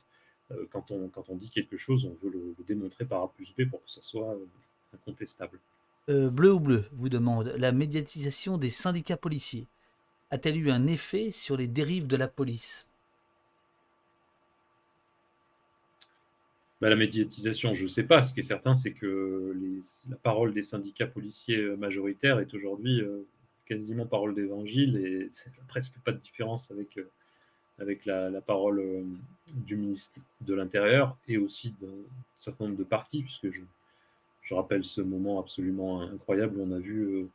Euh, 0.51 0.67
quand, 0.71 0.91
on, 0.91 1.09
quand 1.09 1.29
on 1.29 1.37
dit 1.37 1.51
quelque 1.51 1.77
chose, 1.77 2.05
on 2.05 2.17
veut 2.25 2.33
le, 2.33 2.55
démontrer 2.67 3.05
par 3.05 3.23
A 3.23 3.33
plus 3.33 3.55
B 3.57 3.69
pour 3.69 3.83
que 3.85 3.91
ça 3.91 4.03
soit 4.03 4.35
euh, 4.35 4.47
incontestable. 4.95 5.59
Euh, 6.09 6.31
bleu 6.31 6.53
ou 6.53 6.61
bleu 6.61 6.85
vous 6.93 7.09
demande, 7.09 7.55
la 7.57 7.73
médiatisation 7.73 8.59
des 8.59 8.71
syndicats 8.71 9.17
policiers 9.17 9.69
a-t-elle 10.31 10.57
eu 10.57 10.71
un 10.71 10.87
effet 10.87 11.31
sur 11.31 11.57
les 11.57 11.69
dérives 11.69 12.07
de 12.07 12.17
la 12.17 12.29
police? 12.29 12.87
Bah, 16.81 16.89
La 16.89 16.97
médiatisation, 16.97 17.75
je 17.75 17.85
ne 17.85 17.89
sais 17.89 18.03
pas. 18.03 18.25
Ce 18.25 18.35
qui 18.35 18.41
est 18.41 18.45
certain, 18.45 18.75
c'est 18.75 18.93
que 18.93 19.55
la 20.09 20.17
parole 20.17 20.53
des 20.53 20.65
syndicats 20.65 21.07
policiers 21.07 21.77
majoritaires 21.77 22.41
est 22.41 22.53
aujourd'hui 22.55 23.03
quasiment 23.73 24.07
parole 24.07 24.35
d'évangile 24.35 24.97
et 24.97 25.31
c'est 25.33 25.53
presque 25.67 25.95
pas 26.05 26.13
de 26.13 26.19
différence 26.19 26.71
avec, 26.71 26.99
euh, 26.99 27.11
avec 27.79 28.05
la, 28.05 28.41
parole 28.41 28.81
euh, 28.81 29.03
du 29.49 29.77
ministre 29.77 30.21
de 30.41 30.55
l'Intérieur 30.55 31.17
et 31.29 31.39
aussi 31.39 31.75
d'un 31.81 31.89
certain 32.39 32.65
nombre 32.65 32.77
de 32.77 32.85
partis, 32.85 33.23
puisque 33.23 33.51
je, 33.51 33.63
je, 34.53 34.57
rappelle 34.57 34.85
ce 34.85 35.01
moment 35.01 35.41
absolument 35.41 36.03
incroyable 36.03 36.59
où 36.59 36.63
on 36.63 36.73
a 36.73 36.79
vu 36.79 37.29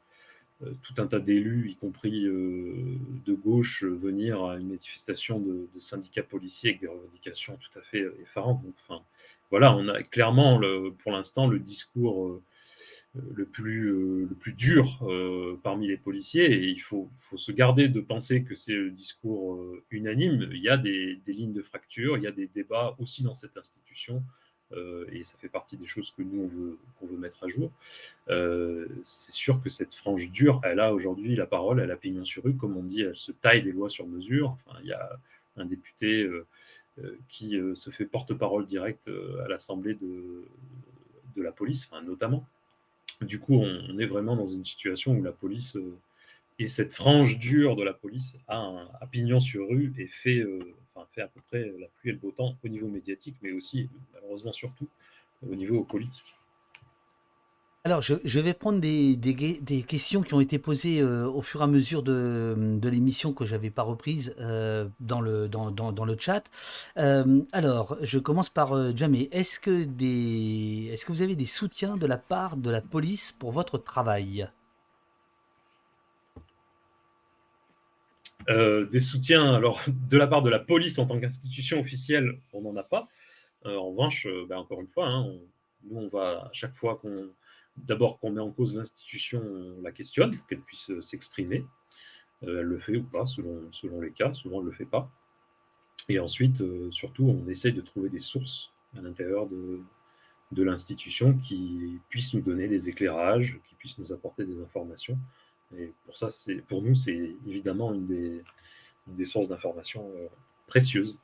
euh, 0.63 0.71
tout 0.83 0.93
un 0.97 1.07
tas 1.07 1.19
d'élus, 1.19 1.71
y 1.71 1.75
compris 1.75 2.23
de 2.23 3.33
gauche, 3.33 3.83
venir 3.83 4.43
à 4.43 4.57
une 4.57 4.69
manifestation 4.69 5.39
de, 5.39 5.67
syndicats 5.79 6.23
policiers 6.23 6.71
avec 6.71 6.81
des 6.81 6.87
revendications 6.87 7.57
tout 7.57 7.79
à 7.79 7.81
fait 7.83 8.05
effarantes. 8.23 8.63
Donc, 8.63 8.73
enfin, 8.87 9.03
voilà, 9.51 9.75
on 9.75 9.87
a 9.87 10.01
clairement, 10.01 10.57
le, 10.57 10.93
pour 11.03 11.11
l'instant, 11.11 11.47
le 11.47 11.59
discours 11.59 12.39
le 13.35 13.45
plus, 13.45 13.87
euh, 13.87 14.27
le 14.29 14.35
plus 14.35 14.53
dur 14.53 14.99
euh, 15.03 15.59
parmi 15.63 15.87
les 15.87 15.97
policiers. 15.97 16.51
Et 16.51 16.67
il 16.67 16.79
faut, 16.79 17.09
se 17.35 17.51
garder 17.51 17.87
de 17.87 17.99
penser 17.99 18.43
que 18.43 18.55
c'est 18.55 18.73
le 18.73 18.91
discours 18.91 19.55
euh, 19.55 19.83
unanime. 19.91 20.49
Il 20.51 20.61
y 20.61 20.69
a 20.69 20.77
des, 20.77 21.19
des, 21.25 21.33
lignes 21.33 21.53
de 21.53 21.61
fracture, 21.61 22.17
il 22.17 22.23
y 22.23 22.27
a 22.27 22.31
des 22.31 22.47
débats 22.47 22.95
aussi 22.99 23.23
dans 23.23 23.35
cette 23.35 23.57
institution. 23.57 24.23
Et 25.11 25.23
ça 25.23 25.37
fait 25.39 25.49
partie 25.49 25.77
des 25.77 25.87
choses 25.87 26.13
que 26.17 26.21
nous, 26.21 26.77
on 27.01 27.05
veut, 27.05 27.17
mettre 27.17 27.43
à 27.43 27.47
jour. 27.47 27.71
c'est 29.03 29.33
sûr 29.33 29.61
que 29.63 29.69
cette 29.69 29.95
frange 29.95 30.29
dure, 30.29 30.59
elle 30.63 30.79
a 30.79 30.93
aujourd'hui 30.93 31.35
la 31.35 31.45
parole, 31.45 31.79
elle 31.79 31.91
a 31.91 31.95
pignon 31.95 32.25
sur 32.25 32.43
rue, 32.43 32.55
comme 32.55 32.75
on 32.77 32.83
dit, 32.83 33.01
elle 33.01 33.15
se 33.15 33.31
taille 33.31 33.63
des 33.63 33.71
lois 33.71 33.89
sur 33.89 34.05
mesure. 34.07 34.57
Il 34.81 34.87
y 34.87 34.93
a 34.93 35.17
un 35.55 35.65
député 35.65 36.29
qui 37.29 37.57
se 37.75 37.89
fait 37.89 38.05
porte-parole 38.05 38.67
direct 38.67 39.07
à 39.43 39.47
l'Assemblée 39.47 39.95
de, 39.95 40.43
la 41.41 41.51
police, 41.51 41.89
notamment. 42.03 42.45
Du 43.21 43.39
coup, 43.39 43.55
on, 43.55 43.97
est 43.97 44.05
vraiment 44.05 44.35
dans 44.35 44.47
une 44.47 44.65
situation 44.65 45.13
où 45.13 45.23
la 45.23 45.31
police 45.31 45.75
euh, 45.75 45.97
et 46.59 46.67
cette 46.67 46.93
frange 46.93 47.37
dure 47.37 47.75
de 47.75 47.83
la 47.83 47.93
police 47.93 48.35
a 48.47 48.57
un 48.57 49.07
pignon 49.11 49.39
sur 49.39 49.67
rue 49.67 49.93
et 49.97 50.07
fait, 50.07 50.39
euh, 50.39 50.59
fait 51.13 51.21
à 51.21 51.27
peu 51.27 51.41
près 51.47 51.65
la 51.79 51.87
pluie 51.99 52.09
et 52.09 52.13
le 52.13 52.17
beau 52.17 52.31
temps 52.31 52.55
au 52.63 52.67
niveau 52.67 52.87
médiatique, 52.87 53.35
mais 53.41 53.51
aussi, 53.51 53.89
malheureusement 54.13 54.53
surtout, 54.53 54.87
au 55.47 55.55
niveau 55.55 55.83
politique. 55.83 56.33
Alors, 57.83 58.01
je, 58.01 58.39
vais 58.39 58.53
prendre 58.53 58.81
des, 58.81 59.15
des, 59.15 59.81
questions 59.83 60.21
qui 60.21 60.33
ont 60.33 60.41
été 60.41 60.59
posées 60.59 60.99
euh, 60.99 61.25
au 61.25 61.41
fur 61.41 61.61
et 61.61 61.63
à 61.63 61.67
mesure 61.67 62.03
de, 62.03 62.53
de 62.57 62.89
l'émission 62.89 63.31
que 63.31 63.45
je 63.45 63.55
n'avais 63.55 63.69
pas 63.69 63.83
reprise 63.83 64.35
euh, 64.41 64.89
dans, 64.99 65.21
le, 65.21 65.47
dans, 65.47 65.71
dans, 65.71 66.03
le 66.05 66.17
chat. 66.19 66.43
Alors, 66.97 67.95
je 68.01 68.19
commence 68.19 68.49
par 68.49 68.93
Jamie. 68.93 69.29
Est-ce 69.31 69.61
que, 69.61 69.87
est-ce 70.91 71.05
que 71.05 71.11
vous 71.13 71.21
avez 71.21 71.37
des 71.37 71.45
soutiens 71.45 71.95
de 71.95 72.07
la 72.07 72.17
part 72.17 72.57
de 72.57 72.69
la 72.69 72.81
police 72.81 73.31
pour 73.31 73.53
votre 73.53 73.77
travail? 73.77 74.49
Des 78.47 78.99
soutiens, 78.99 79.53
alors, 79.53 79.81
de 79.87 80.17
la 80.17 80.27
part 80.27 80.41
de 80.41 80.49
la 80.49 80.59
police 80.59 80.97
en 80.99 81.05
tant 81.05 81.19
qu'institution 81.19 81.79
officielle, 81.79 82.39
on 82.53 82.61
n'en 82.61 82.75
a 82.77 82.83
pas. 82.83 83.07
en 83.65 83.89
revanche, 83.89 84.27
ben, 84.47 84.57
encore 84.57 84.79
une 84.79 84.87
fois, 84.87 85.09
hein, 85.09 85.33
nous, 85.83 85.97
on 85.97 86.07
va, 86.07 86.45
à 86.45 86.49
chaque 86.53 86.75
fois 86.75 86.95
qu'on 86.95 87.29
d'abord 87.77 88.19
qu'on 88.19 88.31
met 88.31 88.41
en 88.41 88.51
cause 88.51 88.75
l'institution, 88.75 89.41
on 89.41 89.81
la 89.81 89.91
questionne, 89.91 90.37
qu'elle 90.47 90.61
puisse 90.61 90.89
euh, 90.89 91.01
s'exprimer. 91.01 91.65
Euh, 92.43 92.59
elle 92.59 92.65
le 92.65 92.79
fait 92.79 92.97
ou 92.97 93.03
pas, 93.03 93.25
selon, 93.27 93.71
selon 93.71 94.01
les 94.01 94.11
cas. 94.11 94.33
Souvent, 94.33 94.59
elle 94.59 94.65
ne 94.65 94.71
le 94.71 94.75
fait 94.75 94.85
pas. 94.85 95.09
Et 96.09 96.19
ensuite, 96.19 96.61
euh, 96.61 96.89
surtout, 96.91 97.25
on 97.25 97.47
essaye 97.49 97.73
de 97.73 97.81
trouver 97.81 98.09
des 98.09 98.19
sources 98.19 98.71
à 98.97 99.01
l'intérieur 99.01 99.47
de, 99.47 99.79
de 100.51 100.63
l'institution 100.63 101.33
qui 101.37 101.99
puissent 102.09 102.33
nous 102.33 102.41
donner 102.41 102.67
des 102.67 102.89
éclairages, 102.89 103.59
qui 103.67 103.75
puissent 103.75 103.97
nous 103.97 104.11
apporter 104.13 104.45
des 104.45 104.59
informations. 104.61 105.17
Et 105.75 105.91
pour 106.05 106.17
ça, 106.17 106.31
c'est, 106.31 106.55
pour 106.55 106.81
nous, 106.81 106.95
c'est 106.95 107.35
évidemment 107.45 107.93
une 107.93 108.07
des, 109.07 109.25
sources 109.25 109.49
d'informations 109.49 110.09
précieuses. 110.67 111.17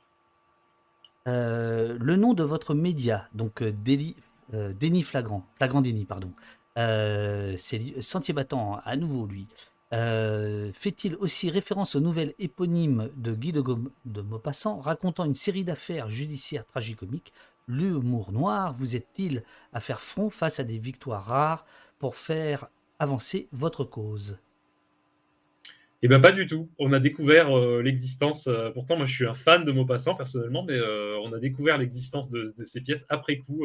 le 1.26 2.16
nom 2.16 2.34
de 2.34 2.42
votre 2.42 2.74
média, 2.74 3.28
donc 3.32 3.62
Daily 3.62 4.16
euh, 4.52 4.72
Denis 4.78 5.04
Flagrant, 5.04 5.44
pardon. 5.58 6.32
Euh, 6.76 7.54
c'est 7.56 8.02
Sentier 8.02 8.34
Battant, 8.34 8.80
à 8.84 8.96
nouveau 8.96 9.26
lui. 9.26 9.46
Euh, 9.92 10.72
fait-il 10.72 11.14
aussi 11.16 11.50
référence 11.50 11.94
aux 11.94 12.00
nouvelles 12.00 12.34
éponymes 12.38 13.10
de 13.16 13.34
Guy 13.34 13.52
de, 13.52 13.62
de 14.04 14.20
Maupassant 14.22 14.80
racontant 14.80 15.24
une 15.24 15.34
série 15.34 15.64
d'affaires 15.64 16.10
judiciaires 16.10 16.66
tragicomiques? 16.66 17.32
L'humour 17.68 18.32
noir 18.32 18.74
vous 18.74 18.96
est-il 18.96 19.42
à 19.72 19.80
faire 19.80 20.00
front 20.00 20.30
face 20.30 20.60
à 20.60 20.64
des 20.64 20.78
victoires 20.78 21.24
rares 21.24 21.64
pour 21.98 22.16
faire 22.16 22.68
avancer 22.98 23.48
votre 23.52 23.84
cause 23.84 24.38
eh 26.02 26.08
bien, 26.08 26.20
pas 26.20 26.32
du 26.32 26.46
tout. 26.46 26.68
On 26.78 26.92
a 26.92 27.00
découvert 27.00 27.56
l'existence. 27.80 28.46
pourtant, 28.74 28.98
moi, 28.98 29.06
je 29.06 29.14
suis 29.14 29.26
un 29.26 29.34
fan 29.34 29.64
de 29.64 29.72
Maupassant 29.72 30.14
personnellement, 30.14 30.62
mais 30.62 30.78
on 31.22 31.32
a 31.32 31.38
découvert 31.38 31.78
l'existence 31.78 32.30
de, 32.30 32.54
de, 32.58 32.64
ces 32.66 32.82
pièces 32.82 33.06
après 33.08 33.38
coup 33.38 33.64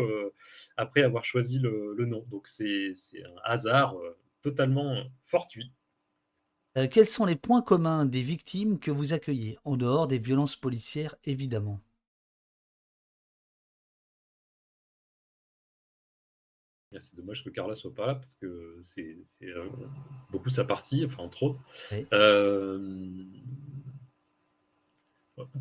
après 0.80 1.04
avoir 1.04 1.26
choisi 1.26 1.60
le, 1.60 2.06
nom. 2.06 2.26
Donc 2.32 2.48
c'est 2.48 2.94
un 3.14 3.42
hasard 3.44 3.96
euh, 3.98 4.18
totalement 4.42 5.04
fortuit. 5.26 5.72
Euh, 6.78 6.88
quels 6.88 7.06
sont 7.06 7.26
les 7.26 7.36
points 7.36 7.62
communs 7.62 8.06
des 8.06 8.22
victimes 8.22 8.80
que 8.80 8.92
vous 8.92 9.14
accueillez, 9.14 9.58
en 9.66 9.76
dehors 9.76 10.08
des 10.08 10.20
violences 10.20 10.56
policières, 10.56 11.16
évidemment? 11.26 11.82
C'est 16.92 17.16
dommage 17.16 17.44
que 17.44 17.50
Carla 17.50 17.76
soit 17.76 17.94
pas 17.94 18.08
là 18.08 18.16
parce 18.16 18.36
que 18.38 18.84
c'est 18.86 19.16
euh, 19.44 19.66
beaucoup 20.32 20.50
sa 20.50 20.64
partie, 20.64 21.06
enfin 21.06 21.24
entre 21.24 21.44
autres. 21.44 21.60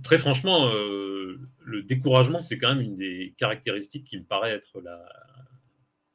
Très 0.03 0.19
franchement, 0.19 0.71
euh, 0.73 1.39
le 1.61 1.83
découragement, 1.83 2.43
c'est 2.43 2.59
quand 2.59 2.75
même 2.75 2.81
une 2.81 2.97
des 2.97 3.35
caractéristiques 3.39 4.05
qui 4.05 4.19
me 4.19 4.25
paraît 4.25 4.53
être 4.53 4.81
la, 4.81 4.99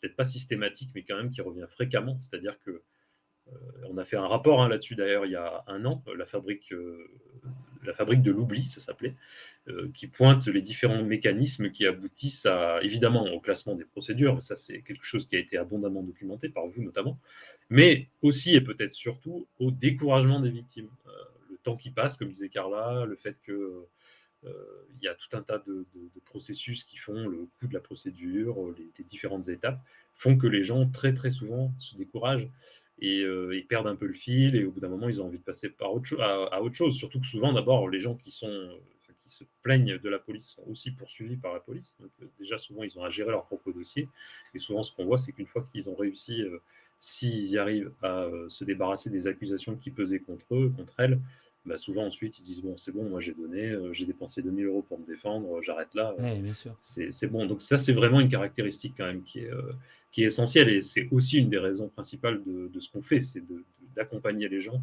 peut-être 0.01 0.15
pas 0.15 0.25
systématique, 0.25 0.89
mais 0.95 1.03
quand 1.03 1.15
même 1.15 1.31
qui 1.31 1.41
revient 1.41 1.67
fréquemment. 1.69 2.17
C'est-à-dire 2.19 2.57
que 2.65 2.81
euh, 3.47 3.51
on 3.89 3.97
a 3.97 4.05
fait 4.05 4.17
un 4.17 4.27
rapport 4.27 4.61
hein, 4.61 4.69
là-dessus 4.69 4.95
d'ailleurs 4.95 5.25
il 5.25 5.33
y 5.33 5.35
a 5.35 5.63
un 5.67 5.83
an, 5.85 6.03
la 6.15 6.25
fabrique, 6.25 6.71
euh, 6.71 7.09
la 7.83 7.93
fabrique 7.93 8.21
de 8.21 8.31
l'oubli, 8.31 8.65
ça 8.65 8.81
s'appelait, 8.81 9.15
qui 9.93 10.07
pointe 10.07 10.45
les 10.47 10.61
différents 10.61 11.03
mécanismes 11.03 11.71
qui 11.71 11.85
aboutissent 11.85 12.47
évidemment 12.81 13.25
au 13.31 13.39
classement 13.39 13.75
des 13.75 13.85
procédures, 13.85 14.43
ça 14.43 14.57
c'est 14.57 14.81
quelque 14.81 15.05
chose 15.05 15.25
qui 15.25 15.37
a 15.37 15.39
été 15.39 15.57
abondamment 15.57 16.03
documenté 16.03 16.49
par 16.49 16.67
vous 16.67 16.83
notamment, 16.83 17.17
mais 17.69 18.09
aussi 18.21 18.53
et 18.53 18.59
peut-être 18.61 18.93
surtout 18.93 19.47
au 19.59 19.71
découragement 19.71 20.41
des 20.41 20.49
victimes 20.49 20.89
temps 21.63 21.77
qui 21.77 21.89
passe, 21.89 22.15
comme 22.17 22.29
disait 22.29 22.49
Carla, 22.49 23.05
le 23.05 23.15
fait 23.15 23.37
qu'il 23.43 23.53
euh, 23.53 24.87
y 25.01 25.07
a 25.07 25.15
tout 25.15 25.35
un 25.35 25.41
tas 25.41 25.63
de, 25.65 25.85
processus 26.25 26.83
qui 26.83 26.97
font 26.97 27.27
le 27.27 27.47
coût 27.59 27.67
de 27.67 27.73
la 27.73 27.79
procédure, 27.79 28.55
les, 28.77 29.03
différentes 29.05 29.47
étapes, 29.47 29.79
font 30.15 30.37
que 30.37 30.47
les 30.47 30.63
gens 30.63 30.87
très 30.89 31.13
très 31.13 31.31
souvent 31.31 31.71
se 31.79 31.95
découragent 31.95 32.47
et, 32.99 33.21
euh, 33.21 33.55
ils 33.55 33.65
perdent 33.65 33.87
un 33.87 33.95
peu 33.95 34.05
le 34.05 34.13
fil 34.13 34.55
et 34.55 34.63
au 34.63 34.71
bout 34.71 34.79
d'un 34.79 34.87
moment 34.87 35.09
ils 35.09 35.21
ont 35.21 35.25
envie 35.25 35.39
de 35.39 35.43
passer 35.43 35.69
par 35.69 35.89
à, 35.89 36.61
autre 36.61 36.75
chose. 36.75 36.95
Surtout 36.95 37.19
que 37.19 37.27
souvent 37.27 37.53
d'abord 37.53 37.89
les 37.89 38.01
gens 38.01 38.15
qui 38.15 38.31
sont 38.31 38.69
qui 39.23 39.29
se 39.29 39.43
plaignent 39.61 39.97
de 39.97 40.09
la 40.09 40.19
police 40.19 40.47
sont 40.47 40.63
aussi 40.69 40.91
poursuivis 40.91 41.37
par 41.37 41.53
la 41.53 41.59
police. 41.59 41.95
Donc, 41.99 42.11
euh, 42.21 42.25
déjà 42.39 42.57
souvent 42.57 42.83
ils 42.83 42.97
ont 42.97 43.03
à 43.03 43.09
gérer 43.09 43.31
leur 43.31 43.45
propre 43.45 43.71
dossier 43.71 44.07
et 44.53 44.59
souvent 44.59 44.83
ce 44.83 44.93
qu'on 44.93 45.05
voit 45.05 45.17
c'est 45.17 45.31
qu'une 45.31 45.47
fois 45.47 45.67
qu'ils 45.71 45.89
ont 45.89 45.95
réussi, 45.95 46.43
s'ils 46.99 47.49
y 47.49 47.57
arrivent 47.57 47.91
à 48.01 48.27
se 48.49 48.63
débarrasser 48.63 49.09
des 49.09 49.27
accusations 49.27 49.75
qui 49.75 49.91
pesaient 49.91 50.19
contre 50.19 50.55
eux, 50.55 50.73
contre 50.75 50.99
elles, 50.99 51.19
bah, 51.65 51.77
souvent 51.77 52.05
ensuite 52.05 52.39
ils 52.39 52.43
disent 52.43 52.61
bon 52.61 52.77
c'est 52.77 52.91
bon 52.91 53.09
moi 53.09 53.21
j'ai 53.21 53.33
donné, 53.33 53.75
j'ai 53.93 54.05
dépensé 54.05 54.41
2000 54.41 54.65
euros 54.65 54.81
pour 54.81 54.99
me 54.99 55.05
défendre, 55.05 55.61
j'arrête 55.61 55.93
là. 55.95 56.15
bien 56.19 56.53
sûr. 56.53 56.75
C'est 56.81 57.27
bon. 57.27 57.45
Donc 57.45 57.61
ça 57.61 57.77
c'est 57.77 57.93
vraiment 57.93 58.19
une 58.19 58.29
caractéristique 58.29 58.93
quand 58.97 59.05
même 59.05 59.23
qui 59.23 59.39
est, 59.39 59.51
qui 60.11 60.23
est 60.23 60.27
essentielle 60.27 60.69
et 60.69 60.83
c'est 60.83 61.07
aussi 61.11 61.39
une 61.39 61.49
des 61.49 61.57
raisons 61.57 61.89
principales 61.89 62.43
de, 62.43 62.67
de 62.67 62.79
ce 62.79 62.89
qu'on 62.91 63.01
fait, 63.01 63.23
c'est 63.23 63.43
d'accompagner 63.95 64.47
les 64.47 64.61
gens 64.61 64.81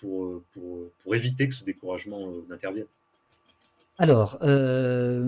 pour, 0.00 0.42
pour, 0.52 0.90
pour, 1.02 1.14
éviter 1.14 1.48
que 1.48 1.54
ce 1.54 1.64
découragement 1.64 2.32
n'intervienne. 2.48 2.86
Alors, 4.00 4.38
euh, 4.40 5.22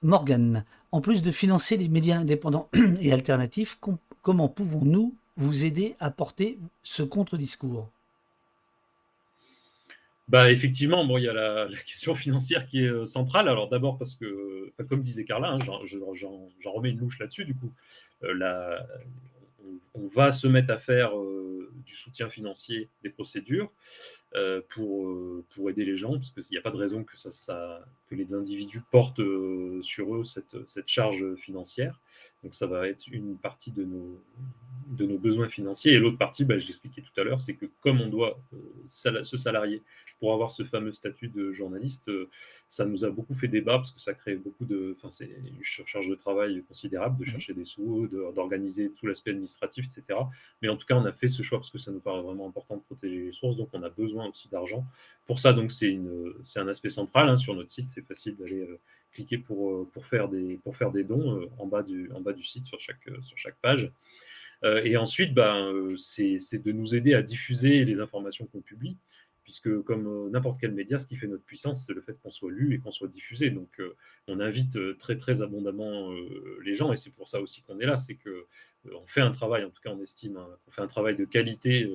Morgan, 0.00 0.64
en 0.92 1.00
plus 1.00 1.20
de 1.20 1.32
financer 1.32 1.76
les 1.76 1.88
médias 1.88 2.18
indépendants 2.18 2.70
et 3.02 3.12
alternatifs, 3.12 3.80
comment 4.22 4.48
pouvons-nous 4.48 5.16
vous 5.36 5.64
aider 5.64 5.96
à 5.98 6.12
porter 6.12 6.60
ce 6.84 7.02
contre-discours? 7.02 7.90
Bah, 10.28 10.48
effectivement, 10.52 11.04
bon, 11.04 11.18
il 11.18 11.24
y 11.24 11.28
a 11.28 11.32
la, 11.32 11.66
question 11.88 12.14
financière 12.14 12.68
qui 12.68 12.84
est 12.84 12.88
euh, 12.88 13.04
centrale. 13.04 13.48
Alors 13.48 13.68
d'abord 13.68 13.98
parce 13.98 14.14
que, 14.14 14.72
comme 14.88 15.02
disait 15.02 15.24
Carla, 15.24 15.50
hein, 15.50 15.58
j'en 15.58 16.72
remets 16.72 16.90
une 16.90 17.00
louche 17.00 17.18
là-dessus, 17.18 17.46
du 17.46 17.54
coup, 17.56 17.72
euh, 18.22 18.78
on, 19.96 20.06
va 20.14 20.30
se 20.30 20.46
mettre 20.46 20.70
à 20.72 20.78
faire 20.78 21.10
du 21.84 21.96
soutien 21.96 22.30
financier 22.30 22.88
des 23.02 23.10
procédures 23.10 23.72
euh, 24.36 24.60
pour, 24.74 25.08
euh, 25.08 25.44
pour 25.54 25.70
aider 25.70 25.84
les 25.84 25.96
gens, 25.96 26.12
parce 26.12 26.32
qu'il 26.32 26.52
n'y 26.52 26.58
a 26.58 26.62
pas 26.62 26.70
de 26.70 26.76
raison 26.76 27.04
que, 27.04 27.14
les 28.14 28.34
individus 28.34 28.82
portent 28.90 29.22
sur 29.82 30.14
eux 30.14 30.24
cette, 30.24 30.56
cette, 30.68 30.88
charge 30.88 31.34
financière. 31.36 32.00
Donc 32.42 32.54
ça 32.54 32.66
va 32.66 32.86
être 32.86 33.06
une 33.08 33.36
partie 33.36 33.72
de 33.72 33.84
nos, 33.84 34.22
de 34.88 35.06
nos 35.06 35.18
besoins 35.18 35.48
financiers. 35.48 35.94
Et 35.94 35.98
l'autre 35.98 36.18
partie, 36.18 36.44
bah, 36.44 36.58
je 36.58 36.66
l'expliquais 36.66 37.02
tout 37.02 37.20
à 37.20 37.24
l'heure, 37.24 37.40
c'est 37.40 37.54
que 37.54 37.66
comme 37.80 38.00
on 38.00 38.08
doit 38.08 38.38
se 38.92 39.36
salarier 39.36 39.82
pour 40.18 40.32
avoir 40.32 40.52
ce 40.52 40.64
fameux 40.64 40.92
statut 40.92 41.28
de 41.28 41.52
journaliste, 41.52 42.10
ça 42.68 42.84
nous 42.84 43.04
a 43.04 43.10
beaucoup 43.10 43.34
fait 43.34 43.48
débat 43.48 43.78
parce 43.78 43.92
que 43.92 44.00
ça 44.00 44.12
crée 44.12 44.34
beaucoup 44.34 44.64
de. 44.64 44.96
Enfin, 44.96 45.10
c'est 45.12 45.26
une 45.26 45.62
charge 45.62 46.08
de 46.08 46.14
travail 46.14 46.62
considérable 46.64 47.18
de 47.18 47.24
mmh. 47.24 47.32
chercher 47.32 47.54
des 47.54 47.64
sous, 47.64 48.08
d'organiser 48.34 48.90
tout 48.98 49.06
l'aspect 49.06 49.30
administratif, 49.30 49.86
etc. 49.86 50.18
Mais 50.62 50.68
en 50.68 50.76
tout 50.76 50.86
cas, 50.86 50.96
on 50.96 51.04
a 51.04 51.12
fait 51.12 51.28
ce 51.28 51.42
choix 51.42 51.58
parce 51.58 51.70
que 51.70 51.78
ça 51.78 51.92
nous 51.92 52.00
paraît 52.00 52.22
vraiment 52.22 52.48
important 52.48 52.76
de 52.76 52.82
protéger 52.82 53.24
les 53.24 53.32
sources, 53.32 53.56
donc 53.56 53.68
on 53.72 53.82
a 53.82 53.88
besoin 53.88 54.28
aussi 54.28 54.48
d'argent. 54.48 54.84
Pour 55.26 55.38
ça, 55.38 55.52
donc 55.52 55.72
c'est 55.72 55.98
un 56.56 56.68
aspect 56.68 56.90
central 56.90 57.28
hein, 57.28 57.38
sur 57.38 57.54
notre 57.54 57.70
site. 57.70 57.88
C'est 57.94 58.06
facile 58.06 58.36
d'aller 58.36 58.62
euh, 58.62 58.78
cliquer 59.12 59.38
pour, 59.38 59.70
euh, 59.70 59.88
pour, 59.92 60.06
faire 60.06 60.28
des, 60.28 60.58
pour 60.62 60.76
faire 60.76 60.90
des 60.90 61.04
dons 61.04 61.40
euh, 61.40 61.50
en, 61.58 61.66
bas 61.66 61.82
du, 61.82 62.10
en 62.12 62.20
bas 62.20 62.32
du 62.32 62.44
site 62.44 62.66
sur 62.66 62.80
chaque, 62.80 63.08
sur 63.22 63.38
chaque 63.38 63.56
page. 63.62 63.90
et 64.64 64.96
ensuite, 64.96 65.32
ben, 65.34 65.94
c'est 65.98 66.62
de 66.62 66.72
nous 66.72 66.94
aider 66.94 67.14
à 67.14 67.22
diffuser 67.22 67.84
les 67.84 68.00
informations 68.00 68.46
qu'on 68.46 68.60
publie 68.60 68.96
puisque 69.46 69.80
comme 69.82 70.08
euh, 70.08 70.28
n'importe 70.28 70.58
quel 70.60 70.72
média, 70.72 70.98
ce 70.98 71.06
qui 71.06 71.14
fait 71.14 71.28
notre 71.28 71.44
puissance, 71.44 71.84
c'est 71.86 71.92
le 71.92 72.00
fait 72.00 72.18
qu'on 72.20 72.32
soit 72.32 72.50
lu 72.50 72.74
et 72.74 72.78
qu'on 72.78 72.90
soit 72.90 73.06
diffusé. 73.06 73.50
Donc 73.50 73.78
euh, 73.78 73.94
on 74.26 74.40
invite 74.40 74.74
euh, 74.74 74.96
très 74.98 75.16
très 75.18 75.40
abondamment 75.40 76.12
les 76.64 76.74
gens, 76.74 76.92
et 76.92 76.96
c'est 76.96 77.14
pour 77.14 77.28
ça 77.28 77.40
aussi 77.40 77.62
qu'on 77.62 77.78
est 77.78 77.86
là, 77.86 77.96
c'est 78.00 78.16
que 78.16 78.46
on 78.92 79.06
fait 79.06 79.20
un 79.20 79.30
travail, 79.30 79.64
en 79.64 79.70
tout 79.70 79.80
cas 79.80 79.90
on 79.90 80.02
estime, 80.02 80.36
hein, 80.36 80.48
on 80.66 80.70
fait 80.72 80.82
un 80.82 80.88
travail 80.88 81.16
de 81.16 81.24
qualité 81.24 81.88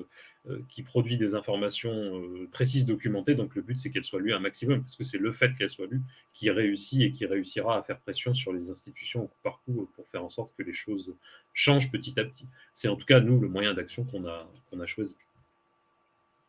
qui 0.69 0.81
produit 0.81 1.17
des 1.17 1.35
informations 1.35 2.21
précises, 2.51 2.85
documentées. 2.85 3.35
Donc 3.35 3.53
le 3.55 3.61
but 3.61 3.79
c'est 3.79 3.91
qu'elles 3.91 4.05
soient 4.05 4.21
lues 4.21 4.33
un 4.33 4.39
maximum, 4.39 4.81
parce 4.81 4.95
que 4.95 5.03
c'est 5.03 5.17
le 5.17 5.33
fait 5.33 5.53
qu'elles 5.57 5.69
soient 5.69 5.87
lues 5.87 6.01
qui 6.33 6.49
réussit 6.49 7.01
et 7.01 7.11
qui 7.11 7.25
réussira 7.25 7.77
à 7.77 7.83
faire 7.83 7.99
pression 7.99 8.33
sur 8.33 8.53
les 8.53 8.69
institutions 8.69 9.23
au 9.23 9.27
coup 9.27 9.39
par 9.43 9.61
coup 9.63 9.89
pour 9.95 10.07
faire 10.07 10.23
en 10.23 10.29
sorte 10.29 10.53
que 10.57 10.63
les 10.63 10.73
choses 10.73 11.13
changent 11.53 11.91
petit 11.91 12.17
à 12.17 12.23
petit. 12.23 12.47
C'est 12.73 12.87
en 12.87 12.95
tout 12.95 13.05
cas 13.05 13.19
nous 13.19 13.39
le 13.41 13.49
moyen 13.49 13.73
d'action 13.73 14.05
qu'on 14.05 14.25
a, 14.25 14.49
qu'on 14.69 14.79
a 14.79 14.85
choisi. 14.85 15.17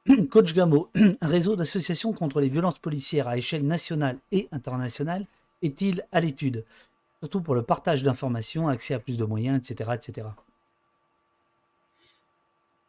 Coach 0.30 0.54
Gamo, 0.54 0.90
un 1.20 1.28
réseau 1.28 1.54
d'associations 1.54 2.12
contre 2.12 2.40
les 2.40 2.48
violences 2.48 2.78
policières 2.78 3.28
à 3.28 3.36
échelle 3.36 3.64
nationale 3.64 4.18
et 4.32 4.48
internationale 4.50 5.26
est-il 5.62 6.04
à 6.10 6.20
l'étude? 6.20 6.64
Surtout 7.20 7.40
pour 7.40 7.54
le 7.54 7.62
partage 7.62 8.02
d'informations, 8.02 8.66
accès 8.66 8.94
à 8.94 8.98
plus 8.98 9.16
de 9.16 9.24
moyens, 9.24 9.58
etc. 9.58 9.90
etc. 9.94 10.26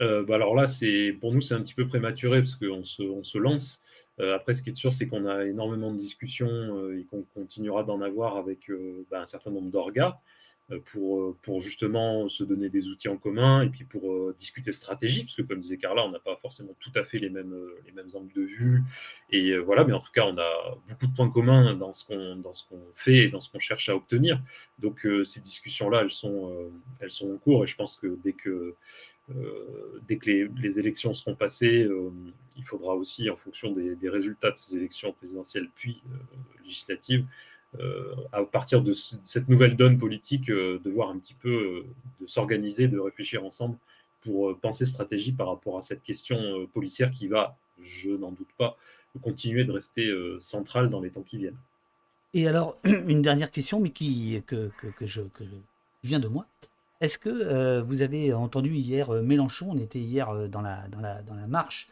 Euh, 0.02 0.24
bah 0.24 0.36
alors 0.36 0.56
là, 0.56 0.66
pour 1.22 1.34
nous, 1.34 1.42
c'est 1.42 1.54
un 1.54 1.62
petit 1.62 1.76
peu 1.76 1.88
prématuré 1.88 2.42
parce 2.42 2.56
qu'on 2.56 2.84
se, 2.84 3.38
lance. 3.38 3.80
Euh, 4.20 4.36
après, 4.36 4.56
ce 4.56 4.64
qui 4.64 4.72
est 4.72 4.76
sûr, 4.76 4.94
c'est 4.94 5.08
qu'on 5.08 5.28
a 5.28 5.46
énormément 5.46 5.92
de 5.92 6.00
discussions 6.00 6.50
euh, 6.50 7.00
et 7.00 7.04
qu'on 7.04 7.24
continuera 7.36 7.84
d'en 7.84 8.02
avoir 8.02 8.38
avec 8.38 8.72
bah, 9.12 9.22
un 9.22 9.28
certain 9.28 9.52
nombre 9.52 9.70
d'orgas. 9.70 10.20
Euh, 10.72 10.80
pour, 10.94 11.20
euh, 11.20 11.38
pour 11.42 11.62
justement 11.62 12.30
se 12.30 12.42
donner 12.46 12.70
des 12.70 12.88
outils 12.88 13.10
en 13.10 13.18
commun 13.18 13.64
et 13.64 13.70
puis 13.70 13.84
pour 13.84 14.10
euh, 14.10 14.34
discuter 14.40 14.72
stratégie, 14.72 15.24
parce 15.26 15.36
que 15.36 15.42
comme 15.42 15.60
disait 15.60 15.76
Carla, 15.76 16.06
on 16.06 16.10
n'a 16.12 16.20
pas 16.20 16.38
forcément 16.42 16.74
tout 16.80 16.92
à 16.96 17.04
fait 17.04 17.20
les 17.20 17.30
mêmes, 17.30 17.54
les 17.86 17.92
mêmes 17.92 18.08
angles 18.14 18.32
de 18.34 18.44
vue. 18.44 18.82
Et 19.30 19.58
voilà, 19.58 19.84
mais 19.84 19.92
en 19.92 20.00
tout 20.00 20.12
cas, 20.14 20.26
on 20.26 20.38
a 20.38 20.78
beaucoup 20.88 21.08
de 21.08 21.14
points 21.14 21.30
communs 21.30 21.76
dans 21.76 21.94
ce 21.94 22.06
qu'on, 22.06 22.42
qu'on 22.70 22.82
fait 22.96 23.26
et 23.26 23.28
dans 23.28 23.42
ce 23.42 23.52
qu'on 23.52 23.60
cherche 23.60 23.90
à 23.90 23.96
obtenir. 23.96 24.40
Donc 24.80 25.06
ces 25.26 25.42
discussions-là, 25.42 26.02
elles 26.04 26.12
sont, 26.12 26.72
elles 27.02 27.12
sont 27.12 27.34
en 27.34 27.38
cours 27.38 27.66
et 27.66 27.68
je 27.68 27.76
pense 27.76 27.98
que 27.98 28.18
dès 28.24 28.34
que, 28.34 28.76
dès 30.08 30.18
que 30.18 30.26
les, 30.28 30.48
les, 30.62 30.80
élections 30.80 31.14
seront 31.14 31.36
passées, 31.36 31.90
il 32.56 32.64
faudra 32.64 32.96
aussi, 32.96 33.30
en 33.30 33.36
fonction 33.36 33.72
des, 33.72 34.10
résultats 34.10 34.52
de 34.52 34.58
ces 34.58 34.78
élections 34.78 35.12
présidentielles 35.14 35.70
puis 35.76 36.02
législatives, 36.64 37.26
à 38.32 38.44
partir 38.44 38.82
de 38.82 38.94
cette 38.94 39.50
nouvelle 39.50 39.76
donne 39.76 39.98
politique, 39.98 40.50
euh, 40.50 40.80
de 40.84 40.90
voir 40.90 41.10
un 41.10 41.18
petit 41.18 41.34
peu, 41.34 41.50
euh, 41.50 41.86
de 42.22 42.28
s'organiser, 42.28 42.88
de 42.88 43.00
réfléchir 43.00 43.44
ensemble 43.44 43.78
pour 44.22 44.58
penser 44.60 44.86
stratégie 44.86 45.32
par 45.32 45.48
rapport 45.48 45.78
à 45.78 45.82
cette 45.82 46.02
question 46.02 46.66
policière 46.74 47.12
qui 47.12 47.28
va, 47.28 47.58
je 47.82 48.10
n'en 48.10 48.32
doute 48.32 48.48
pas, 48.58 48.78
continuer 49.22 49.66
de 49.66 49.72
rester 49.74 50.10
centrale 50.40 50.90
dans 50.90 51.02
les 51.02 51.10
temps 51.10 51.24
qui 51.24 51.40
viennent. 51.40 51.58
Et 52.34 52.48
alors, 52.48 52.78
une 52.86 53.22
dernière 53.22 53.52
question, 53.52 53.82
mais 53.82 53.90
qui, 53.90 54.42
que, 54.48 54.72
que, 54.98 55.06
je, 55.06 55.22
vient 56.06 56.22
de 56.22 56.30
moi. 56.30 56.46
Est-ce 57.02 57.18
que 57.18 57.82
vous 57.82 58.02
avez 58.02 58.34
entendu 58.34 58.74
hier 58.74 59.12
Mélenchon 59.12 59.72
On 59.72 59.78
était 59.78 60.00
hier 60.00 60.48
dans 60.48 60.62
la, 60.62 60.88
dans 60.88 61.02
la, 61.02 61.22
dans 61.22 61.36
la 61.36 61.48
marche 61.48 61.90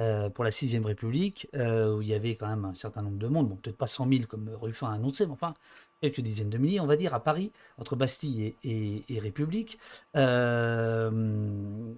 euh, 0.00 0.30
pour 0.30 0.42
la 0.44 0.50
6ème 0.50 0.84
République, 0.84 1.48
euh, 1.54 1.96
où 1.96 2.02
il 2.02 2.08
y 2.08 2.14
avait 2.14 2.36
quand 2.36 2.48
même 2.48 2.64
un 2.64 2.74
certain 2.74 3.02
nombre 3.02 3.18
de 3.18 3.28
monde, 3.28 3.60
peut-être 3.60 3.76
pas 3.76 3.86
100 3.86 4.08
000 4.08 4.22
comme 4.26 4.50
Ruffin 4.60 4.90
a 4.90 4.94
annoncé, 4.94 5.26
mais 5.26 5.32
enfin 5.32 5.54
quelques 6.00 6.20
dizaines 6.20 6.50
de 6.50 6.58
milliers, 6.58 6.80
on 6.80 6.86
va 6.86 6.96
dire, 6.96 7.14
à 7.14 7.22
Paris, 7.22 7.52
entre 7.78 7.94
Bastille 7.94 8.54
et, 8.64 9.20
République. 9.20 9.78
Euh, 10.16 11.92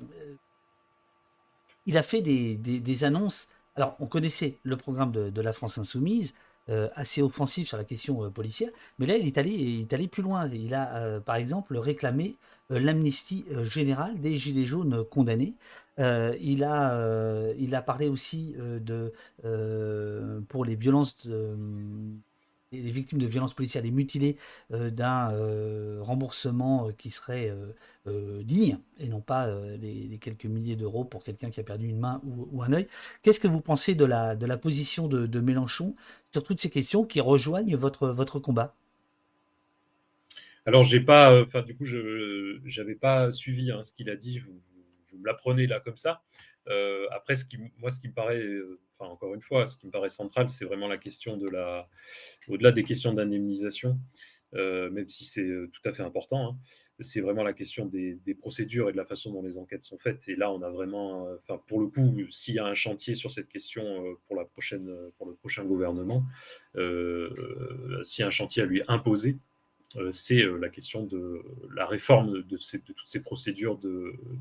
il 1.86 1.96
a 1.96 2.02
fait 2.02 2.20
des, 2.20 3.04
annonces. 3.04 3.48
Alors, 3.76 3.96
on 4.00 4.06
connaissait 4.06 4.58
le 4.62 4.76
programme 4.76 5.10
de, 5.12 5.40
la 5.40 5.52
France 5.52 5.78
Insoumise, 5.78 6.34
assez 6.94 7.20
offensif 7.22 7.68
sur 7.68 7.76
la 7.76 7.84
question 7.84 8.30
policière, 8.30 8.70
mais 8.98 9.06
là, 9.06 9.16
il 9.16 9.26
est 9.26 9.38
allé, 9.38 10.08
plus 10.08 10.22
loin. 10.22 10.48
Il 10.48 10.74
a, 10.74 11.20
par 11.20 11.36
exemple, 11.36 11.76
réclamé 11.76 12.36
euh, 12.70 12.80
l'amnistie 12.80 13.44
euh, 13.50 13.64
générale 13.64 14.18
des 14.20 14.38
Gilets 14.38 14.64
jaunes 14.64 15.04
condamnés. 15.04 15.54
Euh, 15.98 16.34
il, 16.40 16.64
a, 16.64 17.52
il 17.58 17.74
a 17.74 17.82
parlé 17.82 18.08
aussi 18.08 18.56
de, 18.58 19.12
pour 20.48 20.64
les 20.64 20.74
violences, 20.74 21.28
les 22.82 22.90
victimes 22.90 23.18
de 23.18 23.26
violences 23.26 23.54
policières, 23.54 23.82
les 23.82 23.90
mutilés, 23.90 24.36
d'un 24.70 25.30
remboursement 26.00 26.90
qui 26.98 27.10
serait 27.10 27.52
digne 28.06 28.78
et 28.98 29.08
non 29.08 29.20
pas 29.20 29.52
les, 29.80 30.18
quelques 30.20 30.46
milliers 30.46 30.76
d'euros 30.76 31.04
pour 31.04 31.24
quelqu'un 31.24 31.50
qui 31.50 31.60
a 31.60 31.62
perdu 31.62 31.88
une 31.88 31.98
main 31.98 32.20
ou, 32.24 32.62
un 32.62 32.72
œil. 32.72 32.86
Qu'est-ce 33.22 33.40
que 33.40 33.48
vous 33.48 33.60
pensez 33.60 33.94
de 33.94 34.04
la, 34.04 34.36
de 34.36 34.46
la 34.46 34.56
position 34.56 35.08
de, 35.08 35.40
Mélenchon 35.40 35.94
sur 36.32 36.42
toutes 36.42 36.58
ces 36.58 36.70
questions 36.70 37.04
qui 37.04 37.20
rejoignent 37.20 37.76
votre, 37.76 38.08
votre 38.08 38.38
combat? 38.38 38.74
Alors, 40.66 40.84
j'ai 40.84 41.00
pas, 41.00 41.32
euh, 41.32 41.62
du 41.62 41.76
coup, 41.76 41.84
je 41.84 42.58
n'avais 42.78 42.94
pas 42.94 43.30
suivi 43.32 43.70
hein, 43.70 43.82
ce 43.84 43.92
qu'il 43.92 44.08
a 44.08 44.16
dit. 44.16 44.38
Vous, 44.38 44.60
vous 45.14 45.20
me 45.20 45.26
l'apprenez 45.26 45.66
là 45.66 45.80
comme 45.80 45.96
ça. 45.96 46.22
Euh, 46.68 47.06
après, 47.10 47.36
ce 47.36 47.44
qui, 47.44 47.58
moi, 47.78 47.90
ce 47.90 48.00
qui 48.00 48.08
me 48.08 48.14
paraît, 48.14 48.42
euh, 48.42 48.80
enfin, 48.98 49.10
encore 49.10 49.34
une 49.34 49.42
fois, 49.42 49.68
ce 49.68 49.76
qui 49.76 49.86
me 49.86 49.90
paraît 49.90 50.10
central, 50.10 50.48
c'est 50.50 50.64
vraiment 50.64 50.88
la 50.88 50.98
question 50.98 51.36
de 51.36 51.48
la, 51.48 51.88
au-delà 52.48 52.72
des 52.72 52.84
questions 52.84 53.12
d'indemnisation, 53.12 53.98
même 54.52 55.08
si 55.08 55.24
c'est 55.24 55.46
tout 55.72 55.88
à 55.88 55.92
fait 55.92 56.02
important. 56.02 56.50
Hein, 56.50 56.58
c'est 57.00 57.20
vraiment 57.20 57.42
la 57.42 57.52
question 57.52 57.86
des, 57.86 58.18
procédures 58.38 58.88
et 58.88 58.92
de 58.92 58.96
la 58.96 59.04
façon 59.04 59.32
dont 59.32 59.42
les 59.42 59.58
enquêtes 59.58 59.82
sont 59.82 59.98
faites. 59.98 60.28
Et 60.28 60.36
là, 60.36 60.52
on 60.52 60.62
a 60.62 60.70
vraiment, 60.70 61.28
enfin, 61.42 61.60
pour 61.66 61.80
le 61.80 61.88
coup, 61.88 62.14
s'il 62.30 62.54
y 62.54 62.58
a 62.60 62.64
un 62.64 62.74
chantier 62.74 63.16
sur 63.16 63.32
cette 63.32 63.48
question 63.48 64.16
pour 64.26 64.36
la 64.36 64.44
prochaine, 64.44 64.88
pour 65.18 65.26
le 65.26 65.34
prochain 65.34 65.64
gouvernement, 65.64 66.24
s'il 66.76 68.20
y 68.20 68.22
a 68.22 68.28
un 68.28 68.30
chantier 68.30 68.62
à 68.62 68.66
lui 68.66 68.82
imposer, 68.86 69.32
euh, 69.32 69.53
c'est 70.12 70.42
euh, 70.42 70.58
la 70.58 70.68
question 70.68 71.04
de 71.04 71.42
la 71.74 71.86
réforme 71.86 72.42
de, 72.42 72.56
toutes 72.56 72.96
ces 73.06 73.20
procédures 73.20 73.78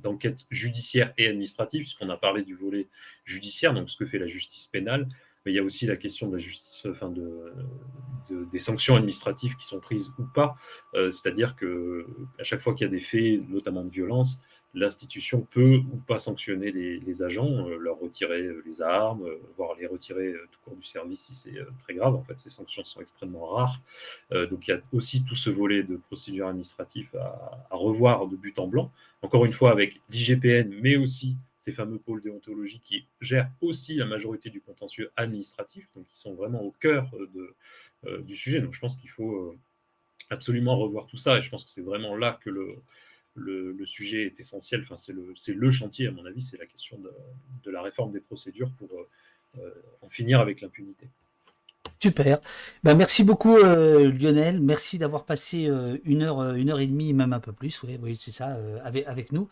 d'enquête 0.01 0.39
judiciaire 0.49 1.13
et 1.17 1.27
administrative, 1.27 1.81
puisqu'on 1.81 2.09
a 2.09 2.17
parlé 2.17 2.43
du 2.43 2.55
volet 2.55 2.87
judiciaire, 3.25 3.73
donc 3.73 3.89
ce 3.89 3.97
que 3.97 4.05
fait 4.05 4.19
la 4.19 4.27
justice 4.27 4.67
pénale, 4.67 5.07
mais 5.45 5.51
il 5.51 5.55
y 5.55 5.59
a 5.59 5.63
aussi 5.63 5.85
la 5.85 5.97
question 5.97 6.27
de 6.27 6.37
la 6.37 6.41
justice, 6.41 6.87
enfin 6.89 7.09
de, 7.09 7.53
des 8.51 8.59
sanctions 8.59 8.95
administratives 8.95 9.55
qui 9.57 9.65
sont 9.65 9.79
prises 9.79 10.09
ou 10.17 10.23
pas. 10.23 10.55
Euh, 10.95 11.11
c'est-à-dire 11.11 11.55
que 11.55 12.07
à 12.39 12.43
chaque 12.43 12.61
fois 12.61 12.73
qu'il 12.73 12.85
y 12.85 12.89
a 12.89 12.91
des 12.91 13.01
faits, 13.01 13.47
notamment 13.49 13.83
de 13.83 13.91
violence, 13.91 14.41
l'institution 14.73 15.47
peut 15.51 15.77
ou 15.77 15.97
pas 15.97 16.19
sanctionner 16.19 16.71
les, 16.71 17.23
agents, 17.23 17.67
leur 17.79 17.99
retirer 17.99 18.49
les 18.65 18.81
armes, 18.81 19.23
voire 19.55 19.75
les 19.79 19.85
retirer 19.85 20.33
tout 20.51 20.59
court 20.65 20.75
du 20.75 20.85
service 20.85 21.21
si 21.21 21.35
c'est 21.35 21.65
très 21.83 21.93
grave. 21.93 22.15
En 22.15 22.23
fait, 22.23 22.39
ces 22.39 22.49
sanctions 22.49 22.83
sont 22.83 23.01
extrêmement 23.01 23.45
rares. 23.45 23.79
donc 24.31 24.67
il 24.67 24.71
y 24.71 24.73
a 24.73 24.81
aussi 24.91 25.23
tout 25.23 25.35
ce 25.35 25.51
volet 25.51 25.83
de 25.83 25.97
procédure 25.97 26.47
administrative 26.47 27.09
à, 27.15 27.75
revoir 27.75 28.27
de 28.27 28.35
but 28.35 28.57
en 28.59 28.67
blanc. 28.67 28.91
Encore 29.21 29.45
une 29.45 29.53
fois, 29.53 29.71
avec 29.71 29.99
l'IGPN, 30.09 30.73
mais 30.81 30.95
aussi 30.95 31.35
ces 31.63 31.71
fameux 31.71 31.97
pôles 31.97 32.21
déontologie 32.21 32.81
qui 32.83 33.05
gèrent 33.21 33.49
aussi 33.61 33.95
la 33.95 34.05
majorité 34.05 34.49
du 34.49 34.59
contentieux 34.59 35.11
administratif, 35.15 35.87
donc 35.95 36.05
qui 36.07 36.19
sont 36.19 36.33
vraiment 36.33 36.61
au 36.61 36.71
cœur 36.71 37.09
euh, 38.05 38.21
du 38.21 38.35
sujet. 38.35 38.59
Donc 38.59 38.73
je 38.73 38.79
pense 38.81 38.97
qu'il 38.97 39.09
faut 39.09 39.33
euh, 39.33 39.57
absolument 40.29 40.77
revoir 40.77 41.07
tout 41.07 41.17
ça, 41.17 41.37
et 41.37 41.41
je 41.41 41.49
pense 41.49 41.63
que 41.63 41.71
c'est 41.71 41.81
vraiment 41.81 42.17
là 42.17 42.37
que 42.43 42.49
le, 42.49 42.75
le, 43.35 43.85
sujet 43.85 44.25
est 44.25 44.39
essentiel. 44.39 44.81
Enfin, 44.83 44.97
c'est 44.97 45.13
le, 45.13 45.33
le, 45.47 45.71
chantier, 45.71 46.07
à 46.07 46.11
mon 46.11 46.25
avis, 46.25 46.41
c'est 46.41 46.57
la 46.57 46.65
question 46.65 46.97
de, 46.99 47.11
de, 47.63 47.71
la 47.71 47.81
réforme 47.81 48.11
des 48.11 48.21
procédures 48.21 48.71
pour 48.77 48.89
euh, 49.57 49.69
en 50.01 50.09
finir 50.09 50.39
avec 50.39 50.61
l'impunité. 50.61 51.09
Super. 52.03 52.39
Ben, 52.83 52.95
merci 52.95 53.23
beaucoup 53.23 53.55
euh, 53.55 54.11
Lionel. 54.11 54.59
Merci 54.59 54.97
d'avoir 54.97 55.23
passé 55.23 55.67
euh, 55.67 55.97
une 56.03 56.21
heure, 56.21 56.41
euh, 56.41 56.55
une 56.55 56.69
heure 56.69 56.81
et 56.81 56.87
demie, 56.87 57.13
même 57.13 57.31
un 57.31 57.39
peu 57.39 57.53
plus. 57.53 57.81
Oui 57.83 58.19
c'est 58.21 58.31
ça, 58.31 58.57
avec, 58.83 59.07
avec 59.07 59.31
nous. 59.31 59.47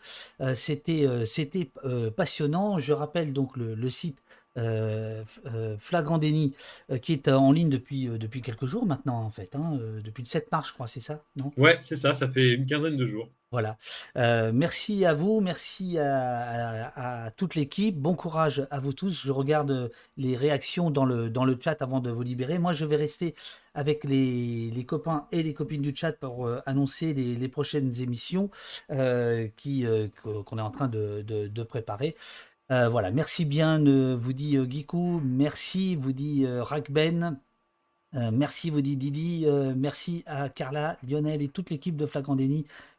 c'était, 0.54 1.06
c'était 1.24 1.70
passionnant. 2.14 2.78
Je 2.78 2.92
rappelle 2.92 3.32
donc 3.32 3.56
le, 3.56 3.74
le 3.74 3.90
site 3.90 4.21
euh, 4.58 5.24
euh, 5.46 5.76
Flagrant 5.78 6.18
Déni, 6.18 6.52
euh, 6.90 6.98
qui 6.98 7.14
est 7.14 7.28
en 7.28 7.52
ligne 7.52 7.70
depuis, 7.70 8.06
depuis 8.06 8.42
quelques 8.42 8.66
jours 8.66 8.84
maintenant, 8.84 9.22
en 9.22 9.30
fait. 9.30 9.54
Hein, 9.54 9.78
depuis 10.04 10.22
le 10.22 10.28
7 10.28 10.50
mars, 10.52 10.68
je 10.68 10.74
crois, 10.74 10.86
c'est 10.86 11.00
ça 11.00 11.22
non? 11.36 11.52
Ouais, 11.56 11.78
c'est 11.82 11.96
ça, 11.96 12.12
ça 12.14 12.28
fait 12.28 12.52
une 12.52 12.66
quinzaine 12.66 12.96
de 12.96 13.06
jours. 13.06 13.28
Voilà. 13.50 13.76
merci 14.50 15.04
à 15.04 15.12
vous, 15.12 15.42
merci 15.42 15.98
à, 15.98 17.30
toute 17.36 17.54
l'équipe. 17.54 17.98
Bon 17.98 18.14
courage 18.14 18.66
à 18.70 18.80
vous 18.80 18.94
tous. 18.94 19.24
Je 19.26 19.30
regarde 19.30 19.90
les 20.16 20.38
réactions 20.38 20.90
dans 20.90 21.04
le, 21.04 21.28
dans 21.28 21.44
le 21.44 21.58
chat 21.60 21.82
avant 21.82 22.00
de 22.00 22.10
vous 22.10 22.22
libérer. 22.22 22.58
Moi, 22.58 22.72
je 22.72 22.86
vais 22.86 22.96
rester 22.96 23.34
avec 23.74 24.04
les, 24.04 24.70
les 24.70 24.84
copains 24.86 25.26
et 25.32 25.42
les 25.42 25.52
copines 25.52 25.82
du 25.82 25.94
chat 25.94 26.12
pour 26.12 26.48
annoncer 26.64 27.12
les, 27.12 27.34
les, 27.34 27.48
prochaines 27.48 27.92
émissions 28.00 28.48
qui, 29.56 29.84
qu'on 30.22 30.58
est 30.58 30.62
en 30.62 30.70
train 30.70 30.88
de, 30.88 31.20
de, 31.20 31.46
de 31.48 31.62
préparer. 31.62 32.16
Euh, 32.72 32.88
voilà, 32.88 33.10
merci 33.10 33.44
bien, 33.44 33.84
euh, 33.86 34.16
vous 34.18 34.32
dit 34.32 34.56
euh, 34.56 34.64
Gikou, 34.66 35.20
merci, 35.22 35.94
vous 35.94 36.12
dit 36.12 36.46
Rakben, 36.46 37.38
merci, 38.14 38.70
vous 38.70 38.80
dit 38.80 38.96
Didi, 38.96 39.46
merci 39.76 40.22
à 40.26 40.48
Carla, 40.48 40.96
Lionel 41.06 41.42
et 41.42 41.48
toute 41.48 41.68
l'équipe 41.68 41.96
de 41.96 42.06
Flagrant 42.06 42.36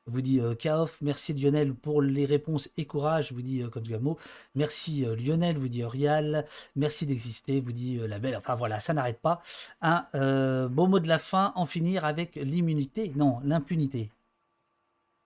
vous 0.05 0.21
dit 0.21 0.41
Kaof, 0.59 0.99
merci 1.01 1.33
Lionel 1.33 1.73
pour 1.73 2.01
les 2.01 2.25
réponses 2.25 2.69
et 2.77 2.85
courage, 2.85 3.31
vous 3.31 3.41
dit 3.41 3.63
Coach 3.71 3.87
Gamo, 3.89 4.17
merci 4.53 5.05
Lionel, 5.05 5.57
vous 5.57 5.69
dit 5.69 5.83
Orial, 5.83 6.45
merci 6.75 7.05
d'exister, 7.05 7.61
vous 7.61 7.71
dit 7.71 7.99
la 8.07 8.19
belle, 8.19 8.35
enfin 8.35 8.55
voilà, 8.55 8.79
ça 8.79 8.93
n'arrête 8.93 9.21
pas. 9.21 9.41
Un 9.81 10.67
beau 10.67 10.87
mot 10.87 10.99
de 10.99 11.07
la 11.07 11.19
fin, 11.19 11.51
en 11.55 11.65
finir 11.65 12.05
avec 12.05 12.35
l'immunité, 12.35 13.11
non, 13.15 13.39
l'impunité 13.43 14.09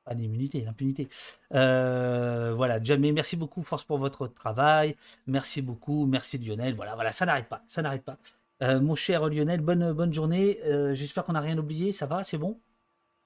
pas 0.08 0.16
d'immunité, 0.16 0.62
l'impunité. 0.62 1.10
Euh, 1.54 2.54
voilà, 2.56 2.82
Jamais, 2.82 3.12
merci 3.12 3.36
beaucoup, 3.36 3.64
Force 3.64 3.84
pour 3.84 3.98
votre 3.98 4.28
travail. 4.28 4.96
Merci 5.28 5.62
beaucoup, 5.62 6.06
merci 6.06 6.38
Lionel. 6.38 6.76
Voilà, 6.76 6.96
voilà, 6.96 7.12
ça 7.12 7.26
n'arrête 7.26 7.50
pas, 7.50 7.62
ça 7.68 7.82
n'arrête 7.82 8.04
pas. 8.04 8.18
Euh, 8.64 8.80
mon 8.80 8.96
cher 8.96 9.28
Lionel, 9.28 9.60
bonne, 9.60 9.92
bonne 9.94 10.14
journée. 10.14 10.60
Euh, 10.66 10.96
j'espère 10.96 11.26
qu'on 11.26 11.34
n'a 11.34 11.42
rien 11.42 11.58
oublié. 11.58 11.92
Ça 11.92 12.06
va, 12.06 12.24
c'est 12.24 12.38
bon? 12.38 12.58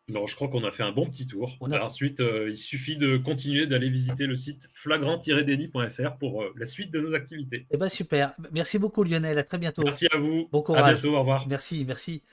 Non, 0.09 0.25
je 0.27 0.35
crois 0.35 0.49
qu'on 0.49 0.65
a 0.65 0.71
fait 0.71 0.83
un 0.83 0.91
bon 0.91 1.05
petit 1.05 1.27
tour. 1.27 1.55
Ensuite, 1.61 2.19
il 2.19 2.57
suffit 2.57 2.97
de 2.97 3.17
continuer 3.17 3.67
d'aller 3.67 3.89
visiter 3.89 4.25
le 4.25 4.35
site 4.35 4.67
flagrant-déni.fr 4.73 6.17
pour 6.19 6.43
la 6.57 6.65
suite 6.65 6.91
de 6.91 6.99
nos 6.99 7.13
activités. 7.13 7.65
Eh 7.69 7.77
ben 7.77 7.87
super. 7.87 8.33
Merci 8.51 8.79
beaucoup 8.79 9.03
Lionel. 9.03 9.37
À 9.37 9.43
très 9.43 9.59
bientôt. 9.59 9.83
Merci 9.83 10.07
à 10.11 10.17
vous. 10.17 10.49
Bon 10.51 10.63
courage. 10.63 10.83
À 10.83 10.93
bientôt. 10.93 11.15
Au 11.15 11.19
revoir. 11.19 11.47
Merci, 11.47 11.85
merci. 11.87 12.23